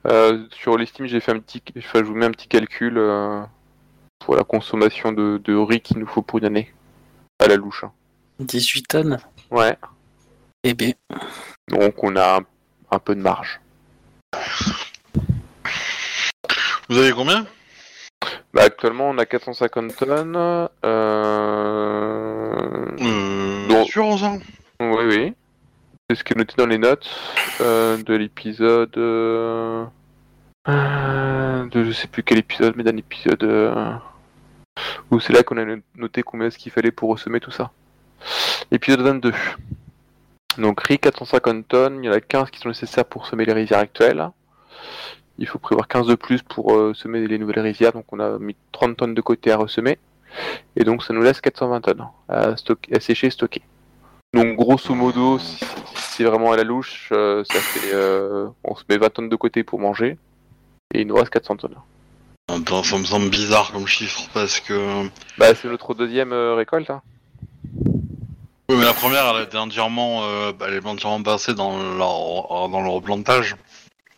Euh, 0.07 0.47
sur 0.51 0.77
l'estime, 0.77 1.07
j'ai 1.07 1.20
fait 1.20 1.33
un 1.33 1.39
petit, 1.39 1.62
enfin, 1.79 2.01
je 2.01 2.05
vous 2.05 2.15
mets 2.15 2.27
un 2.27 2.31
petit 2.33 2.49
calcul 2.49 2.99
euh, 2.99 3.41
pour 4.19 4.35
la 4.37 4.45
consommation 4.45 5.12
de, 5.12 5.41
de 5.45 5.55
riz 5.55 5.81
qu'il 5.81 5.99
nous 5.99 6.07
faut 6.07 6.23
pour 6.23 6.39
une 6.41 6.47
année. 6.47 6.73
À 7.39 7.47
la 7.47 7.57
louche. 7.57 7.85
hein. 7.85 7.93
18 8.41 8.89
tonnes 8.89 9.19
Ouais. 9.51 9.77
Eh 10.65 10.74
bien, 10.74 10.93
Donc 11.69 12.03
on 12.03 12.16
a 12.16 12.39
un, 12.39 12.41
un 12.91 12.99
peu 12.99 13.15
de 13.15 13.20
marge. 13.20 13.61
Vous 16.89 16.99
avez 16.99 17.12
combien? 17.12 17.47
Bah, 18.53 18.62
actuellement, 18.65 19.11
on 19.11 19.19
a 19.19 19.27
450 19.27 19.97
tonnes. 19.97 20.35
Euh... 20.37 20.66
Euh... 20.85 22.87
Non. 23.69 23.85
Sûr, 23.85 24.19
ça 24.19 24.33
Oui, 24.81 25.05
oui. 25.07 25.35
C'est 26.12 26.18
ce 26.18 26.24
qui 26.24 26.34
est 26.34 26.36
noté 26.36 26.55
dans 26.59 26.66
les 26.66 26.76
notes 26.76 27.09
euh, 27.62 27.97
de 27.97 28.12
l'épisode. 28.12 28.93
euh, 28.98 29.86
euh, 30.68 31.66
de 31.70 31.84
je 31.84 31.90
sais 31.93 32.06
plus 32.06 32.22
quel 32.22 32.36
épisode, 32.36 32.74
mais 32.76 32.82
d'un 32.82 32.98
épisode. 32.98 33.43
euh, 33.44 33.94
où 35.10 35.20
c'est 35.20 35.32
là 35.32 35.43
qu'on 35.43 35.56
a 35.56 35.64
noté 35.97 36.22
combien 36.22 36.48
est-ce 36.48 36.59
qu'il 36.59 36.70
fallait 36.70 36.90
pour 36.90 37.09
ressemer 37.09 37.40
tout 37.40 37.51
ça. 37.51 37.70
Épisode 38.70 39.01
22. 39.01 39.32
Donc, 40.59 40.82
riz 40.82 40.98
450 40.98 41.66
tonnes, 41.66 42.05
il 42.05 42.09
y 42.09 42.10
en 42.10 42.12
a 42.12 42.20
15 42.20 42.51
qui 42.51 42.60
sont 42.60 42.68
nécessaires 42.68 43.06
pour 43.06 43.26
semer 43.26 43.47
les 43.47 43.55
rizières 43.55 43.78
actuelles. 43.78 44.28
Il 45.39 45.47
faut 45.48 45.59
prévoir 45.59 45.89
15 45.89 46.09
de 46.09 46.14
plus 46.14 46.43
pour 46.43 46.94
semer 46.94 47.26
les 47.26 47.39
nouvelles 47.39 47.60
rizières, 47.60 47.94
donc 47.94 48.05
on 48.12 48.20
a 48.20 48.39
mis 48.39 48.55
30 48.72 48.98
tonnes 48.98 49.14
de 49.14 49.20
côté 49.22 49.51
à 49.51 49.56
ressemer. 49.56 49.98
Et 50.76 50.84
donc 50.84 51.05
ça 51.05 51.14
nous 51.14 51.22
laisse 51.22 51.40
420 51.40 51.80
tonnes 51.80 52.06
à, 52.28 52.55
stocker, 52.59 52.94
à 52.94 53.01
sécher 53.01 53.28
et 53.28 53.30
stocker. 53.30 53.62
Donc 54.34 54.56
grosso 54.56 54.94
modo, 54.94 55.38
si 55.38 55.64
c'est 55.94 56.24
vraiment 56.24 56.52
à 56.52 56.56
la 56.56 56.64
louche, 56.64 57.09
euh, 57.12 57.44
ça 57.44 57.60
fait, 57.60 57.92
euh, 57.92 58.48
on 58.64 58.74
se 58.74 58.84
met 58.88 58.96
20 58.96 59.10
tonnes 59.10 59.28
de 59.28 59.36
côté 59.36 59.62
pour 59.62 59.78
manger, 59.78 60.16
et 60.94 61.02
il 61.02 61.06
nous 61.06 61.14
reste 61.14 61.30
400 61.30 61.56
tonnes. 61.56 61.76
Attends, 62.48 62.82
ça 62.82 62.98
me 62.98 63.04
semble 63.04 63.28
bizarre 63.28 63.72
comme 63.72 63.86
chiffre, 63.86 64.22
parce 64.32 64.60
que... 64.60 65.06
Bah 65.38 65.54
c'est 65.54 65.68
notre 65.68 65.94
deuxième 65.94 66.32
euh, 66.32 66.54
récolte. 66.54 66.90
Hein. 66.90 67.02
Oui, 68.68 68.76
mais 68.78 68.84
la 68.84 68.94
première, 68.94 69.26
elle 69.28 69.42
a 69.42 69.42
été 69.42 69.59
entièrement, 69.59 70.22
euh, 70.24 70.52
bah, 70.52 70.66
elle 70.68 70.74
est 70.74 70.86
entièrement 70.86 71.22
passée 71.22 71.54
dans 71.54 71.78
le, 71.78 71.98
dans 71.98 72.80
le 72.80 72.88
replantage. 72.88 73.56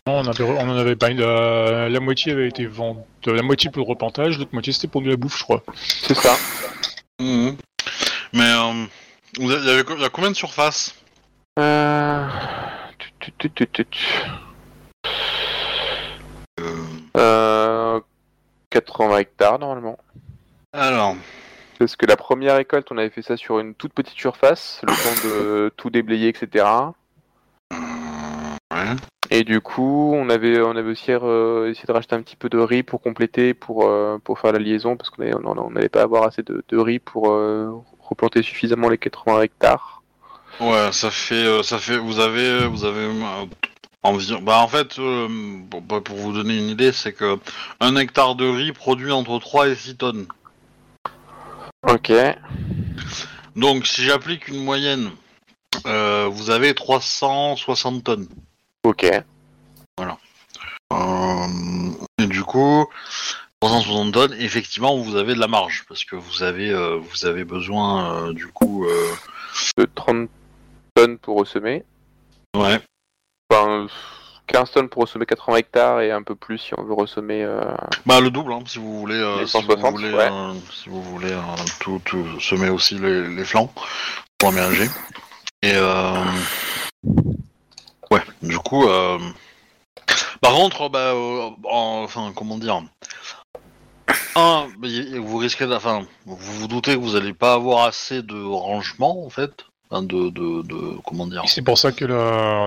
Non, 0.07 0.19
on, 0.19 0.27
avait, 0.27 0.45
on 0.45 0.69
en 0.69 0.77
avait 0.77 0.97
pas. 0.97 1.11
La, 1.11 1.89
la 1.89 2.01
moitié 2.01 2.33
avait 2.33 2.49
été 2.49 2.67
vendue. 2.67 3.01
La 3.27 3.43
moitié 3.43 3.71
pour 3.71 3.83
le 3.83 3.89
repentage, 3.89 4.39
l'autre 4.39 4.51
moitié 4.53 4.73
c'était 4.73 4.87
pour 4.87 5.01
de 5.01 5.09
la 5.09 5.17
bouffe, 5.17 5.39
je 5.39 5.45
crois. 5.45 5.63
C'est 5.75 6.15
ça. 6.15 6.37
Mhm. 7.19 7.57
Mais 8.35 8.45
euh, 8.45 8.85
vous 9.39 9.51
avez- 9.51 9.63
il 9.63 9.67
y, 9.69 9.71
avait, 9.71 9.85
co- 9.85 9.95
il 9.97 10.03
y 10.03 10.05
a 10.05 10.11
combien 10.11 10.31
de 10.31 10.37
surface 10.37 10.95
Euh... 11.59 12.27
tu, 12.99 13.33
tu, 13.39 13.51
tu, 13.51 13.67
tu, 13.69 13.87
tu. 13.87 14.07
Euh, 16.61 16.85
Euh, 17.17 18.01
80 18.71 19.19
hectares 19.19 19.59
normalement. 19.59 19.99
Alors, 20.73 21.15
Parce 21.79 21.95
que 21.97 22.07
la 22.07 22.17
première 22.17 22.57
récolte, 22.57 22.89
on 22.91 22.99
avait 22.99 23.11
fait 23.11 23.23
ça 23.23 23.37
sur 23.37 23.61
une 23.61 23.75
toute 23.75 23.93
petite 23.93 24.19
surface, 24.19 24.81
le 24.83 24.93
temps 24.95 25.29
de 25.29 25.73
tout 25.77 25.91
déblayer, 25.91 26.29
etc. 26.29 26.67
euh, 27.73 27.77
ouais. 28.73 28.97
Et 29.31 29.45
du 29.45 29.61
coup, 29.61 30.13
on 30.15 30.29
avait, 30.29 30.61
on 30.61 30.77
avait 30.77 30.91
aussi 30.91 31.13
euh, 31.13 31.71
essayé 31.71 31.85
de 31.87 31.93
racheter 31.93 32.15
un 32.17 32.23
petit 32.23 32.37
peu 32.37 32.49
de 32.49 32.59
riz 32.59 32.83
pour 32.83 33.01
compléter, 33.01 33.55
pour, 33.55 33.87
euh, 33.87 34.19
pour 34.23 34.39
faire 34.41 34.53
la 34.53 34.59
liaison, 34.59 34.97
parce 34.97 35.11
qu'on 35.11 35.23
n'allait 35.23 35.35
on, 35.37 35.47
on 35.47 35.71
n'allait 35.71 35.89
pas 35.89 36.03
avoir 36.03 36.25
assez 36.25 36.43
de, 36.43 36.65
de 36.69 36.77
riz 36.79 36.99
pour 36.99 37.31
euh, 37.31 37.71
replanter 38.09 38.43
suffisamment 38.43 38.89
les 38.89 38.99
80 38.99 39.43
hectares. 39.43 40.03
Ouais, 40.61 40.93
ça 40.93 41.11
fait, 41.11 41.35
euh, 41.35 41.63
ça 41.63 41.79
fait, 41.79 41.99
vous 41.99 42.21
avez, 42.21 42.67
vous 42.67 42.85
avez 42.85 43.07
euh, 43.07 43.47
environ. 44.03 44.41
Bah 44.41 44.59
en 44.59 44.69
fait, 44.69 44.99
euh, 44.99 45.29
bah, 45.83 46.01
pour 46.01 46.17
vous 46.17 46.33
donner 46.33 46.57
une 46.57 46.69
idée, 46.69 46.93
c'est 46.93 47.13
que 47.13 47.39
un 47.81 47.97
hectare 47.97 48.37
de 48.37 48.47
riz 48.47 48.73
produit 48.73 49.11
entre 49.11 49.39
3 49.39 49.69
et 49.69 49.75
6 49.75 49.97
tonnes. 49.97 50.27
Ok. 51.89 52.13
Donc 53.57 53.87
si 53.87 54.05
j'applique 54.05 54.49
une 54.49 54.63
moyenne, 54.63 55.11
euh, 55.87 56.29
vous 56.31 56.51
avez 56.51 56.75
360 56.75 58.05
tonnes. 58.05 58.29
Ok. 58.85 59.05
Euh, 60.93 61.91
et 62.19 62.27
du 62.27 62.43
coup, 62.45 62.87
360 63.69 64.13
tonnes, 64.13 64.35
effectivement, 64.39 64.97
vous 64.99 65.17
avez 65.17 65.35
de 65.35 65.41
la 65.41 65.47
marge 65.49 65.85
parce 65.89 66.05
que 66.05 66.17
vous 66.17 66.43
avez, 66.43 66.69
euh, 66.71 66.99
vous 67.01 67.25
avez 67.25 67.45
besoin 67.45 68.29
euh, 68.29 68.33
du 68.35 68.47
coup. 68.49 68.85
euh, 68.87 69.13
De 69.79 69.87
30 69.95 70.29
tonnes 70.95 71.17
pour 71.19 71.39
ressemer. 71.39 71.83
Ouais. 72.57 72.79
Enfin, 73.51 73.87
15 74.49 74.71
tonnes 74.71 74.89
pour 74.91 75.03
ressemer 75.03 75.25
80 75.27 75.57
hectares 75.57 76.01
et 76.03 76.11
un 76.13 76.23
peu 76.23 76.35
plus 76.35 76.59
si 76.59 76.73
on 76.77 76.83
veut 76.85 76.93
ressemer. 76.93 77.47
Bah 78.05 78.21
le 78.21 78.31
double, 78.31 78.53
hein, 78.53 78.61
si 78.67 78.79
vous 78.79 79.01
voulez, 79.01 79.19
Les 79.39 79.47
si 79.47 79.57
vous 79.57 79.63
160, 79.63 79.93
voulez, 79.95 80.13
ouais. 80.13 80.31
si 80.73 80.89
vous 80.91 81.03
voulez 81.03 81.35
tout, 81.81 82.01
tout 82.05 82.41
semer 82.41 82.69
aussi 82.69 82.99
les, 82.99 83.27
les 83.29 83.45
flancs 83.45 83.73
pour 84.39 84.51
aménager. 84.51 84.89
Et 85.63 85.73
ouais, 88.11 88.21
du 88.43 88.59
coup, 88.59 88.87
par 90.41 90.53
contre, 90.53 90.89
bah, 90.91 91.15
en- 91.15 92.03
enfin, 92.05 92.33
comment 92.37 92.59
dire, 92.59 92.83
un, 94.37 94.67
y- 94.83 95.19
vous 95.19 95.37
risquez, 95.39 95.67
de- 95.67 95.75
enfin, 95.75 96.07
vous 96.27 96.37
vous 96.37 96.69
doutez 96.69 96.95
que 96.95 97.01
vous 97.01 97.17
allez 97.17 97.33
pas 97.33 97.55
avoir 97.55 97.85
assez 97.87 98.23
de 98.23 98.43
rangement 98.43 99.25
en 99.25 99.31
fait, 99.31 99.65
Enfin, 99.91 100.03
de, 100.03 100.31
de, 100.31 100.63
de, 100.63 100.97
comment 101.05 101.27
dire. 101.27 101.43
Et 101.45 101.49
C'est 101.49 101.63
pour 101.63 101.79
ça 101.79 101.93
que 101.93 102.05
là, 102.07 102.15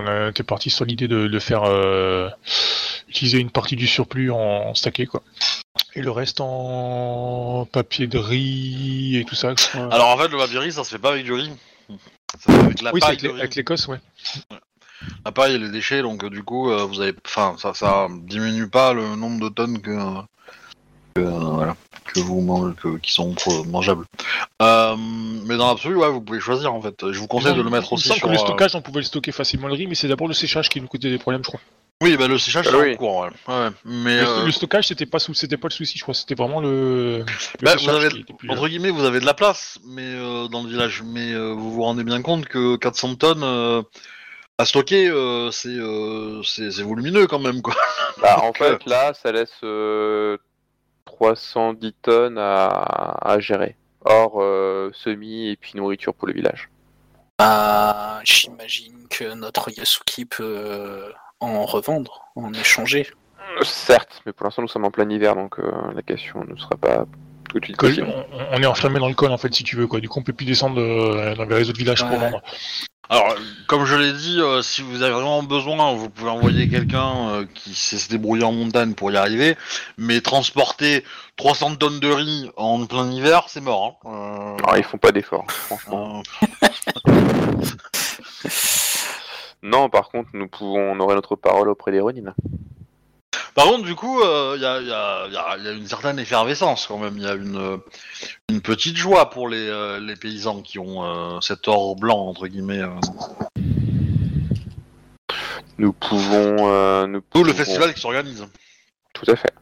on 0.01 0.05
a 0.07 0.29
été 0.29 0.43
parti 0.43 0.69
sur 0.69 0.85
l'idée 0.85 1.07
de, 1.07 1.27
de 1.27 1.39
faire 1.39 1.63
euh, 1.63 2.29
utiliser 3.09 3.39
une 3.39 3.49
partie 3.49 3.75
du 3.75 3.87
surplus 3.87 4.31
en 4.31 4.73
stacké, 4.75 5.07
quoi. 5.07 5.23
Et 5.95 6.01
le 6.01 6.11
reste 6.11 6.39
en 6.41 7.67
papier 7.71 8.05
de 8.07 8.19
riz 8.19 9.17
et 9.17 9.25
tout 9.25 9.35
ça. 9.35 9.53
quoi. 9.55 9.93
Alors 9.93 10.09
en 10.09 10.17
fait, 10.17 10.27
le 10.27 10.37
papier 10.37 10.59
riz, 10.59 10.71
ça 10.71 10.83
se 10.83 10.91
fait 10.91 10.99
pas 10.99 11.11
avec 11.11 11.25
du 11.25 11.33
riz. 11.33 11.51
Ça 12.31 12.37
se 12.39 12.51
fait 12.51 12.59
avec 12.65 12.81
la 12.81 12.93
oui, 12.93 12.99
c'est 13.01 13.07
paille 13.17 13.31
avec, 13.31 13.51
de 13.51 13.55
l'Écosse, 13.55 13.87
ouais. 13.87 13.99
la 15.25 15.31
paille 15.31 15.55
et 15.55 15.57
les 15.57 15.69
déchets, 15.69 16.01
donc 16.03 16.23
du 16.29 16.43
coup, 16.43 16.69
euh, 16.71 16.85
vous 16.85 17.01
avez, 17.01 17.13
enfin, 17.25 17.55
ça, 17.57 17.73
ça 17.73 18.07
diminue 18.11 18.69
pas 18.69 18.93
le 18.93 19.15
nombre 19.15 19.49
de 19.49 19.53
tonnes 19.53 19.81
que, 19.81 19.97
voilà, 21.21 21.75
que 22.05 22.19
vous 22.19 22.41
mangez, 22.41 22.73
que- 22.81 22.97
qui 22.97 23.11
sont 23.11 23.33
euh, 23.47 23.63
mangeables. 23.67 24.05
Euh, 24.61 24.95
mais 25.45 25.57
dans 25.57 25.67
l'absolu, 25.67 25.95
ouais, 25.95 26.09
vous 26.09 26.21
pouvez 26.21 26.39
choisir 26.39 26.73
en 26.73 26.81
fait. 26.81 27.11
Je 27.11 27.19
vous 27.19 27.27
conseille 27.27 27.55
de 27.55 27.61
le 27.61 27.69
mettre 27.69 27.91
aussi 27.93 28.09
sur. 28.09 28.21
que 28.21 28.27
le 28.27 28.35
euh, 28.35 28.37
stockage, 28.37 28.75
on 28.75 28.81
pouvait 28.81 28.99
le 28.99 29.05
stocker 29.05 29.31
facilement 29.31 29.67
le 29.67 29.73
riz, 29.73 29.87
mais 29.87 29.95
c'est 29.95 30.07
d'abord 30.07 30.27
le 30.27 30.33
séchage 30.33 30.69
qui 30.69 30.79
nous 30.81 30.87
coûtait 30.87 31.09
des 31.09 31.17
problèmes, 31.17 31.43
je 31.43 31.49
crois. 31.49 31.59
Oui, 32.03 32.15
bah 32.15 32.27
le 32.27 32.37
séchage 32.37 32.65
Ah 32.67 32.71
c'est 32.73 32.79
oui. 32.79 32.93
en 32.93 32.97
cours, 32.97 33.17
ouais. 33.17 33.29
ouais. 33.47 33.69
Mais 33.83 34.21
Le, 34.21 34.27
euh, 34.27 34.45
le 34.45 34.51
stockage, 34.51 34.87
c'était 34.87 35.07
pas, 35.07 35.17
sou- 35.17 35.33
c'était 35.33 35.57
pas 35.57 35.67
le 35.67 35.73
souci, 35.73 35.97
je 35.97 36.03
crois. 36.03 36.13
C'était 36.13 36.35
vraiment 36.35 36.61
le. 36.61 37.19
le 37.19 37.25
Bah, 37.63 37.75
vous 37.75 37.89
avez- 37.89 38.09
plus- 38.37 38.49
entre 38.51 38.67
guillemets, 38.67 38.91
vous 38.91 39.03
avez 39.03 39.19
de 39.19 39.25
la 39.25 39.33
place, 39.33 39.79
mais 39.83 40.03
euh, 40.05 40.47
dans 40.47 40.61
le 40.61 40.69
village, 40.69 41.01
mais 41.03 41.33
euh, 41.33 41.53
vous 41.53 41.71
vous 41.73 41.81
rendez 41.81 42.03
bien 42.03 42.21
compte 42.21 42.45
que 42.45 42.75
400 42.75 43.15
tonnes 43.15 43.41
euh, 43.43 43.81
à 44.59 44.65
stocker, 44.65 45.07
euh, 45.09 45.49
c'est 45.49 45.69
euh, 45.69 46.43
c'est 46.43 46.69
c'est 46.69 46.83
volumineux 46.83 47.25
quand 47.25 47.39
même, 47.39 47.63
quoi. 47.63 47.73
Bah, 48.21 48.41
en 48.43 48.49
euh, 48.49 48.51
fait, 48.53 48.85
là, 48.85 49.13
ça 49.15 49.31
laisse 49.31 49.49
euh, 49.63 50.37
310 51.19 51.93
tonnes 52.01 52.37
à, 52.37 52.67
à 53.21 53.39
gérer. 53.39 53.75
Hors 54.05 54.41
euh, 54.41 54.91
semis 54.93 55.49
et 55.49 55.55
puis 55.57 55.73
nourriture 55.75 56.13
pour 56.13 56.27
le 56.27 56.33
village. 56.33 56.69
Bah, 57.39 58.19
j'imagine 58.23 59.07
que 59.09 59.33
notre 59.33 59.69
Yasuki 59.71 60.25
peut 60.25 60.43
euh, 60.57 61.09
en 61.39 61.65
revendre, 61.65 62.25
en 62.35 62.53
échanger. 62.53 63.07
Certes, 63.63 64.21
mais 64.25 64.33
pour 64.33 64.45
l'instant, 64.45 64.61
nous 64.61 64.67
sommes 64.67 64.85
en 64.85 64.91
plein 64.91 65.09
hiver, 65.09 65.35
donc 65.35 65.59
euh, 65.59 65.71
la 65.95 66.01
question 66.03 66.43
ne 66.47 66.55
sera 66.57 66.75
pas 66.79 67.05
tout 67.49 67.59
de 67.59 67.65
suite 67.65 67.77
possible. 67.77 68.07
on, 68.33 68.57
on 68.57 68.61
est 68.61 68.65
enfermé 68.65 68.99
dans 68.99 69.07
le 69.07 69.15
col 69.15 69.31
en 69.31 69.37
fait 69.37 69.53
si 69.53 69.63
tu 69.63 69.75
veux 69.75 69.87
quoi. 69.87 69.99
Du 69.99 70.09
coup 70.09 70.19
on 70.19 70.23
peut 70.23 70.33
plus 70.33 70.45
descendre 70.45 70.79
euh, 70.81 71.33
dans 71.35 71.45
les 71.45 71.69
autres 71.69 71.79
villages 71.79 72.01
pour 72.03 72.11
Ouais. 72.11 72.17
vendre. 72.29 72.41
Alors, 73.09 73.35
comme 73.67 73.85
je 73.85 73.95
l'ai 73.95 74.11
dit, 74.13 74.37
euh, 74.41 74.61
si 74.61 74.81
vous 74.81 75.01
avez 75.01 75.13
vraiment 75.13 75.41
besoin, 75.41 75.93
vous 75.93 76.09
pouvez 76.09 76.29
envoyer 76.29 76.67
quelqu'un 76.67 77.29
euh, 77.29 77.45
qui 77.53 77.73
sait 77.73 77.97
se 77.97 78.09
débrouiller 78.09 78.43
en 78.43 78.51
montagne 78.51 78.93
pour 78.95 79.11
y 79.11 79.15
arriver. 79.17 79.55
Mais 79.97 80.19
transporter 80.19 81.03
300 81.37 81.77
tonnes 81.77 81.99
de 82.01 82.09
riz 82.11 82.49
en 82.57 82.85
plein 82.85 83.09
hiver, 83.09 83.45
c'est 83.47 83.61
mort. 83.61 83.99
hein. 84.05 84.09
Euh, 84.11 84.57
Alors, 84.63 84.77
ils 84.77 84.83
font 84.83 84.97
pas 84.97 85.11
d'efforts, 85.13 85.45
franchement. 85.49 86.21
euh, 87.07 87.13
Non, 89.63 89.89
par 89.89 90.09
contre, 90.09 90.29
nous 90.33 90.47
pouvons, 90.47 90.91
on 90.91 90.99
aurait 90.99 91.15
notre 91.15 91.35
parole 91.35 91.69
auprès 91.69 91.91
des 91.91 91.99
Ronin. 91.99 92.33
Par 93.57 93.65
contre, 93.65 93.85
du 93.85 93.95
coup, 93.95 94.21
il 94.21 94.61
y, 94.61 94.65
a, 94.65 94.79
y 94.81 94.91
a- 94.91 95.27
y 95.31 95.35
a- 95.35 95.57
y 95.57 95.67
a 95.67 95.71
une 95.71 95.87
certaine 95.87 96.19
effervescence 96.19 96.85
quand 96.85 96.99
même. 96.99 97.17
Il 97.17 97.23
y 97.23 97.27
a 97.27 97.33
une, 97.33 97.57
euh, 97.57 97.77
une 98.49 98.61
petite 98.61 98.95
joie 98.97 99.31
pour 99.31 99.49
les, 99.49 99.67
euh, 99.67 99.99
les 99.99 100.15
paysans 100.15 100.61
qui 100.61 100.77
ont 100.77 101.03
euh, 101.03 101.41
cet 101.41 101.67
or 101.67 101.95
blanc, 101.95 102.19
entre 102.27 102.45
guillemets. 102.45 102.83
euh. 102.83 102.89
Nous 105.79 105.91
pouvons, 105.91 106.69
euh, 106.71 107.07
nous 107.07 107.21
Tout 107.33 107.43
le 107.43 107.51
festival 107.51 107.95
qui 107.95 107.99
s'organise. 107.99 108.45
Tout 109.13 109.25
à 109.31 109.35
fait. 109.35 109.53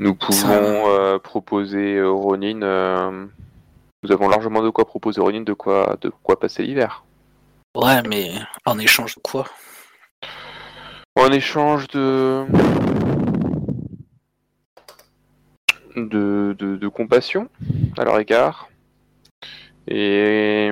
Nous 0.00 0.16
pouvons 0.16 0.88
euh, 0.88 1.20
proposer 1.20 2.02
Ronin. 2.02 2.60
euh, 2.62 3.24
nous 4.02 4.10
avons 4.10 4.28
largement 4.28 4.64
de 4.64 4.70
quoi 4.70 4.84
proposer 4.84 5.20
Ronin 5.20 5.42
de 5.42 5.52
quoi, 5.52 5.96
de 6.00 6.10
quoi 6.24 6.40
passer 6.40 6.64
l'hiver. 6.64 7.04
Ouais, 7.76 8.02
mais 8.02 8.32
en 8.66 8.80
échange 8.80 9.14
de 9.14 9.20
quoi? 9.20 9.44
En 11.14 11.30
échange 11.30 11.88
de 11.88 12.46
de, 15.94 16.56
de, 16.58 16.88
compassion 16.88 17.48
à 17.98 18.04
leur 18.04 18.18
égard 18.18 18.70
et 19.86 20.70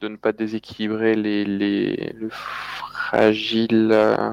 de 0.00 0.08
ne 0.08 0.16
pas 0.16 0.32
déséquilibrer 0.32 1.14
les, 1.14 1.44
les, 1.44 2.14
le 2.14 2.30
fragile 2.30 3.90
euh, 3.92 4.32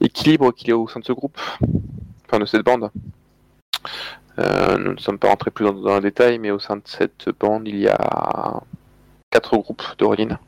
équilibre 0.00 0.52
qu'il 0.52 0.68
y 0.68 0.72
a 0.72 0.78
au 0.78 0.88
sein 0.88 1.00
de 1.00 1.04
ce 1.04 1.12
groupe, 1.12 1.38
enfin 2.26 2.38
de 2.38 2.46
cette 2.46 2.64
bande. 2.64 2.90
Euh, 4.38 4.78
nous 4.78 4.94
ne 4.94 4.98
sommes 4.98 5.18
pas 5.18 5.28
rentrés 5.28 5.50
plus 5.50 5.64
dans, 5.64 5.96
le 5.96 6.00
détail, 6.00 6.38
mais 6.38 6.50
au 6.50 6.58
sein 6.58 6.76
de 6.76 6.82
cette 6.86 7.28
bande, 7.38 7.68
il 7.68 7.76
y 7.76 7.88
a 7.88 8.62
quatre 9.30 9.58
groupes 9.58 9.82
de 9.98 10.04
Ronin 10.04 10.38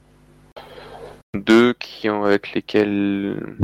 deux 1.34 1.72
qui 1.74 2.10
ont, 2.10 2.24
avec 2.24 2.52
lesquels 2.52 3.56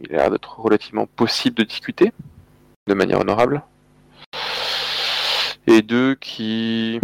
il 0.00 0.14
a 0.14 0.16
l'air 0.16 0.30
d'être 0.30 0.58
relativement 0.58 1.06
possible 1.06 1.56
de 1.56 1.64
discuter 1.64 2.12
de 2.86 2.94
manière 2.94 3.20
honorable, 3.20 3.62
et 5.66 5.82
deux 5.82 6.14
qui, 6.16 6.98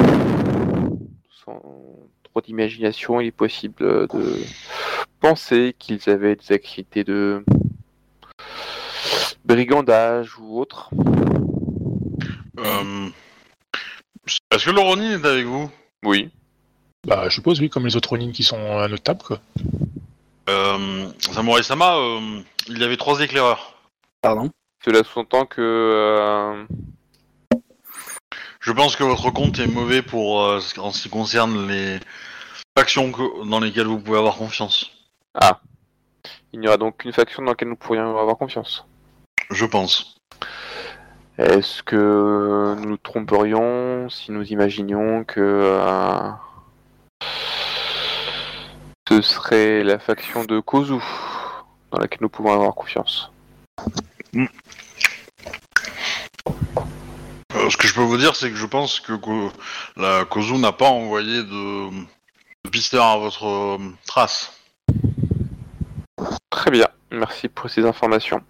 sans 1.44 1.62
trop 2.24 2.40
d'imagination, 2.40 3.20
il 3.20 3.28
est 3.28 3.30
possible 3.30 4.08
de 4.08 4.42
penser 5.20 5.74
qu'ils 5.78 6.08
avaient 6.10 6.36
des 6.36 6.52
activités 6.52 7.04
de 7.04 7.44
brigandage 9.44 10.38
ou 10.38 10.58
autre. 10.60 10.90
Euh, 12.58 13.08
Est-ce 14.50 14.64
que 14.64 14.70
le 14.70 14.80
Ronin 14.80 15.12
est 15.12 15.24
avec 15.24 15.46
vous? 15.46 15.70
Oui. 16.02 16.30
Bah, 17.08 17.24
je 17.28 17.34
suppose, 17.34 17.58
oui, 17.60 17.70
comme 17.70 17.86
les 17.86 17.96
autres 17.96 18.10
Ronin 18.10 18.32
qui 18.32 18.42
sont 18.44 18.78
à 18.78 18.86
notre 18.86 19.02
table, 19.02 19.22
quoi. 19.22 19.38
euh, 20.50 21.08
Samurai 21.20 21.62
Sama, 21.62 21.96
euh, 21.96 22.40
il 22.68 22.78
y 22.78 22.84
avait 22.84 22.98
trois 22.98 23.20
éclaireurs. 23.20 23.74
Pardon 24.20 24.50
Cela 24.84 25.02
sous-entend 25.04 25.46
que 25.46 25.60
euh, 25.62 26.64
Je 28.60 28.72
pense 28.72 28.94
que 28.96 29.04
votre 29.04 29.30
compte 29.30 29.58
est 29.58 29.66
mauvais 29.66 30.02
pour 30.02 30.42
euh, 30.42 30.60
en 30.76 30.90
ce 30.90 31.02
qui 31.04 31.08
concerne 31.08 31.66
les 31.66 31.98
factions 32.76 33.10
que- 33.10 33.48
dans 33.48 33.60
lesquelles 33.60 33.86
vous 33.86 34.00
pouvez 34.00 34.18
avoir 34.18 34.36
confiance. 34.36 34.90
il 36.52 36.60
n'y 36.60 36.68
aura 36.68 36.76
donc 36.76 36.98
qu'une 36.98 37.12
faction 37.12 37.42
dans 37.42 37.52
laquelle 37.52 37.68
nous 37.68 37.76
pourrions 37.76 38.18
avoir 38.18 38.36
confiance. 38.36 38.84
Je 39.50 39.64
pense. 39.64 40.16
Est-ce 41.38 41.82
que 41.84 42.74
nous 42.80 42.84
nous 42.90 42.96
tromperions 42.98 44.08
si 44.10 44.30
nous 44.32 44.44
imaginions 44.44 45.24
que 45.24 45.40
euh, 45.40 46.30
ce 49.08 49.22
serait 49.22 49.82
la 49.84 49.98
faction 49.98 50.44
de 50.44 50.60
Kozu 50.60 50.94
dans 51.90 51.98
laquelle 51.98 52.18
nous 52.22 52.28
pouvons 52.28 52.52
avoir 52.52 52.74
confiance 52.74 53.30
Euh, 57.54 57.70
ce 57.70 57.76
que 57.78 57.88
je 57.88 57.94
peux 57.94 58.02
vous 58.02 58.18
dire, 58.18 58.36
c'est 58.36 58.50
que 58.50 58.56
je 58.56 58.66
pense 58.66 59.00
que 59.00 59.14
Ko- 59.14 59.50
la 59.96 60.24
Kozu 60.26 60.54
n'a 60.58 60.72
pas 60.72 60.88
envoyé 60.88 61.42
de, 61.42 61.90
de 61.90 62.70
pisteur 62.70 63.04
à 63.06 63.16
votre 63.16 63.46
euh, 63.46 63.78
trace. 64.06 64.52
Très 66.50 66.70
bien, 66.70 66.86
merci 67.10 67.48
pour 67.48 67.70
ces 67.70 67.84
informations. 67.84 68.42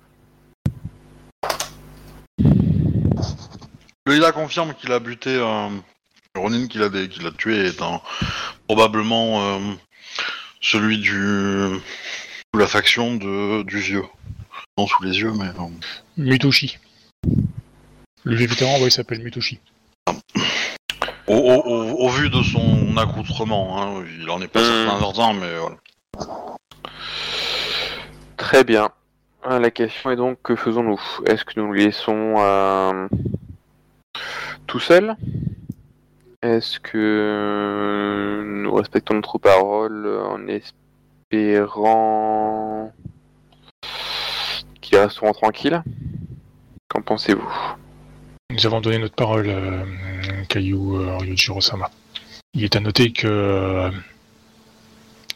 Le 4.06 4.16
Ida 4.16 4.32
confirme 4.32 4.74
qu'il 4.74 4.90
a 4.92 4.98
buté 4.98 5.30
euh, 5.36 5.68
Ronin 6.34 6.66
qu'il 6.66 6.82
a, 6.82 6.88
dé- 6.88 7.08
qu'il 7.08 7.26
a 7.26 7.30
tué 7.30 7.66
est 7.68 7.80
un- 7.82 8.00
probablement 8.66 9.40
celui 10.60 10.98
du 10.98 11.12
de 12.54 12.58
la 12.58 12.66
faction 12.66 13.16
de, 13.16 13.62
du 13.64 13.78
vieux. 13.78 14.04
Non 14.76 14.86
sous 14.86 15.02
les 15.02 15.18
yeux, 15.20 15.32
mais 15.32 15.46
Mutoshi. 16.16 16.78
Le 18.24 18.36
vieux 18.36 18.46
vétéran, 18.46 18.74
ouais, 18.80 18.86
il 18.88 18.90
s'appelle 18.92 19.22
Mutoshi. 19.22 19.58
au, 21.26 21.34
au- 21.34 21.62
au- 21.62 22.06
au 22.06 22.08
vu 22.08 22.30
de 22.30 22.42
son 22.42 22.96
accoutrement, 22.96 23.82
hein, 24.00 24.04
il 24.20 24.28
en 24.30 24.40
est 24.40 24.48
pas 24.48 24.60
Hmm. 24.60 24.86
certain 24.88 25.00
certain, 25.00 25.32
mais 25.34 25.52
voilà. 25.58 25.76
Très 28.36 28.64
bien. 28.64 28.90
Euh, 29.46 29.58
La 29.58 29.70
question 29.70 30.10
est 30.10 30.16
donc 30.16 30.38
que 30.42 30.56
faisons-nous? 30.56 31.00
Est-ce 31.26 31.44
que 31.44 31.60
nous 31.60 31.72
le 31.72 31.78
laissons 31.78 32.34
euh, 32.38 33.08
tout 34.66 34.80
seul 34.80 35.16
Est-ce 36.40 36.78
que 36.78 38.44
nous 38.44 38.72
respectons 38.72 39.14
notre 39.14 39.38
parole 39.38 40.06
en 40.06 40.46
espérant 40.46 41.92
qu'ils 44.80 44.98
resteront 44.98 45.32
tranquilles? 45.32 45.82
Qu'en 46.88 47.02
pensez-vous? 47.02 47.50
Nous 48.50 48.66
avons 48.66 48.80
donné 48.80 48.98
notre 48.98 49.16
parole, 49.16 49.48
euh, 49.48 49.84
Caillou 50.48 50.96
euh, 50.98 51.16
Ryujiro-sama. 51.16 51.90
Il 52.54 52.62
est 52.62 52.76
à 52.76 52.80
noter 52.80 53.12
que 53.12 53.26
euh, 53.26 53.90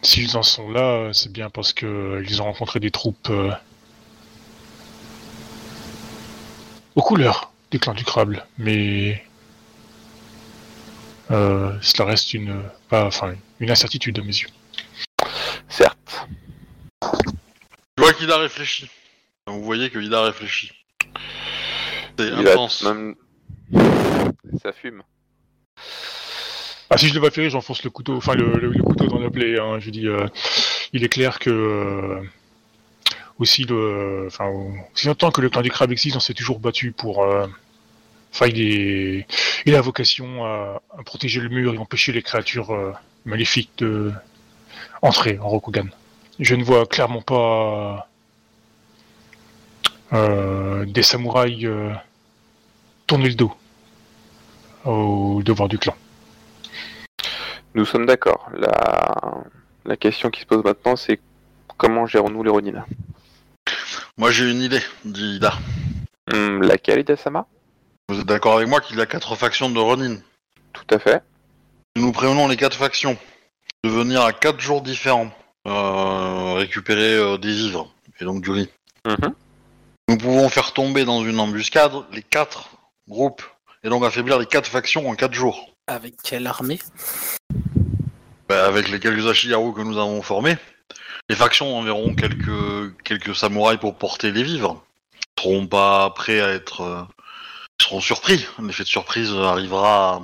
s'ils 0.02 0.36
en 0.36 0.44
sont 0.44 0.70
là, 0.70 0.82
euh, 0.82 1.12
c'est 1.12 1.32
bien 1.32 1.50
parce 1.50 1.72
que 1.72 1.84
euh, 1.84 2.24
ils 2.28 2.40
ont 2.40 2.44
rencontré 2.44 2.78
des 2.78 2.92
troupes 2.92 3.28
euh, 3.28 3.50
aux 6.94 7.02
couleurs 7.02 7.52
des 7.72 7.80
clans 7.80 7.94
du 7.94 8.04
crabe, 8.04 8.36
mais 8.56 9.14
euh, 9.14 9.16
cela 11.32 12.04
reste 12.08 12.34
une, 12.34 12.62
pas, 12.88 13.06
enfin, 13.06 13.34
une 13.60 13.70
incertitude 13.70 14.18
à 14.18 14.22
mes 14.22 14.28
yeux. 14.28 14.48
Certes. 15.68 16.26
Je 17.98 18.02
vois 18.02 18.12
qu'il 18.12 18.30
a 18.30 18.38
réfléchi. 18.38 18.88
Vous 19.46 19.62
voyez 19.64 19.90
qu'il 19.90 20.12
a 20.14 20.22
réfléchi. 20.24 20.72
C'est 22.18 22.26
Il 22.28 22.46
a 22.48 22.52
intense. 22.52 22.82
même... 22.82 23.14
Ça 24.62 24.72
fume. 24.72 25.02
Ah, 26.90 26.98
si 26.98 27.08
je 27.08 27.14
le 27.14 27.20
vois 27.20 27.30
faire, 27.30 27.48
j'enfonce 27.48 27.82
le 27.84 27.90
couteau, 27.90 28.16
enfin 28.16 28.34
le, 28.34 28.52
le- 28.58 28.70
le 28.70 28.82
couteau 28.82 29.06
dans 29.06 29.18
la 29.18 29.30
plaie. 29.30 29.58
hein, 29.58 29.78
je 29.80 29.88
dis, 29.90 30.06
euh, 30.06 30.26
il 30.92 31.02
est 31.04 31.08
clair 31.08 31.38
que 31.38 31.48
euh, 31.50 32.20
aussi 33.38 33.64
le, 33.64 34.24
enfin, 34.26 34.46
aussi 34.94 35.06
longtemps 35.06 35.30
que 35.30 35.40
le 35.40 35.48
clan 35.48 35.62
du 35.62 35.70
crabe 35.70 35.90
existe, 35.90 36.16
on 36.16 36.20
s'est 36.20 36.34
toujours 36.34 36.58
battu 36.60 36.92
pour. 36.92 37.24
euh, 37.24 37.46
Enfin, 38.32 38.46
il 38.46 38.60
est, 38.60 39.26
il 39.66 39.74
a 39.74 39.80
vocation 39.80 40.44
à, 40.44 40.80
à 40.98 41.02
protéger 41.04 41.40
le 41.40 41.48
mur 41.48 41.74
et 41.74 41.78
empêcher 41.78 42.12
les 42.12 42.22
créatures 42.22 42.72
euh, 42.72 42.92
maléfiques 43.24 43.72
de 43.78 44.12
entrer 45.02 45.38
en 45.38 45.48
Rokugan. 45.48 45.86
Je 46.38 46.54
ne 46.54 46.64
vois 46.64 46.86
clairement 46.86 47.22
pas 47.22 48.08
euh, 50.12 50.84
des 50.86 51.02
samouraïs 51.02 51.64
euh, 51.64 51.92
tourner 53.06 53.28
le 53.28 53.34
dos 53.34 53.52
au 54.84 55.42
devoir 55.44 55.68
du 55.68 55.78
clan. 55.78 55.94
Nous 57.74 57.84
sommes 57.84 58.06
d'accord. 58.06 58.50
La... 58.54 59.44
La 59.84 59.96
question 59.96 60.30
qui 60.30 60.42
se 60.42 60.46
pose 60.46 60.62
maintenant, 60.62 60.94
c'est 60.94 61.18
comment 61.76 62.06
gérons-nous 62.06 62.44
les 62.44 62.50
Ronin 62.50 62.86
Moi 64.16 64.30
j'ai 64.30 64.48
une 64.48 64.62
idée, 64.62 64.80
dit 65.04 65.38
Ida. 65.38 65.54
Hmm, 66.32 66.62
Laquelle, 66.62 67.00
Ida-sama? 67.00 67.48
Vous 68.12 68.20
êtes 68.20 68.26
d'accord 68.26 68.56
avec 68.56 68.68
moi 68.68 68.82
qu'il 68.82 68.98
y 68.98 69.00
a 69.00 69.06
quatre 69.06 69.36
factions 69.36 69.70
de 69.70 69.78
Ronin 69.78 70.18
Tout 70.74 70.84
à 70.94 70.98
fait. 70.98 71.22
Nous 71.96 72.12
prévenons 72.12 72.46
les 72.46 72.58
quatre 72.58 72.76
factions 72.76 73.16
de 73.84 73.88
venir 73.88 74.20
à 74.20 74.34
quatre 74.34 74.60
jours 74.60 74.82
différents 74.82 75.30
euh, 75.66 76.52
récupérer 76.52 77.14
euh, 77.14 77.38
des 77.38 77.54
vivres 77.54 77.90
et 78.20 78.26
donc 78.26 78.42
du 78.42 78.50
riz. 78.50 78.68
Mhm. 79.06 79.32
Nous 80.10 80.18
pouvons 80.18 80.50
faire 80.50 80.74
tomber 80.74 81.06
dans 81.06 81.24
une 81.24 81.40
embuscade 81.40 81.94
les 82.12 82.22
quatre 82.22 82.68
groupes 83.08 83.42
et 83.82 83.88
donc 83.88 84.04
affaiblir 84.04 84.38
les 84.38 84.44
quatre 84.44 84.68
factions 84.68 85.08
en 85.08 85.14
quatre 85.14 85.32
jours. 85.32 85.70
Avec 85.86 86.16
quelle 86.22 86.46
armée? 86.46 86.80
Bah, 88.46 88.66
avec 88.66 88.90
les 88.90 89.00
quelques 89.00 89.26
Ashigaru 89.26 89.72
que 89.72 89.80
nous 89.80 89.96
avons 89.96 90.20
formés, 90.20 90.58
les 91.30 91.34
factions 91.34 91.78
enverront 91.78 92.14
quelques, 92.14 92.94
quelques 93.04 93.34
samouraïs 93.34 93.80
pour 93.80 93.96
porter 93.96 94.32
les 94.32 94.42
vivres. 94.42 94.84
Ils 95.14 95.42
seront 95.44 95.66
pas 95.66 96.10
prêts 96.10 96.42
à 96.42 96.50
être... 96.50 96.82
euh, 96.82 97.02
seront 97.82 98.00
surpris. 98.00 98.46
L'effet 98.62 98.84
de 98.84 98.88
surprise 98.88 99.32
arrivera 99.32 100.22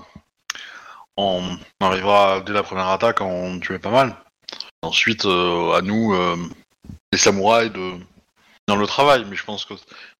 arrivera 1.80 2.40
dès 2.40 2.52
la 2.52 2.62
première 2.62 2.88
attaque 2.88 3.20
en 3.20 3.58
tuer 3.58 3.78
pas 3.78 3.90
mal. 3.90 4.16
Ensuite, 4.82 5.24
euh, 5.24 5.72
à 5.72 5.82
nous, 5.82 6.14
euh, 6.14 6.36
les 7.12 7.18
samouraïs, 7.18 7.72
de 7.72 7.94
dans 8.68 8.76
le 8.76 8.86
travail. 8.86 9.24
Mais 9.28 9.36
je 9.36 9.44
pense 9.44 9.64
que 9.64 9.74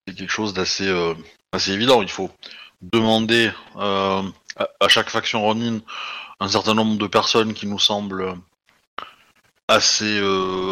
c'est 0.06 0.14
quelque 0.14 0.32
chose 0.32 0.54
d'assez 0.54 0.88
euh, 0.88 1.14
assez 1.52 1.72
évident. 1.72 2.02
Il 2.02 2.08
faut 2.08 2.30
demander 2.82 3.50
à, 3.76 4.22
à 4.80 4.88
chaque 4.88 5.10
faction 5.10 5.42
Ronin 5.42 5.80
un 6.40 6.48
certain 6.48 6.74
nombre 6.74 6.96
de 6.98 7.06
personnes 7.06 7.54
qui 7.54 7.66
nous 7.66 7.78
semblent 7.78 8.34
assez 9.68 10.20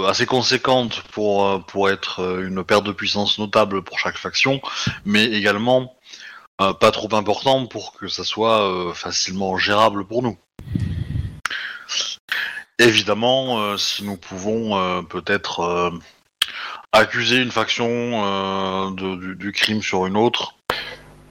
assez 0.09 0.25
conséquentes 0.25 1.03
pour 1.13 1.65
pour 1.67 1.91
être 1.91 2.41
une 2.41 2.65
perte 2.65 2.85
de 2.85 2.93
puissance 2.93 3.39
notable 3.39 3.83
pour 3.83 3.99
chaque 3.99 4.17
faction, 4.17 4.61
mais 5.05 5.25
également 5.25 5.97
euh, 6.61 6.73
pas 6.73 6.91
trop 6.91 7.15
important 7.15 7.67
pour 7.67 7.93
que 7.93 8.09
ça 8.09 8.25
soit 8.25 8.63
euh, 8.63 8.95
facilement 8.95 9.59
gérable 9.59 10.07
pour 10.07 10.23
nous. 10.23 10.39
Évidemment, 12.79 13.59
euh, 13.59 13.77
si 13.77 14.05
nous 14.05 14.17
pouvons 14.17 15.05
peut-être 15.05 15.93
accuser 16.93 17.43
une 17.43 17.51
faction 17.51 18.91
du, 18.93 19.53
crime 19.53 19.83
sur 19.83 20.07
une 20.07 20.17
autre, 20.17 20.55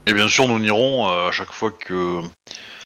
et 0.06 0.14
bien 0.14 0.28
sûr 0.28 0.48
nous 0.48 0.60
n'irons 0.60 1.08
à 1.08 1.32
chaque 1.32 1.52
fois 1.52 1.72
que 1.72 2.22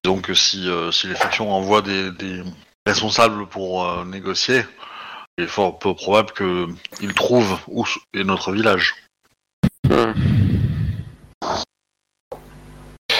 donc 0.04 0.32
si, 0.34 0.70
si 0.92 1.08
les 1.08 1.16
factions 1.16 1.52
envoient 1.52 1.82
des, 1.82 2.44
responsables 2.86 3.48
pour 3.48 4.06
négocier, 4.06 4.64
il 5.38 5.46
est 5.46 5.48
fort 5.48 5.80
peu 5.80 5.94
probable 5.94 6.32
qu'ils 6.34 7.14
trouvent 7.14 7.60
où 7.68 7.86
est 8.14 8.24
notre 8.24 8.52
village. 8.52 8.96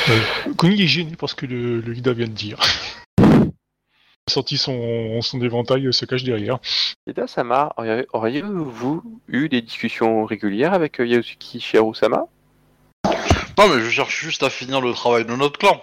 Hmm. 0.10 0.56
Kuni 0.58 0.82
est 0.82 0.88
gêné 0.88 1.16
parce 1.18 1.34
que 1.36 1.46
le, 1.46 1.82
le 1.82 1.96
Ida 1.96 2.14
vient 2.14 2.28
de 2.28 2.32
dire. 2.34 2.58
Il 3.20 4.32
a 4.32 4.34
sorti 4.34 4.58
son, 4.58 5.22
son 5.22 5.42
éventail 5.42 5.92
se 5.94 6.06
cache 6.06 6.24
derrière. 6.24 6.60
Ida 7.08 7.28
Sama, 7.28 7.74
auriez- 7.78 8.06
auriez-vous 8.14 9.04
eu 9.28 9.50
des 9.50 9.62
discussions 9.62 10.26
régulières 10.26 10.74
avec 10.74 11.00
euh, 11.00 11.06
Yasuki 11.08 11.60
Shiharu-sama 11.60 12.26
Non 13.58 13.68
mais 13.70 13.80
je 13.82 13.90
cherche 13.90 14.20
juste 14.22 14.44
à 14.44 14.50
finir 14.50 14.82
le 14.82 14.94
travail 14.94 15.26
de 15.26 15.36
notre 15.36 15.58
clan. 15.58 15.82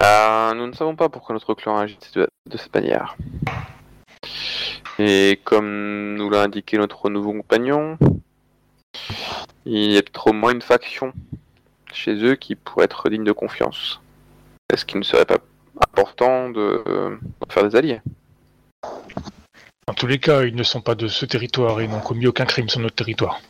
Euh, 0.00 0.54
Nous 0.54 0.66
ne 0.68 0.72
savons 0.72 0.94
pas 0.94 1.08
pourquoi 1.08 1.32
notre 1.34 1.54
clan 1.54 1.78
agit 1.78 1.98
de, 2.14 2.28
de 2.48 2.56
cette 2.56 2.72
manière. 2.74 3.16
Et 5.00 5.40
comme 5.44 6.14
nous 6.14 6.30
l'a 6.30 6.42
indiqué 6.42 6.76
notre 6.78 7.08
nouveau 7.10 7.32
compagnon, 7.32 7.98
il 9.66 9.92
y 9.92 9.96
a 9.96 10.02
peut-être 10.02 10.28
au 10.28 10.32
moins 10.32 10.52
une 10.52 10.62
faction 10.62 11.12
chez 11.92 12.14
eux 12.24 12.34
qui 12.34 12.54
pourrait 12.54 12.84
être 12.84 13.08
digne 13.08 13.24
de 13.24 13.32
confiance. 13.32 14.00
Est-ce 14.72 14.84
qu'il 14.84 14.98
ne 14.98 15.04
serait 15.04 15.24
pas 15.24 15.38
important 15.96 16.50
de, 16.50 16.82
euh, 16.86 17.16
de 17.46 17.52
faire 17.52 17.68
des 17.68 17.76
alliés? 17.76 18.00
En 19.86 19.94
tous 19.94 20.06
les 20.06 20.18
cas, 20.18 20.42
ils 20.42 20.54
ne 20.54 20.62
sont 20.62 20.82
pas 20.82 20.94
de 20.94 21.08
ce 21.08 21.24
territoire 21.24 21.80
et 21.80 21.88
n'ont 21.88 22.00
commis 22.00 22.26
aucun 22.26 22.44
crime 22.44 22.68
sur 22.68 22.80
notre 22.80 22.96
territoire. 22.96 23.40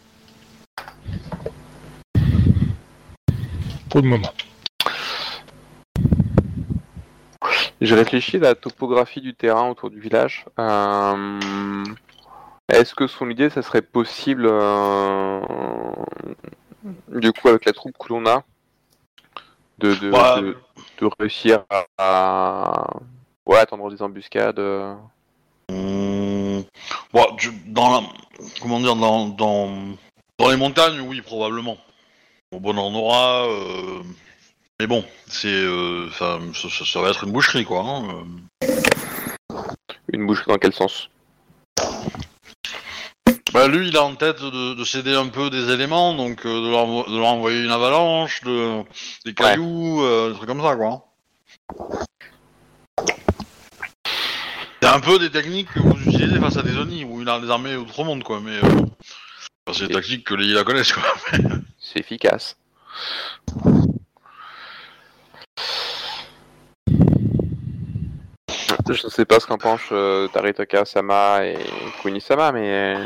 Pour 3.91 4.03
le 4.03 4.09
moment. 4.09 4.33
J'ai 7.81 7.95
réfléchi 7.95 8.37
à 8.37 8.41
la 8.41 8.55
topographie 8.55 9.21
du 9.21 9.35
terrain 9.35 9.69
autour 9.69 9.91
du 9.91 10.01
village. 10.01 10.45
Euh, 10.59 11.85
Est-ce 12.69 12.95
que 12.95 13.07
son 13.07 13.31
idée, 13.31 13.51
ça 13.51 13.63
serait 13.63 13.83
possible, 13.83 14.47
euh, 14.47 15.41
du 17.09 17.33
coup, 17.33 17.49
avec 17.49 17.65
la 17.65 17.73
troupe 17.73 17.97
que 17.99 18.09
l'on 18.13 18.27
a, 18.27 18.43
de, 19.79 19.95
de, 19.95 20.11
Bah, 20.11 20.41
de- 20.41 20.57
de 21.01 21.11
réussir 21.19 21.65
à, 21.71 21.85
à- 21.99 22.91
ouais, 23.47 23.59
attendre 23.59 23.91
des 23.91 24.03
embuscades 24.03 24.59
euh. 24.59 24.95
Bon, 27.13 27.37
tu- 27.37 27.53
dans 27.67 27.91
la, 28.01 28.07
comment 28.61 28.81
dire, 28.81 28.97
dans, 28.97 29.29
dans, 29.29 29.71
dans 30.39 30.51
les 30.51 30.57
montagnes, 30.57 31.01
oui, 31.01 31.21
probablement. 31.23 31.77
Au 32.51 32.61
bon 32.61 32.79
endroit, 32.79 33.47
euh, 33.49 34.03
mais 34.81 34.87
bon, 34.87 35.05
c'est, 35.27 35.49
euh, 35.49 36.09
ça, 36.13 36.39
ça, 36.55 36.69
ça- 36.71 36.85
ça 36.87 37.01
va 37.03 37.11
être 37.11 37.25
une 37.25 37.33
boucherie, 37.33 37.65
quoi. 37.65 37.81
hein, 37.83 38.09
euh. 38.63 38.81
Une 40.13 40.27
bouche 40.27 40.47
dans 40.47 40.57
quel 40.57 40.73
sens? 40.73 41.11
Bah, 43.53 43.67
lui, 43.67 43.89
il 43.89 43.97
a 43.97 44.03
en 44.03 44.15
tête 44.15 44.43
de, 44.43 44.75
de 44.75 44.85
céder 44.85 45.15
un 45.15 45.29
peu 45.29 45.49
des 45.51 45.71
éléments, 45.71 46.15
donc 46.15 46.45
euh, 46.45 46.63
de, 46.67 46.71
leur, 46.71 46.87
envo- 46.87 47.11
de 47.11 47.17
leur 47.17 47.29
envoyer 47.29 47.65
une 47.65 47.71
avalanche, 47.71 48.43
de, 48.45 48.83
des 49.25 49.33
cailloux, 49.35 50.03
euh, 50.03 50.31
des 50.31 50.37
trucs 50.37 50.49
comme 50.49 50.63
ça, 50.63 50.77
quoi. 50.77 51.05
C'est 54.83 54.89
un 54.89 55.01
peu 55.01 55.19
des 55.19 55.31
techniques 55.31 55.73
que 55.73 55.81
vous 55.81 55.97
utilisez 56.07 56.39
face 56.39 56.57
à 56.59 56.63
des 56.63 56.77
Oni, 56.77 57.07
il 57.21 57.29
a 57.29 57.41
des 57.41 57.51
armées 57.51 57.75
outre-monde, 57.77 58.23
quoi, 58.23 58.41
mais... 58.41 58.59
euh, 58.63 58.83
c'est 59.73 59.89
des 59.89 59.95
tactiques 59.95 60.25
que 60.25 60.35
les 60.35 60.53
la 60.53 60.65
connaissent, 60.65 60.93
quoi. 60.93 61.03
C'est 61.81 62.01
efficace. 62.01 62.57
Je 68.91 69.05
ne 69.07 69.11
sais 69.11 69.25
pas 69.27 69.39
ce 69.39 69.47
qu'en 69.47 69.59
pense 69.59 69.83
euh, 69.93 70.29
Taritaka 70.29 70.85
Sama 70.85 71.45
et 71.45 71.59
Kuni 72.01 72.21
Sama, 72.21 72.53
mais 72.53 72.97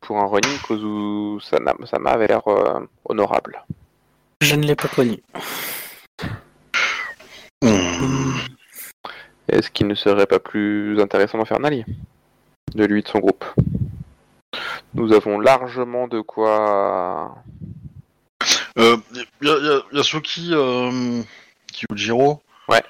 pour 0.00 0.18
un 0.18 0.26
running, 0.26 0.58
Kozu 0.66 1.40
Sama 1.40 2.10
avait 2.10 2.26
l'air 2.26 2.46
euh, 2.46 2.80
honorable. 3.06 3.64
Je 4.42 4.54
ne 4.54 4.64
l'ai 4.66 4.76
pas 4.76 4.88
connu. 4.88 5.22
Hum. 7.62 8.34
Est-ce 9.48 9.70
qu'il 9.70 9.86
ne 9.86 9.94
serait 9.94 10.26
pas 10.26 10.38
plus 10.40 11.00
intéressant 11.00 11.38
d'en 11.38 11.44
faire 11.46 11.58
un 11.60 11.64
allié 11.64 11.86
De 12.74 12.84
lui 12.84 13.00
et 13.00 13.02
de 13.02 13.08
son 13.08 13.20
groupe? 13.20 13.44
Nous 14.92 15.12
avons 15.12 15.38
largement 15.40 16.06
de 16.06 16.20
quoi. 16.20 17.36
Euh, 18.78 18.96
y 19.40 19.48
a, 19.48 19.56
y 19.92 19.98
a- 20.00 20.02
Kyujiro 21.74 22.42
Ouais. 22.68 22.82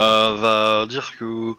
euh, 0.00 0.34
va 0.36 0.86
dire 0.86 1.12
que 1.18 1.54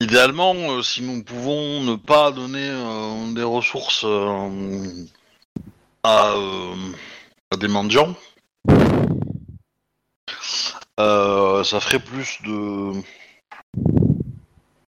idéalement, 0.00 0.54
euh, 0.54 0.82
si 0.82 1.02
nous 1.02 1.22
pouvons 1.22 1.82
ne 1.82 1.94
pas 1.96 2.30
donner 2.32 2.68
euh, 2.68 3.32
des 3.32 3.42
ressources 3.42 4.04
euh, 4.04 5.06
à, 6.02 6.32
euh, 6.32 6.74
à 7.52 7.56
des 7.56 7.68
mendiants, 7.68 8.14
euh, 11.00 11.64
ça 11.64 11.80
ferait 11.80 11.98
plus 12.00 12.38
de 12.44 12.92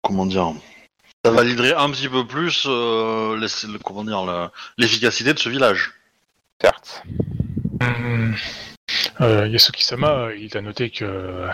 comment 0.02 0.26
dire 0.26 0.54
ça 1.24 1.32
validerait 1.32 1.76
un 1.76 1.92
petit 1.92 2.10
peu 2.10 2.26
plus 2.26 2.64
euh, 2.68 3.38
les- 3.38 3.72
le- 3.72 3.78
comment 3.80 4.04
dire 4.04 4.52
l'efficacité 4.78 5.34
de 5.34 5.40
ce 5.40 5.50
village. 5.50 5.92
Certes. 6.60 7.04
Euh, 9.22 9.48
Yasuki-sama, 9.48 10.30
il 10.38 10.56
a 10.58 10.62
noté 10.62 10.90
que 10.90 11.48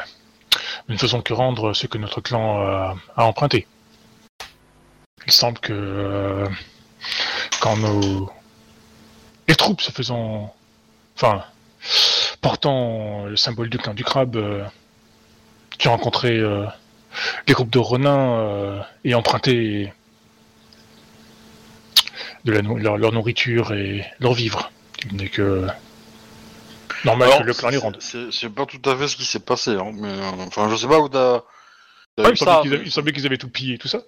nous 0.87 0.95
ne 0.95 0.99
faisons 0.99 1.21
que 1.21 1.33
rendre 1.33 1.73
ce 1.73 1.87
que 1.87 1.97
notre 1.97 2.21
clan 2.21 2.61
a, 2.61 2.95
emprunté. 3.15 3.67
Il 5.25 5.31
semble 5.33 5.59
que 5.59 5.73
euh, 5.73 6.47
quand 7.59 7.77
nos 7.77 8.31
les 9.47 9.55
troupes 9.55 9.81
se 9.81 9.91
faisant, 9.91 10.53
enfin, 11.15 11.43
portant 12.41 13.25
le 13.25 13.37
symbole 13.37 13.69
du 13.69 13.77
clan 13.77 13.93
du 13.93 14.03
crabe, 14.03 14.35
euh, 14.35 14.63
qui 15.77 15.87
ont 15.87 15.91
rencontré 15.91 16.37
euh, 16.37 16.65
les 17.47 17.53
groupes 17.53 17.69
de 17.69 17.79
Ronin 17.79 18.39
euh, 18.39 18.81
et 19.03 19.15
emprunté 19.15 19.93
leur, 22.45 23.11
nourriture 23.11 23.73
et 23.73 24.05
leur 24.19 24.33
vivre. 24.33 24.71
Il 25.09 25.17
n'est 25.17 25.29
que 25.29 25.67
normal 27.05 27.29
que 27.37 27.43
le 27.43 27.53
clan 27.53 27.69
les 27.69 27.77
rende. 27.77 27.97
c'est- 27.99 28.49
pas 28.49 28.65
tout 28.65 28.81
à 28.89 28.95
fait 28.95 29.07
ce 29.07 29.15
qui 29.15 29.25
s'est 29.25 29.39
passé, 29.39 29.71
hein, 29.71 29.91
mais 29.93 30.09
euh, 30.09 30.31
enfin 30.47 30.69
je 30.69 30.75
sais 30.75 30.87
pas 30.87 30.99
où 30.99 31.09
t'as. 31.09 31.41
vu 32.17 32.25
il, 32.31 32.37
ça, 32.37 32.45
semblait 32.45 32.61
qu'ils 32.63 32.73
avaient, 32.73 32.85
il 32.85 32.91
semblait 32.91 33.13
qu'ils 33.13 33.25
avaient 33.27 33.37
tout 33.37 33.49
pillé 33.49 33.75
et 33.75 33.77
tout 33.77 33.87
ça. 33.87 33.99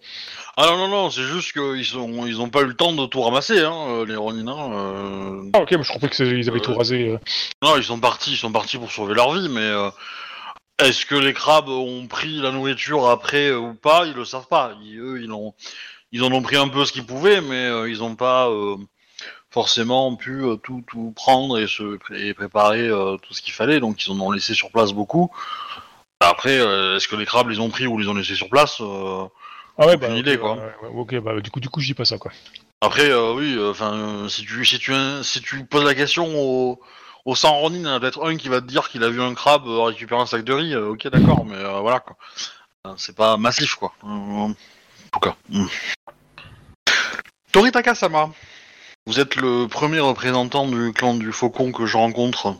Ah 0.57 0.65
non 0.67 0.77
non 0.77 0.87
non, 0.87 1.09
c'est 1.11 1.23
juste 1.23 1.53
qu'ils 1.53 1.85
sont 1.85 2.25
ils 2.25 2.41
ont 2.41 2.49
pas 2.49 2.61
eu 2.61 2.65
le 2.65 2.73
temps 2.75 2.91
de 2.93 3.05
tout 3.05 3.21
ramasser, 3.21 3.59
hein, 3.59 3.73
euh, 3.89 4.05
les 4.05 4.15
Ronins. 4.15 4.73
euh. 4.73 5.49
Ah 5.53 5.59
ok, 5.59 5.71
mais 5.73 5.83
je 5.83 5.89
croyais 5.89 6.09
qu'ils 6.09 6.49
avaient 6.49 6.57
Euh, 6.57 6.61
tout 6.61 6.73
rasé. 6.75 7.17
Non, 7.61 7.77
ils 7.77 7.83
sont 7.83 7.99
partis, 7.99 8.31
ils 8.31 8.37
sont 8.37 8.51
partis 8.51 8.77
pour 8.77 8.91
sauver 8.91 9.13
leur 9.13 9.33
vie, 9.33 9.47
mais 9.49 9.61
euh, 9.61 9.89
est-ce 10.79 11.05
que 11.05 11.15
les 11.15 11.33
crabes 11.33 11.69
ont 11.69 12.07
pris 12.07 12.39
la 12.41 12.51
nourriture 12.51 13.07
après 13.09 13.51
ou 13.51 13.73
pas? 13.75 14.05
Ils 14.07 14.13
le 14.13 14.25
savent 14.25 14.47
pas. 14.47 14.73
Ils- 14.81 14.97
eux, 14.99 15.21
ils 15.21 15.31
ont 15.31 15.53
ils 16.11 16.23
en 16.23 16.31
ont 16.31 16.41
pris 16.41 16.55
un 16.55 16.67
peu 16.67 16.85
ce 16.85 16.91
qu'ils 16.91 17.05
pouvaient, 17.05 17.41
mais 17.41 17.69
ils 17.89 18.01
ont 18.01 18.15
pas 18.15 18.49
forcément 19.51 20.15
pu 20.15 20.43
euh, 20.43 20.55
tout, 20.55 20.83
tout 20.87 21.11
prendre 21.15 21.57
et 21.57 21.67
se 21.67 21.97
et 22.13 22.33
préparer 22.33 22.87
euh, 22.87 23.17
tout 23.17 23.33
ce 23.33 23.41
qu'il 23.41 23.53
fallait, 23.53 23.79
donc 23.79 24.05
ils 24.05 24.11
en 24.11 24.19
ont 24.19 24.31
laissé 24.31 24.53
sur 24.53 24.71
place 24.71 24.93
beaucoup. 24.93 25.31
Après, 26.19 26.59
euh, 26.59 26.97
est-ce 26.97 27.07
que 27.07 27.15
les 27.15 27.25
crabes 27.25 27.49
les 27.49 27.59
ont 27.59 27.69
pris 27.69 27.87
ou 27.87 27.97
les 27.97 28.07
ont 28.07 28.13
laissés 28.13 28.35
sur 28.35 28.49
place 28.49 28.81
Ah 28.81 29.85
ouais, 29.85 29.95
Aucune 29.95 29.99
bah, 29.99 30.17
idée, 30.17 30.35
ok, 30.35 30.41
quoi. 30.41 30.55
ouais, 30.55 30.75
ouais, 30.83 30.89
ok, 30.93 31.15
bah 31.19 31.39
du 31.41 31.49
coup, 31.49 31.59
du 31.59 31.69
coup, 31.69 31.79
je 31.79 31.87
dis 31.87 31.93
pas 31.93 32.05
ça, 32.05 32.17
quoi. 32.17 32.31
Après, 32.81 33.09
euh, 33.09 33.33
oui, 33.33 33.57
enfin, 33.69 34.27
si 34.29 34.45
tu 34.45 34.65
si 34.65 34.79
tu 34.79 34.93
si 35.23 35.41
tu 35.41 35.65
poses 35.65 35.85
la 35.85 35.95
question 35.95 36.27
au 36.35 36.79
au 37.25 37.35
100 37.35 37.53
Ronin, 37.59 37.77
il 37.77 37.83
y 37.83 37.87
en 37.87 37.93
a 37.93 37.99
peut-être 37.99 38.25
un 38.25 38.37
qui 38.37 38.49
va 38.49 38.61
te 38.61 38.65
dire 38.67 38.89
qu'il 38.89 39.03
a 39.03 39.09
vu 39.09 39.21
un 39.21 39.33
crabe 39.33 39.67
récupérer 39.67 40.21
un 40.21 40.25
sac 40.25 40.43
de 40.43 40.53
riz. 40.53 40.73
euh, 40.73 40.89
ok, 40.89 41.07
d'accord, 41.09 41.45
mais 41.45 41.61
voilà 41.81 41.99
quoi. 41.99 42.15
C'est 42.97 43.15
pas 43.15 43.37
massif 43.37 43.75
quoi. 43.75 43.93
En 44.03 44.53
tout 45.11 45.19
cas. 45.19 45.35
Hmm. 45.49 45.65
Toritaka 47.51 47.95
Sama, 47.95 48.29
vous 49.09 49.19
êtes 49.19 49.37
le 49.37 49.65
premier 49.67 49.99
représentant 49.99 50.67
du 50.67 50.93
clan 50.93 51.15
du 51.15 51.31
Faucon 51.31 51.71
que 51.71 51.87
je 51.87 51.97
rencontre, 51.97 52.55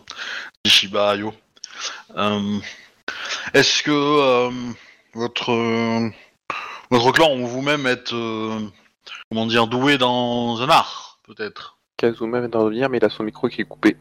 Ishiba 0.66 1.12
Ayo. 1.12 1.32
Euh, 2.18 2.58
Est-ce 3.54 3.84
que 3.84 3.92
euh, 3.92 4.50
votre 5.14 5.52
euh, 5.52 6.10
votre 6.90 7.12
clan 7.12 7.38
ou 7.38 7.46
vous-même 7.46 7.86
êtes 7.86 8.14
euh, 8.14 8.60
comment 9.30 9.46
dire 9.46 9.68
doué 9.68 10.00
dans 10.00 10.60
un 10.60 10.70
art 10.70 11.20
peut-être? 11.28 11.78
Kazuma 11.98 12.40
vient 12.40 12.50
de 12.50 12.58
revenir, 12.58 12.90
mais 12.90 12.98
il 12.98 13.06
a 13.06 13.10
son 13.10 13.22
micro 13.22 13.48
qui 13.48 13.62
est 13.62 13.66
coupé. 13.66 13.96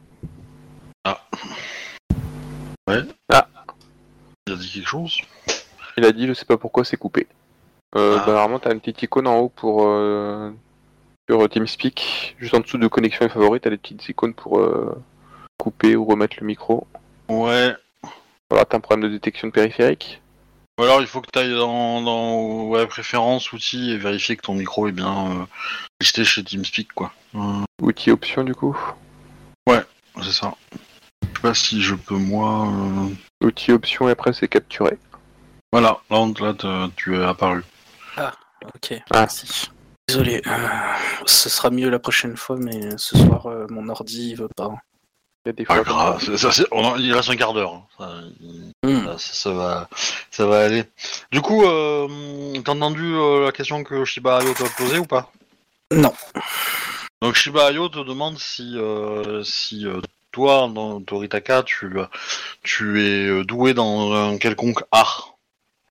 Il 2.86 4.54
a 4.54 4.56
dit 4.56 4.70
quelque 4.72 4.88
chose? 4.88 5.18
Il 5.98 6.04
a 6.06 6.12
dit, 6.12 6.26
je 6.26 6.32
sais 6.32 6.46
pas 6.46 6.56
pourquoi 6.56 6.86
c'est 6.86 6.96
coupé. 6.96 7.26
Euh, 7.94 8.16
Ah. 8.18 8.24
bah, 8.24 8.32
normalement, 8.32 8.58
t'as 8.58 8.72
une 8.72 8.80
petite 8.80 9.02
icône 9.02 9.26
en 9.26 9.36
haut 9.36 9.50
pour 9.50 9.86
sur 11.28 11.48
TeamSpeak. 11.48 12.36
Juste 12.38 12.54
en 12.54 12.60
dessous 12.60 12.78
de 12.78 12.86
connexion 12.88 13.26
et 13.26 13.28
favoris, 13.28 13.60
t'as 13.62 13.70
des 13.70 13.76
petites 13.76 14.08
icônes 14.08 14.34
pour 14.34 14.58
euh, 14.58 14.94
couper 15.58 15.96
ou 15.96 16.04
remettre 16.04 16.36
le 16.40 16.46
micro. 16.46 16.86
Ouais. 17.28 17.74
Voilà, 18.50 18.64
t'as 18.64 18.78
un 18.78 18.80
problème 18.80 19.08
de 19.10 19.14
détection 19.14 19.48
de 19.48 19.52
périphérique. 19.52 20.22
Ou 20.78 20.84
alors 20.84 21.00
il 21.00 21.06
faut 21.08 21.20
que 21.20 21.26
tu 21.32 21.38
ailles 21.38 21.54
dans, 21.54 22.00
dans 22.02 22.62
ouais, 22.68 22.86
préférences, 22.86 23.52
outils 23.52 23.90
et 23.90 23.98
vérifier 23.98 24.36
que 24.36 24.42
ton 24.42 24.54
micro 24.54 24.86
est 24.86 24.92
bien 24.92 25.32
euh, 25.32 25.44
listé 26.00 26.24
chez 26.24 26.44
TeamSpeak 26.44 26.92
quoi. 26.94 27.12
Euh, 27.34 27.62
Outils 27.82 28.10
options 28.12 28.44
du 28.44 28.54
coup. 28.54 28.76
c'est 30.22 30.32
ça. 30.32 30.54
Je 31.22 31.26
sais 31.26 31.42
pas 31.42 31.54
si 31.54 31.82
je 31.82 31.94
peux 31.94 32.16
moi. 32.16 32.68
euh, 32.68 33.46
Outils 33.46 33.72
options 33.72 34.08
et 34.08 34.12
après 34.12 34.32
c'est 34.32 34.48
capturé. 34.48 34.98
Voilà, 35.72 35.98
là, 36.10 36.16
on- 36.18 36.32
là 36.40 36.54
tu 36.96 37.16
es 37.16 37.22
apparu. 37.24 37.62
Ok, 38.74 38.94
Ah. 39.10 39.20
merci. 39.20 39.68
Désolé, 40.08 40.40
euh, 40.46 40.68
ce 41.26 41.48
sera 41.50 41.68
mieux 41.70 41.90
la 41.90 41.98
prochaine 41.98 42.36
fois, 42.36 42.56
mais 42.58 42.80
ce 42.96 43.16
soir, 43.18 43.46
euh, 43.46 43.66
mon 43.68 43.88
ordi 43.90 44.30
il 44.30 44.36
veut 44.36 44.48
pas. 44.48 44.70
Il 45.44 45.48
y 45.48 45.50
a 45.50 45.52
des 45.52 45.64
Pas 45.64 45.74
fois. 45.76 45.84
grave, 45.84 46.24
ça, 46.24 46.38
ça, 46.38 46.52
c'est- 46.52 46.66
on 46.72 46.82
en- 46.82 46.96
il 46.96 47.12
reste 47.12 47.28
un 47.28 47.36
quart 47.36 47.52
d'heure. 47.52 47.74
hein. 47.74 47.84
Ça, 47.98 48.88
Hmm. 48.88 49.18
ça, 49.18 49.52
va, 49.52 49.88
ça 50.30 50.46
va 50.46 50.60
aller. 50.64 50.84
Du 51.30 51.42
coup, 51.42 51.62
euh, 51.64 52.08
t'as 52.64 52.72
entendu 52.72 53.14
euh, 53.14 53.44
la 53.44 53.52
question 53.52 53.84
que 53.84 54.04
Shiba 54.06 54.38
Ayo 54.38 54.54
t'a 54.54 54.64
posée 54.78 54.98
ou 54.98 55.04
pas? 55.04 55.30
Non. 55.92 56.12
Donc 57.20 57.34
Shiba 57.34 57.66
Ayo 57.66 57.88
te 57.90 57.98
demande 58.02 58.38
si, 58.38 58.74
euh, 58.78 59.42
si 59.44 59.86
euh, 59.86 60.00
toi, 60.32 60.70
dans 60.72 61.00
Toritaka, 61.02 61.62
tu, 61.64 61.92
tu 62.62 63.02
es 63.04 63.26
euh, 63.28 63.44
doué 63.44 63.74
dans 63.74 64.12
un 64.14 64.38
quelconque 64.38 64.82
art. 64.90 65.34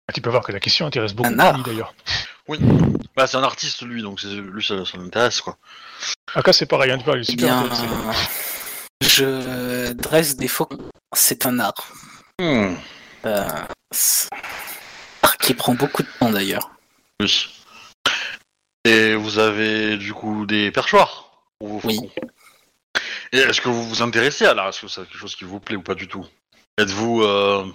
Ah, 0.08 0.14
Tu 0.14 0.22
peux 0.22 0.30
voir 0.32 0.44
que 0.44 0.52
la 0.52 0.60
question 0.60 0.86
intéresse 0.88 1.14
beaucoup 1.14 1.30
Un 1.30 1.38
art. 1.40 1.54
Lily, 1.58 1.64
d'ailleurs. 1.66 1.94
Bah, 3.16 3.28
c'est 3.28 3.38
un 3.38 3.44
artiste 3.44 3.82
lui, 3.82 4.02
donc 4.02 4.20
c'est- 4.20 4.28
lui 4.28 4.64
ça, 4.64 4.86
ça 4.86 4.98
l'intéresse 4.98 5.42
quoi. 5.42 5.58
Aka, 6.36 6.54
c'est 6.54 6.66
pareil, 6.66 6.92
hein, 6.92 6.98
tu 6.98 7.04
vois, 7.06 7.16
il 7.16 7.22
est 7.22 7.24
super 7.32 7.46
bien, 7.64 7.72
intéressé. 7.72 8.30
je 9.02 9.92
dresse 9.94 10.36
des 10.38 10.48
faucons. 10.48 10.78
C'est 11.14 11.46
un 11.46 11.60
art. 11.60 11.92
Hmm, 12.40 12.76
Euh, 13.26 13.48
c'est 13.92 14.30
art 15.24 15.38
qui 15.38 15.54
prend 15.54 15.74
beaucoup 15.74 16.04
de 16.04 16.08
temps 16.20 16.30
d'ailleurs. 16.32 16.70
oui. 17.20 17.50
Et 18.86 19.16
vous 19.16 19.38
avez 19.40 19.98
du 19.98 20.14
coup 20.14 20.46
des 20.46 20.72
perchoirs 20.72 21.42
pour 21.60 21.68
vos 21.80 21.88
Oui. 21.88 21.96
faucons. 21.98 22.28
Et 23.34 23.40
est-ce 23.40 23.60
que 23.60 23.68
vous 23.68 23.84
vous 23.86 24.02
intéressez 24.02 24.46
à 24.46 24.54
l'art? 24.54 24.70
Est-ce 24.70 24.82
que 24.82 24.88
c'est 24.88 25.02
quelque 25.02 25.18
chose 25.18 25.36
qui 25.36 25.44
vous 25.44 25.60
plaît 25.60 25.76
ou 25.76 25.82
pas 25.82 25.96
du 25.96 26.08
tout? 26.08 26.26
Êtes-vous 26.78 27.22
euh, 27.24 27.66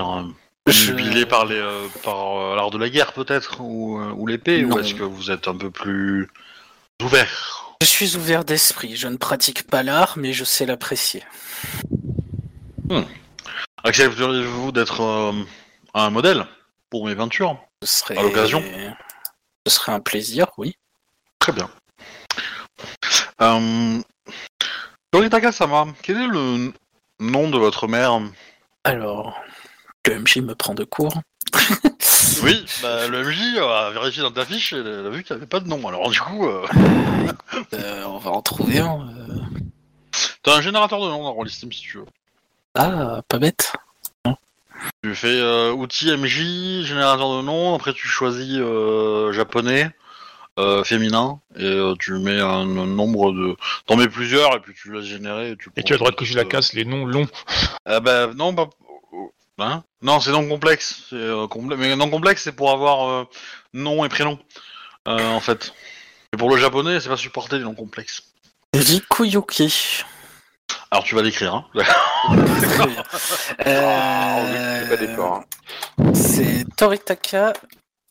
euh, 0.00 0.22
Je- 0.70 0.92
Nubilé 0.92 1.26
par 1.26 1.46
les 1.46 1.56
euh, 1.58 1.86
par 2.02 2.36
euh, 2.38 2.56
l'art 2.56 2.70
de 2.70 2.78
la 2.78 2.88
guerre 2.88 3.12
peut-être 3.12 3.60
ou, 3.60 3.98
euh, 4.00 4.12
ou 4.16 4.26
l'épée 4.26 4.64
ou 4.64 4.78
est-ce 4.78 4.94
que 4.94 5.02
vous 5.02 5.30
êtes 5.30 5.48
un 5.48 5.56
peu 5.56 5.70
plus 5.70 6.28
ouvert? 7.02 7.74
Je 7.80 7.86
suis 7.86 8.16
ouvert 8.16 8.44
d'esprit. 8.44 8.96
Je 8.96 9.08
ne 9.08 9.16
pratique 9.16 9.66
pas 9.66 9.82
l'art, 9.82 10.14
mais 10.16 10.32
je 10.32 10.44
sais 10.44 10.66
l'apprécier. 10.66 11.22
Accepteriez-vous 13.84 14.72
d'être 14.72 15.00
euh, 15.00 15.32
un 15.94 16.10
modèle 16.10 16.46
pour 16.90 17.06
mes 17.06 17.14
peintures 17.14 17.56
Ce 17.82 18.00
serait 18.00 18.18
À 18.18 18.22
l'occasion? 18.22 18.62
Ce 19.66 19.74
serait 19.74 19.92
un 19.92 20.00
plaisir, 20.00 20.46
oui. 20.56 20.76
Très 21.38 21.52
bien. 21.52 21.70
Euh... 23.40 24.00
Toritaka 25.10 25.52
Sama, 25.52 25.86
quel 26.02 26.16
est 26.16 26.26
le 26.26 26.72
nom 27.20 27.48
de 27.48 27.58
votre 27.58 27.86
mère? 27.86 28.20
Alors, 28.84 29.40
le 30.08 30.20
MJ 30.20 30.38
me 30.38 30.54
prend 30.54 30.74
de 30.74 30.84
court. 30.84 31.14
Oui, 32.42 32.64
bah, 32.82 33.08
le 33.08 33.24
MJ 33.24 33.58
a 33.58 33.90
vérifié 33.90 34.22
dans 34.22 34.30
ta 34.30 34.44
fiche 34.44 34.72
et 34.72 34.76
elle 34.76 35.06
a 35.06 35.10
vu 35.10 35.24
qu'il 35.24 35.34
n'y 35.34 35.40
avait 35.40 35.48
pas 35.48 35.60
de 35.60 35.68
nom. 35.68 35.86
Alors 35.88 36.10
du 36.10 36.20
coup, 36.20 36.46
euh, 36.46 36.66
Euh, 37.72 38.04
on 38.04 38.18
va 38.18 38.30
en 38.30 38.42
trouver 38.42 38.78
un. 38.78 39.00
euh. 39.08 39.34
t'as 40.42 40.56
un 40.56 40.60
générateur 40.60 41.00
de 41.00 41.06
noms 41.08 41.24
dans 41.24 41.32
Rollistim 41.32 41.72
si 41.72 41.80
tu 41.80 41.98
veux. 41.98 42.04
Ah, 42.74 43.22
pas 43.28 43.38
bête. 43.38 43.72
Tu 45.02 45.14
fais 45.14 45.26
euh, 45.40 45.72
outil 45.72 46.14
MJ, 46.16 46.84
générateur 46.86 47.36
de 47.38 47.42
noms, 47.42 47.74
après 47.74 47.92
tu 47.92 48.06
choisis 48.06 48.58
euh, 48.58 49.32
japonais, 49.32 49.90
euh, 50.58 50.84
féminin, 50.84 51.40
et 51.56 51.64
euh, 51.64 51.94
tu 51.98 52.12
mets 52.14 52.40
un, 52.40 52.46
un 52.78 52.86
nombre 52.86 53.32
de... 53.32 53.56
T'en 53.86 53.96
mets 53.96 54.08
plusieurs 54.08 54.54
et 54.56 54.60
puis 54.60 54.74
tu 54.74 54.92
laisses 54.92 55.06
générer. 55.06 55.50
Et 55.52 55.56
tu, 55.56 55.70
Et 55.76 55.82
tu 55.82 55.92
as 55.92 55.96
le 55.96 56.00
droit 56.00 56.10
de 56.10 56.16
cocher 56.16 56.34
la 56.34 56.44
casse, 56.44 56.72
les 56.74 56.84
noms 56.84 57.06
longs. 57.06 57.26
Ah 57.86 57.98
bah 58.00 58.28
non, 58.34 58.54
pas... 58.54 58.68
Hein 59.58 59.82
non, 60.02 60.20
c'est 60.20 60.30
non 60.30 60.46
complexe. 60.48 61.06
Euh, 61.12 61.46
Mais 61.76 61.96
non 61.96 62.08
complexe, 62.10 62.44
c'est 62.44 62.52
pour 62.52 62.70
avoir 62.70 63.08
euh, 63.08 63.24
nom 63.74 64.04
et 64.04 64.08
prénom, 64.08 64.38
euh, 65.08 65.30
en 65.30 65.40
fait. 65.40 65.74
Et 66.32 66.36
pour 66.36 66.50
le 66.50 66.56
japonais, 66.56 67.00
c'est 67.00 67.08
pas 67.08 67.16
supporté 67.16 67.58
les 67.58 67.64
noms 67.64 67.74
complexes. 67.74 68.22
Rikuyuki. 68.74 70.04
Alors 70.90 71.04
tu 71.04 71.14
vas 71.14 71.22
l'écrire, 71.22 71.54
hein. 71.54 71.64
Ah, 73.64 74.42
c'est 74.88 75.18
hein. 75.18 75.44
C'est 76.14 76.64
Toritaka 76.76 77.52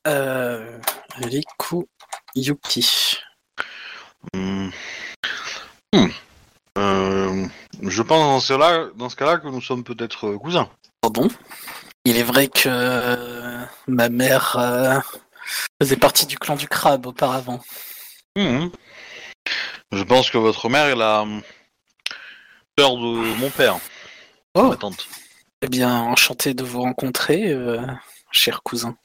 euh, 0.07 0.79
Rikuyuki. 1.15 2.89
Hmm. 4.33 4.69
Hmm. 5.93 6.07
Euh, 6.77 7.47
je 7.81 8.01
pense 8.01 8.19
dans 8.19 8.39
ce, 8.39 8.53
là, 8.53 8.87
dans 8.95 9.09
ce 9.09 9.15
cas-là 9.15 9.37
que 9.37 9.47
nous 9.47 9.61
sommes 9.61 9.83
peut-être 9.83 10.31
cousins. 10.33 10.69
Pardon. 11.07 11.29
Il 12.03 12.17
est 12.17 12.23
vrai 12.23 12.49
que 12.49 12.67
euh, 12.67 13.63
ma 13.87 14.09
mère 14.09 14.57
euh, 14.59 14.99
faisait 15.81 15.95
partie 15.95 16.25
du 16.25 16.37
clan 16.37 16.57
du 16.57 16.67
crabe 16.67 17.05
auparavant. 17.05 17.61
Hmm. 18.35 18.67
Je 19.93 20.03
pense 20.03 20.29
que 20.29 20.37
votre 20.37 20.67
mère 20.67 20.87
est 20.87 20.97
la 20.97 21.25
sœur 22.77 22.97
de 22.97 23.35
mon 23.39 23.49
père, 23.49 23.77
Oh. 24.53 24.63
ma 24.63 24.75
tante. 24.75 25.07
Eh 25.61 25.69
bien, 25.69 25.97
enchanté 26.01 26.53
de 26.53 26.65
vous 26.65 26.81
rencontrer, 26.81 27.53
euh, 27.53 27.79
cher 28.31 28.61
cousin. 28.61 28.97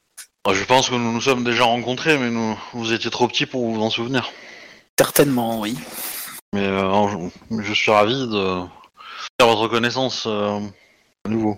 Ah, 0.45 0.55
Je 0.55 0.65
pense 0.65 0.91
que 0.91 0.97
nous 0.97 1.13
nous 1.13 1.21
sommes 1.21 1.45
déjà 1.45 1.63
rencontrés, 1.63 2.19
mais 2.19 2.31
nous, 2.31 2.59
vous 2.73 2.93
étiez 2.93 3.13
trop 3.13 3.29
petit 3.29 3.47
pour 3.47 3.71
vous 3.71 3.81
en 3.81 3.91
souvenir. 3.91 4.29
Certainement, 4.99 5.61
oui. 5.61 5.79
Mais 6.53 6.67
euh, 6.67 7.31
je, 7.53 7.63
je 7.63 7.73
suis 7.73 7.93
ravi 7.93 8.27
de 8.27 8.61
faire 9.41 9.49
votre 9.55 9.69
connaissance 9.69 10.25
euh, 10.27 10.59
à 11.25 11.29
nouveau. 11.29 11.57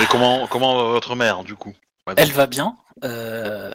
Et 0.00 0.06
comment, 0.06 0.46
comment 0.46 0.76
va 0.76 0.82
votre 0.84 1.14
mère, 1.16 1.44
du 1.44 1.54
coup? 1.54 1.74
Elle 2.16 2.32
va 2.32 2.46
bien. 2.46 2.76
euh, 3.04 3.70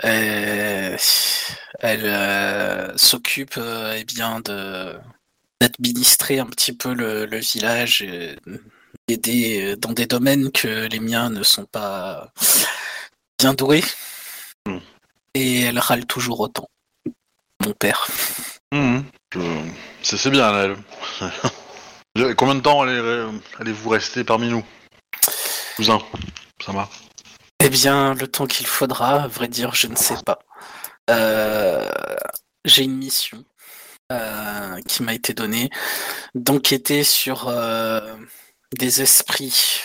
elle 0.00 0.96
elle, 1.80 2.02
euh, 2.04 2.96
s'occupe 2.96 3.54
euh, 3.58 3.94
eh 3.98 4.04
bien 4.04 4.40
de 4.40 4.96
d'administrer 5.60 6.38
un 6.40 6.46
petit 6.46 6.72
peu 6.72 6.92
le, 6.92 7.26
le 7.26 7.38
village, 7.38 8.02
et 8.02 8.36
d'aider 9.08 9.76
dans 9.76 9.92
des 9.92 10.06
domaines 10.06 10.50
que 10.50 10.86
les 10.88 11.00
miens 11.00 11.30
ne 11.30 11.42
sont 11.42 11.64
pas 11.64 12.32
bien 13.38 13.54
doués. 13.54 13.84
Hmm. 14.66 14.78
Et 15.34 15.62
elle 15.62 15.78
râle 15.78 16.06
toujours 16.06 16.40
autant. 16.40 16.68
Mon 17.64 17.72
père. 17.72 18.06
Je- 18.72 19.62
C'est 20.02 20.30
bien, 20.30 20.52
elle. 20.62 20.76
Combien 22.36 22.54
de 22.56 22.60
temps 22.60 22.82
allez- 22.82 23.26
allez-vous 23.58 23.88
rester 23.88 24.22
parmi 24.24 24.48
nous? 24.48 24.64
Cousin, 25.76 25.98
ça 26.64 26.72
va 26.72 26.88
Eh 27.60 27.68
bien, 27.68 28.14
le 28.14 28.28
temps 28.28 28.46
qu'il 28.46 28.66
faudra, 28.66 29.22
à 29.24 29.28
vrai 29.28 29.48
dire, 29.48 29.74
je 29.74 29.86
ne 29.88 29.96
sais 29.96 30.16
pas. 30.24 30.38
Euh, 31.10 31.90
J'ai 32.64 32.84
une 32.84 32.96
mission. 32.96 33.44
euh, 34.12 34.80
qui 34.86 35.02
m'a 35.02 35.14
été 35.14 35.32
donnée 35.32 35.70
d'enquêter 36.34 37.04
sur 37.04 37.48
euh, 37.48 38.16
des 38.78 39.00
esprits 39.00 39.80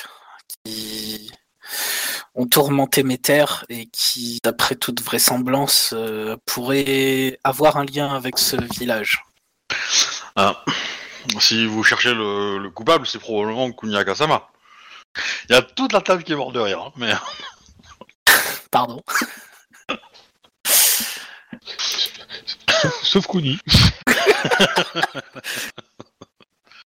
qui 0.66 1.32
ont 2.36 2.45
tourmenté 2.45 3.03
mes 3.03 3.18
terres 3.18 3.66
et 3.70 3.86
qui, 3.88 4.40
d'après 4.44 4.76
toute 4.76 5.02
vraisemblance, 5.02 5.95
pourraient 6.45 7.40
avoir 7.45 7.78
un 7.78 7.86
lien 7.86 8.14
avec 8.14 8.38
ce 8.38 8.57
village. 8.78 9.24
Ah. 10.36 10.64
Si 11.40 11.66
vous 11.66 11.84
cherchez 11.84 12.14
le, 12.14 12.57
le 12.57 12.70
coupable, 12.72 13.07
c'est 13.07 13.20
probablement 13.20 13.72
Kunya 13.72 14.03
Kasama. 14.03 14.49
Il 15.49 15.53
y 15.53 15.56
a 15.56 15.61
toute 15.61 15.94
la 15.94 16.02
table 16.02 16.23
qui 16.23 16.34
est 16.34 16.36
morte 16.36 16.53
de 16.53 16.60
rire, 16.60 16.80
hein, 16.80 16.91
mais 16.95 17.14
Pardon. 18.72 19.02
Sauf, 23.03 23.27
Kuni. 23.27 23.60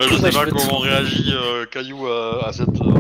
je 0.00 0.16
sais 0.16 0.30
pas 0.30 0.46
comment 0.46 0.78
réagit 0.78 1.32
euh, 1.34 1.66
Caillou 1.66 2.06
à, 2.06 2.48
à 2.48 2.52
cette 2.52 2.80
euh, 2.80 2.94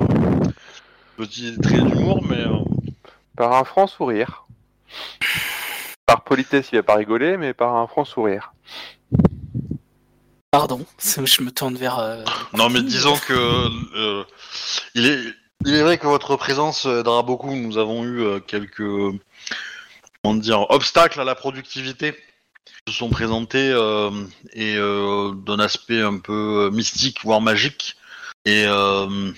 petit 1.16 1.56
trait 1.62 1.80
d'humour, 1.80 2.22
mais 2.28 2.40
euh, 2.40 2.58
Par 3.36 3.52
un 3.54 3.64
franc 3.64 3.86
sourire. 3.86 4.46
Par 6.06 6.24
politesse, 6.24 6.70
il 6.72 6.76
va 6.76 6.82
pas 6.82 6.96
rigoler, 6.96 7.36
mais 7.36 7.54
par 7.54 7.76
un 7.76 7.86
franc 7.86 8.04
sourire. 8.04 8.52
Pardon. 10.58 10.86
Je 11.02 11.42
me 11.42 11.50
tourne 11.50 11.76
vers. 11.76 11.98
euh, 11.98 12.22
non, 12.52 12.70
mais 12.70 12.82
disons 12.82 13.16
que 13.16 13.32
euh, 13.96 14.24
il 14.94 15.06
est 15.06 15.18
il 15.66 15.74
est 15.74 15.82
vrai 15.82 15.98
que 15.98 16.06
votre 16.06 16.36
présence 16.36 16.84
aidera 16.84 17.22
beaucoup. 17.22 17.54
Nous 17.54 17.78
avons 17.78 18.04
eu 18.04 18.20
euh, 18.20 18.38
quelques 18.38 18.82
comment 20.22 20.34
dire 20.36 20.66
obstacles 20.70 21.20
à 21.20 21.24
la 21.24 21.34
productivité 21.34 22.14
qui 22.86 22.92
se 22.92 22.98
sont 22.98 23.10
présentés 23.10 23.70
euh, 23.72 24.10
et 24.52 24.76
euh, 24.76 25.32
d'un 25.34 25.58
aspect 25.58 26.00
un 26.00 26.18
peu 26.18 26.70
mystique 26.72 27.18
voire 27.24 27.40
magique 27.40 27.96
et 28.44 28.64
euh, 28.66 29.32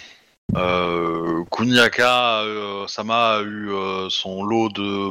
euh, 0.56 1.44
Kunyaka 1.50 2.40
euh, 2.42 2.86
Sama 2.88 3.36
a 3.36 3.40
eu 3.42 3.70
euh, 3.70 4.08
son 4.10 4.44
lot 4.44 4.68
de 4.68 5.10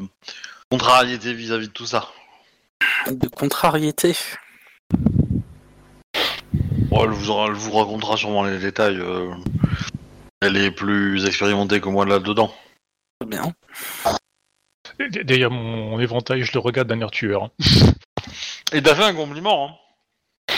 contrariétés 0.69 1.33
vis-à-vis 1.33 1.67
de 1.67 1.73
tout 1.73 1.85
ça. 1.85 2.09
de 3.07 3.27
contrariété? 3.27 4.15
Bon, 6.95 7.03
elle, 7.03 7.09
vous, 7.09 7.29
aura- 7.29 7.47
elle 7.47 7.53
vous 7.53 7.71
racontera 7.73 8.15
sûrement 8.15 8.43
les 8.45 8.57
détails. 8.57 8.97
euh. 9.01 9.33
Elle 10.39 10.55
est 10.55 10.71
plus 10.71 11.25
expérimentée 11.25 11.81
que 11.81 11.89
moi 11.89 12.05
là-dedans. 12.05 12.53
Très 13.19 13.29
bien. 13.29 13.53
D- 14.99 15.25
Derrière 15.25 15.51
mon 15.51 15.99
éventail, 15.99 16.43
je 16.43 16.53
le 16.53 16.59
regarde 16.59 16.87
d'un 16.87 17.01
air 17.01 17.11
tueur. 17.11 17.43
hein. 17.43 17.51
Et 18.71 18.81
t'as 18.81 18.95
fait 18.95 19.03
un 19.03 19.13
compliment, 19.13 19.77
hein 20.47 20.55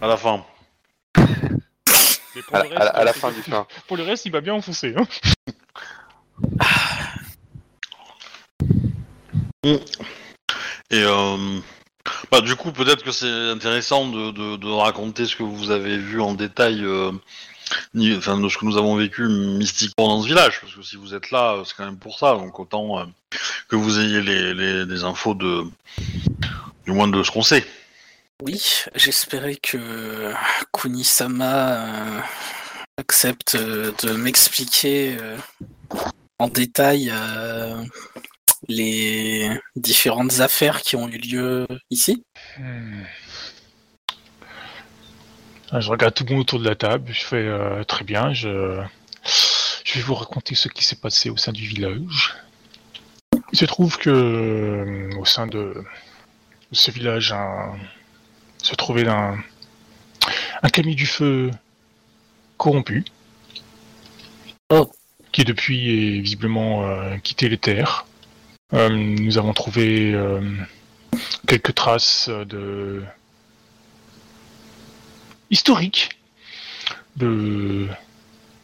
À 0.00 0.06
la 0.06 0.16
fin. 0.16 0.44
Mais 1.16 2.42
pour 2.46 2.56
À, 2.56 2.62
le 2.62 2.68
la- 2.70 2.76
à 2.76 2.84
la- 2.84 2.90
à 2.90 3.04
la 3.04 3.10
reste, 3.10 3.18
fin 3.20 3.32
du 3.32 3.42
fin. 3.50 3.66
Pour 3.88 3.96
le 3.96 4.04
reste, 4.04 4.24
il 4.26 4.30
m'a 4.32 4.40
bien 4.42 4.54
enfoncé. 4.54 4.94
hein. 4.96 5.06
Et 10.90 11.02
euh, 11.04 11.60
du 12.40 12.56
coup, 12.56 12.72
peut-être 12.72 13.04
que 13.04 13.12
c'est 13.12 13.28
intéressant 13.28 14.08
de, 14.08 14.72
raconter 14.72 15.26
ce 15.26 15.36
que 15.36 15.42
vous 15.42 15.70
avez 15.70 15.98
vu 15.98 16.20
en 16.20 16.32
détail, 16.34 16.82
euh, 16.84 17.12
de 17.94 18.20
ce 18.20 18.58
que 18.58 18.64
nous 18.64 18.78
avons 18.78 18.96
vécu 18.96 19.28
mystiquement 19.28 20.08
dans 20.08 20.22
ce 20.22 20.28
village, 20.28 20.60
parce 20.60 20.74
que 20.74 20.82
si 20.82 20.96
vous 20.96 21.14
êtes 21.14 21.30
là, 21.30 21.54
euh, 21.54 21.64
c'est 21.64 21.74
quand 21.76 21.84
même 21.84 21.98
pour 21.98 22.18
ça, 22.18 22.34
donc 22.34 22.58
autant 22.58 22.98
euh, 22.98 23.04
que 23.68 23.76
vous 23.76 24.00
ayez 24.00 24.22
les, 24.22 25.04
infos 25.04 25.34
de, 25.34 25.64
du 26.86 26.92
moins 26.92 27.08
de 27.08 27.22
ce 27.22 27.30
qu'on 27.30 27.42
sait. 27.42 27.64
Oui, 28.42 28.60
j'espérais 28.94 29.56
que 29.56 30.32
Kunisama 30.72 32.24
accepte 32.98 33.56
de 33.56 34.12
m'expliquer 34.12 35.16
en 36.38 36.48
détail 36.48 37.12
les 38.68 39.48
différentes 39.76 40.40
affaires 40.40 40.82
qui 40.82 40.96
ont 40.96 41.08
eu 41.08 41.18
lieu 41.18 41.66
ici. 41.90 42.22
Hmm. 42.58 43.02
Je 45.78 45.88
regarde 45.88 46.14
tout 46.14 46.24
le 46.24 46.32
monde 46.32 46.40
autour 46.42 46.60
de 46.60 46.68
la 46.68 46.74
table. 46.74 47.10
Je 47.12 47.24
fais 47.24 47.36
euh, 47.36 47.82
très 47.84 48.04
bien. 48.04 48.32
Je... 48.34 48.82
je 49.84 49.94
vais 49.94 50.00
vous 50.02 50.14
raconter 50.14 50.54
ce 50.54 50.68
qui 50.68 50.84
s'est 50.84 50.96
passé 51.00 51.30
au 51.30 51.36
sein 51.36 51.52
du 51.52 51.66
village. 51.66 52.34
Il 53.52 53.58
se 53.58 53.64
trouve 53.64 53.96
que 53.98 54.10
euh, 54.10 55.10
au 55.18 55.24
sein 55.24 55.46
de 55.46 55.82
ce 56.72 56.90
village, 56.90 57.32
un- 57.32 57.74
se 58.62 58.74
trouvait 58.74 59.08
un, 59.08 59.38
un 60.62 60.68
camion 60.68 60.94
du 60.94 61.06
feu 61.06 61.50
corrompu, 62.58 63.04
Oh. 64.70 64.90
qui 65.32 65.44
depuis 65.44 66.16
est 66.16 66.20
visiblement 66.20 66.86
euh, 66.86 67.16
quitté 67.18 67.48
les 67.48 67.58
terres. 67.58 68.06
Euh, 68.74 68.88
nous 68.88 69.36
avons 69.36 69.52
trouvé 69.52 70.14
euh, 70.14 70.40
quelques 71.46 71.74
traces 71.74 72.30
de 72.30 73.02
historiques 75.50 76.18
de 77.16 77.86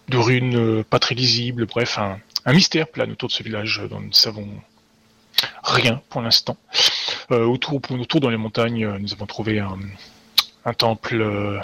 de 0.09 0.17
runes 0.17 0.83
pas 0.85 0.99
très 0.99 1.15
lisibles, 1.15 1.67
bref, 1.67 1.99
un, 1.99 2.19
mystère 2.55 2.89
plane 2.89 3.11
autour 3.13 3.29
de 3.29 3.35
ce 3.35 3.43
village 3.43 3.83
dont 3.91 4.01
nous 4.01 4.09
ne 4.09 4.13
savons 4.15 4.49
rien 5.63 6.01
pour 6.09 6.23
l'instant. 6.23 6.57
Euh, 7.31 7.45
autour, 7.45 7.79
dans 8.21 8.31
les 8.31 8.39
montagnes, 8.39 8.89
nous 8.97 9.13
avons 9.13 9.27
trouvé 9.27 9.61
un, 9.61 9.79
temple 10.73 11.63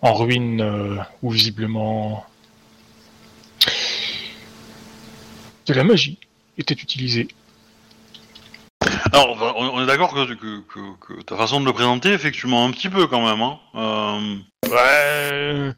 en 0.00 0.14
ruine 0.14 1.04
où 1.22 1.30
visiblement 1.30 2.24
de 5.66 5.74
la 5.74 5.82
magie 5.82 6.18
était 6.58 6.74
utilisée. 6.74 7.28
Alors, 9.12 9.54
on 9.58 9.82
est 9.82 9.86
d'accord 9.86 10.12
que, 10.12 10.34
que, 10.34 10.60
que- 10.60 10.96
que 11.16 11.22
ta 11.22 11.36
façon 11.36 11.60
de 11.60 11.66
le 11.66 11.72
présenter, 11.72 12.12
effectivement, 12.12 12.64
un 12.64 12.70
petit 12.70 12.88
peu 12.88 13.06
quand 13.06 13.24
même. 13.24 13.40
Hein. 13.42 13.58
Euh, 13.74 14.36
Ouais. 14.70 15.72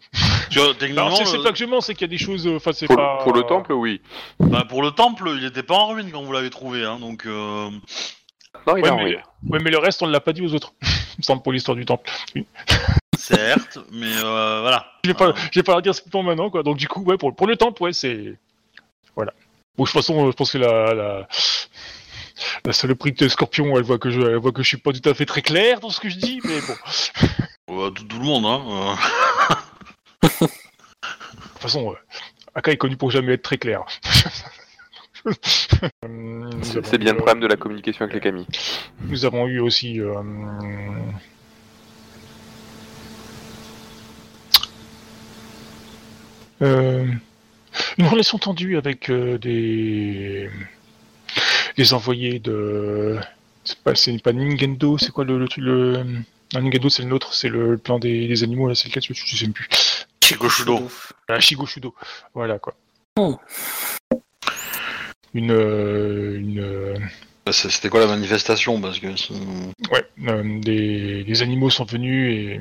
tu 0.51 0.59
vois, 0.59 0.75
techniquement, 0.75 1.07
Alors, 1.07 1.27
c'est 1.27 1.37
le- 1.37 1.43
pas 1.43 1.53
que 1.53 1.59
je 1.59 1.65
mens, 1.65 1.81
c'est 1.81 1.95
qu'il 1.95 2.03
y 2.03 2.11
a 2.11 2.17
des 2.17 2.19
choses. 2.23 2.47
euh, 2.47 2.57
Enfin, 2.57 2.73
c'est 2.73 2.87
Pour, 2.87 2.97
pas. 2.97 3.19
pour 3.23 3.33
le 3.35 3.43
temple, 3.43 3.73
oui. 3.73 4.01
bah, 4.41 4.65
pour 4.69 4.83
le 4.83 4.91
temple, 4.93 5.31
il 5.37 5.45
était 5.45 5.63
pas 5.63 5.75
en 5.75 5.89
ruine 5.89 6.11
quand 6.13 6.23
vous 6.23 6.33
l'avez 6.33 6.51
trouvé, 6.51 6.85
hein, 6.85 6.99
donc. 6.99 7.27
euh, 7.27 7.71
Non, 8.67 8.77
il 8.77 8.83
Ouais, 8.83 8.89
est 8.89 8.91
en 8.91 8.97
mais- 8.97 9.03
ruine. 9.05 9.23
Ouais, 9.49 9.59
mais 9.63 9.71
le 9.71 9.79
reste, 9.79 10.03
on 10.03 10.07
ne 10.07 10.13
l'a 10.13 10.21
pas 10.21 10.33
dit 10.33 10.43
aux 10.43 10.55
autres. 10.55 10.73
Il 11.17 11.19
me 11.21 11.23
semble 11.23 11.43
pour 11.43 11.53
l'histoire 11.53 11.77
du 11.77 11.85
temple. 11.85 12.11
Certes, 13.17 13.79
mais 13.93 14.13
euh, 14.25 14.61
voilà. 14.63 14.87
Je 15.05 15.11
vais 15.11 15.15
pas, 15.15 15.33
je 15.53 15.59
vais 15.61 15.63
pas 15.63 15.75
la 15.77 15.81
dire 15.81 15.95
spécifiquement 15.95 16.23
maintenant, 16.25 16.51
quoi. 16.51 16.63
Donc, 16.63 16.77
du 16.77 16.89
coup, 16.89 17.03
ouais, 17.05 17.17
pour, 17.17 17.35
pour 17.35 17.47
le 17.47 17.57
temple, 17.57 17.83
ouais, 17.83 17.93
c'est. 17.93 18.37
Voilà. 19.15 19.33
Bon, 19.77 19.85
de 19.85 19.89
toute 19.89 19.95
façon, 19.95 20.27
euh, 20.27 20.31
je 20.31 20.37
pense 20.37 20.53
que 20.53 20.59
la. 20.59 20.95
la... 20.95 21.29
La 22.65 22.73
saloperie 22.73 23.13
de 23.13 23.29
Scorpion, 23.29 23.77
elle 23.77 23.85
voit 23.85 23.99
que 23.99 24.11
je, 24.11 24.21
elle 24.21 24.39
voit 24.39 24.51
que 24.51 24.61
je 24.63 24.67
suis 24.67 24.77
pas 24.77 24.93
tout 24.93 25.09
à 25.09 25.15
fait 25.15 25.25
très 25.25 25.41
clair 25.41 25.79
dans 25.79 25.91
ce 25.91 26.01
que 26.01 26.09
je 26.09 26.17
dis, 26.17 26.41
mais 26.45 26.61
bon. 26.61 26.75
Ouais, 27.77 27.91
tout, 27.93 28.05
tout 28.05 28.19
le 28.19 28.25
monde, 28.25 28.45
hein. 28.45 28.63
euh. 28.69 28.95
De 30.23 30.29
toute 30.29 31.59
façon, 31.59 31.93
euh, 31.93 31.97
Aka 32.55 32.73
est 32.73 32.77
connu 32.77 32.97
pour 32.97 33.11
jamais 33.11 33.35
être 33.35 33.43
très 33.43 33.57
clair. 33.57 33.85
C'est 36.63 36.99
bien 36.99 37.13
eu, 37.13 37.17
le 37.17 37.17
problème 37.17 37.41
de 37.41 37.47
la 37.47 37.57
communication 37.57 38.05
avec 38.05 38.15
les 38.15 38.21
Kami. 38.21 38.47
Nous 39.01 39.25
avons 39.25 39.47
eu 39.47 39.61
aussi 39.61 40.01
euh, 40.01 40.15
euh, 46.63 47.07
une 47.99 48.07
relation 48.07 48.39
tendue 48.39 48.77
avec 48.77 49.11
euh, 49.11 49.39
des 49.39 50.51
des 51.77 51.93
envoyés 51.95 52.39
de 52.39 53.19
c'est 53.65 53.79
pas 53.79 53.95
c'est 53.95 54.17
pas 54.23 54.33
Nintendo 54.33 54.97
c'est 54.99 55.11
quoi 55.11 55.25
le 55.25 55.39
le, 55.39 55.49
truc- 55.49 55.65
le... 55.65 56.03
non, 56.55 56.61
Nintendo 56.63 56.89
c'est 56.89 57.03
le 57.03 57.09
nôtre 57.09 57.35
c'est 57.35 57.49
le 57.49 57.77
plan 57.79 57.99
des, 57.99 58.29
des 58.29 58.43
animaux 58.45 58.69
là 58.69 58.75
c'est 58.75 58.89
lequel 58.89 59.03
je, 59.03 59.13
je 59.15 59.37
sais 59.37 59.45
même 59.47 59.53
plus 59.53 59.69
Shigoshudo. 60.23 60.89
ah, 61.29 61.41
Shigoshudo 61.41 61.95
voilà 62.35 62.59
quoi 62.59 62.75
Oh. 63.17 63.39
une 65.35 65.51
euh, 65.53 66.37
une 66.39 66.61
euh, 66.61 66.95
Bah, 67.47 67.53
C'était 67.53 67.89
quoi 67.89 68.01
la 68.01 68.07
manifestation 68.07 68.81
Parce 68.81 68.99
que 68.99 69.07
Ouais, 69.93 70.05
euh, 70.29 70.61
des, 70.61 71.25
des 71.25 71.43
animaux 71.43 71.71
sont 71.71 71.85
venus 71.85 72.33
et 72.35 72.61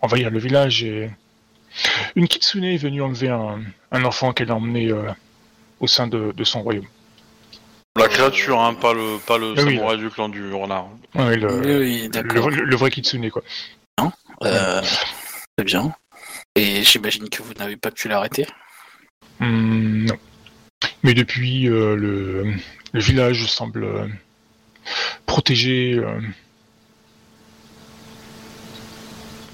envahir 0.00 0.30
le 0.30 0.38
village 0.38 0.82
et 0.84 1.10
une 2.16 2.28
kitsune 2.28 2.64
est 2.64 2.76
venue 2.76 3.02
enlever 3.02 3.28
un, 3.30 3.60
un 3.92 4.04
enfant 4.04 4.32
qu'elle 4.32 4.50
a 4.50 4.54
emmené 4.54 4.90
euh, 4.90 5.10
au 5.80 5.86
sein 5.86 6.06
de, 6.06 6.32
de 6.32 6.44
son 6.44 6.62
royaume. 6.62 6.86
la 7.98 8.08
créature, 8.08 8.60
hein, 8.60 8.74
pas 8.74 8.92
le, 8.94 9.18
pas 9.26 9.38
le 9.38 9.54
Ah 9.56 9.62
oui, 9.62 9.76
samouraï 9.76 9.98
du 9.98 10.10
clan 10.10 10.28
du 10.28 10.52
renard. 10.52 10.88
Le, 11.14 11.24
Oui, 11.80 12.08
le, 12.12 12.64
le 12.64 12.76
vrai 12.76 12.90
kitsune 12.90 13.30
quoi. 13.30 13.42
Euh, 14.42 14.82
très 15.56 15.64
bien. 15.64 15.94
Et 16.56 16.82
j'imagine 16.82 17.28
que 17.28 17.42
vous 17.42 17.54
n'avez 17.54 17.76
pas 17.76 17.90
pu 17.90 18.08
l'arrêter? 18.08 18.46
Hum, 19.40 20.04
non. 20.04 20.16
Mais 21.02 21.14
depuis, 21.14 21.68
euh, 21.68 21.96
le, 21.96 22.54
le 22.92 23.00
village 23.00 23.46
semble 23.46 23.84
euh, 23.84 24.06
protégé 25.26 25.94
euh, 25.94 26.20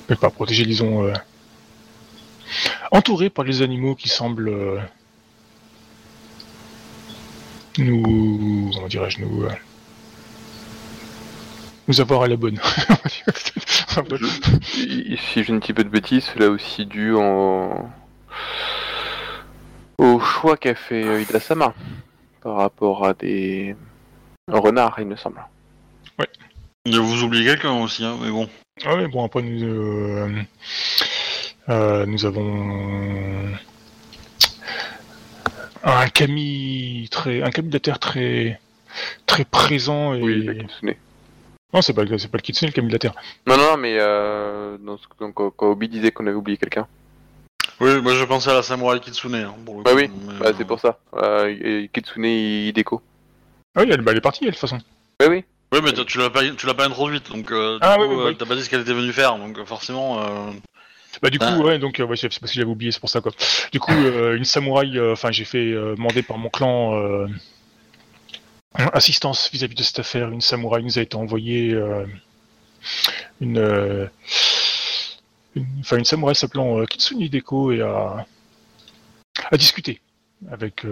Mais 0.08 0.16
pas 0.16 0.30
protégé, 0.30 0.64
disons. 0.64 1.12
Euh, 2.50 2.86
entouré 2.96 3.30
par 3.30 3.44
les 3.44 3.62
animaux 3.62 3.94
qui 3.94 4.08
semblent. 4.08 4.48
euh, 4.48 4.78
nous. 7.78 8.70
Comment 8.74 8.88
dirais-je 8.88 9.20
Nous. 9.20 9.44
euh, 9.44 9.50
nous 11.88 12.00
avoir 12.00 12.22
à 12.22 12.28
la 12.28 12.36
bonne. 12.36 12.60
Je- 13.88 15.16
Si 15.32 15.42
je 15.44 15.52
ne 15.52 15.58
dis 15.58 15.72
pas 15.72 15.82
de 15.82 15.88
bêtises, 15.88 16.24
cela 16.34 16.48
aussi 16.50 16.86
dû 16.86 17.14
en... 17.16 17.90
au 19.98 20.20
choix 20.20 20.56
qu'a 20.56 20.74
fait 20.76 21.02
euh, 21.04 21.20
Ida-sama 21.22 21.74
par 22.42 22.56
rapport 22.56 23.04
à 23.06 23.14
des 23.14 23.74
renards, 24.48 24.96
il 25.00 25.06
me 25.06 25.16
semble. 25.16 25.44
Et 26.86 26.96
vous 26.96 27.22
oubliez 27.24 27.44
quelqu'un 27.44 27.72
aussi, 27.82 28.04
hein, 28.04 28.16
mais 28.22 28.30
bon. 28.30 28.48
Ah 28.84 28.94
ouais, 28.94 29.06
bon, 29.08 29.24
après, 29.24 29.42
nous, 29.42 29.62
euh, 29.64 30.42
euh, 31.70 32.04
nous 32.06 32.24
avons 32.26 33.48
un 35.82 36.08
Camille 36.08 37.08
très, 37.10 37.42
un 37.42 37.50
Camille 37.50 37.70
de 37.70 37.76
la 37.76 37.80
Terre 37.80 37.98
très, 37.98 38.60
très 39.26 39.44
présent 39.44 40.14
et. 40.14 40.20
Oui, 40.22 40.44
la 40.44 40.54
Kitsune. 40.54 40.94
Non, 41.72 41.82
c'est 41.82 41.92
pas, 41.94 42.02
le- 42.04 42.18
c'est 42.18 42.28
pas 42.28 42.38
le 42.38 42.42
Kitsune, 42.42 42.68
le 42.68 42.72
Camille 42.72 42.88
de 42.90 42.94
la 42.94 42.98
Terre. 42.98 43.14
Non, 43.46 43.56
non, 43.56 43.76
mais 43.76 43.96
euh, 43.98 44.76
dans 44.78 44.96
ce- 44.98 45.04
donc, 45.20 45.34
quand 45.34 45.66
Obi 45.66 45.88
disait 45.88 46.10
qu'on 46.10 46.26
avait 46.26 46.34
oublié 46.36 46.58
quelqu'un. 46.58 46.86
Oui, 47.80 48.00
moi 48.02 48.12
je 48.12 48.24
pensais 48.24 48.50
à 48.50 48.54
la 48.54 48.62
samouraï 48.62 49.00
Kitsune. 49.00 49.34
Hein, 49.36 49.54
pour 49.64 49.78
le 49.78 49.82
Bah 49.84 49.92
coup, 49.92 49.96
oui, 49.96 50.10
mais, 50.26 50.34
Bah, 50.38 50.46
euh, 50.48 50.52
c'est 50.58 50.66
pour 50.66 50.80
ça. 50.80 50.98
Euh, 51.16 51.86
Kitsune 51.92 52.24
Hideko. 52.26 53.00
Ah 53.76 53.82
oui, 53.82 53.88
elle, 53.90 54.00
bah, 54.02 54.10
elle 54.12 54.18
est 54.18 54.20
partie, 54.20 54.44
elle, 54.44 54.50
de 54.50 54.54
toute 54.54 54.60
façon. 54.60 54.78
Oui, 55.20 55.26
oui. 55.30 55.44
Oui, 55.72 55.78
mais 55.84 55.92
tu- 55.92 56.18
l'as 56.18 56.30
pas, 56.30 56.40
tu 56.42 56.66
l'as 56.66 56.74
pas 56.74 56.84
introduite, 56.84 57.30
donc 57.30 57.52
euh, 57.52 57.74
du 57.74 57.78
Ah, 57.82 57.94
coup, 57.96 58.02
oui, 58.02 58.08
oui, 58.10 58.20
euh, 58.22 58.28
oui. 58.30 58.36
t'as 58.36 58.44
pas 58.44 58.56
dit 58.56 58.62
ce 58.64 58.68
qu'elle 58.68 58.80
était 58.80 58.92
venue 58.92 59.12
faire, 59.12 59.36
donc 59.38 59.56
euh, 59.56 59.64
forcément. 59.64 60.20
Euh... 60.20 60.50
Bah 61.22 61.30
du 61.30 61.38
coup, 61.38 61.44
Ah. 61.46 61.58
ouais, 61.58 61.78
donc 61.78 61.98
euh, 62.00 62.04
ouais, 62.04 62.16
c'est 62.16 62.28
parce 62.28 62.38
que 62.38 62.46
j'avais 62.58 62.70
oublié, 62.70 62.92
c'est 62.92 63.00
pour 63.00 63.10
ça 63.10 63.20
quoi. 63.20 63.32
Du 63.72 63.80
coup, 63.80 63.92
euh, 63.92 64.36
une 64.36 64.44
samouraï, 64.44 64.96
euh, 64.96 65.12
enfin 65.12 65.30
j'ai 65.32 65.44
fait 65.44 65.72
demander 65.72 66.22
par 66.22 66.38
mon 66.38 66.48
clan 66.48 67.26
assistance 68.92 69.50
vis-à-vis 69.52 69.74
de 69.74 69.82
cette 69.82 69.98
affaire. 69.98 70.30
Une 70.30 70.40
samouraï 70.40 70.84
nous 70.84 70.98
a 70.98 71.02
été 71.02 71.16
envoyée, 71.16 71.72
une, 73.40 74.08
une, 75.56 75.68
enfin 75.80 75.96
une 75.98 76.04
samouraï 76.04 76.36
s'appelant 76.36 76.84
Kitsune 76.86 77.20
Hideko 77.20 77.72
et 77.72 77.82
à 77.82 78.26
discuter 79.56 80.00
avec 80.50 80.84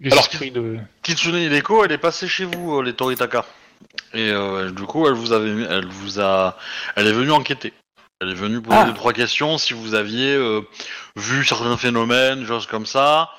les 0.00 0.12
Alors, 0.12 0.24
esprits 0.24 0.50
de. 0.52 0.78
Kitsune 1.02 1.34
Hideko, 1.36 1.84
elle 1.84 1.92
est 1.92 1.98
passée 1.98 2.28
chez 2.28 2.44
vous, 2.44 2.80
les 2.82 2.94
Toritaka. 2.94 3.44
Et 4.14 4.30
euh, 4.30 4.70
du 4.70 4.84
coup, 4.84 5.06
elle 5.06 5.14
vous 5.14 5.32
avait, 5.32 5.64
elle 5.68 5.86
vous 5.86 6.20
a, 6.20 6.56
elle 6.94 7.06
est 7.06 7.12
venue 7.12 7.32
enquêter. 7.32 7.72
Elle 8.20 8.30
est 8.30 8.34
venue 8.34 8.62
poser 8.62 8.78
Ah. 8.80 8.92
trois 8.94 9.12
questions 9.12 9.58
si 9.58 9.74
vous 9.74 9.94
aviez 9.94 10.34
euh, 10.34 10.62
vu 11.16 11.44
certains 11.44 11.76
phénomènes, 11.76 12.46
choses 12.46 12.66
comme 12.66 12.86
ça. 12.86 13.30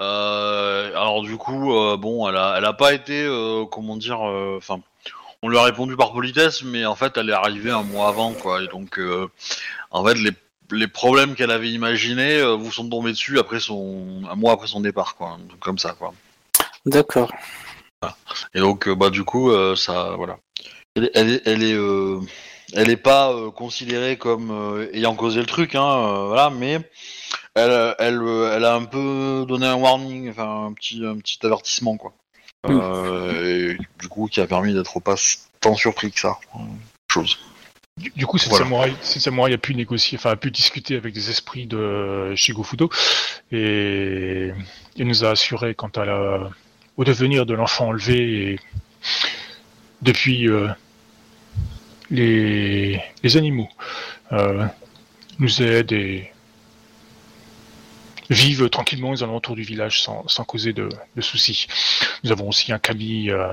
Euh, 0.00 0.90
alors 0.90 1.22
du 1.22 1.36
coup, 1.36 1.72
bon, 1.98 2.28
elle 2.28 2.36
a, 2.36 2.54
elle 2.56 2.64
a 2.64 2.72
pas 2.72 2.92
été, 2.92 3.26
comment 3.70 3.96
dire, 3.96 4.20
enfin, 4.20 4.80
on 5.42 5.48
lui 5.48 5.58
a 5.58 5.62
répondu 5.64 5.96
par 5.96 6.12
politesse, 6.12 6.62
mais 6.62 6.86
en 6.86 6.94
fait, 6.94 7.16
elle 7.16 7.30
est 7.30 7.34
arrivée 7.34 7.70
un 7.72 7.82
mois 7.82 8.08
avant, 8.08 8.32
quoi. 8.32 8.62
Et 8.62 8.68
donc, 8.68 9.00
en 9.90 10.04
fait, 10.04 10.14
les, 10.14 10.30
les 10.70 10.88
problèmes 10.88 11.34
qu'elle 11.34 11.50
avait 11.50 11.70
imaginés 11.70 12.42
vous 12.56 12.70
sont 12.72 12.88
tombés 12.88 13.10
dessus 13.12 13.38
après 13.38 13.60
son, 13.60 14.22
un 14.30 14.34
mois 14.36 14.52
après 14.52 14.68
son 14.68 14.80
départ, 14.80 15.16
quoi, 15.16 15.38
comme 15.60 15.78
ça, 15.78 15.92
quoi. 15.98 16.14
D'accord. 16.86 17.30
Et 18.54 18.60
donc, 18.60 18.88
euh, 18.88 18.94
bah, 18.94 19.10
du 19.10 19.24
coup, 19.24 19.50
euh, 19.50 19.76
ça, 19.76 20.14
voilà. 20.16 20.38
Elle, 20.94 21.10
elle 21.14 21.30
est, 21.30 21.42
elle 21.46 21.62
est, 21.62 21.74
euh, 21.74 22.20
elle 22.74 22.90
est 22.90 22.96
pas 22.96 23.34
considérée 23.54 24.16
comme 24.16 24.88
ayant 24.92 25.14
causé 25.14 25.40
le 25.40 25.46
truc, 25.46 25.74
hein, 25.74 26.26
voilà, 26.26 26.50
mais 26.50 26.80
elle, 27.54 27.94
elle, 27.98 28.20
elle 28.52 28.64
a 28.64 28.74
un 28.74 28.84
peu 28.84 29.44
donné 29.48 29.66
un 29.66 29.76
warning, 29.76 30.30
enfin, 30.30 30.66
un 30.66 30.72
petit, 30.72 31.02
un 31.04 31.16
petit 31.16 31.38
avertissement, 31.44 31.96
quoi. 31.96 32.12
Euh, 32.68 33.74
et 33.74 33.78
du 34.00 34.08
coup, 34.08 34.28
qui 34.28 34.40
a 34.40 34.46
permis 34.46 34.72
d'être 34.72 35.00
pas 35.00 35.16
tant 35.60 35.74
surpris 35.74 36.12
que 36.12 36.20
ça. 36.20 36.38
Chose. 37.10 37.38
Du, 37.98 38.10
du 38.14 38.26
coup, 38.26 38.38
cette, 38.38 38.50
Voilà. 38.50 38.64
samouraï, 38.64 38.94
samouraï 39.02 39.52
a 39.52 39.58
pu 39.58 39.74
négocier, 39.74 40.16
enfin 40.16 40.30
a 40.30 40.36
pu 40.36 40.50
discuter 40.50 40.96
avec 40.96 41.12
des 41.12 41.28
esprits 41.28 41.66
de 41.66 42.34
Shigofudo 42.36 42.88
et 43.50 44.50
il 44.96 45.06
nous 45.06 45.24
a 45.24 45.30
assuré 45.30 45.74
quant 45.74 45.88
à 45.88 46.04
la, 46.06 46.50
au 46.96 47.04
devenir 47.04 47.46
de 47.46 47.54
l'enfant 47.54 47.88
enlevé 47.88 48.52
et 48.52 48.58
depuis 50.02 50.48
euh, 50.48 50.68
les, 52.10 53.00
animaux 53.36 53.68
euh, 54.32 54.66
nous 55.38 55.62
aident 55.62 55.92
et 55.92 56.32
vivent 58.28 58.68
tranquillement 58.68 59.10
aux 59.10 59.22
alentours 59.22 59.56
du 59.56 59.62
village 59.62 60.02
sans, 60.02 60.44
causer 60.44 60.72
de, 60.72 60.88
soucis. 61.20 61.66
Nous 62.24 62.32
avons 62.32 62.48
aussi 62.48 62.72
un 62.72 62.78
Camille 62.78 63.30
euh, 63.30 63.52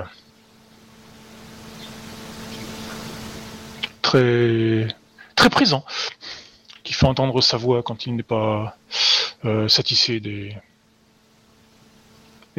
très 4.02 4.88
très 5.36 5.50
présent, 5.50 5.86
qui 6.84 6.94
fait 6.94 7.06
entendre 7.06 7.40
sa 7.42 7.58
voix 7.58 7.82
quand 7.84 8.06
il 8.06 8.16
n'est 8.16 8.24
pas 8.24 8.78
satisfait 9.70 10.20
des, 10.20 10.54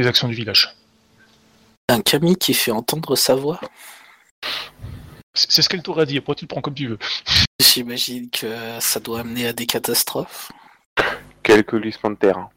actions 0.07 0.29
du 0.29 0.35
village. 0.35 0.75
Un 1.89 2.01
Camille 2.01 2.37
qui 2.37 2.55
fait 2.55 2.71
entendre 2.71 3.17
sa 3.17 3.35
voix. 3.35 3.61
C'est 5.35 5.63
ce 5.63 5.69
qu'elle 5.69 5.83
t'aurait 5.83 6.07
dit, 6.07 6.19
après 6.19 6.35
tu 6.35 6.45
le 6.45 6.49
prends 6.49 6.61
comme 6.61 6.75
tu 6.75 6.89
veux. 6.89 6.99
J'imagine 7.61 8.31
que 8.31 8.47
ça 8.81 9.01
doit 9.01 9.21
amener 9.21 9.47
à 9.47 9.53
des 9.53 9.67
catastrophes. 9.67 10.51
Quelques 11.43 11.81
glissements 11.81 12.11
de 12.11 12.17
terrain. 12.17 12.51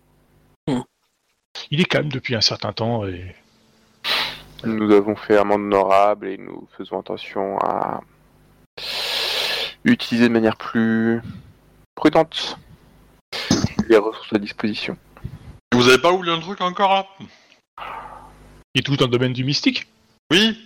Il 1.69 1.81
est 1.81 1.85
calme 1.85 2.09
depuis 2.09 2.35
un 2.35 2.41
certain 2.41 2.73
temps 2.73 3.05
et 3.05 3.35
Nous 4.63 4.91
avons 4.91 5.15
fait 5.15 5.37
amende 5.37 5.61
honorable 5.61 6.27
et 6.27 6.37
nous 6.37 6.67
faisons 6.77 6.99
attention 6.99 7.57
à 7.59 8.01
utiliser 9.83 10.27
de 10.27 10.33
manière 10.33 10.55
plus 10.55 11.21
prudente 11.95 12.57
les 13.89 13.97
ressources 13.97 14.33
à 14.33 14.39
disposition. 14.39 14.97
Vous 15.73 15.87
avez 15.87 15.97
pas 15.97 16.11
oublié 16.11 16.33
un 16.33 16.39
truc 16.39 16.61
encore 16.61 16.93
là? 16.93 17.07
Il 18.75 18.79
est 18.79 18.83
tout 18.83 18.95
dans 18.95 19.05
le 19.05 19.11
domaine 19.11 19.33
du 19.33 19.43
mystique? 19.43 19.87
Oui, 20.31 20.57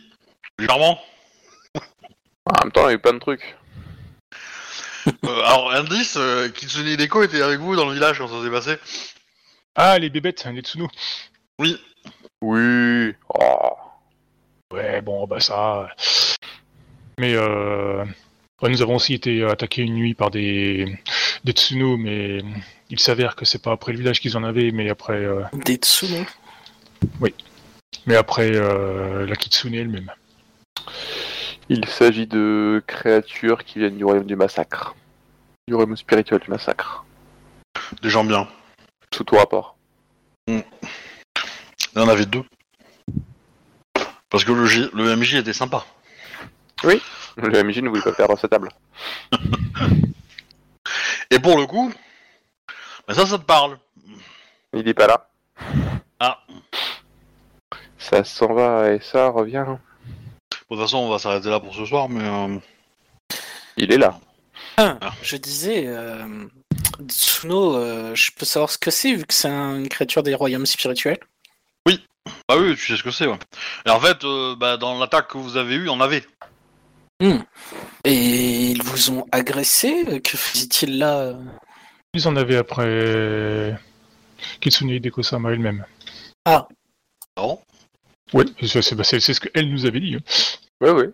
clairement. 0.57 0.99
En 2.45 2.63
même 2.63 2.71
temps, 2.71 2.87
il 2.87 2.87
y 2.87 2.91
a 2.91 2.93
eu 2.93 2.99
plein 2.99 3.13
de 3.13 3.19
trucs. 3.19 3.55
Euh, 5.23 5.41
alors, 5.45 5.71
indice, 5.71 6.17
euh, 6.17 6.49
Kitsune 6.49 6.85
Hideko 6.85 7.23
était 7.23 7.41
avec 7.41 7.61
vous 7.61 7.77
dans 7.77 7.85
le 7.85 7.93
village 7.93 8.17
quand 8.17 8.27
ça 8.27 8.43
s'est 8.43 8.51
passé? 8.51 8.75
Ah, 9.73 9.97
les 9.97 10.09
bébêtes, 10.09 10.45
Netsuno. 10.45 10.89
Oui. 11.59 11.77
Oui. 12.41 13.13
Oh. 13.33 13.69
Ouais, 14.73 15.01
bon, 15.01 15.25
bah 15.25 15.39
ça. 15.39 15.87
Mais 17.17 17.35
euh, 17.35 18.03
ouais, 18.61 18.69
nous 18.69 18.81
avons 18.81 18.95
aussi 18.95 19.13
été 19.13 19.45
attaqués 19.45 19.83
une 19.83 19.93
nuit 19.93 20.13
par 20.13 20.29
des, 20.29 20.99
des 21.45 21.53
Tsuno, 21.53 21.95
mais 21.95 22.41
il 22.89 22.99
s'avère 22.99 23.35
que 23.35 23.45
c'est 23.45 23.61
pas 23.61 23.71
après 23.71 23.91
le 23.91 23.99
village 23.99 24.19
qu'ils 24.21 24.37
en 24.37 24.43
avaient, 24.43 24.71
mais 24.71 24.89
après, 24.89 25.13
euh, 25.23 25.43
Des 25.53 25.75
Tsuno. 25.75 26.25
mais 28.05 28.15
après 28.15 28.51
euh, 28.55 29.25
la 29.25 29.35
Kitsune 29.35 29.73
elle-même. 29.73 30.11
Il 31.69 31.85
s'agit 31.85 32.27
de 32.27 32.81
créatures 32.87 33.65
qui 33.65 33.79
viennent 33.79 33.97
du 33.97 34.05
royaume 34.05 34.25
du 34.25 34.35
massacre. 34.37 34.95
Du 35.67 35.75
royaume 35.75 35.97
spirituel 35.97 36.39
du 36.39 36.49
massacre. 36.49 37.03
Des 38.01 38.09
gens 38.09 38.23
bien. 38.23 38.47
Sous 39.13 39.23
tout 39.25 39.35
rapport. 39.35 39.75
Il 40.47 40.63
y 41.95 41.99
en 41.99 42.07
avait 42.07 42.25
deux. 42.25 42.43
Parce 44.29 44.45
que 44.45 44.51
le, 44.53 44.65
le 44.93 45.15
MJ 45.15 45.35
était 45.35 45.53
sympa. 45.53 45.85
Le 46.83 47.63
MJ 47.63 47.79
ne 47.79 47.89
voulait 47.89 48.01
pas 48.01 48.13
perdre 48.13 48.37
sa 48.39 48.47
table. 48.47 48.69
Et 51.31 51.39
pour 51.39 51.57
le 51.57 51.65
coup, 51.65 51.91
bah 53.07 53.13
ça, 53.13 53.25
ça 53.25 53.37
te 53.37 53.43
parle. 53.43 53.77
Il 54.73 54.83
n'est 54.83 54.93
pas 54.93 55.07
là. 55.07 55.29
Ah. 56.19 56.39
Ça 57.97 58.23
s'en 58.23 58.53
va 58.53 58.91
et 58.93 58.99
ça 58.99 59.29
revient. 59.29 59.65
De 60.51 60.57
toute 60.75 60.79
façon, 60.79 60.97
on 60.97 61.09
va 61.09 61.19
s'arrêter 61.19 61.49
là 61.49 61.59
pour 61.59 61.73
ce 61.73 61.85
soir, 61.85 62.09
mais... 62.09 62.23
euh, 62.23 62.57
Il 63.77 63.91
est 63.91 63.97
là. 63.97 64.19
Ah, 64.77 64.97
Ah. 65.01 65.11
je 65.21 65.37
disais, 65.37 65.85
euh, 65.87 66.45
Tsuno, 67.07 67.75
euh, 67.77 68.13
je 68.15 68.31
peux 68.37 68.45
savoir 68.45 68.69
ce 68.69 68.77
que 68.77 68.91
c'est 68.91 69.13
vu 69.13 69.25
que 69.25 69.33
c'est 69.33 69.47
un- 69.49 69.77
une 69.77 69.87
créature 69.89 70.23
des 70.23 70.35
royaumes 70.35 70.65
spirituels? 70.65 71.19
Ah 72.49 72.57
oui, 72.57 72.75
tu 72.75 72.85
sais 72.87 72.97
ce 72.97 73.03
que 73.03 73.11
c'est, 73.11 73.25
ouais. 73.25 73.39
Et 73.85 73.89
en 73.89 74.01
fait, 74.01 74.25
euh, 74.25 74.53
bah, 74.57 74.75
dans 74.75 74.99
l'attaque 74.99 75.29
que 75.29 75.37
vous 75.37 75.55
avez 75.55 75.75
eue, 75.75 75.87
on 75.87 76.01
avait. 76.01 76.25
Et 78.03 78.71
ils 78.71 78.83
vous 78.83 79.11
ont 79.11 79.25
agressé? 79.31 80.21
Que 80.21 80.35
faisait-il 80.37 80.97
là 80.97 81.19
euh? 81.19 81.33
Ils 82.17 82.27
en 82.27 82.35
avaient 82.35 82.55
après 82.57 83.77
Kitsune 84.59 84.89
Hideko-sama 84.89 85.51
elle-même. 85.51 85.85
Non 87.37 87.61
Oui, 88.33 88.45
c'est 88.59 88.81
c'est- 88.81 89.03
c'est- 89.03 89.19
c'est 89.19 89.33
ce 89.35 89.39
qu'elle 89.39 89.69
nous 89.69 89.85
avait 89.85 89.99
dit. 89.99 90.15
hein. 90.15 90.19
Oui, 90.81 90.89
oui. 90.89 91.05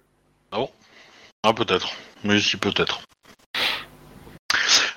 Ah, 1.45 1.53
peut-être. 1.53 1.89
Mais 2.23 2.39
si, 2.39 2.55
peut-être. 2.55 3.01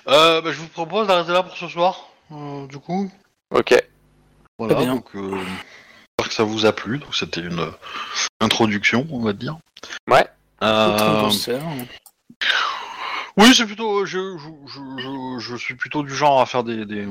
Euh, 0.07 0.41
bah, 0.41 0.53
je 0.53 0.59
vous 0.61 0.69
propose 0.69 1.09
d'arrêter 1.09 1.33
là 1.33 1.43
pour 1.43 1.57
ce 1.57 1.67
soir, 1.67 2.09
euh, 2.31 2.69
du 2.69 2.79
coup. 2.79 3.11
Ok. 3.51 3.75
Voilà, 4.57 4.77
bien. 4.77 4.95
donc 4.95 5.09
euh, 5.17 5.33
j'espère 5.35 6.29
que 6.29 6.35
ça 6.35 6.45
vous 6.45 6.67
a 6.67 6.73
plu. 6.73 6.99
Donc 6.99 7.17
c'était 7.17 7.41
une 7.41 7.67
introduction, 8.41 9.09
on 9.11 9.23
va 9.23 9.33
dire. 9.33 9.59
Ouais. 10.09 10.25
Euh, 10.63 11.23
bosseur. 11.23 11.63
Oui, 13.37 13.55
c'est 13.55 13.67
plutôt. 13.67 14.05
Je, 14.07 14.37
je, 14.39 14.49
je, 14.67 14.81
je, 14.99 15.39
je 15.39 15.57
suis 15.57 15.75
plutôt 15.75 16.03
du 16.03 16.15
genre 16.15 16.41
à 16.41 16.47
faire 16.47 16.65
des, 16.65 16.85
des, 16.87 17.07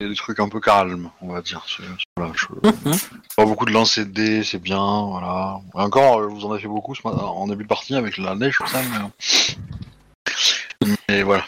des 0.00 0.14
trucs 0.14 0.40
un 0.40 0.48
peu 0.48 0.60
calmes, 0.60 1.10
on 1.20 1.32
va 1.32 1.42
dire. 1.42 1.64
C'est- 1.66 1.82
Voilà, 2.16 2.32
je, 2.36 2.46
Mhm. 2.68 2.96
pas 3.36 3.44
beaucoup 3.44 3.64
de 3.66 3.72
lancer 3.72 4.04
de 4.04 4.10
dés, 4.10 4.42
c'est 4.44 4.58
bien, 4.58 5.02
voilà. 5.06 5.58
Encore, 5.74 6.20
euh, 6.20 6.26
vous 6.26 6.44
en 6.46 6.52
avez 6.52 6.60
fait 6.62 6.68
beaucoup 6.68 6.94
ce 6.94 7.02
matin, 7.06 7.22
en 7.22 7.46
début 7.46 7.64
de 7.64 7.68
partie 7.68 7.94
avec 7.94 8.16
la 8.18 8.34
neige, 8.34 8.56
tout 8.58 8.66
ça, 8.66 8.80
mais... 10.82 10.88
mais 11.08 11.22
voilà. 11.22 11.44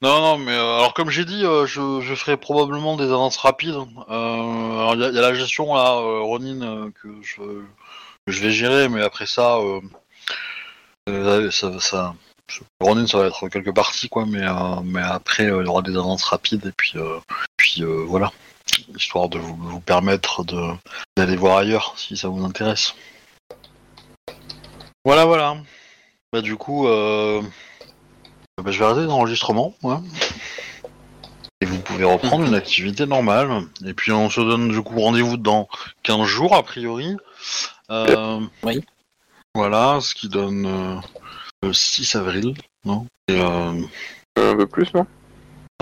Non, 0.00 0.20
non, 0.20 0.38
mais 0.38 0.52
euh, 0.52 0.76
alors 0.78 0.94
comme 0.94 1.10
j'ai 1.10 1.24
dit, 1.24 1.44
euh, 1.44 1.66
je, 1.66 2.00
je 2.02 2.14
ferai 2.14 2.36
probablement 2.36 2.96
des 2.96 3.04
avances 3.04 3.36
rapides. 3.36 3.74
Euh, 3.74 4.78
alors 4.78 4.94
il 4.94 5.00
y, 5.00 5.04
a- 5.04 5.08
il 5.08 5.14
y 5.14 5.18
a 5.18 5.22
la 5.22 5.34
gestion 5.34 5.74
là, 5.74 5.96
euh, 5.96 6.20
Ronin, 6.20 6.62
euh, 6.62 6.90
que 7.02 7.08
je, 7.22 7.36
que 7.42 8.32
je 8.32 8.40
vais 8.40 8.52
gérer, 8.52 8.88
mais 8.88 9.02
après 9.02 9.26
ça, 9.26 9.56
euh, 9.56 9.80
euh, 11.08 11.50
ça, 11.50 11.80
ça, 11.80 12.14
Ronin, 12.80 13.06
ça 13.06 13.18
va 13.18 13.26
être 13.26 13.48
quelques 13.48 13.74
parties, 13.74 14.08
quoi, 14.08 14.24
mais, 14.26 14.42
euh, 14.42 14.80
mais 14.84 15.02
après, 15.02 15.44
euh, 15.44 15.62
il 15.62 15.66
y 15.66 15.68
aura 15.68 15.82
des 15.82 15.96
avances 15.96 16.24
rapides, 16.24 16.66
et 16.66 16.72
puis, 16.72 16.92
euh, 16.96 17.18
puis 17.56 17.82
voilà 17.82 18.32
histoire 18.94 19.28
de 19.28 19.38
vous, 19.38 19.56
vous 19.56 19.80
permettre 19.80 20.44
d'aller 21.16 21.36
voir 21.36 21.58
ailleurs 21.58 21.94
si 21.96 22.16
ça 22.16 22.28
vous 22.28 22.44
intéresse. 22.44 22.94
Voilà, 25.04 25.24
voilà. 25.24 25.56
Bah 26.32 26.42
du 26.42 26.56
coup, 26.56 26.84
bah, 26.84 27.40
je 28.66 28.78
vais 28.78 28.84
arrêter 28.84 29.06
l'enregistrement, 29.06 29.74
ouais. 29.82 29.96
Et 31.60 31.66
vous 31.66 31.80
pouvez 31.80 32.04
reprendre 32.04 32.44
une 32.44 32.54
activité 32.54 33.06
normale. 33.06 33.62
Et 33.84 33.94
puis 33.94 34.12
on 34.12 34.30
se 34.30 34.40
donne 34.40 34.68
du 34.68 34.80
coup 34.80 35.00
rendez-vous 35.00 35.36
dans 35.36 35.68
15 36.04 36.24
jours 36.24 36.54
a 36.54 36.62
priori. 36.62 37.16
Euh, 37.90 38.40
Oui. 38.62 38.84
Voilà, 39.54 39.98
ce 40.00 40.14
qui 40.14 40.28
donne 40.28 40.66
euh, 40.66 41.00
le 41.62 41.72
6 41.72 42.14
avril, 42.16 42.54
non 42.84 43.06
Et, 43.28 43.40
euh, 43.40 43.82
Un 44.36 44.56
peu 44.56 44.66
plus, 44.66 44.92
non 44.94 45.06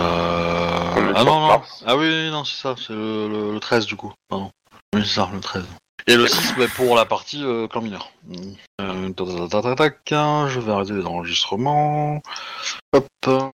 euh, 0.01 1.13
Ah 1.15 1.23
non, 1.23 1.47
non. 1.47 1.61
Ah 1.85 1.97
oui, 1.97 2.29
non, 2.31 2.43
c'est 2.43 2.61
ça, 2.61 2.75
c'est 2.77 2.93
le, 2.93 3.27
le- 3.29 3.53
le 3.53 3.59
13 3.59 3.85
du 3.85 3.95
coup. 3.95 4.13
Pardon. 4.29 4.51
Oui, 4.95 5.01
c'est 5.05 5.15
ça, 5.15 5.29
le 5.33 5.39
13. 5.39 5.65
Et 6.07 6.15
le 6.15 6.27
6, 6.27 6.53
bah, 6.57 6.65
pour 6.75 6.95
la 6.95 7.05
partie 7.05 7.43
euh, 7.43 7.67
clan 7.67 7.81
mineur. 7.81 8.11
Euh, 8.81 9.09
tac, 9.11 9.27
tac, 9.27 9.49
tac, 9.49 9.75
tac, 9.75 10.03
tac, 10.05 10.49
je 10.49 10.59
vais 10.59 10.71
arrêter 10.71 10.93
l'enregistrement. 10.93 12.21
Hop. 12.93 13.51